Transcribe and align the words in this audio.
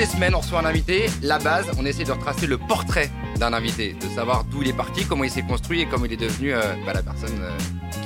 les 0.00 0.06
semaines, 0.06 0.34
on 0.34 0.40
reçoit 0.40 0.60
un 0.60 0.64
invité. 0.64 1.10
La 1.20 1.38
base, 1.38 1.66
on 1.78 1.84
essaie 1.84 2.04
de 2.04 2.12
retracer 2.12 2.46
le 2.46 2.56
portrait 2.56 3.10
d'un 3.38 3.52
invité, 3.52 3.94
de 4.00 4.08
savoir 4.14 4.44
d'où 4.44 4.62
il 4.62 4.68
est 4.68 4.72
parti, 4.72 5.04
comment 5.04 5.24
il 5.24 5.30
s'est 5.30 5.42
construit 5.42 5.82
et 5.82 5.86
comment 5.86 6.06
il 6.06 6.12
est 6.14 6.16
devenu 6.16 6.54
euh, 6.54 6.62
bah, 6.86 6.94
la 6.94 7.02
personne 7.02 7.38
euh, 7.42 7.50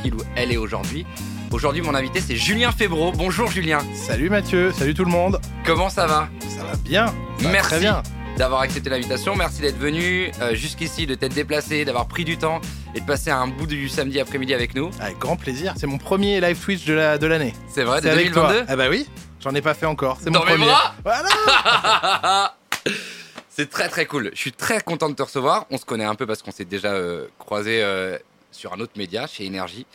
qu'il 0.02 0.12
ou 0.14 0.18
elle 0.34 0.50
est 0.50 0.56
aujourd'hui. 0.56 1.06
Aujourd'hui, 1.52 1.82
mon 1.82 1.94
invité, 1.94 2.20
c'est 2.20 2.34
Julien 2.34 2.72
Febro. 2.72 3.12
Bonjour 3.12 3.48
Julien. 3.48 3.78
Salut 3.94 4.28
Mathieu, 4.28 4.72
salut 4.72 4.92
tout 4.92 5.04
le 5.04 5.12
monde. 5.12 5.40
Comment 5.64 5.88
ça 5.88 6.08
va? 6.08 6.28
Ça 6.48 6.64
va 6.64 6.74
bien. 6.82 7.06
Ça 7.06 7.44
va 7.44 7.50
Merci. 7.52 7.70
Très 7.70 7.78
bien. 7.78 8.02
d'avoir 8.36 8.62
accepté 8.62 8.90
l'invitation. 8.90 9.36
Merci 9.36 9.60
d'être 9.60 9.78
venu 9.78 10.32
euh, 10.40 10.52
jusqu'ici, 10.56 11.06
de 11.06 11.14
t'être 11.14 11.34
déplacé, 11.34 11.84
d'avoir 11.84 12.08
pris 12.08 12.24
du 12.24 12.38
temps 12.38 12.60
et 12.96 13.00
de 13.02 13.06
passer 13.06 13.30
un 13.30 13.46
bout 13.46 13.68
du 13.68 13.88
samedi 13.88 14.18
après-midi 14.18 14.52
avec 14.52 14.74
nous. 14.74 14.90
Avec 14.98 15.20
grand 15.20 15.36
plaisir. 15.36 15.74
C'est 15.76 15.86
mon 15.86 15.98
premier 15.98 16.40
live 16.40 16.58
Twitch 16.58 16.86
de 16.86 16.94
la 16.94 17.18
de 17.18 17.26
l'année. 17.28 17.54
C'est 17.68 17.84
vrai, 17.84 18.00
de 18.00 18.06
C'est 18.06 18.10
avec 18.10 18.32
toi. 18.32 18.48
2022? 18.48 18.66
Ah 18.68 18.74
bah 18.74 18.86
oui. 18.90 19.06
J'en 19.44 19.54
ai 19.54 19.60
pas 19.60 19.74
fait 19.74 19.84
encore. 19.84 20.18
C'est 20.22 20.30
mon 20.30 20.40
premier. 20.40 20.64
bras 20.64 20.94
Voilà. 21.04 22.54
C'est 23.50 23.68
très 23.68 23.90
très 23.90 24.06
cool. 24.06 24.30
Je 24.32 24.38
suis 24.38 24.52
très 24.52 24.80
content 24.80 25.10
de 25.10 25.14
te 25.14 25.22
recevoir. 25.22 25.66
On 25.70 25.76
se 25.76 25.84
connaît 25.84 26.04
un 26.04 26.14
peu 26.14 26.26
parce 26.26 26.40
qu'on 26.40 26.50
s'est 26.50 26.64
déjà 26.64 26.94
euh, 26.94 27.26
croisé 27.38 27.82
euh, 27.82 28.18
sur 28.50 28.72
un 28.72 28.80
autre 28.80 28.94
média, 28.96 29.26
chez 29.26 29.44
Énergie. 29.44 29.86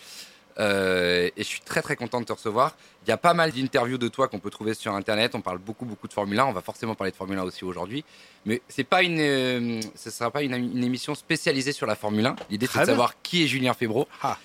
Euh, 0.60 1.30
et 1.36 1.44
je 1.44 1.48
suis 1.48 1.62
très 1.62 1.82
très 1.82 1.96
content 1.96 2.22
de 2.22 2.26
te 2.26 2.34
recevoir. 2.34 2.76
Il 3.06 3.10
y 3.10 3.12
a 3.12 3.18
pas 3.18 3.34
mal 3.34 3.52
d'interviews 3.52 3.98
de 3.98 4.08
toi 4.08 4.28
qu'on 4.28 4.38
peut 4.38 4.52
trouver 4.52 4.76
sur 4.76 4.94
internet. 4.94 5.34
On 5.34 5.42
parle 5.42 5.58
beaucoup 5.58 5.86
beaucoup 5.86 6.08
de 6.08 6.14
Formule 6.14 6.40
1. 6.40 6.46
On 6.46 6.54
va 6.54 6.62
forcément 6.62 6.94
parler 6.94 7.10
de 7.10 7.18
Formule 7.18 7.40
1 7.40 7.44
aussi 7.44 7.66
aujourd'hui. 7.66 8.06
Mais 8.46 8.62
c'est 8.68 8.84
pas 8.84 9.02
une, 9.02 9.20
euh, 9.20 9.82
ce 9.96 10.12
sera 10.12 10.30
pas 10.30 10.44
une, 10.44 10.54
une 10.54 10.84
émission 10.84 11.16
spécialisée 11.16 11.72
sur 11.72 11.88
la 11.88 11.96
Formule 11.96 12.28
1. 12.28 12.36
L'idée 12.52 12.68
c'est 12.72 12.82
de 12.82 12.86
savoir 12.86 13.20
qui 13.24 13.46
est 13.46 13.48
Julien 13.48 13.74
Febro. 13.74 14.08
Ah. 14.22 14.38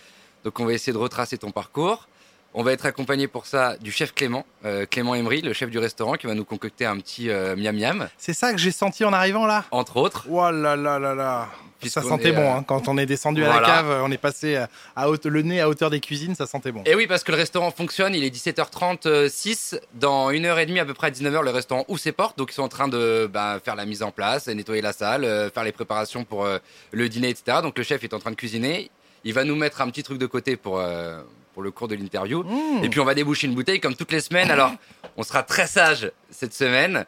Donc 0.44 0.58
on 0.60 0.64
va 0.64 0.72
essayer 0.72 0.94
de 0.94 0.98
retracer 0.98 1.36
ton 1.36 1.50
parcours. 1.50 2.08
On 2.56 2.62
va 2.62 2.72
être 2.72 2.86
accompagné 2.86 3.26
pour 3.26 3.46
ça 3.46 3.76
du 3.78 3.90
chef 3.90 4.14
Clément, 4.14 4.46
euh, 4.64 4.86
Clément 4.86 5.14
Emery, 5.16 5.42
le 5.42 5.52
chef 5.52 5.70
du 5.70 5.78
restaurant, 5.78 6.14
qui 6.14 6.26
va 6.28 6.34
nous 6.34 6.44
concocter 6.44 6.86
un 6.86 6.96
petit 6.98 7.28
euh, 7.30 7.56
miam 7.56 7.76
miam, 7.76 8.08
C'est 8.16 8.32
ça 8.32 8.52
que 8.52 8.58
j'ai 8.58 8.70
senti 8.70 9.04
en 9.04 9.12
arrivant 9.12 9.44
là? 9.46 9.64
entre 9.72 9.96
autres. 9.96 10.26
Oh 10.30 10.50
là 10.50 10.76
là 10.76 10.98
là 10.98 11.14
là. 11.14 11.48
Ça 11.86 12.00
sentait 12.00 12.28
est, 12.30 12.32
bon 12.32 12.40
euh, 12.40 12.54
hein. 12.58 12.64
quand 12.66 12.88
on 12.88 12.96
est 12.96 13.04
descendu 13.04 13.44
à 13.44 13.60
la 13.60 13.66
cave, 13.66 14.00
on 14.04 14.10
est 14.10 14.16
passé 14.16 14.56
à- 14.56 14.70
à 14.96 15.10
haute- 15.10 15.26
le 15.26 15.42
nez 15.42 15.60
à 15.60 15.68
hauteur 15.68 15.90
des 15.90 16.00
cuisines, 16.00 16.34
ça 16.34 16.46
sentait 16.46 16.72
bon. 16.72 16.82
Et 16.86 16.94
oui, 16.94 17.06
parce 17.06 17.22
que 17.24 17.30
le 17.32 17.36
restaurant 17.36 17.70
fonctionne, 17.70 18.14
il 18.14 18.24
est 18.24 18.30
17h36. 18.30 19.78
Dans 19.94 20.30
une 20.30 20.46
heure 20.46 20.58
et 20.58 20.64
demie, 20.66 20.78
à 20.80 20.84
peu 20.86 20.94
près 20.94 21.08
à 21.08 21.10
19h, 21.10 21.42
le 21.42 21.50
restaurant 21.50 21.84
ouvre 21.88 22.00
ses 22.00 22.12
portes. 22.12 22.38
Donc, 22.38 22.50
ils 22.52 22.54
sont 22.54 22.62
en 22.62 22.68
train 22.68 22.88
de 22.88 23.28
bah, 23.30 23.58
faire 23.62 23.74
la 23.76 23.84
mise 23.84 24.02
en 24.02 24.10
place, 24.12 24.46
nettoyer 24.46 24.80
la 24.80 24.92
salle, 24.94 25.24
euh, 25.24 25.50
faire 25.50 25.64
les 25.64 25.72
préparations 25.72 26.24
pour 26.24 26.44
euh, 26.46 26.58
le 26.92 27.08
dîner, 27.10 27.28
etc. 27.28 27.58
Donc, 27.62 27.76
le 27.76 27.84
chef 27.84 28.02
est 28.04 28.14
en 28.14 28.18
train 28.18 28.30
de 28.30 28.36
cuisiner. 28.36 28.90
Il 29.24 29.34
va 29.34 29.44
nous 29.44 29.56
mettre 29.56 29.82
un 29.82 29.88
petit 29.90 30.02
truc 30.02 30.18
de 30.18 30.26
côté 30.26 30.56
pour, 30.56 30.78
euh, 30.78 31.20
pour 31.54 31.62
le 31.62 31.70
cours 31.70 31.88
de 31.88 31.94
l'interview. 31.94 32.42
Mmh. 32.42 32.84
Et 32.84 32.88
puis, 32.88 33.00
on 33.00 33.04
va 33.04 33.14
déboucher 33.14 33.46
une 33.46 33.54
bouteille 33.54 33.80
comme 33.80 33.94
toutes 33.94 34.12
les 34.12 34.20
semaines. 34.20 34.50
Alors, 34.50 34.72
on 35.16 35.22
sera 35.22 35.42
très 35.42 35.66
sage 35.66 36.10
cette 36.30 36.52
semaine. 36.52 37.04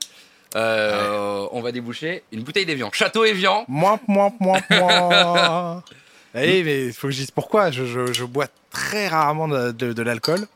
Euh, 0.55 1.47
On 1.53 1.61
va 1.61 1.73
déboucher 1.73 2.23
une 2.33 2.43
bouteille 2.43 2.65
d'Evian. 2.67 2.89
Château 2.93 3.25
Evian. 3.25 3.65
Moi, 3.69 3.99
moi, 4.09 4.33
moi, 4.41 4.59
moi. 4.71 5.83
Eh, 6.35 6.63
mais 6.63 6.87
il 6.87 6.93
faut 6.93 7.09
que 7.09 7.13
je 7.13 7.19
dise 7.19 7.31
pourquoi. 7.31 7.71
Je, 7.71 7.85
je- 7.85 8.13
je 8.13 8.25
bois 8.25 8.47
très 8.71 9.09
rarement 9.09 9.49
de, 9.49 9.73
de- 9.73 9.93
de 9.93 10.03
l'alcool. 10.03 10.47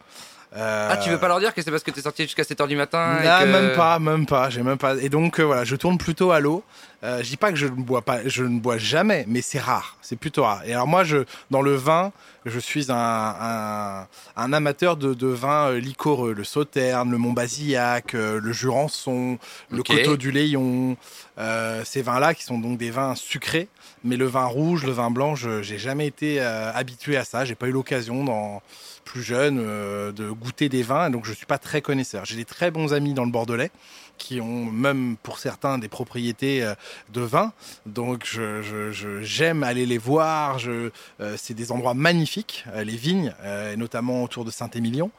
Euh, 0.57 0.89
Ah, 0.91 0.97
tu 0.97 1.11
veux 1.11 1.19
pas 1.19 1.29
leur 1.29 1.39
dire 1.41 1.55
que 1.55 1.63
c'est 1.63 1.71
parce 1.71 1.83
que 1.83 1.91
t'es 1.91 2.01
sorti 2.03 2.25
jusqu'à 2.25 2.43
7h 2.43 2.67
du 2.67 2.77
matin 2.77 3.19
et 3.23 3.27
Non, 3.27 3.39
que- 3.41 3.45
même 3.47 3.77
pas, 3.77 3.99
même 3.99 4.27
pas, 4.27 4.51
j'ai 4.51 4.63
même 4.63 4.79
pas. 4.79 4.97
Et 4.97 5.09
donc 5.09 5.39
euh, 5.39 5.45
voilà, 5.45 5.65
je 5.65 5.77
tourne 5.77 5.97
plutôt 5.97 6.33
à 6.33 6.41
l'eau. 6.41 6.65
Euh, 7.03 7.23
je 7.23 7.31
dis 7.31 7.37
pas 7.37 7.51
que 7.51 7.57
je 7.57 7.67
ne 7.67 7.71
bois 7.83 8.03
pas, 8.03 8.27
je 8.29 8.45
ne 8.45 8.61
bois 8.61 8.77
jamais, 8.77 9.25
mais 9.27 9.41
c'est 9.41 9.59
rare, 9.59 9.97
c'est 10.03 10.17
plutôt 10.17 10.45
rare. 10.45 10.63
Et 10.67 10.73
alors 10.75 10.87
moi, 10.87 11.03
je 11.03 11.25
dans 11.51 11.63
le 11.63 11.75
vin, 11.75 12.13
je 12.45 12.59
suis 12.59 12.93
un, 12.93 12.95
un, 12.97 14.07
un 14.37 14.53
amateur 14.53 14.97
de, 14.97 15.15
de 15.15 15.27
vins 15.27 15.71
euh, 15.71 15.79
liquoreux, 15.79 16.35
le 16.35 16.45
Sauterne, 16.45 17.11
le 17.11 17.17
Montbazillac, 17.19 18.15
euh, 18.15 18.39
le 18.41 18.53
Jurançon, 18.53 19.39
le 19.71 19.81
Ok. 19.81 19.87
Coteau 19.87 20.17
du 20.17 20.31
Léon. 20.31 20.97
Euh, 21.39 21.83
ces 21.87 22.03
vins-là 22.03 22.35
qui 22.35 22.45
sont 22.45 22.59
donc 22.59 22.77
des 22.77 22.91
vins 22.91 23.15
sucrés, 23.15 23.69
mais 24.05 24.19
le 24.19 24.27
vin 24.27 24.45
rouge, 24.45 24.85
le 24.85 24.93
vin 24.93 25.11
blanc, 25.11 25.35
je 25.35 25.63
j'ai 25.63 25.79
jamais 25.79 26.07
été 26.07 26.39
euh, 26.39 26.71
habitué 26.75 27.17
à 27.17 27.25
ça. 27.25 27.47
J'ai 27.47 27.55
pas 27.55 27.69
eu 27.69 27.73
l'occasion 27.73 28.25
dans 28.25 28.61
plus 29.07 29.23
jeune 29.23 29.59
euh, 29.59 30.13
de 30.13 30.31
goûter 30.31 30.69
des 30.69 30.83
vins, 30.83 31.09
donc 31.09 31.25
je 31.25 31.33
suis 31.33 31.47
pas 31.47 31.57
très 31.57 31.81
connaisseur. 31.81 32.27
J'ai 32.27 32.37
des 32.37 32.45
très 32.45 32.71
bons 32.71 32.93
amis 32.93 33.15
dans 33.15 33.25
le 33.25 33.31
Bordelais 33.31 33.71
qui 34.21 34.41
ont 34.41 34.67
même 34.67 35.17
pour 35.23 35.39
certains 35.41 35.79
des 35.79 35.89
propriétés 35.89 36.63
euh, 36.63 36.75
de 37.13 37.23
vin, 37.23 37.53
donc 37.87 38.25
je- 38.27 38.63
je- 38.63 38.93
je- 38.93 39.23
j'aime 39.23 39.63
aller 39.65 39.87
les 39.87 39.99
voir. 39.99 40.59
Je, 40.61 40.91
euh, 41.21 41.35
c'est 41.37 41.55
des 41.55 41.73
endroits 41.73 41.95
magnifiques, 41.95 42.65
euh, 42.75 42.85
les 42.85 42.97
vignes, 42.97 43.35
notamment 43.77 44.23
autour 44.23 44.45
de 44.45 44.51
Saint-Émilion, 44.51 45.11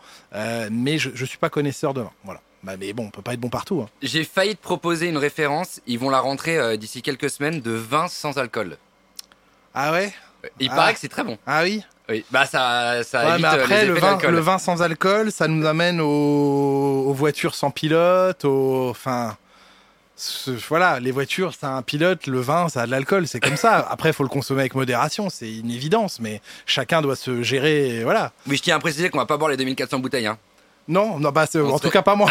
mais 0.72 0.98
je, 0.98 1.10
je 1.14 1.26
suis 1.26 1.38
pas 1.38 1.50
connaisseur 1.50 1.94
de 1.94 2.02
vin. 2.02 2.12
Voilà. 2.24 2.40
Bah, 2.64 2.74
mais 2.80 2.94
bon, 2.94 3.06
on 3.08 3.10
peut 3.10 3.24
pas 3.24 3.34
être 3.34 3.40
bon 3.40 3.50
partout. 3.50 3.82
hein. 3.82 3.90
J'ai 4.04 4.24
failli 4.24 4.56
te 4.56 4.62
proposer 4.62 5.08
une 5.10 5.18
référence. 5.18 5.82
Ils 5.88 5.98
vont 5.98 6.12
la 6.12 6.20
rentrer 6.20 6.60
euh, 6.60 6.78
d'ici 6.78 7.02
quelques 7.02 7.32
semaines 7.32 7.60
de 7.60 7.72
vin 7.72 8.08
sans 8.08 8.38
alcool. 8.38 8.78
Ah 9.74 9.92
ouais? 9.94 10.14
Il 10.60 10.70
Ah. 10.72 10.76
paraît 10.76 10.94
que 10.94 11.00
c'est 11.00 11.08
très 11.10 11.24
bon. 11.24 11.38
Ah 11.46 11.62
oui. 11.64 11.84
Oui. 12.10 12.26
Bah 12.32 12.46
ça, 12.46 13.04
ça 13.04 13.24
Ouais, 13.26 13.30
évite 13.34 13.42
mais 13.42 13.48
euh, 13.48 13.62
après, 13.64 13.82
les 13.82 13.88
le 13.88 13.94
vin, 13.94 14.12
d'alcool. 14.12 14.32
le 14.34 14.40
vin 14.42 14.58
sans 14.58 14.82
alcool, 14.82 15.32
ça 15.32 15.48
nous 15.48 15.66
amène 15.66 16.02
aux, 16.02 17.06
aux 17.08 17.14
voitures 17.14 17.56
sans 17.56 17.72
pilote, 17.72 18.44
aux, 18.44 18.90
enfin, 18.90 19.38
voilà, 20.70 21.00
les 21.00 21.12
voitures, 21.12 21.54
ça 21.54 21.68
a 21.70 21.72
un 21.72 21.82
pilote, 21.82 22.28
le 22.28 22.40
vin, 22.40 22.70
ça 22.70 22.82
a 22.82 22.86
de 22.86 22.92
l'alcool, 22.92 23.28
c'est 23.28 23.40
comme 23.40 23.56
ça. 23.56 23.88
Après, 23.90 24.10
il 24.10 24.14
faut 24.14 24.24
le 24.24 24.30
consommer 24.30 24.62
avec 24.62 24.76
modération, 24.76 25.30
c'est 25.30 25.52
une 25.52 25.72
évidence, 25.72 26.20
mais 26.20 26.42
chacun 26.66 27.02
doit 27.02 27.16
se 27.16 27.42
gérer, 27.44 28.04
voilà. 28.04 28.32
Oui, 28.48 28.58
je 28.58 28.62
tiens 28.64 28.76
à 28.76 28.80
préciser 28.80 29.10
qu'on 29.10 29.18
va 29.20 29.26
pas 29.26 29.38
boire 29.38 29.50
les 29.52 29.58
2400 29.58 30.00
bouteilles. 30.00 30.28
Hein. 30.28 30.38
Non, 30.88 31.18
non, 31.20 31.30
bah, 31.32 31.46
en 31.56 31.80
tout 31.80 31.90
cas 31.92 32.02
pas 32.02 32.16
moi. 32.16 32.30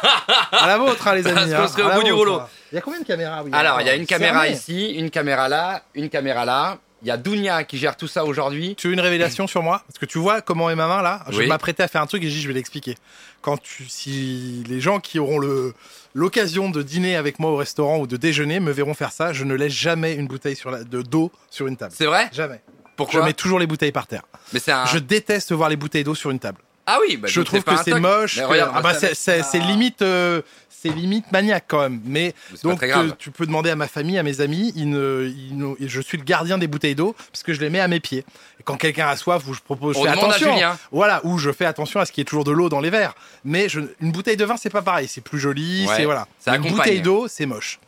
à 0.52 0.66
la 0.66 0.78
vôtre, 0.78 1.06
hein, 1.06 1.14
les 1.14 1.22
Parce 1.22 1.36
amis. 1.36 1.52
qu'on 1.76 1.82
hein, 1.88 1.92
au 1.92 1.98
bout 1.98 2.02
du 2.04 2.12
rouleau. 2.12 2.40
Il 2.72 2.76
y 2.76 2.78
a 2.78 2.80
combien 2.80 3.00
de 3.00 3.04
caméras 3.06 3.42
oui, 3.44 3.50
Alors, 3.52 3.80
il 3.80 3.86
y 3.86 3.90
a 3.90 3.94
une 3.94 4.06
caméra 4.06 4.48
ici, 4.48 4.92
une 4.92 5.10
caméra 5.10 5.48
là, 5.48 5.82
une 5.94 6.08
caméra 6.08 6.44
là. 6.44 6.78
Il 7.02 7.08
y 7.08 7.10
a 7.10 7.16
Dounia 7.16 7.64
qui 7.64 7.78
gère 7.78 7.96
tout 7.96 8.06
ça 8.08 8.24
aujourd'hui. 8.24 8.74
Tu 8.76 8.88
veux 8.88 8.92
une 8.92 9.00
révélation 9.00 9.46
sur 9.46 9.62
moi? 9.62 9.82
Parce 9.86 9.98
que 9.98 10.04
tu 10.06 10.18
vois 10.18 10.42
comment 10.42 10.68
est 10.70 10.74
ma 10.74 10.86
main 10.86 11.00
là 11.02 11.24
Je 11.30 11.38
Oui. 11.38 11.46
m'apprêtais 11.46 11.82
à 11.82 11.88
faire 11.88 12.02
un 12.02 12.06
truc 12.06 12.22
et 12.22 12.26
dit 12.26 12.40
je 12.40 12.46
vais 12.48 12.54
l'expliquer. 12.54 12.96
Quand 13.40 13.56
tu, 13.60 13.86
si 13.88 14.62
les 14.68 14.80
gens 14.80 15.00
qui 15.00 15.18
auront 15.18 15.38
le 15.38 15.72
l'occasion 16.14 16.68
de 16.70 16.82
dîner 16.82 17.16
avec 17.16 17.38
moi 17.38 17.50
au 17.52 17.56
restaurant 17.56 17.98
ou 18.00 18.06
de 18.06 18.16
déjeuner 18.16 18.60
me 18.60 18.70
verront 18.72 18.94
faire 18.94 19.12
ça, 19.12 19.32
je 19.32 19.44
ne 19.44 19.54
laisse 19.54 19.72
jamais 19.72 20.14
une 20.14 20.26
bouteille 20.26 20.56
sur 20.56 20.70
la, 20.70 20.82
de 20.84 21.02
d'eau 21.02 21.30
sur 21.50 21.66
une 21.68 21.76
table. 21.76 21.94
C'est 21.96 22.06
vrai? 22.06 22.28
Jamais. 22.32 22.60
Pourquoi? 22.96 23.20
Je 23.20 23.24
mets 23.24 23.32
toujours 23.32 23.58
les 23.58 23.66
bouteilles 23.66 23.92
par 23.92 24.06
terre. 24.06 24.22
Mais 24.52 24.58
c'est 24.60 24.72
un. 24.72 24.84
Je 24.86 24.98
déteste 24.98 25.52
voir 25.52 25.68
les 25.70 25.76
bouteilles 25.76 26.04
d'eau 26.04 26.14
sur 26.14 26.30
une 26.30 26.38
table. 26.40 26.58
Ah 26.92 26.98
oui, 27.06 27.16
bah, 27.16 27.28
je 27.28 27.40
trouve 27.44 27.62
que 27.62 27.70
c'est 27.84 27.90
moche. 28.00 28.36
Mais 28.36 28.42
que- 28.42 28.48
regarde, 28.48 28.72
ah 28.74 28.80
bah, 28.82 28.94
c'est- 28.94 29.58
limite, 29.60 30.02
euh, 30.02 30.42
c'est 30.68 30.88
limite 30.88 31.30
maniaque 31.30 31.64
quand 31.68 31.80
même. 31.80 32.00
Mais 32.04 32.34
donc 32.70 32.80
euh, 33.04 33.10
tu 33.18 33.30
peux 33.30 33.46
demander 33.46 33.70
à 33.70 33.76
ma 33.76 33.86
famille, 33.86 34.18
à 34.18 34.22
mes 34.22 34.40
amis, 34.40 34.72
ils 34.74 34.88
ne, 34.90 35.30
ils 35.34 35.56
ne- 35.56 35.74
je 35.78 36.00
suis 36.00 36.18
le 36.18 36.24
gardien 36.24 36.58
des 36.58 36.66
bouteilles 36.66 36.94
d'eau 36.94 37.14
parce 37.32 37.42
que 37.42 37.52
je 37.52 37.60
les 37.60 37.70
mets 37.70 37.80
à 37.80 37.86
mes 37.88 38.00
pieds. 38.00 38.24
Et 38.58 38.62
quand 38.64 38.76
quelqu'un 38.76 39.06
a 39.08 39.16
soif, 39.16 39.42
je 39.52 39.60
propose, 39.60 39.94
je 39.96 40.00
fais 40.00 40.08
attention. 40.30 40.54
Voilà, 40.90 41.20
où 41.24 41.38
je 41.38 41.52
fais 41.52 41.66
attention 41.66 42.00
à 42.00 42.06
ce 42.06 42.12
qu'il 42.12 42.20
y 42.20 42.22
ait 42.22 42.24
toujours 42.24 42.44
de 42.44 42.50
l'eau 42.50 42.68
dans 42.68 42.80
les 42.80 42.90
verres. 42.90 43.14
Mais 43.44 43.68
je- 43.68 43.80
une 44.00 44.10
bouteille 44.12 44.36
de 44.36 44.44
vin, 44.44 44.56
c'est 44.56 44.70
pas 44.70 44.82
pareil. 44.82 45.06
C'est 45.08 45.20
plus 45.20 45.38
joli, 45.38 45.86
Ouais, 45.86 45.94
c'est 45.96 46.04
voilà. 46.04 46.26
ça 46.38 46.56
une 46.56 46.62
bouteille 46.72 47.02
d'eau, 47.02 47.28
c'est 47.28 47.46
moche. 47.46 47.78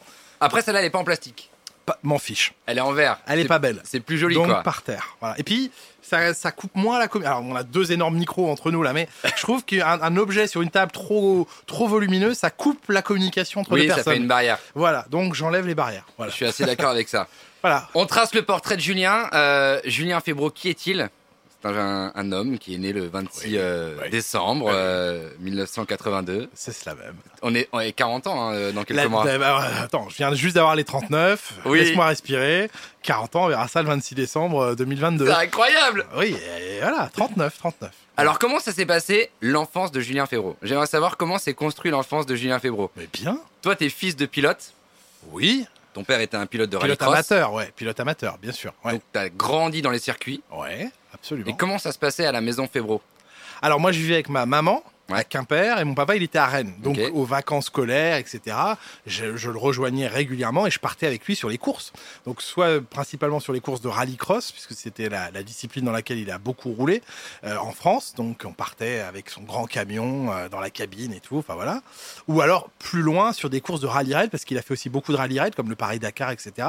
Après, 0.40 0.60
celle-là, 0.62 0.80
elle 0.80 0.86
est 0.86 0.90
pas 0.90 0.98
en 0.98 1.04
plastique. 1.04 1.50
M'en 2.02 2.18
fiche. 2.18 2.52
Elle 2.66 2.78
est 2.78 2.82
en 2.82 2.92
verre. 2.92 3.18
Elle 3.26 3.38
est 3.38 3.42
C'est- 3.42 3.48
pas 3.48 3.58
belle. 3.58 3.80
C'est 3.84 4.00
plus 4.00 4.18
joli, 4.18 4.34
Donc 4.34 4.46
quoi. 4.46 4.62
par 4.62 4.82
terre. 4.82 5.16
Voilà. 5.20 5.34
Et 5.38 5.42
puis 5.42 5.70
ça, 6.00 6.32
ça 6.34 6.52
coupe 6.52 6.74
moins 6.74 6.98
la 6.98 7.08
communication. 7.08 7.38
Alors 7.40 7.50
on 7.50 7.56
a 7.56 7.62
deux 7.62 7.90
énormes 7.92 8.16
micros 8.16 8.50
entre 8.50 8.70
nous 8.70 8.82
là, 8.82 8.92
mais 8.92 9.08
je 9.24 9.42
trouve 9.42 9.64
qu'un 9.64 10.00
un 10.00 10.16
objet 10.16 10.46
sur 10.46 10.62
une 10.62 10.70
table 10.70 10.92
trop 10.92 11.46
trop 11.66 11.88
volumineux, 11.88 12.34
ça 12.34 12.50
coupe 12.50 12.88
la 12.90 13.02
communication 13.02 13.60
entre 13.62 13.72
Oui, 13.72 13.82
les 13.82 13.88
ça 13.88 13.96
personnes. 13.96 14.12
fait 14.14 14.18
une 14.18 14.28
barrière. 14.28 14.58
Voilà. 14.74 15.06
Donc 15.10 15.34
j'enlève 15.34 15.66
les 15.66 15.74
barrières. 15.74 16.06
Voilà. 16.16 16.30
Je 16.30 16.36
suis 16.36 16.46
assez 16.46 16.64
d'accord 16.64 16.90
avec 16.90 17.08
ça. 17.08 17.26
Voilà. 17.62 17.86
On 17.94 18.06
trace 18.06 18.34
le 18.34 18.42
portrait 18.42 18.74
de 18.76 18.80
Julien. 18.80 19.28
Euh, 19.34 19.80
Julien 19.84 20.18
Febro, 20.18 20.50
qui 20.50 20.68
est-il? 20.68 21.08
C'est 21.62 21.68
un, 21.68 22.12
un 22.14 22.32
homme 22.32 22.58
qui 22.58 22.74
est 22.74 22.78
né 22.78 22.92
le 22.92 23.06
26 23.08 23.46
Oui, 23.46 23.52
euh, 23.56 23.96
oui. 24.02 24.10
décembre 24.10 24.66
Oui. 24.66 24.72
euh, 24.74 25.28
1982. 25.40 26.48
C'est 26.54 26.72
cela 26.72 26.94
même. 26.96 27.14
On 27.42 27.54
est, 27.54 27.68
on 27.72 27.80
est 27.80 27.92
40 27.92 28.26
ans 28.26 28.48
hein, 28.50 28.54
euh, 28.54 28.72
dans 28.72 28.84
quelques 28.84 28.96
La- 29.00 29.08
mois. 29.08 29.24
bah, 29.38 29.64
attends, 29.82 30.08
je 30.08 30.16
viens 30.16 30.34
juste 30.34 30.56
d'avoir 30.56 30.74
les 30.74 30.84
39. 30.84 31.54
Oui. 31.66 31.78
Laisse-moi 31.80 32.06
respirer. 32.06 32.70
40 33.02 33.36
ans, 33.36 33.44
on 33.44 33.48
verra 33.48 33.68
ça 33.68 33.80
le 33.82 33.88
26 33.88 34.14
décembre 34.14 34.60
euh, 34.60 34.74
2022. 34.74 35.26
C'est 35.26 35.32
incroyable 35.32 36.06
Oui, 36.16 36.34
et 36.58 36.80
voilà, 36.80 37.08
39, 37.12 37.56
39. 37.58 37.90
Alors 38.16 38.38
comment 38.38 38.58
ça 38.60 38.72
s'est 38.72 38.84
passé 38.86 39.30
l'enfance 39.40 39.90
de 39.90 40.00
Julien 40.00 40.26
Febro 40.26 40.56
J'aimerais 40.62 40.86
savoir 40.86 41.16
comment 41.16 41.38
s'est 41.38 41.54
construit 41.54 41.90
l'enfance 41.90 42.26
de 42.26 42.34
Julien 42.36 42.58
Febro. 42.58 42.90
Mais 42.96 43.08
bien. 43.12 43.38
Toi, 43.62 43.74
t'es 43.76 43.88
fils 43.88 44.16
de 44.16 44.26
pilote? 44.26 44.72
Oui. 45.30 45.64
Ton 45.94 46.04
père 46.04 46.20
était 46.20 46.36
un 46.36 46.46
pilote 46.46 46.70
de 46.70 46.78
Pilote 46.78 47.00
rallycross. 47.02 47.30
amateur, 47.30 47.52
ouais. 47.52 47.70
Pilote 47.76 48.00
amateur, 48.00 48.38
bien 48.38 48.52
sûr. 48.52 48.72
Ouais. 48.84 48.92
Donc 48.92 49.02
t'as 49.12 49.28
grandi 49.28 49.82
dans 49.82 49.90
les 49.90 49.98
circuits. 49.98 50.42
Ouais, 50.50 50.90
absolument. 51.12 51.50
Et 51.50 51.56
comment 51.56 51.78
ça 51.78 51.92
se 51.92 51.98
passait 51.98 52.24
à 52.24 52.32
la 52.32 52.40
maison 52.40 52.66
Febro? 52.66 53.02
Alors 53.60 53.78
moi, 53.78 53.92
je 53.92 53.98
vivais 53.98 54.14
avec 54.14 54.28
ma 54.28 54.46
maman, 54.46 54.82
à 55.14 55.24
Quimper 55.24 55.78
et 55.78 55.84
mon 55.84 55.94
papa 55.94 56.16
il 56.16 56.22
était 56.22 56.38
à 56.38 56.46
Rennes. 56.46 56.74
Donc 56.82 56.98
aux 57.12 57.24
vacances 57.24 57.66
scolaires, 57.66 58.16
etc. 58.16 58.56
Je, 59.06 59.36
je 59.36 59.50
le 59.50 59.58
rejoignais 59.58 60.06
régulièrement 60.06 60.66
et 60.66 60.70
je 60.70 60.78
partais 60.78 61.06
avec 61.06 61.24
lui 61.26 61.36
sur 61.36 61.48
les 61.48 61.58
courses. 61.58 61.92
Donc 62.26 62.42
soit 62.42 62.66
euh, 62.66 62.80
principalement 62.80 63.40
sur 63.40 63.52
les 63.52 63.60
courses 63.60 63.80
de 63.80 63.88
rallycross 63.88 64.52
puisque 64.52 64.74
c'était 64.74 65.08
la, 65.08 65.30
la 65.30 65.42
discipline 65.42 65.84
dans 65.84 65.92
laquelle 65.92 66.18
il 66.18 66.30
a 66.30 66.38
beaucoup 66.38 66.72
roulé 66.72 67.02
euh, 67.44 67.56
en 67.56 67.72
France. 67.72 68.14
Donc 68.16 68.42
on 68.44 68.52
partait 68.52 69.00
avec 69.00 69.30
son 69.30 69.42
grand 69.42 69.66
camion 69.66 70.32
euh, 70.32 70.48
dans 70.48 70.60
la 70.60 70.70
cabine 70.70 71.12
et 71.12 71.20
tout. 71.20 71.38
Enfin 71.38 71.54
voilà. 71.54 71.82
Ou 72.28 72.40
alors 72.40 72.70
plus 72.78 73.02
loin 73.02 73.32
sur 73.32 73.50
des 73.50 73.60
courses 73.60 73.80
de 73.80 73.86
rallye 73.86 74.14
raid 74.14 74.30
parce 74.30 74.44
qu'il 74.44 74.58
a 74.58 74.62
fait 74.62 74.72
aussi 74.72 74.88
beaucoup 74.88 75.12
de 75.12 75.16
rallye 75.16 75.40
raid 75.40 75.54
comme 75.54 75.68
le 75.68 75.76
Paris 75.76 75.98
Dakar, 75.98 76.30
etc. 76.30 76.68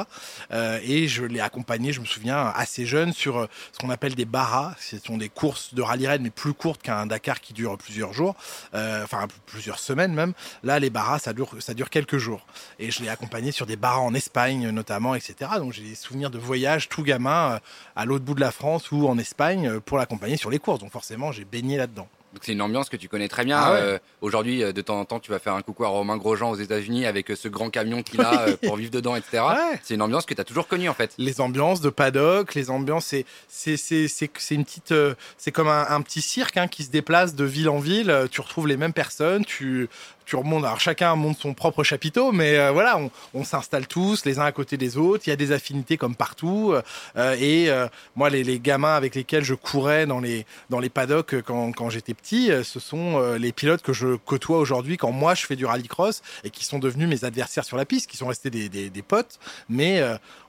Euh, 0.52 0.80
et 0.84 1.08
je 1.08 1.24
l'ai 1.24 1.40
accompagné, 1.40 1.94
je 1.94 2.02
me 2.02 2.06
souviens, 2.06 2.52
assez 2.56 2.86
jeune 2.86 3.14
sur 3.14 3.48
ce 3.72 3.80
qu'on 3.80 3.90
appelle 3.90 4.16
des 4.16 4.26
barras. 4.26 4.74
Ce 4.80 4.98
sont 4.98 5.18
des 5.18 5.30
courses 5.30 5.74
de 5.74 5.82
rallye 5.82 6.08
raid 6.08 6.22
mais 6.22 6.30
plus 6.30 6.54
courtes 6.54 6.82
qu'un 6.82 7.06
Dakar 7.06 7.42
qui 7.42 7.54
dure 7.54 7.78
plusieurs 7.78 8.14
jours, 8.14 8.33
euh, 8.74 9.04
enfin 9.04 9.28
plusieurs 9.46 9.80
semaines 9.80 10.14
même. 10.14 10.34
Là, 10.64 10.80
les 10.80 10.90
barras, 10.90 11.20
ça 11.20 11.34
dure, 11.34 11.50
ça 11.60 11.74
dure 11.74 11.90
quelques 11.90 12.18
jours. 12.18 12.46
Et 12.80 12.92
je 12.92 13.02
l'ai 13.02 13.10
accompagné 13.10 13.52
sur 13.52 13.66
des 13.66 13.76
barras 13.76 14.00
en 14.02 14.14
Espagne 14.14 14.70
notamment, 14.70 15.16
etc. 15.16 15.52
Donc 15.58 15.74
j'ai 15.74 15.84
des 15.84 15.96
souvenirs 15.96 16.30
de 16.30 16.40
voyage 16.40 16.90
tout 16.90 17.04
gamin 17.04 17.54
euh, 17.54 17.60
à 17.96 18.06
l'autre 18.06 18.26
bout 18.26 18.36
de 18.36 18.42
la 18.42 18.52
France 18.52 18.92
ou 18.92 19.08
en 19.08 19.18
Espagne 19.18 19.68
euh, 19.68 19.80
pour 19.80 19.98
l'accompagner 19.98 20.38
sur 20.38 20.50
les 20.50 20.60
courses. 20.60 20.80
Donc 20.80 20.92
forcément, 20.92 21.32
j'ai 21.32 21.46
baigné 21.46 21.78
là-dedans. 21.78 22.08
Donc 22.34 22.42
c'est 22.42 22.54
une 22.54 22.62
ambiance 22.64 22.90
que 22.90 22.98
tu 22.98 23.08
connais 23.08 23.28
très 23.28 23.46
bien. 23.46 23.58
Ah 23.60 23.74
ouais. 23.74 23.80
Euh, 23.80 24.00
Aujourd'hui, 24.22 24.64
euh, 24.64 24.74
de 24.74 24.82
temps 24.82 25.00
en 25.00 25.06
temps, 25.06 25.20
tu 25.20 25.30
vas 25.30 25.38
faire 25.38 25.54
un 25.54 25.62
coucou 25.62 25.86
à 25.86 25.90
Romain 25.90 26.18
Grosjean 26.18 26.50
aux 26.50 26.56
États-Unis 26.56 27.06
avec 27.06 27.30
euh, 27.30 27.36
ce 27.36 27.48
grand 27.48 27.70
camion 27.70 28.02
qu'il 28.02 28.22
a 28.22 28.48
pour 28.64 28.76
vivre 28.78 28.90
dedans, 28.90 29.16
etc. 29.16 29.44
Ouais. 29.48 29.80
C'est 29.84 29.94
une 29.94 30.02
ambiance 30.02 30.26
que 30.26 30.34
tu 30.34 30.42
as 30.42 30.44
toujours 30.44 30.68
connue 30.68 30.90
en 30.90 30.96
fait. 30.96 31.14
les 31.20 31.42
ambiances 31.42 31.80
de 31.80 31.90
paddock, 31.92 32.56
les 32.56 32.72
ambiances, 32.72 33.06
c'est 33.06 33.26
c'est 33.48 33.78
c'est 33.78 34.08
c'est 34.08 34.32
c'est 34.38 34.56
une 34.56 34.66
petite, 34.66 34.94
c'est 35.38 35.52
comme 35.52 35.68
un, 35.68 35.86
un 35.90 36.02
petit 36.02 36.22
cirque 36.22 36.58
hein, 36.58 36.68
qui 36.68 36.84
se 36.84 36.90
déplace 36.90 37.36
de 37.36 37.46
ville 37.46 37.70
en 37.70 37.78
ville. 37.80 38.28
Tu 38.32 38.42
retrouves 38.42 38.68
les 38.68 38.78
mêmes 38.78 38.94
personnes, 38.94 39.46
tu 39.46 39.88
tu 40.26 40.36
remontes. 40.36 40.66
Alors 40.66 40.80
chacun 40.80 41.16
monte 41.16 41.38
son 41.40 41.54
propre 41.54 41.84
chapiteau, 41.84 42.32
mais 42.32 42.58
euh, 42.58 42.72
voilà, 42.72 43.00
on, 43.34 43.44
s'installe 43.44 43.88
tous 43.88 44.26
les 44.26 44.40
uns 44.40 44.46
à 44.46 44.52
côté 44.52 44.78
des 44.78 44.98
autres. 44.98 45.24
Il 45.28 45.30
y 45.30 45.34
a 45.34 45.36
des 45.36 45.52
affinités 45.52 45.98
comme 45.98 46.16
partout. 46.16 46.74
Euh, 47.16 47.36
et 47.40 47.70
euh, 47.70 47.88
moi, 48.16 48.30
les, 48.30 48.60
gamins 48.60 48.96
avec 48.96 49.16
lesquels 49.16 49.44
je 49.44 49.56
courais 49.56 50.06
dans 50.06 50.20
les 50.20 50.46
dans 50.70 50.80
les 50.80 50.90
paddocks 50.90 51.42
quand 51.42 51.90
j'étais 51.90 52.14
petit, 52.14 52.52
ce 52.64 52.80
sont 52.80 53.34
les 53.34 53.52
pilotes 53.52 53.82
que 53.82 53.94
je 53.94 54.16
côtoie 54.16 54.60
aujourd'hui 54.60 54.98
quand 54.98 55.12
moi 55.12 55.34
je 55.34 55.46
fais 55.46 55.56
du 55.56 55.66
rallycross 55.66 56.22
et 56.44 56.50
qui 56.50 56.66
sont 56.66 56.80
devenus 56.80 57.10
mes 57.10 57.26
adversaires 57.26 57.66
sur 57.66 57.78
la 57.78 57.86
piste, 57.86 58.10
qui 58.10 58.18
sont 58.18 58.28
restés 58.28 58.50
des 58.50 58.70
des, 58.70 59.02
potes, 59.02 59.40
mais 59.70 60.02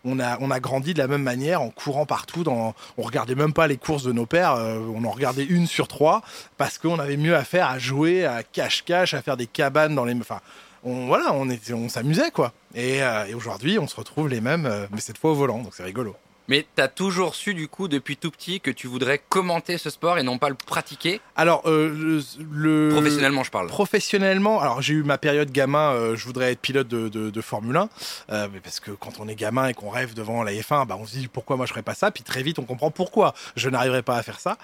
on 0.04 0.20
a, 0.20 0.60
grandi 0.60 0.94
de 0.94 0.98
la 0.98 1.08
même 1.08 1.22
manière 1.22 1.62
en 1.62 1.70
courant 1.70 2.06
partout. 2.06 2.44
Dans, 2.44 2.74
on 2.98 3.02
regardait 3.02 3.34
même 3.34 3.52
pas 3.52 3.66
les 3.66 3.76
courses 3.76 4.04
de 4.04 4.12
nos 4.12 4.26
pères. 4.26 4.54
euh, 4.54 4.78
on 4.94 5.04
en 5.04 5.10
regardait 5.10 5.44
une 5.44 5.66
sur 5.66 5.88
trois 5.88 6.22
parce 6.56 6.78
qu'on 6.78 6.98
avait 6.98 7.16
mieux 7.16 7.36
à 7.36 7.44
faire 7.44 7.68
à 7.68 7.78
jouer, 7.78 8.24
à 8.24 8.42
cache-cache, 8.42 9.14
à 9.14 9.22
faire 9.22 9.36
des 9.36 9.46
cabanes 9.46 9.94
dans 9.94 10.04
les. 10.04 10.14
Enfin, 10.14 10.40
on, 10.84 11.06
voilà, 11.06 11.32
on, 11.32 11.48
on 11.48 11.88
s'amusait 11.88 12.30
quoi. 12.30 12.52
Et, 12.74 13.02
euh, 13.02 13.26
et 13.26 13.34
aujourd'hui, 13.34 13.78
on 13.78 13.86
se 13.86 13.96
retrouve 13.96 14.28
les 14.28 14.40
mêmes, 14.40 14.66
euh, 14.66 14.86
mais 14.90 15.00
cette 15.00 15.18
fois 15.18 15.30
au 15.30 15.34
volant. 15.34 15.58
Donc 15.58 15.74
c'est 15.74 15.84
rigolo. 15.84 16.14
Mais 16.48 16.66
tu 16.76 16.82
as 16.82 16.88
toujours 16.88 17.34
su 17.34 17.54
du 17.54 17.68
coup 17.68 17.88
depuis 17.88 18.16
tout 18.16 18.30
petit 18.30 18.60
que 18.60 18.70
tu 18.70 18.86
voudrais 18.86 19.18
commenter 19.28 19.78
ce 19.78 19.88
sport 19.90 20.18
et 20.18 20.22
non 20.22 20.36
pas 20.38 20.48
le 20.50 20.54
pratiquer. 20.54 21.20
Alors, 21.36 21.62
euh, 21.66 21.88
le, 21.88 22.22
le- 22.50 22.90
Professionnellement, 22.92 23.44
je 23.44 23.50
parle. 23.50 23.68
Professionnellement, 23.68 24.60
alors 24.60 24.82
j'ai 24.82 24.94
eu 24.94 25.02
ma 25.02 25.16
période 25.18 25.50
gamin, 25.50 25.92
euh, 25.92 26.16
je 26.16 26.24
voudrais 26.26 26.52
être 26.52 26.60
pilote 26.60 26.88
de, 26.88 27.08
de, 27.08 27.30
de 27.30 27.40
Formule 27.40 27.76
1, 27.76 27.88
euh, 28.30 28.48
mais 28.52 28.60
parce 28.60 28.80
que 28.80 28.90
quand 28.90 29.20
on 29.20 29.28
est 29.28 29.34
gamin 29.34 29.68
et 29.68 29.74
qu'on 29.74 29.88
rêve 29.88 30.14
devant 30.14 30.42
la 30.42 30.52
F1, 30.52 30.86
bah, 30.86 30.96
on 31.00 31.06
se 31.06 31.16
dit 31.16 31.28
pourquoi 31.28 31.56
moi 31.56 31.64
je 31.66 31.70
ferais 31.70 31.82
pas 31.82 31.94
ça, 31.94 32.10
puis 32.10 32.22
très 32.22 32.42
vite 32.42 32.58
on 32.58 32.64
comprend 32.64 32.90
pourquoi 32.90 33.34
je 33.56 33.68
n'arriverai 33.70 34.02
pas 34.02 34.16
à 34.16 34.22
faire 34.22 34.38
ça. 34.40 34.58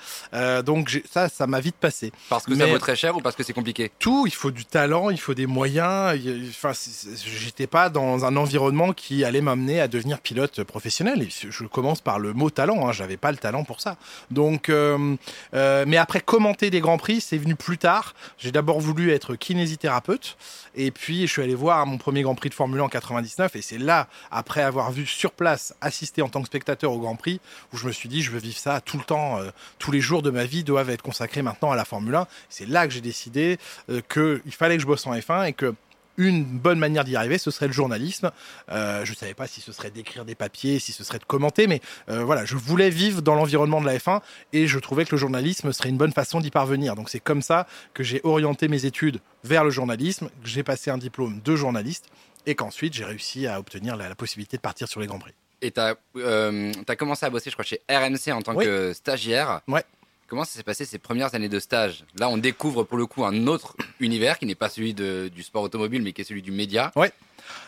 Donc 0.63 1.03
ça, 1.11 1.29
ça 1.29 1.47
m'a 1.47 1.61
vite 1.61 1.77
passé. 1.77 2.13
Parce 2.29 2.45
que 2.45 2.55
ça 2.55 2.67
vaut 2.67 2.79
très 2.79 2.97
cher 2.97 3.17
ou 3.17 3.21
parce 3.21 3.37
que 3.37 3.43
c'est 3.43 3.53
compliqué? 3.53 3.91
Tout, 3.99 4.27
il 4.27 4.35
faut 4.35 4.51
du 4.51 4.65
talent, 4.67 5.11
il 5.11 5.19
faut 5.21 5.35
des 5.35 5.47
moyens. 5.47 6.19
Enfin, 6.51 6.73
j'étais 7.25 7.67
pas 7.67 7.89
dans 7.89 8.25
un 8.25 8.37
environnement 8.37 8.93
qui 8.93 9.25
allait 9.25 9.41
m'amener 9.41 9.81
à 9.81 9.89
devenir 9.89 10.21
pilote 10.21 10.63
professionnel. 10.65 11.23
Et 11.23 11.29
je 11.31 11.65
commence 11.71 12.01
par 12.01 12.19
le 12.19 12.33
mot 12.33 12.51
talent. 12.51 12.89
Hein, 12.89 12.93
J'avais 12.93 13.17
pas 13.17 13.31
le 13.33 13.39
talent 13.39 13.65
pour 13.65 13.81
ça. 13.81 13.97
Donc, 14.31 14.69
euh, 14.69 15.17
euh, 15.55 15.85
mais 15.87 15.97
après 15.97 16.21
commenter 16.21 16.71
des 16.71 16.81
grands 16.81 16.99
prix, 16.99 17.21
c'est 17.21 17.39
venu 17.39 17.55
plus 17.57 17.79
tard. 17.79 18.15
J'ai 18.39 18.53
d'abord 18.53 18.81
voulu 18.81 19.11
être 19.13 19.35
kinésithérapeute, 19.37 20.37
et 20.75 20.91
puis 20.91 21.27
je 21.27 21.33
suis 21.33 21.43
allé 21.43 21.55
voir 21.55 21.87
mon 21.87 21.99
premier 21.99 22.23
Grand 22.23 22.35
Prix 22.35 22.49
de 22.51 22.55
Formule 22.55 22.81
1 22.81 22.85
en 22.85 22.89
99. 22.89 23.57
Et 23.57 23.63
c'est 23.63 23.79
là, 23.79 24.09
après 24.31 24.63
avoir 24.63 24.93
vu 24.93 25.07
sur 25.07 25.33
place, 25.33 25.75
assister 25.81 26.23
en 26.23 26.29
tant 26.29 26.41
que 26.41 26.47
spectateur 26.47 26.93
au 26.93 26.99
Grand 26.99 27.17
Prix, 27.17 27.41
où 27.73 27.77
je 27.77 27.87
me 27.87 27.93
suis 27.93 28.09
dit, 28.09 28.23
je 28.23 28.31
veux 28.31 28.39
vivre 28.39 28.59
ça 28.59 28.81
tout 28.81 28.99
le 28.99 29.05
temps. 29.05 29.39
euh, 29.39 29.51
tous 29.79 29.91
les 29.93 30.01
jours 30.01 30.23
de 30.23 30.31
ma 30.31 30.45
vie 30.45 30.65
doivent 30.65 30.91
être 30.91 31.03
consacrés 31.03 31.43
maintenant 31.43 31.71
à 31.73 31.77
la 31.77 31.85
Formule 31.85 32.15
1. 32.15 32.27
C'est 32.49 32.69
là 32.69 32.87
que 32.87 32.93
j'ai 32.93 33.01
décidé 33.01 33.59
euh, 33.91 34.01
qu'il 34.13 34.53
fallait 34.53 34.77
que 34.77 34.83
je 34.83 34.87
bosse 34.87 35.07
en 35.07 35.15
F1 35.15 35.47
et 35.49 35.53
que 35.53 35.75
une 36.21 36.45
bonne 36.45 36.79
manière 36.79 37.05
d'y 37.05 37.17
arriver, 37.17 37.39
ce 37.39 37.51
serait 37.51 37.67
le 37.67 37.73
journalisme. 37.73 38.31
Euh, 38.71 39.05
je 39.05 39.13
ne 39.13 39.17
savais 39.17 39.35
pas 39.35 39.47
si 39.47 39.61
ce 39.61 39.73
serait 39.73 39.91
d'écrire 39.91 40.25
des 40.25 40.35
papiers, 40.35 40.79
si 40.79 40.93
ce 40.93 41.03
serait 41.03 41.19
de 41.19 41.25
commenter, 41.25 41.67
mais 41.67 41.81
euh, 42.11 42.23
voilà, 42.25 42.45
je 42.45 42.57
voulais 42.57 42.91
vivre 42.91 43.23
dans 43.23 43.35
l'environnement 43.35 43.81
de 43.81 43.87
la 43.87 43.97
F1 43.97 44.21
et 44.53 44.67
je 44.67 44.79
trouvais 44.79 45.05
que 45.07 45.13
le 45.13 45.19
journalisme 45.19 45.73
serait 45.73 45.89
une 45.89 45.97
bonne 45.97 46.13
façon 46.13 46.41
d'y 46.41 46.51
parvenir. 46.51 46.95
Donc 46.95 47.09
c'est 47.09 47.21
comme 47.21 47.43
ça 47.43 47.67
que 47.95 48.03
j'ai 48.03 48.21
orienté 48.23 48.69
mes 48.69 48.85
études 48.85 49.21
vers 49.45 49.65
le 49.65 49.71
journalisme, 49.71 50.29
que 50.43 50.49
j'ai 50.49 50.63
passé 50.63 50.91
un 50.91 50.99
diplôme 50.99 51.41
de 51.43 51.57
journaliste 51.57 52.07
et 52.47 52.55
qu'ensuite 52.55 52.93
j'ai 52.93 53.05
réussi 53.05 53.47
à 53.47 53.59
obtenir 53.59 53.97
la, 53.97 54.09
la 54.09 54.15
possibilité 54.15 54.57
de 54.59 54.63
partir 54.63 54.89
sur 54.89 55.01
les 55.01 55.07
Grands 55.07 55.19
Prix. 55.19 55.33
Et 55.63 55.71
tu 55.73 55.81
as, 55.81 55.95
commencé 56.97 57.27
à 57.27 57.31
bosser, 57.31 57.51
je 57.51 57.55
crois, 57.55 57.65
chez 57.65 57.81
RMC 57.91 58.33
en 58.33 58.43
tant 58.43 58.55
Oui. 58.55 58.65
que 58.65 58.93
stagiaire. 58.95 59.61
Ouais. 59.69 59.85
Comment 60.31 60.45
ça 60.45 60.53
s'est 60.59 60.63
passé 60.63 60.85
ces 60.85 60.99
premières 60.99 61.35
années 61.35 61.49
de 61.49 61.59
stage? 61.59 62.05
Là, 62.17 62.29
on 62.29 62.39
découvre 62.39 62.85
pour 62.85 62.97
le 62.97 63.07
coup 63.07 63.25
un 63.25 63.49
autre 63.49 63.75
univers 63.99 64.39
qui 64.39 64.47
n'est 64.47 64.55
pas 64.55 64.69
celui 64.69 64.95
du 64.95 65.43
sport 65.43 65.65
automobile, 65.65 66.03
mais 66.03 66.13
qui 66.13 66.21
est 66.21 66.25
celui 66.25 66.41
du 66.41 66.53
média. 66.53 66.93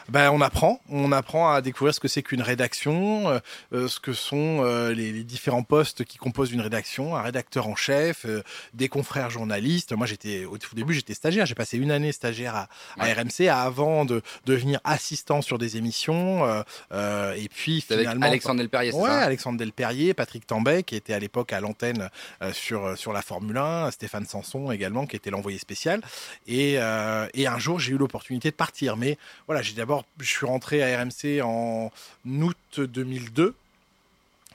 Ben, 0.08 0.30
on 0.30 0.40
apprend, 0.40 0.80
on 0.88 1.12
apprend 1.12 1.52
à 1.52 1.60
découvrir 1.62 1.94
ce 1.94 2.00
que 2.00 2.08
c'est 2.08 2.22
qu'une 2.22 2.42
rédaction, 2.42 3.28
euh, 3.28 3.38
euh, 3.72 3.88
ce 3.88 4.00
que 4.00 4.12
sont 4.12 4.62
euh, 4.64 4.92
les, 4.92 5.12
les 5.12 5.24
différents 5.24 5.62
postes 5.62 6.04
qui 6.04 6.18
composent 6.18 6.52
une 6.52 6.60
rédaction, 6.60 7.16
un 7.16 7.22
rédacteur 7.22 7.68
en 7.68 7.76
chef, 7.76 8.24
euh, 8.26 8.42
des 8.74 8.88
confrères 8.88 9.30
journalistes. 9.30 9.92
Moi, 9.92 10.06
j'étais 10.06 10.44
au 10.44 10.58
tout 10.58 10.74
début, 10.74 10.92
j'étais 10.94 11.14
stagiaire. 11.14 11.46
J'ai 11.46 11.54
passé 11.54 11.78
une 11.78 11.90
année 11.90 12.12
stagiaire 12.12 12.54
à, 12.56 12.68
à 12.98 13.04
Ouais. 13.04 13.12
RMC 13.14 13.48
avant 13.48 14.04
de 14.04 14.22
devenir 14.44 14.80
assistant 14.84 15.40
sur 15.40 15.56
des 15.58 15.76
émissions. 15.76 16.44
et 16.92 17.48
puis 17.48 17.84
avec 17.90 18.00
finalement, 18.00 18.26
Alexandre 18.26 18.58
Delperrier, 18.60 18.92
Ouais, 18.92 19.08
ça? 19.08 19.20
Alexandre 19.22 19.58
Delperrier, 19.58 20.14
Patrick 20.14 20.46
Tambay, 20.46 20.82
qui 20.82 20.96
était 20.96 21.14
à 21.14 21.18
l'époque 21.18 21.52
à 21.52 21.60
l'antenne 21.60 22.08
sur, 22.52 22.98
sur 22.98 23.12
la 23.12 23.22
Formule 23.22 23.56
1, 23.56 23.90
Stéphane 23.92 24.26
Sanson 24.26 24.70
également, 24.72 25.06
qui 25.06 25.16
était 25.16 25.30
l'envoyé 25.30 25.58
spécial. 25.58 26.00
Et, 26.46 26.72
et 27.34 27.46
un 27.46 27.58
jour, 27.58 27.78
j'ai 27.80 27.92
eu 27.92 27.98
l'opportunité 27.98 28.50
de 28.50 28.56
partir. 28.56 28.96
Mais 28.96 29.16
voilà, 29.46 29.61
j'ai 29.62 29.74
d'abord, 29.74 30.04
je 30.20 30.26
suis 30.26 30.46
rentré 30.46 30.82
à 30.82 31.02
RMC 31.02 31.42
en 31.42 31.90
août 32.26 32.80
2002 32.80 33.54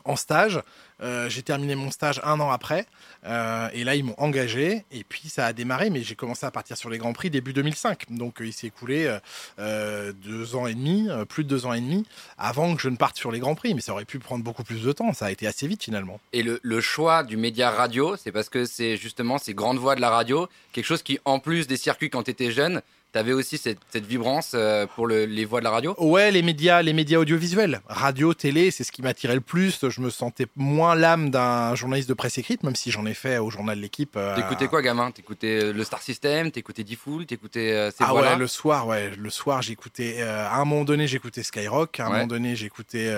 en 0.08 0.16
stage. 0.16 0.62
Euh, 1.04 1.30
j'ai 1.30 1.44
terminé 1.44 1.76
mon 1.76 1.92
stage 1.92 2.20
un 2.24 2.40
an 2.40 2.50
après. 2.50 2.88
Euh, 3.26 3.70
et 3.74 3.84
là, 3.84 3.94
ils 3.96 4.04
m'ont 4.04 4.16
engagé. 4.18 4.84
Et 4.92 5.04
puis, 5.04 5.30
ça 5.30 5.46
a 5.46 5.54
démarré. 5.54 5.90
Mais 5.90 6.02
j'ai 6.02 6.16
commencé 6.16 6.46
à 6.46 6.52
partir 6.52 6.76
sur 6.76 6.90
les 6.90 6.98
Grands 6.98 7.14
Prix 7.14 7.30
début 7.30 7.54
2005. 7.54 8.06
Donc, 8.10 8.42
euh, 8.42 8.48
il 8.48 8.54
s'est 8.54 8.68
écoulé 8.68 9.16
deux 9.58 10.56
ans 10.56 10.66
et 10.66 10.74
demi, 10.74 11.08
plus 11.30 11.44
de 11.44 11.50
deux 11.50 11.66
ans 11.66 11.74
et 11.74 11.82
demi, 11.82 12.06
avant 12.38 12.76
que 12.76 12.82
je 12.82 12.90
ne 12.90 12.96
parte 12.96 13.18
sur 13.18 13.32
les 13.32 13.40
Grands 13.40 13.56
Prix. 13.56 13.76
Mais 13.76 13.82
ça 13.82 13.92
aurait 13.92 14.06
pu 14.06 14.18
prendre 14.20 14.44
beaucoup 14.44 14.64
plus 14.64 14.84
de 14.84 14.92
temps. 14.92 15.14
Ça 15.14 15.28
a 15.28 15.32
été 15.32 15.46
assez 15.46 15.68
vite, 15.68 15.84
finalement. 15.84 16.20
Et 16.34 16.42
le, 16.42 16.60
le 16.64 16.82
choix 16.82 17.24
du 17.24 17.38
média 17.38 17.70
radio, 17.70 18.16
c'est 18.16 18.32
parce 18.32 18.50
que 18.50 18.66
c'est 18.66 18.98
justement 18.98 19.38
ces 19.38 19.54
grandes 19.54 19.78
voix 19.78 19.96
de 19.96 20.02
la 20.02 20.10
radio, 20.10 20.48
quelque 20.72 20.86
chose 20.86 21.04
qui, 21.04 21.20
en 21.26 21.40
plus 21.40 21.68
des 21.68 21.78
circuits 21.78 22.10
quand 22.10 22.24
tu 22.24 22.32
étais 22.32 22.52
jeune, 22.52 22.82
t'avais 23.18 23.34
aussi 23.34 23.58
cette, 23.58 23.80
cette 23.90 24.06
vibrance 24.06 24.52
euh, 24.54 24.86
pour 24.96 25.08
le- 25.08 25.26
les 25.26 25.44
voix 25.44 25.60
de 25.60 25.64
la 25.64 25.72
radio? 25.72 25.96
Ouais, 25.98 26.30
les 26.32 26.44
médias, 26.44 26.84
les 26.84 26.94
médias 26.94 27.18
audiovisuels, 27.18 27.82
radio, 27.88 28.36
télé, 28.36 28.70
c'est 28.70 28.84
ce 28.84 28.92
qui 28.92 29.02
m'attirait 29.02 29.34
le 29.34 29.42
plus. 29.42 29.80
Je 29.90 30.02
me 30.02 30.12
sentais 30.12 30.46
moins 30.56 30.94
l'âme 30.94 31.32
d'un 31.32 31.74
journaliste 31.74 32.08
de 32.10 32.14
presse 32.14 32.38
écrite, 32.38 32.62
même 32.62 32.76
si 32.76 32.92
j'en 32.92 33.08
ai 33.08 33.16
fait 33.16 33.40
au 33.40 33.50
journal 33.50 33.76
de 33.78 33.82
l'équipe. 33.82 34.16
euh, 34.18 34.36
T'écoutais 34.36 34.68
quoi, 34.68 34.84
gamin? 34.84 35.10
T'écoutais 35.10 35.64
euh, 35.64 35.74
le 35.74 35.84
Star 35.84 36.02
System? 36.04 36.52
T'écoutais 36.52 36.84
Diffoul 36.84 37.26
T'écoutais 37.26 37.72
euh, 37.72 37.90
ces 37.90 38.04
Ah 38.04 38.14
ouais, 38.14 38.36
le 38.38 38.46
soir, 38.48 38.86
ouais, 38.86 39.10
le 39.18 39.30
soir, 39.32 39.64
j'écoutais. 39.64 40.22
à 40.22 40.56
un 40.58 40.66
moment 40.66 40.84
donné, 40.84 41.08
j'écoutais 41.08 41.42
Skyrock. 41.42 42.00
À 42.00 42.04
un 42.06 42.08
Ouais. 42.08 42.14
moment 42.18 42.28
donné, 42.28 42.56
j'écoutais, 42.56 43.12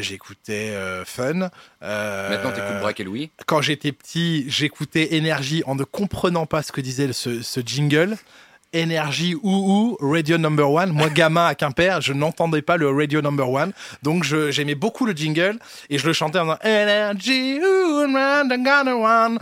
j'écoutais 0.00 0.72
Fun. 1.04 1.50
Maintenant, 1.80 2.52
t'écoutes 2.52 2.80
Braque 2.80 3.00
et 3.00 3.04
Louis? 3.04 3.30
Quand 3.46 3.60
j'étais 3.62 3.92
petit, 3.92 4.44
j'écoutais 4.48 5.14
Énergie 5.16 5.62
en 5.66 5.74
ne 5.74 5.84
comprenant 5.84 6.46
pas 6.46 6.62
ce 6.62 6.72
que 6.72 6.80
disait 6.80 7.12
ce, 7.12 7.42
ce 7.42 7.60
jingle. 7.64 8.16
Énergie 8.72 9.34
ou 9.42 9.96
ou 10.00 10.12
Radio 10.12 10.38
Number 10.38 10.70
One. 10.70 10.90
Moi, 10.92 11.08
gamin 11.10 11.46
à 11.46 11.54
Quimper, 11.54 12.00
je 12.00 12.12
n'entendais 12.12 12.62
pas 12.62 12.76
le 12.76 12.88
Radio 12.90 13.20
Number 13.20 13.48
One, 13.50 13.72
donc 14.02 14.24
je- 14.24 14.50
j'aimais 14.50 14.74
beaucoup 14.74 15.06
le 15.06 15.12
jingle 15.12 15.58
et 15.88 15.98
je 15.98 16.06
le 16.06 16.12
chantais 16.12 16.38
en 16.38 16.44
disant 16.44 16.58
Énergie 16.62 17.58
ou 17.60 18.06
Number 18.06 18.96
One. 18.96 19.38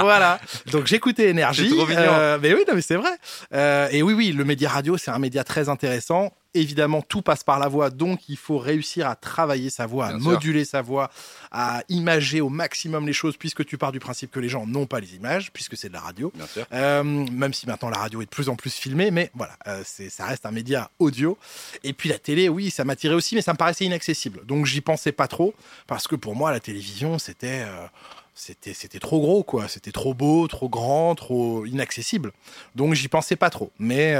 voilà. 0.00 0.38
Donc 0.70 0.86
j'écoutais 0.86 1.28
Énergie. 1.30 1.72
Euh, 1.90 2.38
mais 2.40 2.54
oui, 2.54 2.64
non, 2.68 2.74
mais 2.74 2.82
c'est 2.82 2.96
vrai. 2.96 3.10
Euh, 3.54 3.88
et 3.90 4.02
oui, 4.02 4.12
oui, 4.14 4.32
le 4.32 4.44
média 4.44 4.68
radio, 4.68 4.96
c'est 4.96 5.10
un 5.10 5.18
média 5.18 5.44
très 5.44 5.68
intéressant 5.68 6.32
évidemment, 6.54 7.02
tout 7.02 7.22
passe 7.22 7.44
par 7.44 7.58
la 7.58 7.68
voix, 7.68 7.90
donc 7.90 8.28
il 8.28 8.36
faut 8.36 8.58
réussir 8.58 9.08
à 9.08 9.16
travailler 9.16 9.70
sa 9.70 9.86
voix, 9.86 10.06
à 10.06 10.10
sûr. 10.10 10.20
moduler 10.20 10.64
sa 10.64 10.82
voix, 10.82 11.10
à 11.50 11.82
imager 11.88 12.40
au 12.40 12.48
maximum 12.48 13.06
les 13.06 13.12
choses, 13.12 13.36
puisque 13.36 13.64
tu 13.66 13.76
pars 13.76 13.92
du 13.92 13.98
principe 13.98 14.30
que 14.30 14.40
les 14.40 14.48
gens 14.48 14.66
n'ont 14.66 14.86
pas 14.86 15.00
les 15.00 15.16
images, 15.16 15.52
puisque 15.52 15.76
c'est 15.76 15.88
de 15.88 15.94
la 15.94 16.00
radio. 16.00 16.32
Bien 16.34 16.46
sûr. 16.46 16.64
Euh, 16.72 17.02
même 17.02 17.52
si 17.52 17.66
maintenant 17.66 17.90
la 17.90 17.98
radio 17.98 18.22
est 18.22 18.26
de 18.26 18.30
plus 18.30 18.48
en 18.48 18.56
plus 18.56 18.74
filmée, 18.74 19.10
mais 19.10 19.30
voilà, 19.34 19.56
euh, 19.66 19.82
c'est, 19.84 20.08
ça 20.08 20.26
reste 20.26 20.46
un 20.46 20.52
média 20.52 20.90
audio. 20.98 21.36
Et 21.82 21.92
puis 21.92 22.08
la 22.08 22.18
télé, 22.18 22.48
oui, 22.48 22.70
ça 22.70 22.84
m'attirait 22.84 23.14
aussi, 23.14 23.34
mais 23.34 23.42
ça 23.42 23.52
me 23.52 23.58
paraissait 23.58 23.84
inaccessible. 23.84 24.46
Donc 24.46 24.66
j'y 24.66 24.80
pensais 24.80 25.12
pas 25.12 25.28
trop, 25.28 25.54
parce 25.86 26.08
que 26.08 26.16
pour 26.16 26.36
moi, 26.36 26.52
la 26.52 26.60
télévision, 26.60 27.18
c'était, 27.18 27.64
euh, 27.66 27.86
c'était, 28.34 28.74
c'était 28.74 29.00
trop 29.00 29.20
gros, 29.20 29.42
quoi. 29.42 29.68
C'était 29.68 29.92
trop 29.92 30.14
beau, 30.14 30.46
trop 30.48 30.68
grand, 30.68 31.14
trop 31.14 31.66
inaccessible. 31.66 32.32
Donc 32.74 32.94
j'y 32.94 33.08
pensais 33.08 33.36
pas 33.36 33.50
trop. 33.50 33.72
Mais 33.78 34.14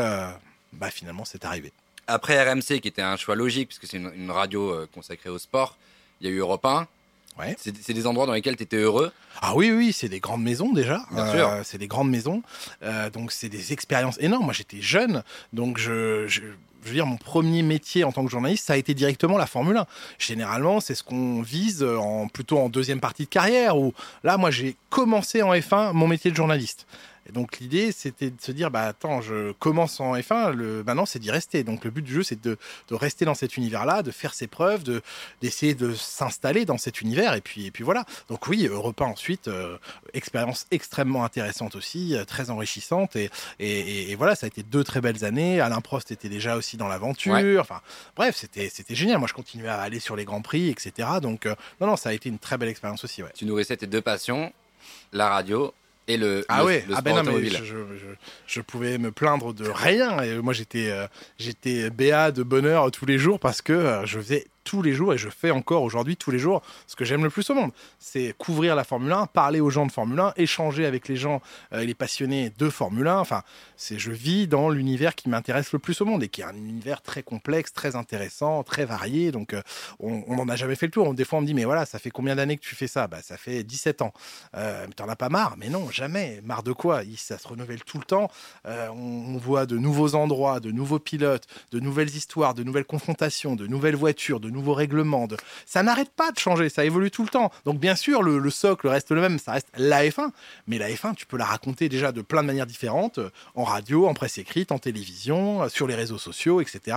bah, 0.73 0.91
finalement, 0.91 1.25
c'est 1.25 1.45
arrivé. 1.45 1.73
Après 2.07 2.43
RMC, 2.43 2.81
qui 2.81 2.89
était 2.89 3.03
un 3.03 3.17
choix 3.17 3.35
logique, 3.35 3.69
puisque 3.69 3.87
c'est 3.87 3.97
une, 3.97 4.13
une 4.17 4.31
radio 4.31 4.71
euh, 4.71 4.89
consacrée 4.95 5.31
au 5.31 5.39
sport, 5.39 5.77
il 6.21 6.27
y 6.29 6.31
a 6.31 6.33
eu 6.33 6.39
Europe 6.39 6.65
1. 6.65 6.87
Ouais. 7.39 7.57
C'est 7.59 7.93
des 7.93 8.07
endroits 8.07 8.27
dans 8.27 8.33
lesquels 8.33 8.57
tu 8.57 8.63
étais 8.63 8.77
heureux? 8.77 9.11
Ah 9.43 9.55
oui, 9.57 9.73
oui, 9.73 9.93
c'est 9.93 10.09
des 10.09 10.21
grandes 10.21 10.43
maisons 10.45 10.73
déjà. 10.73 11.01
Bien 11.11 11.25
Euh, 11.27 11.33
sûr. 11.57 11.65
C'est 11.65 11.79
des 11.79 11.89
grandes 11.89 12.11
maisons. 12.11 12.43
Euh, 12.85 13.11
donc 13.11 13.33
c'est 13.33 13.49
des 13.49 13.73
expériences 13.73 14.19
énormes. 14.21 14.45
Moi 14.45 14.53
j'étais 14.53 14.81
jeune, 14.81 15.25
donc 15.53 15.79
je, 15.79 16.29
je, 16.29 16.43
je 16.85 16.89
veux 16.89 16.95
dire, 16.95 17.07
mon 17.07 17.17
premier 17.17 17.63
métier 17.63 18.05
en 18.05 18.13
tant 18.13 18.25
que 18.25 18.31
journaliste, 18.31 18.67
ça 18.67 18.75
a 18.75 18.77
été 18.77 18.95
directement 18.95 19.37
la 19.37 19.47
Formule 19.47 19.77
1. 19.79 19.87
Généralement, 20.21 20.79
c'est 20.79 20.95
ce 20.95 21.03
qu'on 21.03 21.43
vise 21.43 21.83
en, 21.83 22.29
plutôt 22.29 22.59
en 22.61 22.69
deuxième 22.69 23.01
partie 23.01 23.25
de 23.25 23.31
carrière. 23.31 23.79
Où 23.79 23.95
là, 24.23 24.37
moi 24.37 24.53
j'ai 24.53 24.77
commencé 24.89 25.43
en 25.43 25.53
F1 25.55 25.93
mon 25.93 26.07
métier 26.07 26.31
de 26.31 26.37
journaliste. 26.37 26.87
Et 27.27 27.33
donc 27.33 27.59
l'idée, 27.59 27.91
c'était 27.93 28.31
de 28.31 28.41
se 28.41 28.53
dire, 28.53 28.71
bah 28.71 28.83
attends, 28.83 29.21
je 29.23 29.53
commence 29.53 29.99
en 30.01 30.15
F1, 30.15 30.53
le, 30.53 30.85
maintenant 30.85 31.07
c'est 31.07 31.19
d'y 31.19 31.31
rester. 31.31 31.65
Donc 31.65 31.85
le 31.85 31.91
but 31.91 32.03
du 32.03 32.13
jeu, 32.13 32.23
c'est 32.23 32.41
de, 32.43 32.59
de 32.89 32.95
rester 32.95 33.25
dans 33.25 33.35
cet 33.35 33.57
univers-là, 33.57 34.03
de 34.03 34.11
faire 34.11 34.35
ses 34.35 34.47
preuves, 34.47 34.83
de 34.83 35.01
d'essayer 35.41 35.75
de 35.75 35.95
s'installer 35.95 36.65
dans 36.67 36.77
cet 36.79 37.01
univers. 37.01 37.35
Et 37.35 37.41
puis, 37.41 37.67
et 37.67 37.71
puis 37.71 37.83
voilà. 37.85 38.05
Donc 38.29 38.47
oui, 38.49 38.67
Europe 38.67 39.01
1 39.01 39.07
ensuite, 39.07 39.49
euh, 39.49 39.79
expérience 40.13 40.67
extrêmement 40.71 41.25
intéressante 41.25 41.77
aussi, 41.77 42.15
euh, 42.15 42.25
très 42.25 42.51
enrichissante. 42.51 43.17
Et, 43.17 43.31
et, 43.59 43.81
et- 43.81 44.11
et 44.11 44.15
voilà, 44.17 44.35
ça 44.35 44.45
a 44.45 44.49
été 44.49 44.63
deux 44.63 44.85
très 44.85 45.01
belles 45.01 45.25
années. 45.25 45.61
Alain 45.61 45.81
Prost 45.81 46.11
était 46.11 46.29
déjà 46.29 46.57
aussi 46.57 46.77
dans 46.77 46.89
l'aventure. 46.89 47.33
Ouais. 47.35 47.59
Enfin, 47.59 47.81
bref, 48.17 48.37
c'était 48.37 48.69
c'était 48.69 48.95
génial. 48.95 49.19
Moi, 49.19 49.29
je 49.29 49.35
continuais 49.35 49.69
à 49.69 49.81
aller 49.81 49.99
sur 50.01 50.15
les 50.17 50.25
grands 50.27 50.43
prix, 50.43 50.69
etc. 50.69 51.09
Donc 51.23 51.47
euh, 51.47 51.55
non, 51.81 51.87
non, 51.87 51.97
ça 51.97 52.11
a 52.11 52.13
été 52.13 52.29
une 52.29 52.39
très 52.39 52.59
belle 52.59 52.69
expérience 52.69 53.03
aussi. 53.05 53.23
Ouais. 53.23 53.31
Tu 53.35 53.47
nourrissais 53.47 53.77
tes 53.77 53.87
deux 53.87 54.03
passions, 54.03 54.53
la 55.13 55.29
radio 55.31 55.73
et 56.09 56.17
le, 56.17 56.45
Ah 56.49 56.61
le, 56.61 56.65
ouais, 56.67 56.85
le 56.89 56.95
ah 56.97 57.03
ben 57.03 57.15
non, 57.17 57.23
mais 57.33 57.45
je, 57.47 57.57
je, 57.57 57.65
je- 57.65 58.15
je 58.47 58.61
pouvais 58.61 58.99
me 58.99 59.11
plaindre 59.11 59.55
de 59.55 59.67
rien. 59.69 60.21
Et 60.23 60.37
moi, 60.41 60.53
j'étais 60.53 60.91
euh, 60.91 61.07
j'étais 61.39 61.89
béat 61.91 62.31
de 62.31 62.43
bonheur 62.43 62.91
tous 62.91 63.07
les 63.07 63.19
jours 63.19 63.41
parce 63.41 63.63
que 63.63 63.73
euh, 63.73 64.05
je 64.07 64.19
faisais 64.19 64.47
tous 64.65 64.83
les 64.83 64.93
jours 64.93 65.15
et 65.15 65.19
je 65.19 65.29
fais 65.29 65.51
encore 65.51 65.83
aujourd'hui 65.83 66.17
tous 66.17 66.31
les 66.31 66.39
jours 66.39 66.63
ce 66.87 66.97
que 66.97 67.05
j'aime 67.05 67.23
le 67.23 67.31
plus 67.31 67.49
au 67.51 67.55
monde. 67.55 67.71
C'est 67.99 68.35
couvrir 68.37 68.75
la 68.75 68.85
Formule 68.85 69.13
1, 69.13 69.27
parler 69.27 69.61
aux 69.61 69.71
gens 69.71 69.87
de 69.87 69.93
Formule 69.93 70.19
1, 70.19 70.33
échanger 70.37 70.87
avec 70.87 71.09
les 71.09 71.17
gens, 71.17 71.41
euh, 71.73 71.85
les 71.85 71.95
passionnés 71.95 72.51
de 72.59 72.69
Formule 72.69 73.07
1. 73.07 73.19
Enfin, 73.19 73.43
c'est 73.77 73.99
je 73.99 74.11
vis 74.11 74.47
dans 74.49 74.71
l'univers 74.71 75.15
qui 75.15 75.29
m'intéresse 75.29 75.73
le 75.73 75.79
plus 75.79 76.01
au 76.01 76.05
monde 76.05 76.23
et 76.23 76.29
qui 76.29 76.41
est 76.41 76.45
un 76.45 76.57
univers 76.57 77.03
très 77.03 77.23
complexe, 77.23 77.73
très 77.73 77.97
intéressant, 77.97 78.63
très 78.63 78.85
varié. 78.85 79.31
Donc, 79.33 79.55
euh, 79.55 79.63
on 80.01 80.37
n'en 80.37 80.49
a 80.49 80.57
jamais 80.57 80.75
fait 80.75 80.87
le 80.87 80.93
tour. 80.93 81.13
Des 81.15 81.25
fois, 81.25 81.39
on 81.39 81.43
me 81.43 81.47
dit, 81.47 81.55
mais 81.55 81.65
voilà, 81.65 81.87
ça 81.87 81.99
fait 81.99 82.11
combien 82.11 82.37
d'années 82.37 82.57
que 82.57 82.63
tu 82.63 82.75
fais 82.75 82.87
ça? 82.87 83.07
Bah, 83.07 83.19
Ça 83.23 83.37
fait 83.37 83.63
17 83.63 84.03
ans. 84.03 84.13
Euh, 84.57 84.87
t'en 84.97 85.09
as 85.09 85.17
pas 85.17 85.29
marre? 85.29 85.57
Mais 85.59 85.69
non, 85.69 85.91
jamais. 85.91 86.41
Marre 86.45 86.63
de 86.63 86.73
quoi? 86.73 87.03
Ça 87.17 87.39
se 87.39 87.49
renouvelle 87.49 87.83
tout 87.85 87.99
le 87.99 88.05
temps. 88.05 88.31
Euh, 88.67 88.89
on, 88.89 89.35
on 89.35 89.39
voit 89.39 89.67
de 89.67 89.79
nouveaux 89.79 90.15
endroits, 90.15 90.61
de 90.61 90.71
nouveaux 90.71 90.99
pilotes, 90.99 91.47
de 91.71 91.81
nouvelles 91.81 92.15
histoires, 92.15 92.55
de 92.55 92.63
nouvelles 92.63 92.85
confrontations, 92.85 93.57
de 93.57 93.67
nouvelles 93.67 93.97
voitures, 93.97 94.41
de 94.41 94.51
nouveaux 94.55 94.73
règlements. 94.75 95.27
de- 95.27 95.37
Ça 95.67 95.83
n'arrête 95.83 96.11
pas 96.11 96.33
de 96.33 96.39
changer, 96.39 96.71
ça 96.71 96.85
évolue 96.87 97.11
tout 97.11 97.23
le 97.23 97.29
temps. 97.29 97.53
Donc 97.67 97.79
bien 97.79 97.95
sûr, 97.97 98.23
le, 98.23 98.39
le 98.39 98.51
socle 98.51 98.89
reste 98.89 99.11
le 99.11 99.21
même, 99.21 99.39
ça 99.39 99.53
reste 99.53 99.69
la 99.77 100.03
F1. 100.07 100.31
Mais 100.67 100.79
la 100.79 100.89
F1, 100.89 101.15
tu 101.15 101.27
peux 101.27 101.37
la 101.37 101.45
raconter 101.45 101.89
déjà 101.91 102.13
de 102.13 102.23
plein 102.23 102.41
de 102.43 102.47
manières 102.47 102.67
différentes, 102.67 103.19
euh, 103.19 103.31
en 103.55 103.65
radio, 103.65 104.07
en 104.09 104.15
presse 104.15 104.39
écrite, 104.39 104.73
en 104.73 104.79
télévision, 104.79 105.65
euh, 105.65 105.69
sur 105.69 105.87
les 105.87 105.95
réseaux 105.95 106.19
sociaux, 106.19 106.61
etc. 106.63 106.97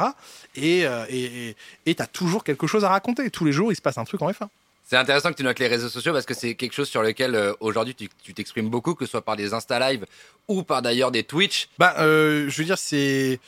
Et 0.56 0.86
euh, 0.88 1.06
et 1.10 1.56
et 1.86 1.96
t'as 1.96 2.08
toujours 2.08 2.44
quelque 2.46 2.68
chose 2.68 2.86
à 2.86 2.90
raconter. 2.90 3.30
Tous 3.30 3.44
les 3.44 3.52
jours, 3.52 3.72
il 3.72 3.76
se 3.76 3.82
passe 3.82 3.98
un 3.98 4.06
truc 4.06 4.22
en 4.22 4.30
F1. 4.32 4.48
C'est 4.90 4.96
intéressant 4.96 5.32
que 5.32 5.36
tu 5.36 5.44
notes 5.44 5.60
les 5.60 5.68
réseaux 5.68 5.90
sociaux 5.90 6.14
parce 6.14 6.26
que 6.26 6.34
c'est 6.34 6.56
quelque 6.56 6.72
chose 6.74 6.88
sur 6.88 7.02
lequel 7.02 7.36
euh, 7.36 7.52
aujourd'hui 7.60 7.94
tu 7.94 8.08
tu 8.24 8.34
t'exprimes 8.34 8.70
beaucoup, 8.70 8.96
que 8.96 9.04
ce 9.06 9.12
soit 9.12 9.22
par 9.22 9.36
des 9.36 9.54
Insta 9.54 9.78
Live 9.80 10.06
ou 10.48 10.64
par 10.64 10.82
d'ailleurs 10.82 11.12
des 11.12 11.24
Twitch. 11.24 11.68
Bah, 11.78 11.96
euh, 12.00 12.46
je 12.50 12.58
veux 12.58 12.64
dire, 12.64 12.78
c'est 12.78 13.42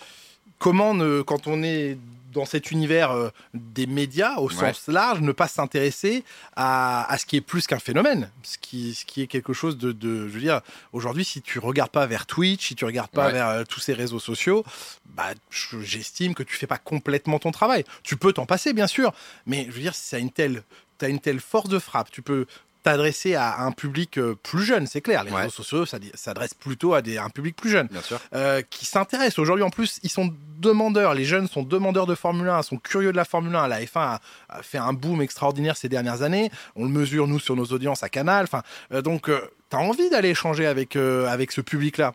comment 0.57 0.93
ne, 0.93 1.21
quand 1.21 1.47
on 1.47 1.63
est 1.63 1.97
dans 2.31 2.45
cet 2.45 2.71
univers 2.71 3.11
euh, 3.11 3.29
des 3.53 3.87
médias 3.87 4.35
au 4.37 4.49
Ouais. 4.49 4.53
sens 4.73 4.87
large, 4.87 5.21
ne 5.21 5.31
pas 5.31 5.47
s'intéresser 5.47 6.23
à, 6.55 7.11
à 7.11 7.17
ce 7.17 7.25
qui 7.25 7.35
est 7.37 7.41
plus 7.41 7.65
qu'un 7.67 7.79
phénomène, 7.79 8.29
ce 8.43 8.57
qui, 8.57 8.93
ce 8.93 9.05
qui 9.05 9.21
est 9.21 9.27
quelque 9.27 9.53
chose 9.53 9.77
de, 9.77 9.91
de 9.91 10.27
je 10.27 10.33
veux 10.33 10.39
dire, 10.39 10.61
aujourd'hui, 10.93 11.25
si 11.25 11.41
tu 11.41 11.59
regardes 11.59 11.91
pas 11.91 12.05
vers 12.05 12.25
Twitch, 12.25 12.67
si 12.67 12.75
tu 12.75 12.85
regardes 12.85 13.11
pas 13.11 13.27
Ouais. 13.27 13.33
vers 13.33 13.47
euh, 13.49 13.63
tous 13.63 13.79
ces 13.79 13.93
réseaux 13.93 14.19
sociaux, 14.19 14.63
bah, 15.05 15.29
je- 15.49 15.79
j'estime 15.81 16.33
que 16.35 16.43
tu 16.43 16.55
fais 16.55 16.67
pas 16.67 16.77
complètement 16.77 17.39
ton 17.39 17.51
travail. 17.51 17.83
Tu 18.03 18.15
peux 18.17 18.33
t'en 18.33 18.45
passer, 18.45 18.73
bien 18.73 18.87
sûr, 18.87 19.11
mais 19.45 19.65
je 19.67 19.71
veux 19.71 19.81
dire, 19.81 19.95
ça 19.95 20.17
a 20.17 20.19
une 20.19 20.31
telle, 20.31 20.63
t'as 20.97 21.09
une 21.09 21.19
telle 21.19 21.39
force 21.39 21.69
de 21.69 21.79
frappe, 21.79 22.11
tu 22.11 22.21
peux 22.21 22.45
t'adresser 22.83 23.35
à 23.35 23.59
un 23.61 23.71
public 23.71 24.17
euh, 24.17 24.35
plus 24.41 24.63
jeune, 24.63 24.87
c'est 24.87 25.01
clair. 25.01 25.23
Les 25.23 25.31
Ouais. 25.31 25.41
réseaux 25.41 25.51
sociaux 25.51 25.85
ça 25.85 25.97
s'adressent 26.13 26.53
plutôt 26.53 26.93
à, 26.93 27.01
des, 27.01 27.17
à 27.17 27.25
un 27.25 27.29
public 27.29 27.55
plus 27.55 27.69
jeune 27.69 27.87
Bien 27.87 28.01
sûr. 28.01 28.19
euh, 28.33 28.61
qui 28.69 28.85
s'intéressent. 28.85 29.39
Aujourd'hui, 29.39 29.63
en 29.63 29.69
plus, 29.69 29.99
ils 30.03 30.09
sont 30.09 30.33
demandeurs. 30.59 31.13
Les 31.13 31.25
jeunes 31.25 31.47
sont 31.47 31.63
demandeurs 31.63 32.05
de 32.07 32.15
Formule 32.15 32.47
1, 32.49 32.61
sont 32.63 32.77
curieux 32.77 33.11
de 33.11 33.17
la 33.17 33.25
Formule 33.25 33.55
1. 33.55 33.67
La 33.67 33.81
F1 33.81 33.99
a, 33.99 34.19
a 34.49 34.63
fait 34.63 34.77
un 34.77 34.93
boom 34.93 35.21
extraordinaire 35.21 35.75
ces 35.77 35.89
dernières 35.89 36.21
années. 36.21 36.51
On 36.75 36.83
le 36.83 36.89
mesure, 36.91 37.27
nous, 37.27 37.39
sur 37.39 37.55
nos 37.55 37.65
audiences 37.65 38.03
à 38.03 38.09
Canal. 38.09 38.45
Enfin, 38.45 38.63
euh, 38.93 39.01
donc, 39.01 39.29
euh, 39.29 39.41
tu 39.69 39.75
as 39.75 39.79
envie 39.79 40.09
d'aller 40.09 40.29
échanger 40.29 40.65
avec, 40.65 40.95
avec 40.95 41.51
ce 41.51 41.61
public-là. 41.61 42.13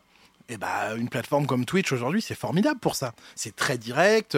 Et 0.49 0.57
bah, 0.57 0.95
une 0.97 1.09
plateforme 1.09 1.47
comme 1.47 1.65
Twitch 1.65 1.93
aujourd'hui, 1.93 2.21
c'est 2.21 2.35
formidable 2.35 2.81
pour 2.81 2.97
ça. 2.97 3.13
C'est 3.35 3.55
très 3.57 3.79
direct. 3.79 4.37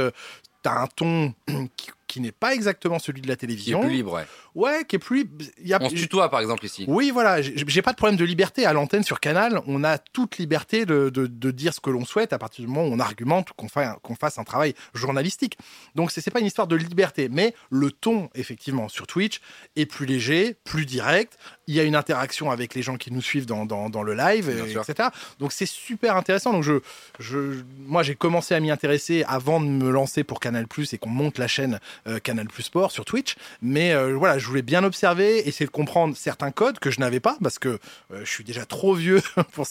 T'as 0.63 0.83
un 0.83 0.87
ton 0.89 1.33
qui, 2.07 2.21
n'est 2.21 2.33
pas 2.33 2.55
exactement 2.55 2.99
celui 2.99 3.21
de 3.21 3.29
la 3.29 3.35
Qui 3.35 3.45
est 3.45 3.49
télévision. 3.49 3.81
plus 3.81 3.91
libre, 3.91 4.13
ouais. 4.15 4.27
Ouais, 4.55 4.85
qui 4.89 4.97
est 4.97 4.99
plus. 4.99 5.29
Il 5.61 5.69
y 5.69 5.75
a, 5.75 5.79
On 5.83 5.89
se 5.91 5.95
tutoie 5.95 6.31
par 6.31 6.41
exemple 6.41 6.65
ici. 6.65 6.85
oui, 6.89 7.11
voilà, 7.11 7.43
j'ai 7.43 7.83
pas 7.83 7.93
de 7.93 7.97
problème 7.97 8.17
de 8.17 8.25
liberté. 8.25 8.65
À 8.65 8.73
l'antenne 8.73 9.03
sur 9.03 9.21
Canal, 9.21 9.61
on 9.67 9.85
a 9.85 9.99
toute 9.99 10.39
liberté 10.39 10.87
de, 10.87 11.11
de- 11.11 11.27
de 11.27 11.51
dire 11.51 11.75
ce 11.75 11.81
que 11.81 11.91
l'on 11.91 12.05
souhaite 12.05 12.33
à 12.33 12.39
partir 12.39 12.65
du 12.65 12.71
moment 12.71 12.89
où 12.89 12.93
on 12.93 12.99
argumente, 13.01 13.53
qu'on 13.57 13.69
fa- 13.69 13.99
qu'on 14.03 14.15
fasse 14.15 14.39
un 14.39 14.45
travail 14.45 14.75
journalistique. 14.95 15.59
Donc, 15.95 16.11
c'est 16.11 16.31
pas 16.31 16.41
une 16.41 16.47
histoire 16.47 16.67
de 16.67 16.77
liberté, 16.77 17.29
mais 17.31 17.55
le 17.71 17.91
ton, 17.91 18.31
effectivement, 18.35 18.89
sur 18.89 19.07
Twitch 19.07 19.41
est 19.77 19.87
plus 19.87 20.07
léger, 20.07 20.57
plus 20.65 20.87
direct. 20.87 21.37
Il 21.67 21.75
y 21.75 21.81
a 21.81 21.83
une 21.83 21.97
interaction 21.97 22.51
avec 22.51 22.75
les 22.75 22.83
gens 22.83 22.97
qui 22.97 23.13
nous 23.13 23.21
suivent 23.23 23.47
dans, 23.47 23.67
dans- 23.67 23.91
dans 23.91 24.03
le 24.03 24.15
live, 24.15 24.49
et- 24.49 24.73
etc. 24.79 25.11
Donc, 25.39 25.53
c'est 25.53 25.67
super 25.67 26.17
intéressant. 26.17 26.53
Donc, 26.53 26.63
je, 26.63 26.81
je, 27.19 27.63
moi, 27.87 28.03
j'ai 28.03 28.15
commencé 28.15 28.55
à 28.55 28.61
m'y 28.61 28.71
intéresser 28.71 29.25
avant 29.29 29.61
de 29.61 29.67
me 29.67 29.91
lancer 29.91 30.25
pour 30.25 30.41
Canal 30.41 30.67
Plus 30.67 30.93
et 30.95 30.99
qu'on 30.99 31.11
monte 31.11 31.39
la 31.39 31.49
chaîne 31.49 31.79
Canal 32.23 32.47
Plus 32.49 32.65
Sport 32.65 32.91
sur 32.91 33.05
Twitch. 33.05 33.37
Mais 33.63 33.93
euh, 33.93 34.17
voilà, 34.17 34.39
je 34.39 34.47
voulais 34.47 34.63
bien 34.63 34.85
observer, 34.85 35.49
essayer 35.49 35.67
de 35.67 35.71
comprendre 35.71 36.17
certains 36.17 36.51
codes 36.51 36.79
que 36.79 36.91
je 36.91 37.01
n'avais 37.01 37.21
pas 37.21 37.37
parce 37.43 37.59
que 37.59 37.69
euh, 37.69 38.25
je 38.25 38.31
suis 38.31 38.45
déjà 38.45 38.65
trop 38.65 38.95
vieux 38.95 39.23
pour, 39.53 39.67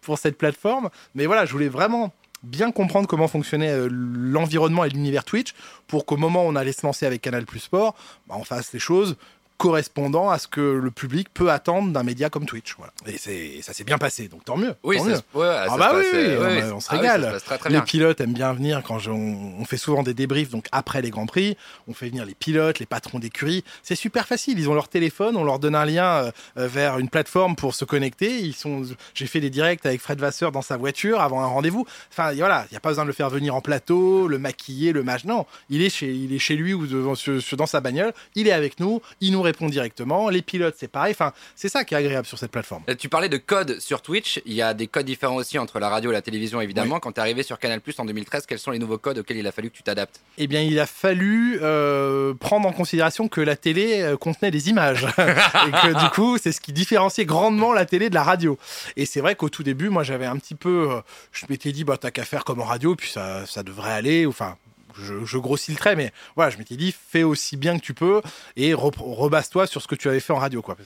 pour 0.00 0.18
cette 0.18 0.38
plateforme. 0.38 0.90
Mais 1.14 1.26
voilà, 1.26 1.44
je 1.44 1.52
voulais 1.52 1.68
vraiment 1.68 2.12
bien 2.42 2.72
comprendre 2.72 3.06
comment 3.06 3.28
fonctionnait 3.28 3.70
euh, 3.70 3.88
l'environnement 3.90 4.84
et 4.84 4.88
l'univers 4.88 5.24
Twitch 5.24 5.54
pour 5.86 6.06
qu'au 6.06 6.16
moment 6.16 6.44
où 6.44 6.48
on 6.48 6.56
allait 6.56 6.72
se 6.72 6.86
lancer 6.86 7.06
avec 7.06 7.20
Canal 7.20 7.44
Plus 7.44 7.60
Sport, 7.60 7.94
bah, 8.26 8.36
on 8.38 8.44
fasse 8.44 8.72
les 8.72 8.78
choses 8.78 9.16
correspondant 9.60 10.30
à 10.30 10.38
ce 10.38 10.48
que 10.48 10.60
le 10.60 10.90
public 10.90 11.28
peut 11.34 11.50
attendre 11.50 11.92
d'un 11.92 12.02
média 12.02 12.30
comme 12.30 12.46
Twitch. 12.46 12.74
Voilà. 12.78 12.92
Et, 13.06 13.60
ça 13.62 13.72
s'est 13.74 13.84
bien 13.84 13.98
passé, 13.98 14.26
donc 14.28 14.42
tant 14.44 14.56
mieux. 14.56 14.74
Oui, 14.82 14.96
tant 14.96 15.04
ça 15.04 15.08
mieux. 15.10 15.16
se- 15.16 15.38
ouais, 15.38 15.46
ça 15.68 15.74
se 15.74 15.78
passe, 15.78 15.92
oui, 15.94 16.06
oui, 16.12 16.36
ouais, 16.36 16.62
on- 16.72 16.76
on 16.76 16.80
se 16.80 16.88
Ah 16.90 16.96
régale. 16.96 17.20
ça 17.22 17.26
se 17.28 17.32
passe 17.34 17.44
très 17.44 17.58
très 17.58 17.68
Les 17.68 17.74
bien. 17.76 17.82
pilotes 17.82 18.20
aiment 18.22 18.32
bien 18.32 18.52
venir 18.54 18.82
quand 18.82 18.98
je- 18.98 19.10
on, 19.10 19.54
on 19.60 19.64
fait 19.66 19.76
souvent 19.76 20.02
des 20.02 20.14
débriefs, 20.14 20.48
donc 20.50 20.66
après 20.72 21.02
les 21.02 21.10
grands 21.10 21.26
prix, 21.26 21.58
on 21.88 21.92
fait 21.92 22.08
venir 22.08 22.24
les 22.24 22.34
pilotes, 22.34 22.78
les 22.78 22.86
patrons 22.86 23.18
d'écurie. 23.18 23.62
C'est 23.82 23.94
super 23.94 24.26
facile. 24.26 24.58
Ils 24.58 24.68
ont 24.70 24.74
leur 24.74 24.88
téléphone, 24.88 25.36
on 25.36 25.44
leur 25.44 25.58
donne 25.58 25.74
un 25.74 25.84
lien 25.84 26.06
euh, 26.24 26.30
euh, 26.56 26.66
vers 26.66 26.98
une 26.98 27.10
plateforme 27.10 27.54
pour 27.54 27.74
se 27.74 27.84
connecter. 27.84 28.38
Ils 28.40 28.54
sont, 28.56 28.82
j'ai 29.12 29.26
fait 29.26 29.40
des 29.40 29.50
directs 29.50 29.84
avec 29.84 30.00
Fred 30.00 30.18
Vasseur 30.18 30.52
dans 30.52 30.62
sa 30.62 30.78
voiture 30.78 31.20
avant 31.20 31.42
un 31.42 31.46
rendez-vous. 31.46 31.86
Enfin, 32.10 32.32
voilà, 32.32 32.64
il 32.70 32.72
n'y 32.72 32.76
a 32.78 32.80
pas 32.80 32.88
besoin 32.90 33.04
de 33.04 33.08
le 33.08 33.14
faire 33.14 33.28
venir 33.30 33.54
en 33.54 33.60
plateau, 33.60 34.26
le 34.26 34.38
maquiller, 34.38 34.92
le 34.92 35.02
match. 35.02 35.24
Non, 35.24 35.44
il 35.68 35.82
est 35.82 35.90
chez, 35.90 36.10
il 36.12 36.32
est 36.32 36.38
chez 36.38 36.56
lui 36.56 36.72
ou 36.72 37.14
sur- 37.14 37.56
dans 37.58 37.66
sa 37.66 37.80
bagnole. 37.80 38.12
Il 38.34 38.48
est 38.48 38.52
avec 38.52 38.80
nous, 38.80 39.02
il 39.20 39.32
nous 39.32 39.42
répond 39.50 39.68
directement. 39.68 40.28
Les 40.28 40.42
pilotes, 40.42 40.76
c'est 40.78 40.88
pareil. 40.88 41.12
Enfin, 41.12 41.32
c'est 41.56 41.68
ça 41.68 41.84
qui 41.84 41.94
est 41.94 41.96
agréable 41.96 42.26
sur 42.26 42.38
cette 42.38 42.50
plateforme. 42.50 42.82
Euh, 42.88 42.94
Tu 42.94 43.08
parlais 43.08 43.28
de 43.28 43.36
codes 43.36 43.80
sur 43.80 44.00
Twitch. 44.02 44.40
Il 44.46 44.52
y 44.54 44.62
a 44.62 44.74
des 44.74 44.86
codes 44.86 45.06
différents 45.06 45.36
aussi 45.36 45.58
entre 45.58 45.78
la 45.80 45.88
radio 45.88 46.10
et 46.10 46.12
la 46.14 46.22
télévision, 46.22 46.60
évidemment. 46.60 47.00
Quand 47.00 47.12
tu 47.12 47.18
es 47.18 47.20
arrivé 47.20 47.42
sur 47.42 47.58
Canal 47.58 47.80
Plus 47.80 47.98
en 47.98 48.04
2013, 48.04 48.46
quels 48.46 48.58
sont 48.58 48.70
les 48.70 48.78
nouveaux 48.78 48.98
codes 48.98 49.18
auxquels 49.18 49.36
il 49.38 49.46
a 49.46 49.52
fallu 49.52 49.70
que 49.70 49.76
tu 49.76 49.82
t'adaptes? 49.82 50.20
Eh 50.38 50.46
bien, 50.46 50.60
il 50.62 50.78
a 50.78 50.86
fallu 50.86 51.58
euh, 51.62 52.34
prendre 52.34 52.68
en 52.68 52.72
considération 52.72 53.28
que 53.28 53.40
la 53.40 53.56
télé 53.56 54.00
euh, 54.02 54.16
contenait 54.16 54.50
des 54.50 54.68
images. 54.70 55.04
et 55.18 55.70
que 55.70 56.04
du 56.04 56.10
coup, 56.10 56.38
c'est 56.38 56.52
ce 56.52 56.60
qui 56.60 56.72
différenciait 56.72 57.24
grandement 57.24 57.72
la 57.72 57.86
télé 57.86 58.08
de 58.10 58.14
la 58.14 58.22
radio. 58.22 58.58
Et 58.96 59.06
c'est 59.06 59.20
vrai 59.20 59.34
qu'au 59.34 59.48
tout 59.48 59.62
début, 59.62 59.88
moi, 59.88 60.02
j'avais 60.04 60.26
un 60.26 60.36
petit 60.36 60.54
peu. 60.54 60.88
euh, 60.90 61.00
je 61.32 61.46
m'étais 61.48 61.72
dit, 61.72 61.84
bah, 61.84 61.96
t'as 61.98 62.10
qu'à 62.10 62.24
faire 62.24 62.44
comme 62.44 62.60
en 62.60 62.64
radio, 62.64 62.94
puis 62.94 63.10
ça, 63.10 63.44
ça 63.46 63.62
devrait 63.62 63.92
aller. 63.92 64.26
Enfin. 64.26 64.56
Je, 65.02 65.38
grossis 65.38 65.72
le 65.72 65.76
trait, 65.76 65.96
mais 65.96 66.12
voilà, 66.36 66.50
je 66.50 66.58
m'étais 66.58 66.76
dit, 66.76 66.94
fais 67.10 67.22
aussi 67.22 67.56
bien 67.56 67.78
que 67.78 67.84
tu 67.84 67.94
peux 67.94 68.22
et 68.56 68.72
re- 68.72 68.92
rebasse-toi 68.98 69.66
sur 69.66 69.82
ce 69.82 69.88
que 69.88 69.94
tu 69.94 70.08
avais 70.08 70.20
fait 70.20 70.32
en 70.32 70.38
radio, 70.38 70.62
quoi. 70.62 70.76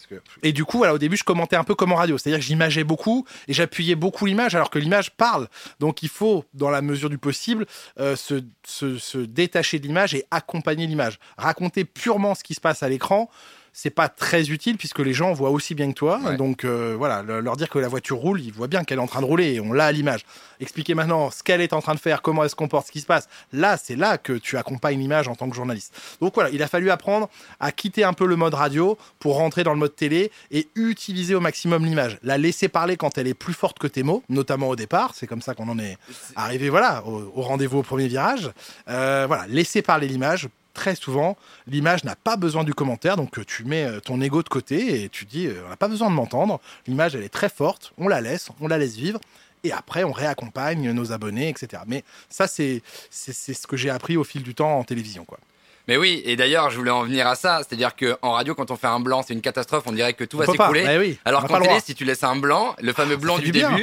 Et 0.43 0.53
du 0.53 0.65
coup, 0.65 0.79
voilà, 0.79 0.95
au 0.95 0.99
début, 0.99 1.17
je 1.17 1.25
commentais 1.25 1.57
un 1.57 1.65
peu 1.65 1.75
comme 1.75 1.93
en 1.93 1.97
radio, 1.97 2.19
c'est-à-dire 2.19 2.41
que 2.41 2.45
j'imageais 2.45 2.85
beaucoup 2.85 3.27
et 3.49 3.53
j'appuyais 3.53 3.95
beaucoup 3.95 4.27
l'image, 4.27 4.55
alors 4.55 4.71
que 4.71 4.79
l'image 4.79 5.11
parle. 5.11 5.49
Donc, 5.81 6.03
il 6.03 6.09
faut, 6.09 6.45
dans 6.55 6.71
la 6.71 6.83
mesure 6.83 7.11
du 7.11 7.19
possible, 7.19 7.67
euh, 7.99 8.17
se, 8.17 8.43
se 8.65 9.19
détacher 9.19 9.79
de 9.79 9.87
l'image 9.87 10.15
et 10.15 10.25
accompagner 10.31 10.87
l'image. 10.87 11.19
Raconter 11.37 11.85
purement 11.85 12.35
ce 12.35 12.43
qui 12.43 12.55
se 12.55 12.61
passe 12.61 12.83
à 12.83 12.89
l'écran, 12.89 13.31
c'est 13.77 13.91
pas 13.91 14.09
très 14.09 14.51
utile 14.51 14.77
puisque 14.79 15.01
les 15.01 15.13
gens 15.13 15.33
voient 15.33 15.51
aussi 15.51 15.75
bien 15.75 15.89
que 15.89 15.97
toi. 15.99 16.21
Ouais. 16.25 16.37
Donc 16.37 16.65
euh, 16.65 16.95
voilà, 16.97 17.23
le- 17.23 17.41
leur 17.41 17.57
dire 17.57 17.69
que 17.69 17.79
la 17.81 17.89
voiture 17.89 18.17
roule, 18.19 18.41
ils 18.41 18.53
voient 18.53 18.69
bien 18.69 18.85
qu'elle 18.85 18.99
est 18.99 19.03
en 19.03 19.07
train 19.09 19.21
de 19.21 19.27
rouler 19.27 19.55
et 19.55 19.61
on 19.61 19.73
l'a 19.73 19.87
à 19.87 19.93
l'image. 19.93 20.25
Expliquer 20.61 20.95
maintenant 20.95 21.31
ce 21.33 21.43
qu'elle 21.43 21.61
est 21.61 21.73
en 21.73 21.83
train 21.83 21.95
de 21.95 21.99
faire, 21.99 22.23
comment 22.23 22.45
elle 22.45 22.51
se 22.51 22.55
comporte, 22.55 22.87
ce 22.87 22.93
qui 22.93 23.01
se 23.01 23.07
passe. 23.07 23.29
Là, 23.53 23.77
c'est 23.77 23.97
là 23.97 24.17
que 24.17 24.33
tu 24.33 24.57
accompagnes 24.57 25.01
l'image 25.01 25.27
en 25.27 25.35
tant 25.35 25.51
que 25.51 25.57
journaliste. 25.57 25.93
Donc 26.21 26.35
voilà, 26.35 26.51
il 26.51 26.63
a 26.63 26.69
fallu 26.69 26.91
apprendre 26.91 27.29
à 27.59 27.73
quitter 27.73 28.05
un 28.05 28.13
peu 28.13 28.27
le 28.27 28.37
mode 28.37 28.55
radio 28.55 28.97
pour 29.19 29.35
rentrer 29.35 29.65
dans 29.65 29.73
le 29.73 29.79
mode 29.81 29.97
télé 29.97 30.31
et 30.53 30.69
utiliser 30.77 31.35
au 31.35 31.41
maximum 31.41 31.85
l'image. 31.85 32.19
La 32.23 32.39
laisser 32.39 32.69
parler 32.69 32.97
quand 32.97 33.19
elle 33.19 33.27
est 33.27 33.35
plus 33.35 33.55
forte 33.55 33.81
que 33.81 33.89
tes 33.89 34.05
mots, 34.05 34.23
notamment 34.29 34.69
au 34.69 34.77
départ. 34.77 35.11
C'est 35.15 35.27
comme 35.27 35.43
ça 35.43 35.55
qu'on 35.55 35.69
en 35.69 35.81
est 35.81 35.99
arrivé 36.37 36.71
voilà, 36.71 37.05
au, 37.07 37.33
au 37.35 37.43
rendez-vous 37.43 37.79
au 37.79 37.83
premier 37.83 38.07
virage. 38.07 38.53
Euh, 38.89 39.25
voilà, 39.27 39.47
laisser 39.49 39.83
parler 39.83 40.07
l'image. 40.07 40.49
Très 40.75 40.97
souvent, 40.97 41.37
l'image 41.67 42.05
n'a 42.05 42.17
pas 42.17 42.37
besoin 42.37 42.65
du 42.65 42.75
commentaire, 42.75 43.17
donc 43.17 43.45
tu 43.47 43.65
mets 43.65 43.85
euh, 43.85 44.01
ton 44.01 44.21
ego 44.21 44.43
de 44.43 44.49
côté 44.49 45.05
et 45.05 45.09
tu 45.09 45.25
dis 45.25 45.47
euh, 45.47 45.63
on 45.65 45.69
n'a 45.69 45.77
pas 45.77 45.89
besoin 45.89 46.11
de 46.11 46.15
m'entendre. 46.15 46.61
L'image 46.87 47.15
elle 47.15 47.23
est 47.23 47.29
très 47.29 47.49
forte, 47.49 47.93
on 47.97 48.09
la 48.09 48.21
laisse, 48.21 48.49
on 48.61 48.67
la 48.67 48.77
laisse 48.77 48.97
vivre 48.97 49.21
et 49.63 49.73
après 49.73 50.05
on 50.05 50.13
réaccompagne 50.13 50.91
nos 50.91 51.13
abonnés, 51.13 51.49
etc. 51.49 51.83
Mais 51.87 52.03
ça 52.29 52.49
c'est 52.49 52.83
ce 53.11 53.67
que 53.67 53.77
j'ai 53.77 53.91
appris 53.91 54.17
au 54.17 54.25
fil 54.25 54.43
du 54.43 54.55
temps 54.55 54.79
en 54.79 54.85
télévision, 54.85 55.25
quoi. 55.25 55.39
Mais 55.87 55.99
oui, 55.99 56.23
et 56.25 56.35
d'ailleurs, 56.35 56.71
je 56.71 56.79
voulais 56.79 56.91
en 56.91 57.03
venir 57.03 57.27
à 57.27 57.35
ça. 57.35 57.59
C'est-à-dire 57.59 57.95
qu'en 57.95 58.33
radio, 58.33 58.55
quand 58.55 58.71
on 58.71 58.77
fait 58.77 58.87
un 58.87 59.01
blanc, 59.01 59.23
c'est 59.23 59.35
une 59.35 59.43
catastrophe, 59.43 59.85
on 59.87 59.93
dirait 59.93 60.15
que 60.15 60.25
tout 60.25 60.39
On 60.39 60.41
va 60.41 60.47
s'écrouler. 60.47 60.87
Eh 60.89 60.99
oui, 60.99 61.19
Alors 61.27 61.47
qu'en 61.47 61.61
télé, 61.61 61.79
si 61.81 61.95
tu 61.95 62.05
laisses 62.05 62.25
un 62.25 62.37
blanc, 62.37 62.75
le 62.81 62.93
fameux 62.93 63.17
blanc 63.17 63.39
du 63.39 63.53
bien. 63.53 63.77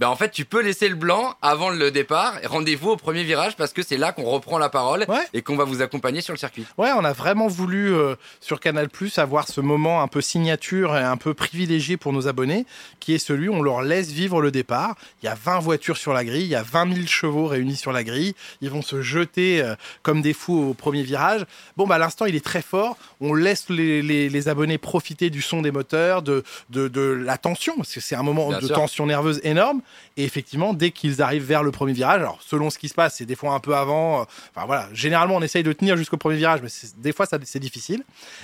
Ben 0.00 0.08
en 0.08 0.16
fait, 0.16 0.30
tu 0.30 0.44
peux 0.46 0.62
laisser 0.62 0.88
le 0.88 0.94
blanc 0.96 1.34
avant 1.42 1.68
le 1.68 1.90
départ. 1.90 2.34
Rendez-vous 2.46 2.88
au 2.90 2.96
premier 2.96 3.22
virage 3.22 3.54
parce 3.56 3.72
que 3.74 3.82
c'est 3.82 3.98
là 3.98 4.12
qu'on 4.12 4.24
reprend 4.24 4.56
la 4.58 4.70
parole 4.70 5.04
Ouais. 5.08 5.18
et 5.34 5.42
qu'on 5.42 5.56
va 5.56 5.64
vous 5.64 5.82
accompagner 5.82 6.22
sur 6.22 6.32
le 6.32 6.38
circuit. 6.38 6.64
Ouais, 6.78 6.88
on 6.96 7.04
a 7.04 7.12
vraiment 7.12 7.46
voulu 7.48 7.92
euh, 7.94 8.14
sur 8.40 8.60
Canal 8.60 8.88
Plus 8.88 9.18
avoir 9.18 9.46
ce 9.46 9.60
moment 9.60 10.02
un 10.02 10.08
peu 10.08 10.22
signature 10.22 10.96
et 10.96 11.02
un 11.02 11.18
peu 11.18 11.34
privilégié 11.34 11.98
pour 11.98 12.14
nos 12.14 12.26
abonnés, 12.28 12.64
qui 12.98 13.14
est 13.14 13.18
celui 13.18 13.48
où 13.50 13.54
on 13.54 13.62
leur 13.62 13.82
laisse 13.82 14.08
vivre 14.10 14.40
le 14.40 14.50
départ. 14.50 14.94
Il 15.22 15.26
y 15.26 15.28
a 15.28 15.34
20 15.34 15.58
voitures 15.60 15.98
sur 15.98 16.14
la 16.14 16.24
grille, 16.24 16.44
il 16.44 16.48
y 16.50 16.54
a 16.56 16.62
20 16.62 16.94
000 16.94 17.06
chevaux 17.06 17.46
réunis 17.46 17.76
sur 17.76 17.92
la 17.92 18.02
grille. 18.02 18.34
Ils 18.62 18.70
vont 18.70 18.80
se 18.82 19.02
jeter 19.02 19.60
euh, 19.62 19.74
comme 20.02 20.22
des 20.22 20.32
fous 20.32 20.70
au 20.70 20.72
premier 20.74 21.02
virage. 21.02 21.44
Bon, 21.76 21.86
bah, 21.86 21.96
à 21.96 21.98
l'instant, 21.98 22.24
il 22.24 22.34
est 22.34 22.44
très 22.44 22.62
fort. 22.62 22.96
On 23.20 23.34
laisse 23.34 23.68
les, 23.68 24.00
les- 24.00 24.30
les 24.30 24.48
abonnés 24.48 24.78
profiter 24.78 25.28
du 25.28 25.42
son 25.42 25.60
des 25.60 25.70
moteurs, 25.72 26.22
de, 26.22 26.42
de, 26.70 26.88
de 26.88 27.02
la 27.02 27.36
tension, 27.36 27.76
parce 27.76 27.92
que 27.92 28.00
c'est 28.00 28.16
un 28.16 28.22
moment 28.22 28.48
Bien 28.48 28.60
de 28.60 28.66
sûr. 28.66 28.74
tension 28.76 29.04
nerveuse 29.04 29.40
énorme. 29.44 29.82
Et 30.16 30.24
effectivement, 30.24 30.74
dès 30.74 30.90
qu'ils 30.90 31.22
arrivent 31.22 31.44
vers 31.44 31.62
le 31.62 31.70
premier 31.70 31.92
virage, 31.92 32.20
alors 32.20 32.38
selon 32.42 32.70
ce 32.70 32.78
qui 32.78 32.88
se 32.88 32.94
passe, 32.94 33.16
c'est 33.16 33.26
des 33.26 33.36
fois 33.36 33.52
un 33.54 33.60
peu 33.60 33.74
avant. 33.76 34.20
euh, 34.20 34.24
Enfin 34.54 34.66
voilà, 34.66 34.88
généralement 34.92 35.36
on 35.36 35.42
essaye 35.42 35.62
de 35.62 35.72
tenir 35.72 35.96
jusqu'au 35.96 36.16
premier 36.16 36.36
virage, 36.36 36.60
mais 36.62 36.68
des 36.98 37.12
fois 37.12 37.26
c'est 37.44 37.58
difficile. 37.58 38.02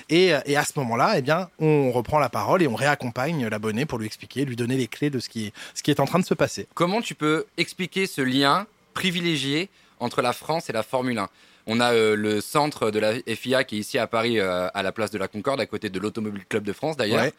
Et, 0.08 0.32
euh, 0.34 0.40
et 0.46 0.56
à 0.56 0.64
ce 0.64 0.72
moment-là, 0.76 1.14
eh 1.16 1.22
bien, 1.22 1.48
on 1.58 1.90
reprend 1.92 2.18
la 2.18 2.28
parole 2.28 2.62
et 2.62 2.68
on 2.68 2.74
réaccompagne 2.74 3.46
l'abonné 3.48 3.86
pour 3.86 3.98
lui 3.98 4.06
expliquer, 4.06 4.44
lui 4.44 4.56
donner 4.56 4.76
les 4.76 4.86
clés 4.86 5.10
de 5.10 5.18
ce 5.18 5.28
qui, 5.28 5.52
ce 5.74 5.82
qui 5.82 5.90
est 5.90 6.00
en 6.00 6.06
train 6.06 6.18
de 6.18 6.24
se 6.24 6.34
passer. 6.34 6.66
Comment 6.74 7.00
tu 7.00 7.14
peux 7.14 7.46
expliquer 7.56 8.06
ce 8.06 8.20
lien 8.22 8.66
privilégié 8.94 9.68
entre 10.00 10.22
la 10.22 10.32
France 10.32 10.68
et 10.70 10.72
la 10.72 10.82
Formule 10.82 11.18
1 11.18 11.28
On 11.66 11.80
a 11.80 11.92
euh, 11.92 12.14
le 12.14 12.40
centre 12.40 12.90
de 12.90 12.98
la 12.98 13.14
FIA 13.34 13.64
qui 13.64 13.76
est 13.76 13.80
ici 13.80 13.98
à 13.98 14.06
Paris, 14.06 14.38
euh, 14.38 14.68
à 14.72 14.82
la 14.82 14.92
place 14.92 15.10
de 15.10 15.18
la 15.18 15.26
Concorde, 15.28 15.60
à 15.60 15.66
côté 15.66 15.90
de 15.90 15.98
l'Automobile 15.98 16.44
Club 16.48 16.62
de 16.64 16.72
France 16.72 16.96
d'ailleurs. 16.96 17.22
Ouais. 17.22 17.32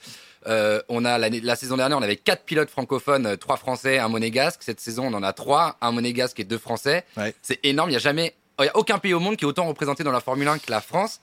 Euh, 0.48 0.82
on 0.90 1.04
a 1.06 1.18
la 1.18 1.56
saison 1.56 1.78
dernière, 1.78 1.98
on 1.98 2.02
avait 2.02 2.16
quatre 2.18 2.44
pilotes 2.44 2.70
francophones, 2.70 3.38
trois 3.38 3.58
français, 3.58 3.98
un 4.00 4.08
monégasque. 4.10 4.62
Cette 4.64 4.80
saison, 4.80 5.06
on 5.08 5.14
en 5.14 5.24
a 5.24 5.34
trois, 5.34 5.78
un 5.82 5.92
monégasque 5.92 6.40
et 6.40 6.44
deux 6.44 6.58
français. 6.58 7.04
Ouais. 7.18 7.34
C'est 7.42 7.60
énorme. 7.66 7.90
Il 7.90 7.94
y 7.94 7.98
a 7.98 8.00
jamais, 8.00 8.34
il 8.60 8.66
y 8.66 8.70
a 8.70 8.76
aucun 8.78 8.98
pays 8.98 9.14
au 9.14 9.20
monde 9.20 9.36
qui 9.38 9.46
est 9.46 9.48
autant 9.48 9.66
représenté 9.68 10.04
dans 10.04 10.12
la 10.12 10.20
Formule 10.22 10.48
1 10.48 10.60
que 10.60 10.72
la 10.72 10.82
France. 10.82 11.20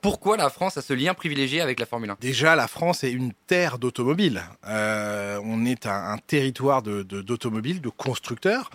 Pourquoi 0.00 0.36
la 0.36 0.50
France 0.50 0.76
a 0.76 0.82
ce 0.82 0.92
lien 0.92 1.14
privilégié 1.14 1.60
avec 1.60 1.80
la 1.80 1.86
Formule 1.86 2.10
1 2.10 2.16
Déjà, 2.20 2.54
la 2.56 2.68
France 2.68 3.04
est 3.04 3.10
une 3.12 3.32
terre 3.46 3.78
d'automobiles. 3.78 4.42
Euh, 4.66 5.40
on 5.44 5.64
est 5.64 5.86
un, 5.86 6.12
un 6.12 6.18
territoire 6.18 6.82
de- 6.82 7.02
de- 7.02 7.22
d'automobiles, 7.22 7.80
de, 7.80 7.88
constructeurs, 7.88 8.70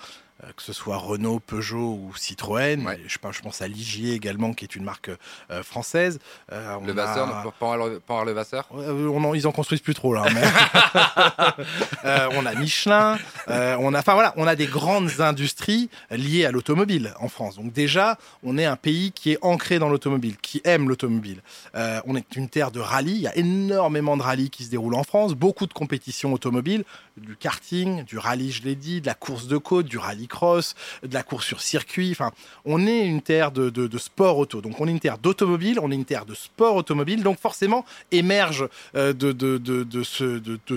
que 0.56 0.64
ce 0.64 0.74
soit 0.74 0.98
Renault, 0.98 1.40
Peugeot 1.40 2.00
ou 2.02 2.12
Citroën. 2.16 2.86
Ouais. 2.86 3.00
Je, 3.08 3.18
pense- 3.18 3.36
je 3.36 3.42
pense 3.42 3.62
à 3.62 3.68
Ligier 3.68 4.14
également, 4.14 4.54
qui 4.54 4.66
est 4.66 4.76
une 4.76 4.84
marque 4.84 5.12
euh, 5.52 5.64
française. 5.64 6.20
Euh, 6.52 6.76
on 6.82 6.86
Le 6.86 6.94
Vasseur, 6.94 7.28
a- 7.36 7.42
pour 7.44 7.54
Pan- 7.54 7.78
Pan- 8.06 8.24
le 8.24 8.32
Vasseur 8.32 8.68
Euh, 8.76 9.08
on 9.14 9.24
en- 9.24 9.34
ils 9.34 9.48
en 9.48 9.52
construisent 9.52 9.82
plus 9.82 9.94
trop 9.94 10.14
là. 10.14 10.24
hein, 10.28 10.32
mais- 10.34 10.42
Euh, 12.06 12.30
on 12.34 12.46
a 12.46 12.56
Michelin, 12.56 13.18
euh, 13.50 13.76
on 13.80 13.94
a, 13.94 14.00
enfin 14.00 14.14
voilà, 14.14 14.34
on 14.38 14.48
a 14.48 14.56
des 14.56 14.68
grandes 14.68 15.20
industries 15.20 15.90
liées 16.12 16.46
à 16.46 16.52
l'automobile 16.52 17.14
en 17.20 17.28
France. 17.28 17.56
Donc 17.58 17.74
déjà, 17.74 18.18
on 18.44 18.58
est 18.58 18.66
un 18.66 18.76
pays 18.78 19.12
qui 19.12 19.32
est 19.34 19.38
ancré 19.42 19.80
dans 19.80 19.90
l'automobile, 19.90 20.38
qui 20.42 20.62
aime 20.64 20.88
l'automobile. 20.88 21.42
Euh, 21.76 22.00
on 22.06 22.16
est 22.16 22.36
une 22.36 22.48
terre 22.50 22.72
de 22.72 22.80
rallye. 22.80 23.12
Il 23.16 23.22
y 23.22 23.28
a 23.28 23.36
énormément 23.38 24.16
de 24.18 24.22
rallyes 24.24 24.50
qui 24.50 24.64
se 24.64 24.70
déroulent 24.70 24.96
en 24.96 25.04
France, 25.04 25.34
beaucoup 25.34 25.68
de 25.68 25.74
compétitions 25.74 26.32
automobiles, 26.34 26.84
du 27.18 27.36
karting, 27.36 28.04
du 28.06 28.18
rallye, 28.18 28.52
je 28.52 28.64
l'ai 28.64 28.76
dit, 28.76 29.02
de 29.02 29.06
la 29.08 29.14
course 29.14 29.48
de 29.48 29.58
côte, 29.58 29.86
du 29.88 29.98
de 30.30 31.14
la 31.14 31.24
course 31.24 31.46
sur 31.46 31.62
circuit. 31.62 32.12
Enfin, 32.12 32.32
on 32.66 32.86
est 32.88 33.06
une 33.06 33.22
terre 33.22 33.52
de, 33.52 33.98
sport 33.98 34.38
auto. 34.38 34.62
Donc 34.62 34.80
on 34.80 34.88
est 34.88 34.92
une 34.92 35.00
terre 35.00 35.18
d'automobile, 35.18 35.80
on 35.82 35.92
est 35.92 35.96
une 35.96 36.06
terre 36.06 36.26
de 36.26 36.36
sport 36.36 36.76
automobile. 36.76 37.24
Donc 37.24 37.40
forcément 37.40 37.86
émerge 38.12 38.68
de, 38.94 39.32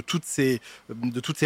toutes 0.00 0.24
ces, 0.24 0.60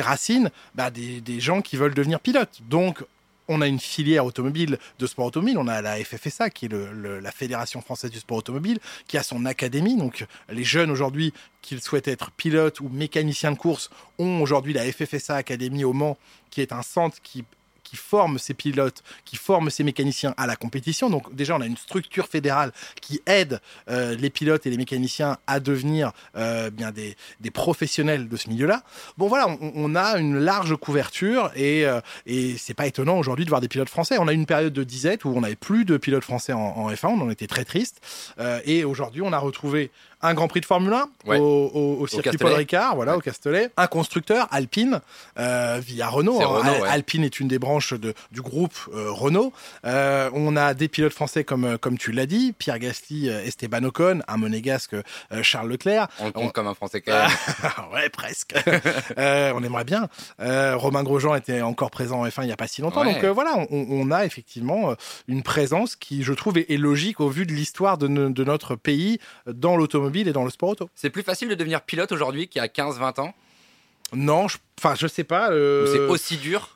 racines 0.01 0.51
bah, 0.75 0.90
des, 0.90 1.40
gens 1.40 1.61
qui 1.61 1.77
veulent 1.77 1.95
devenir 1.95 2.21
pilotes. 2.21 2.61
Donc 2.69 3.03
on 3.49 3.61
a 3.61 3.66
une 3.66 3.79
filière 3.79 4.25
automobile 4.25 4.79
de 4.99 5.07
sport 5.07 5.27
automobile, 5.27 5.59
on 5.59 5.69
a 5.69 5.81
la 5.83 5.97
FFSA 5.97 6.51
qui 6.51 6.66
est 6.66 6.73
la 6.73 7.31
Fédération 7.31 7.81
française 7.81 8.11
du 8.11 8.19
sport 8.19 8.38
automobile, 8.38 8.79
qui 9.07 9.19
a 9.19 9.23
son 9.23 9.45
académie. 9.45 9.97
Donc 9.97 10.27
les 10.49 10.64
jeunes 10.64 10.90
aujourd'hui 10.90 11.33
qui 11.62 11.79
souhaitent 11.81 12.09
être 12.09 12.31
pilotes 12.33 12.81
ou 12.81 12.88
mécaniciens 12.88 13.53
de 13.53 13.57
course 13.57 13.90
ont 14.19 14.40
aujourd'hui 14.40 14.73
la 14.73 14.90
FFSA 14.90 15.37
Academy 15.37 15.85
au 15.85 15.92
Mans, 15.92 16.19
qui 16.51 16.61
est 16.61 16.73
un 16.73 16.83
centre 16.83 17.21
qui 17.23 17.45
qui 17.87 17.96
forme 17.96 18.38
ces 18.38 18.53
pilotes, 18.53 19.03
qui 19.25 19.37
forme 19.37 19.70
ces 19.70 19.85
mécaniciens 19.85 20.35
à 20.37 20.46
la 20.46 20.57
compétition. 20.57 21.09
Donc 21.09 21.33
déjà, 21.35 21.55
on 21.57 21.61
a 21.61 21.66
une 21.66 21.77
structure 21.77 22.27
fédérale 22.27 22.72
qui 23.01 23.20
aide 23.27 23.61
euh, 23.88 24.16
les 24.16 24.29
pilotes 24.29 24.66
et 24.66 24.70
les 24.70 24.77
mécaniciens 24.77 25.38
à 25.46 25.61
devenir 25.61 26.12
euh, 26.37 26.70
bien 26.70 26.90
des, 26.90 27.16
professionnels 27.53 28.29
de 28.29 28.37
ce 28.37 28.49
milieu-là. 28.49 28.83
Bon 29.16 29.29
voilà, 29.29 29.46
on, 29.61 29.94
a 29.94 30.18
une 30.18 30.38
large 30.38 30.77
couverture 30.77 31.51
et, 31.55 31.87
euh, 31.87 32.01
et 32.27 32.57
c'est 32.59 32.75
pas 32.75 32.87
étonnant 32.87 33.18
aujourd'hui 33.18 33.44
de 33.44 33.51
voir 33.51 33.61
des 33.61 33.68
pilotes 33.68 33.88
français. 33.88 34.16
On 34.18 34.27
a 34.27 34.33
une 34.33 34.46
période 34.46 34.72
de 34.72 34.83
disette 34.83 35.25
où 35.25 35.29
on 35.29 35.40
n'avait 35.40 35.55
plus 35.55 35.85
de 35.85 35.96
pilotes 35.96 36.25
français 36.25 36.53
en, 36.53 36.59
en 36.59 36.90
F1, 36.90 37.07
on 37.07 37.20
en 37.20 37.31
était 37.31 37.46
très 37.46 37.64
triste. 37.64 38.01
Et 38.64 38.85
aujourd'hui, 38.85 39.22
on 39.22 39.33
a 39.33 39.38
retrouvé 39.38 39.90
un 40.22 40.35
Grand 40.35 40.48
Prix 40.48 40.61
de 40.61 40.66
Formule 40.66 40.92
1 40.92 41.09
Ouais. 41.26 41.38
au, 41.38 41.42
au- 41.74 41.96
au 42.00 42.07
circuit. 42.07 42.37
Paul 42.38 42.52
Ricard, 42.52 42.94
voilà, 42.96 43.12
Ouais. 43.12 43.18
au 43.18 43.20
Castellet. 43.20 43.70
Un 43.76 43.87
constructeur, 43.87 44.48
Alpine, 44.50 45.00
euh, 45.38 45.79
via 45.85 46.09
Renault. 46.09 46.38
Ouais. 46.38 46.88
Alpine 46.88 47.24
est 47.24 47.38
une 47.40 47.48
des 47.48 47.59
branches 47.59 47.92
de- 47.94 48.14
du 48.33 48.40
groupe 48.42 48.74
euh, 48.94 49.11
Renault. 49.11 49.52
Euh, 49.85 50.31
on 50.35 50.57
a 50.57 50.74
des 50.74 50.88
pilotes 50.88 51.12
français 51.12 51.44
comme, 51.44 51.79
comme 51.79 51.98
tu 51.98 52.12
l'as 52.12 52.26
dit, 52.26 52.55
Pierre 52.57 52.79
Gasly, 52.79 53.29
Esteban 53.29 53.83
Ocon, 53.85 54.20
un 54.26 54.37
monégasque 54.37 54.96
Charles 55.42 55.68
Leclerc. 55.70 56.09
On 56.20 56.26
le 56.26 56.33
compte 56.33 56.44
On- 56.44 56.48
comme 56.50 56.66
un 56.68 56.74
français 56.74 57.00
quand 57.00 57.12
même. 57.12 57.29
ouais, 57.92 58.09
presque. 58.09 58.55
On 59.16 59.62
aimerait 59.62 59.85
bien. 59.85 60.09
Romain 60.38 61.02
Grosjean 61.02 61.35
était 61.35 61.62
encore 61.62 61.90
présent 61.90 62.20
en 62.20 62.26
F1 62.26 62.42
il 62.42 62.46
n'y 62.46 62.52
a 62.52 62.57
pas 62.57 62.68
si 62.68 62.81
longtemps. 62.83 63.05
Donc 63.05 63.24
voilà, 63.24 63.55
on, 63.70 63.87
on 63.90 64.11
a 64.11 64.24
effectivement 64.24 64.94
une 65.29 65.42
présence 65.42 65.96
qui, 65.96 66.22
je 66.22 66.33
trouve, 66.33 66.59
est, 66.59 66.70
est 66.72 66.76
logique 66.76 67.20
au 67.20 67.29
vu 67.29 67.46
de 67.46 67.52
l'histoire 67.52 67.98
de, 67.98 68.07
de 68.09 68.44
notre 68.44 68.76
pays 68.76 69.18
dans 69.46 69.76
l'automobile 69.76 70.06
et 70.14 70.33
dans 70.33 70.45
le 70.45 70.51
sport 70.51 70.71
auto. 70.71 70.88
C'est 70.95 71.11
plus 71.11 71.23
facile 71.23 71.49
de 71.49 71.55
devenir 71.55 71.83
pilote 71.83 72.12
aujourd'hui 72.12 72.49
qu'il 72.49 72.61
y 72.61 72.64
a 72.64 72.69
15-20 72.69 73.21
ans? 73.21 73.35
Non, 74.12 74.49
je- 74.49 74.59
enfin, 74.79 74.95
je, 74.95 75.07
sais 75.07 75.25
pas. 75.25 75.51
euh, 75.51 75.92
c'est 75.92 75.99
aussi 76.12 76.37
dur? 76.37 76.76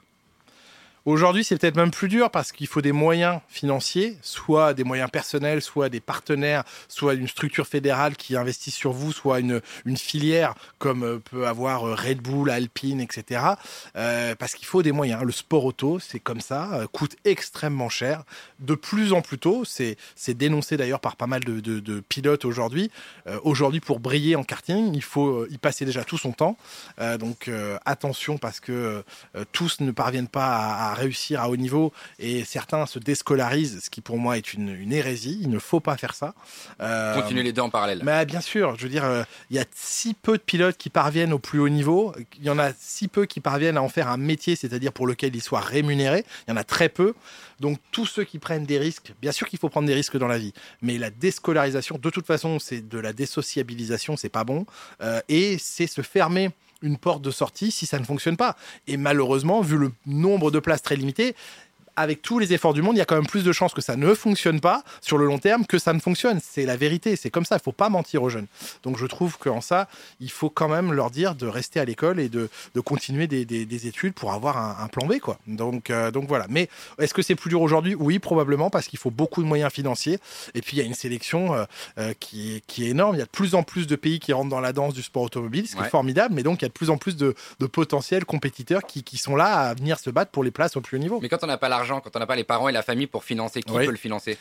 Aujourd'hui, 1.07 1.45
c'est 1.45 1.57
peut-être 1.57 1.77
même 1.77 1.91
plus 1.91 2.09
dur 2.09 2.31
parce 2.31 2.53
qu'il 2.53 2.67
faut 2.67 2.83
des 2.83 2.93
moyens 2.93 3.41
financiers, 3.49 4.19
soit 4.21 4.75
des 4.75 4.85
moyens 4.85 5.11
personnels, 5.11 5.63
soit 5.63 5.89
des 5.89 6.01
partenaires, 6.01 6.63
soit 6.89 7.15
une 7.15 7.27
structure 7.27 7.67
fédérale 7.67 8.17
qui 8.17 8.37
investit 8.37 8.71
sur 8.71 8.93
vous, 8.93 9.11
soit 9.13 9.41
une, 9.41 9.63
filière 9.97 10.55
comme 10.79 11.03
euh, 11.03 11.19
peut 11.19 11.47
avoir 11.47 11.87
euh, 11.87 11.95
Red 11.95 12.21
Bull, 12.21 12.51
Alpine, 12.51 13.01
etc. 13.01 13.43
Euh, 13.97 14.35
parce 14.35 14.55
qu'il 14.55 14.67
faut 14.67 14.83
des 14.83 14.93
moyens. 14.93 15.23
Le 15.23 15.33
sport 15.33 15.65
auto, 15.65 15.99
c'est 15.99 16.21
comme 16.21 16.41
ça, 16.41 16.87
coûte 16.93 17.17
extrêmement 17.25 17.89
cher, 17.89 18.25
de 18.59 18.75
plus 18.75 19.13
en 19.15 19.23
plus 19.23 19.39
tôt. 19.39 19.65
C'est 19.65 19.97
dénoncé 20.29 20.77
d'ailleurs 20.77 21.01
par 21.01 21.17
pas 21.17 21.27
mal 21.27 21.43
de, 21.43 22.01
pilotes 22.09 22.45
aujourd'hui. 22.45 22.91
Aujourd'hui, 23.43 23.81
pour 23.81 24.01
briller 24.01 24.37
en 24.37 24.45
karting, 24.45 24.95
il 24.95 25.03
faut 25.03 25.47
y 25.47 25.59
passer 25.59 25.85
déjà 25.85 26.05
tout 26.05 26.19
son 26.19 26.33
temps. 26.33 26.57
Donc 27.19 27.51
attention 27.85 28.39
parce 28.39 28.61
que 28.61 29.05
tous 29.53 29.81
ne 29.81 29.91
parviennent 29.91 30.29
pas 30.29 30.90
à 30.90 30.90
réussir 30.95 31.41
à 31.41 31.49
haut 31.49 31.57
niveau 31.57 31.93
et 32.19 32.45
certains 32.45 32.87
se 32.87 32.99
déscolarisent, 32.99 33.81
ce 33.85 33.91
qui 33.91 34.01
pour 34.01 34.19
moi 34.19 34.37
est 34.37 34.53
une, 34.53 34.69
une 34.69 34.93
hérésie. 34.93 35.39
Il 35.43 35.51
ne 35.51 35.59
faut 35.59 35.81
pas 35.81 35.97
faire 35.97 36.15
ça. 36.15 36.35
Euh, 36.81 37.15
Continuer 37.15 37.43
les 37.43 37.53
deux 37.53 37.63
en 37.63 37.71
parallèle. 37.71 38.01
Mais 38.03 38.25
bien 38.27 38.41
sûr, 38.41 38.77
je 38.77 38.85
veux 38.85 38.89
dire, 38.89 39.05
euh, 39.05 39.23
il 39.51 39.57
y 39.57 39.59
a 39.59 39.65
si 39.75 40.15
peu 40.15 40.37
de 40.37 40.43
pilotes 40.43 40.77
qui 40.77 40.91
parviennent 40.91 41.33
au 41.33 41.39
plus 41.39 41.59
haut 41.59 41.69
niveau. 41.69 42.15
Il 42.39 42.45
y 42.45 42.51
en 42.51 42.59
a 42.59 42.71
si 42.79 43.09
peu 43.09 43.27
qui 43.27 43.41
parviennent 43.41 43.77
à 43.77 43.83
en 43.83 43.89
faire 43.89 44.09
un 44.09 44.17
métier, 44.17 44.57
c'est-à-dire 44.57 44.93
pour 44.93 45.07
lequel 45.07 45.35
ils 45.35 45.43
soient 45.43 45.61
rémunérés. 45.61 46.25
Il 46.47 46.51
y 46.51 46.55
en 46.55 46.57
a 46.57 46.65
très 46.65 46.89
peu. 46.89 47.15
Donc 47.61 47.79
tous 47.93 48.07
ceux 48.07 48.25
qui 48.25 48.39
prennent 48.39 48.65
des 48.65 48.79
risques, 48.79 49.13
bien 49.21 49.33
sûr 49.33 49.47
qu'il 49.47 49.59
faut 49.59 49.69
prendre 49.69 49.87
des 49.87 49.95
risques 49.95 50.17
dans 50.17 50.27
la 50.27 50.39
vie, 50.39 50.55
mais 50.81 50.97
la 50.97 51.11
déscolarisation, 51.11 51.99
de 51.99 52.11
toute 52.11 52.27
façon, 52.27 52.59
c'est 52.59 52.89
de 52.89 52.99
la 52.99 53.13
désociabilisation, 53.13 54.17
c'est 54.17 54.31
pas 54.31 54.45
bon, 54.45 54.65
euh, 55.03 55.21
et 55.29 55.59
c'est 55.59 55.87
se 55.87 56.01
fermer 56.01 56.51
une 56.83 56.99
porte 56.99 57.23
de 57.23 57.31
sortie 57.31 57.71
si 57.71 57.87
ça 57.87 57.99
ne 57.99 58.05
fonctionne 58.05 58.37
pas. 58.37 58.57
Et 58.87 58.97
malheureusement, 58.97 59.61
vu 59.61 59.77
le 59.77 59.93
nombre 60.07 60.51
de 60.51 60.59
places 60.59 60.83
très 60.83 60.97
limitées, 60.97 61.35
avec 61.97 62.23
tous 62.23 62.39
les 62.39 62.53
efforts 62.53 62.75
du 62.75 62.83
monde, 62.83 62.97
il 62.97 62.99
y 62.99 63.03
a 63.03 63.05
quand 63.05 63.17
même 63.17 63.27
plus 63.27 63.45
de 63.45 63.53
chances 63.53 63.75
que 63.75 63.81
ça 63.81 63.97
ne 63.97 64.15
fonctionne 64.15 64.61
pas 64.61 64.83
sur 65.01 65.19
le 65.19 65.27
long 65.27 65.39
terme 65.39 65.67
que 65.67 65.79
ça 65.79 65.93
ne 65.93 66.01
fonctionne. 66.01 66.41
C'est 66.43 66.65
la 66.65 66.77
vérité, 66.77 67.17
c'est 67.17 67.31
comme 67.31 67.45
ça, 67.45 67.57
il 67.57 67.59
ne 67.59 67.63
faut 67.63 67.73
pas 67.73 67.89
mentir 67.89 68.23
aux 68.23 68.29
jeunes. 68.29 68.47
Donc 68.83 68.97
je 68.99 69.07
trouve 69.07 69.39
qu'en 69.39 69.61
ça, 69.61 69.89
il 70.21 70.31
faut 70.31 70.51
quand 70.51 70.69
même 70.69 70.93
leur 70.93 71.11
dire 71.11 71.35
de 71.35 71.47
rester 71.47 71.81
à 71.81 71.85
l'école 71.85 72.21
et 72.21 72.29
de, 72.29 72.49
de 72.75 72.81
continuer 72.81 73.27
des, 73.27 73.45
des, 73.45 73.65
des, 73.65 73.87
études 73.87 74.15
pour 74.15 74.33
avoir 74.33 74.57
un, 74.59 74.85
un, 74.85 74.89
plan 74.89 75.07
B. 75.07 75.19
Quoi. 75.19 75.39
Donc, 75.47 75.91
euh, 75.91 76.11
donc 76.11 76.27
voilà. 76.29 76.47
Mais 76.49 76.69
est-ce 76.99 77.15
que 77.15 77.23
c'est 77.23 77.35
plus 77.35 77.51
dur 77.51 77.63
aujourd'hui? 77.63 77.95
Oui, 77.95 78.19
probablement, 78.19 78.71
parce 78.71 78.87
qu'il 78.87 78.99
faut 78.99 79.11
beaucoup 79.11 79.43
de 79.43 79.49
moyens 79.49 79.73
financiers. 79.73 80.19
Et 80.55 80.63
puis 80.63 80.77
il 80.77 80.81
y 80.81 80.83
a 80.83 80.87
une 80.87 80.95
sélection 80.95 81.55
euh, 81.55 81.65
euh, 81.99 82.13
qui, 82.19 82.57
est, 82.57 82.67
qui 82.67 82.87
est 82.87 82.91
énorme. 82.91 83.17
Il 83.17 83.19
y 83.19 83.23
a 83.23 83.27
de 83.27 83.31
plus 83.31 83.55
en 83.55 83.63
plus 83.63 83.87
de 83.87 83.97
pays 83.97 84.21
qui 84.21 84.33
rentrent 84.33 84.51
dans 84.51 84.61
la 84.61 84.73
danse 84.73 84.95
du 84.95 85.03
sport 85.03 85.23
automobile, 85.23 85.67
ce 85.67 85.75
qui 85.75 85.81
ouais. 85.81 85.87
est 85.87 85.91
formidable. 85.91 86.35
Mais 86.35 86.43
donc 86.43 86.61
il 86.61 86.63
y 86.63 86.67
a 86.67 86.69
de 86.69 86.75
plus 86.75 86.91
en 86.91 86.99
plus 86.99 87.17
de, 87.17 87.35
de 87.59 87.67
potentiels 87.67 88.25
compétiteurs 88.25 88.83
qui, 88.83 89.03
qui 89.03 89.19
sont 89.19 89.37
là 89.37 89.69
à 89.69 89.75
venir 89.75 89.99
se 89.99 90.11
battre 90.11 90.31
pour 90.31 90.45
les 90.45 90.51
places 90.51 90.77
au 90.77 90.81
plus 90.81 90.97
haut 90.97 91.01
niveau. 91.01 91.19
Mais 91.21 91.29
quand 91.29 91.43
on 91.43 91.47
n'a 91.47 91.59
pas 91.59 91.69
l'argent, 91.81 92.01
quand 92.01 92.15
on 92.15 92.19
n'a 92.19 92.27
pas 92.27 92.37
les 92.37 92.45
parents 92.45 92.69
et 92.69 92.73
la 92.73 92.83
famille 92.83 93.07
pour 93.07 93.25
financer, 93.25 93.63
qui 93.63 93.73
oui. 93.73 93.87
peut 93.87 93.91
le 93.91 93.97
financer? 93.97 94.37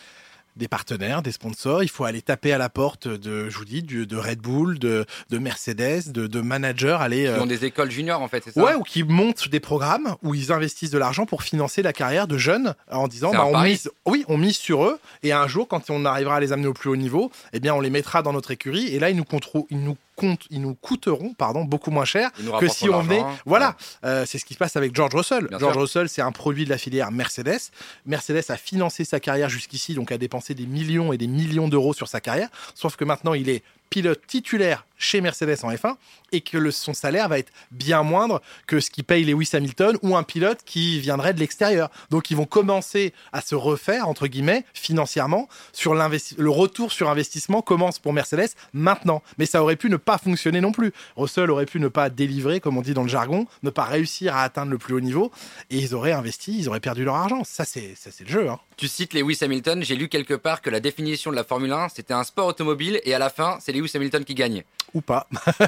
Des 0.56 0.68
partenaires, 0.68 1.22
des 1.22 1.32
sponsors. 1.32 1.84
Il 1.84 1.90
faut 1.90 2.04
aller 2.04 2.22
taper 2.22 2.52
à 2.52 2.58
la 2.58 2.70
porte 2.70 3.08
de, 3.08 3.50
je 3.50 3.58
vous 3.58 3.66
dis, 3.66 3.82
de, 3.82 4.04
de 4.04 4.18
Red 4.18 4.40
Bull, 4.40 4.78
de, 4.78 5.06
de 5.30 5.38
Mercedes, 5.38 6.12
de, 6.12 6.28
de, 6.28 6.42
managers. 6.42 6.98
Aller, 7.00 7.28
euh... 7.28 7.36
Qui 7.36 7.42
ont 7.42 7.46
des 7.46 7.66
écoles 7.66 7.92
juniors, 7.92 8.22
en 8.22 8.28
fait, 8.28 8.44
c'est 8.44 8.52
ça? 8.52 8.62
Ouais, 8.62 8.74
ou 8.74 8.84
qui 8.84 9.04
montent 9.04 9.48
des 9.48 9.62
programmes 9.62 10.16
où 10.22 10.34
ils 10.34 10.52
investissent 10.52 10.90
de 10.90 10.98
l'argent 10.98 11.26
pour 11.26 11.44
financer 11.44 11.82
la 11.82 11.94
carrière 11.94 12.28
de 12.28 12.38
jeunes 12.38 12.74
en 12.92 13.08
disant, 13.08 13.32
bah, 13.32 13.46
on 13.46 13.62
mise, 13.62 13.90
oui, 14.06 14.26
on 14.28 14.38
mise 14.38 14.58
sur 14.58 14.84
eux. 14.84 15.00
Et 15.24 15.32
un 15.32 15.48
jour, 15.48 15.68
quand 15.68 15.90
on 15.92 16.04
arrivera 16.04 16.38
à 16.38 16.40
les 16.40 16.52
amener 16.52 16.68
au 16.68 16.74
plus 16.74 16.90
haut 16.90 16.98
niveau, 16.98 17.32
eh 17.54 17.60
bien, 17.60 17.74
on 17.76 17.80
les 17.80 17.92
mettra 17.92 18.22
dans 18.22 18.34
notre 18.34 18.52
écurie. 18.52 18.88
Et 18.88 19.00
là, 19.00 19.12
ils 19.12 19.16
nous, 19.16 19.24
contrôlent, 19.24 19.66
ils 19.70 19.80
nous 19.80 19.96
compte, 20.20 20.46
ils 20.50 20.62
nous 20.62 20.76
coûteront 20.76 21.34
pardon, 21.34 21.64
beaucoup 21.64 21.92
moins 21.92 22.06
cher 22.06 22.32
que 22.60 22.68
si 22.68 22.90
on 22.90 23.02
venait. 23.02 23.24
Voilà, 23.46 23.70
ouais. 23.70 24.10
euh, 24.10 24.26
c'est 24.26 24.38
ce 24.38 24.46
qui 24.46 24.54
se 24.54 24.60
passe 24.60 24.76
avec 24.76 24.96
George 24.96 25.16
Russell. 25.16 25.48
Bien 25.48 25.60
George 25.60 25.74
sûr. 25.74 25.82
Russell, 25.82 26.10
c'est 26.10 26.22
un 26.22 26.32
produit 26.32 26.66
de 26.66 26.70
la 26.70 26.78
filière 26.78 27.12
Mercedes. 27.12 27.72
Mercedes 28.06 28.44
a 28.50 28.58
financé 28.58 29.06
sa 29.06 29.20
carrière 29.20 29.50
jusqu'ici, 29.50 29.94
donc 29.94 30.12
a 30.12 30.18
dépensé 30.18 30.54
des 30.54 30.66
millions 30.66 31.14
et 31.14 31.18
des 31.18 31.28
millions 31.28 31.68
d'euros 31.68 31.94
sur 31.94 32.08
sa 32.08 32.20
carrière. 32.20 32.50
Sauf 32.76 32.96
que 32.96 33.06
maintenant, 33.06 33.34
il 33.34 33.50
est 33.50 33.64
pilote 33.90 34.22
titulaire 34.28 34.86
chez 35.00 35.22
Mercedes 35.22 35.58
en 35.64 35.72
F1 35.72 35.96
et 36.32 36.42
que 36.42 36.70
son 36.70 36.94
salaire 36.94 37.30
va 37.30 37.40
être 37.40 37.52
bien 37.72 38.04
moindre 38.04 38.42
que 38.68 38.80
ce 38.80 38.92
qui 38.92 39.02
paye 39.02 39.24
Lewis 39.24 39.50
Hamilton 39.54 39.98
ou 40.04 40.16
un 40.16 40.24
pilote 40.24 40.60
qui 40.66 41.00
viendrait 41.00 41.34
de 41.34 41.40
l'extérieur. 41.40 41.90
Donc 42.12 42.30
ils 42.30 42.38
vont 42.38 42.46
commencer 42.46 43.14
à 43.32 43.42
se 43.42 43.56
refaire, 43.56 44.08
entre 44.08 44.28
guillemets, 44.28 44.66
financièrement. 44.74 45.48
Sur 45.72 45.96
le 45.96 46.50
retour 46.50 46.92
sur 46.92 47.10
investissement 47.10 47.62
commence 47.62 47.98
pour 47.98 48.14
Mercedes 48.14 48.50
maintenant. 48.74 49.24
Mais 49.38 49.46
ça 49.46 49.64
aurait 49.64 49.78
pu 49.78 49.90
ne 49.90 49.98
pas 49.98 50.18
fonctionner 50.18 50.62
non 50.62 50.72
plus. 50.72 50.92
Russell 51.16 51.50
aurait 51.50 51.66
pu 51.66 51.80
ne 51.80 51.88
pas 51.88 52.10
délivrer, 52.10 52.60
comme 52.60 52.78
on 52.78 52.82
dit 52.82 52.94
dans 52.94 53.04
le 53.04 53.10
jargon, 53.10 53.48
ne 53.64 53.70
pas 53.70 53.86
réussir 53.86 54.36
à 54.36 54.44
atteindre 54.44 54.72
le 54.72 54.78
plus 54.78 54.94
haut 54.94 55.00
niveau 55.00 55.32
et 55.70 55.78
ils 55.78 55.96
auraient 55.96 56.12
investi, 56.12 56.58
ils 56.60 56.70
auraient 56.70 56.80
perdu 56.80 57.06
leur 57.06 57.16
argent. 57.16 57.44
Ça, 57.44 57.66
c'est 57.66 57.96
le 58.20 58.28
jeu. 58.28 58.50
Hein. 58.50 58.60
Tu 58.76 58.88
cites 58.88 59.14
Lewis 59.14 59.40
Hamilton. 59.42 59.84
J'ai 59.84 59.96
lu 59.96 60.10
quelque 60.10 60.34
part 60.34 60.62
que 60.62 60.70
la 60.70 60.80
définition 60.80 61.32
de 61.32 61.36
la 61.36 61.44
Formule 61.44 61.72
1, 61.72 61.90
c'était 61.90 62.14
un 62.14 62.24
sport 62.24 62.48
automobile 62.48 63.02
et 63.04 63.14
à 63.14 63.20
la 63.20 63.30
fin, 63.30 63.58
c'est 63.62 63.72
Lewis 63.80 63.92
Hamilton 63.96 64.24
qui 64.24 64.36
gagne. 64.36 64.64
Ou 64.94 65.02
pas. 65.02 65.28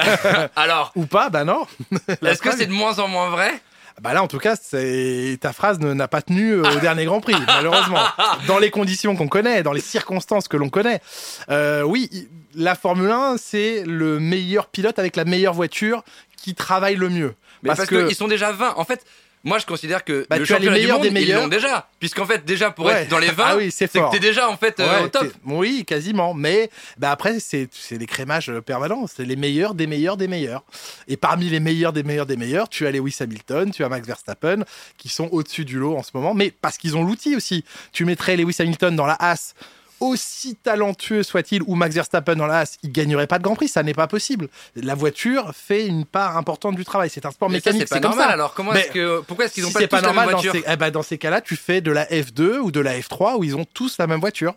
Alors 0.55 0.91
Ou 0.95 1.05
pas, 1.05 1.29
bah 1.29 1.43
non. 1.43 1.65
Est-ce 2.21 2.41
que 2.41 2.55
c'est 2.55 2.65
de 2.65 2.71
moins 2.71 2.99
en 2.99 3.07
moins 3.07 3.29
vrai 3.29 3.61
bah 4.01 4.13
là, 4.13 4.23
en 4.23 4.27
tout 4.27 4.39
cas, 4.39 4.55
ta 4.55 5.53
phrase 5.53 5.79
n'a 5.79 6.07
pas 6.07 6.21
tenu 6.23 6.53
euh, 6.53 6.63
au 6.63 6.79
dernier 6.81 7.05
Grand 7.05 7.21
Prix, 7.21 7.35
malheureusement. 7.45 7.99
Dans 8.47 8.57
les 8.57 8.71
conditions 8.71 9.15
qu'on 9.15 9.27
connaît, 9.27 9.61
dans 9.61 9.73
les 9.73 9.81
circonstances 9.81 10.47
que 10.47 10.57
l'on 10.57 10.69
connaît. 10.69 11.01
Euh, 11.49 11.83
oui, 11.83 12.27
la 12.55 12.73
Formule 12.73 13.11
1, 13.11 13.35
c'est 13.37 13.83
le 13.85 14.19
meilleur 14.19 14.67
pilote 14.67 14.97
avec 14.97 15.15
la 15.15 15.25
meilleure 15.25 15.53
voiture 15.53 16.03
qui 16.35 16.55
travaille 16.55 16.95
le 16.95 17.09
mieux. 17.09 17.35
Mais 17.61 17.67
parce, 17.67 17.79
parce 17.79 17.89
qu'ils 17.89 18.07
que... 18.07 18.15
sont 18.15 18.27
déjà 18.27 18.51
20. 18.51 18.73
En 18.77 18.85
fait, 18.85 19.05
moi, 19.43 19.57
je 19.57 19.65
considère 19.65 20.03
que 20.03 20.27
bah, 20.29 20.37
le 20.37 20.45
tu 20.45 20.53
as 20.53 20.59
les 20.59 20.69
meilleurs 20.69 20.97
monde, 20.97 21.07
des 21.07 21.11
meilleurs. 21.11 21.39
Ils 21.39 21.43
l'ont 21.43 21.47
déjà. 21.47 21.87
Puisqu'en 21.99 22.25
fait, 22.25 22.45
déjà, 22.45 22.69
pour 22.69 22.85
ouais. 22.85 23.03
être 23.03 23.09
dans 23.09 23.17
les 23.17 23.29
20, 23.29 23.43
ah 23.43 23.57
oui, 23.57 23.71
c'est 23.71 23.91
que 23.91 24.11
t'es 24.11 24.19
déjà, 24.19 24.47
en 24.49 24.57
fait, 24.57 24.79
euh, 24.79 24.99
ouais, 24.99 25.05
au 25.05 25.07
top. 25.07 25.33
Oui, 25.45 25.83
quasiment. 25.85 26.33
Mais 26.33 26.69
bah, 26.97 27.11
après, 27.11 27.39
c'est 27.39 27.69
des 27.91 28.05
crémages 28.05 28.51
permanents. 28.65 29.07
C'est 29.07 29.25
les 29.25 29.35
meilleurs 29.35 29.73
des 29.73 29.87
meilleurs 29.87 30.17
des 30.17 30.27
meilleurs. 30.27 30.63
Et 31.07 31.17
parmi 31.17 31.49
les 31.49 31.59
meilleurs 31.59 31.93
des 31.93 32.03
meilleurs 32.03 32.27
des 32.27 32.37
meilleurs, 32.37 32.69
tu 32.69 32.85
as 32.85 32.91
Lewis 32.91 33.17
Hamilton, 33.19 33.71
tu 33.71 33.83
as 33.83 33.89
Max 33.89 34.05
Verstappen, 34.05 34.63
qui 34.97 35.09
sont 35.09 35.27
au-dessus 35.31 35.65
du 35.65 35.79
lot 35.79 35.97
en 35.97 36.03
ce 36.03 36.11
moment. 36.13 36.33
Mais 36.35 36.51
parce 36.61 36.77
qu'ils 36.77 36.95
ont 36.95 37.03
l'outil 37.03 37.35
aussi. 37.35 37.65
Tu 37.91 38.05
mettrais 38.05 38.37
Lewis 38.37 38.57
Hamilton 38.59 38.95
dans 38.95 39.07
la 39.07 39.15
Haas 39.19 39.55
aussi 40.01 40.55
talentueux 40.55 41.23
soit-il, 41.23 41.61
ou 41.67 41.75
Max 41.75 41.95
Verstappen 41.95 42.35
dans 42.35 42.47
la 42.47 42.59
Haas, 42.59 42.77
il 42.83 42.91
gagnerait 42.91 43.27
pas 43.27 43.37
de 43.37 43.43
Grand 43.43 43.55
Prix, 43.55 43.69
ça 43.69 43.83
n'est 43.83 43.93
pas 43.93 44.07
possible. 44.07 44.49
La 44.75 44.95
voiture 44.95 45.51
fait 45.55 45.85
une 45.85 46.05
part 46.05 46.35
importante 46.35 46.75
du 46.75 46.83
travail. 46.83 47.09
C'est 47.09 47.25
un 47.25 47.31
sport 47.31 47.49
mais 47.49 47.57
mécanique. 47.57 47.87
C'est 47.87 48.01
comme 48.01 48.13
ça. 48.13 48.25
Alors 48.25 48.53
comment 48.53 48.73
est-ce 48.73 48.91
que 48.91 49.21
pourquoi 49.21 49.45
est-ce 49.45 49.53
qu'ils 49.53 49.65
ont 49.65 49.69
si 49.69 49.73
pas, 49.73 49.87
pas 49.87 49.99
tous 49.99 50.05
normal, 50.05 50.25
la 50.25 50.31
même 50.31 50.41
voiture 50.41 50.53
dans 50.53 50.59
ces, 50.59 50.73
eh 50.73 50.75
ben, 50.75 50.91
dans 50.91 51.03
ces 51.03 51.17
cas-là, 51.17 51.39
tu 51.39 51.55
fais 51.55 51.79
de 51.81 51.91
la 51.91 52.05
F2 52.05 52.57
ou 52.57 52.71
de 52.71 52.79
la 52.79 52.99
F3 52.99 53.37
où 53.37 53.43
ils 53.43 53.55
ont 53.55 53.65
tous 53.65 53.97
la 53.99 54.07
même 54.07 54.19
voiture. 54.19 54.55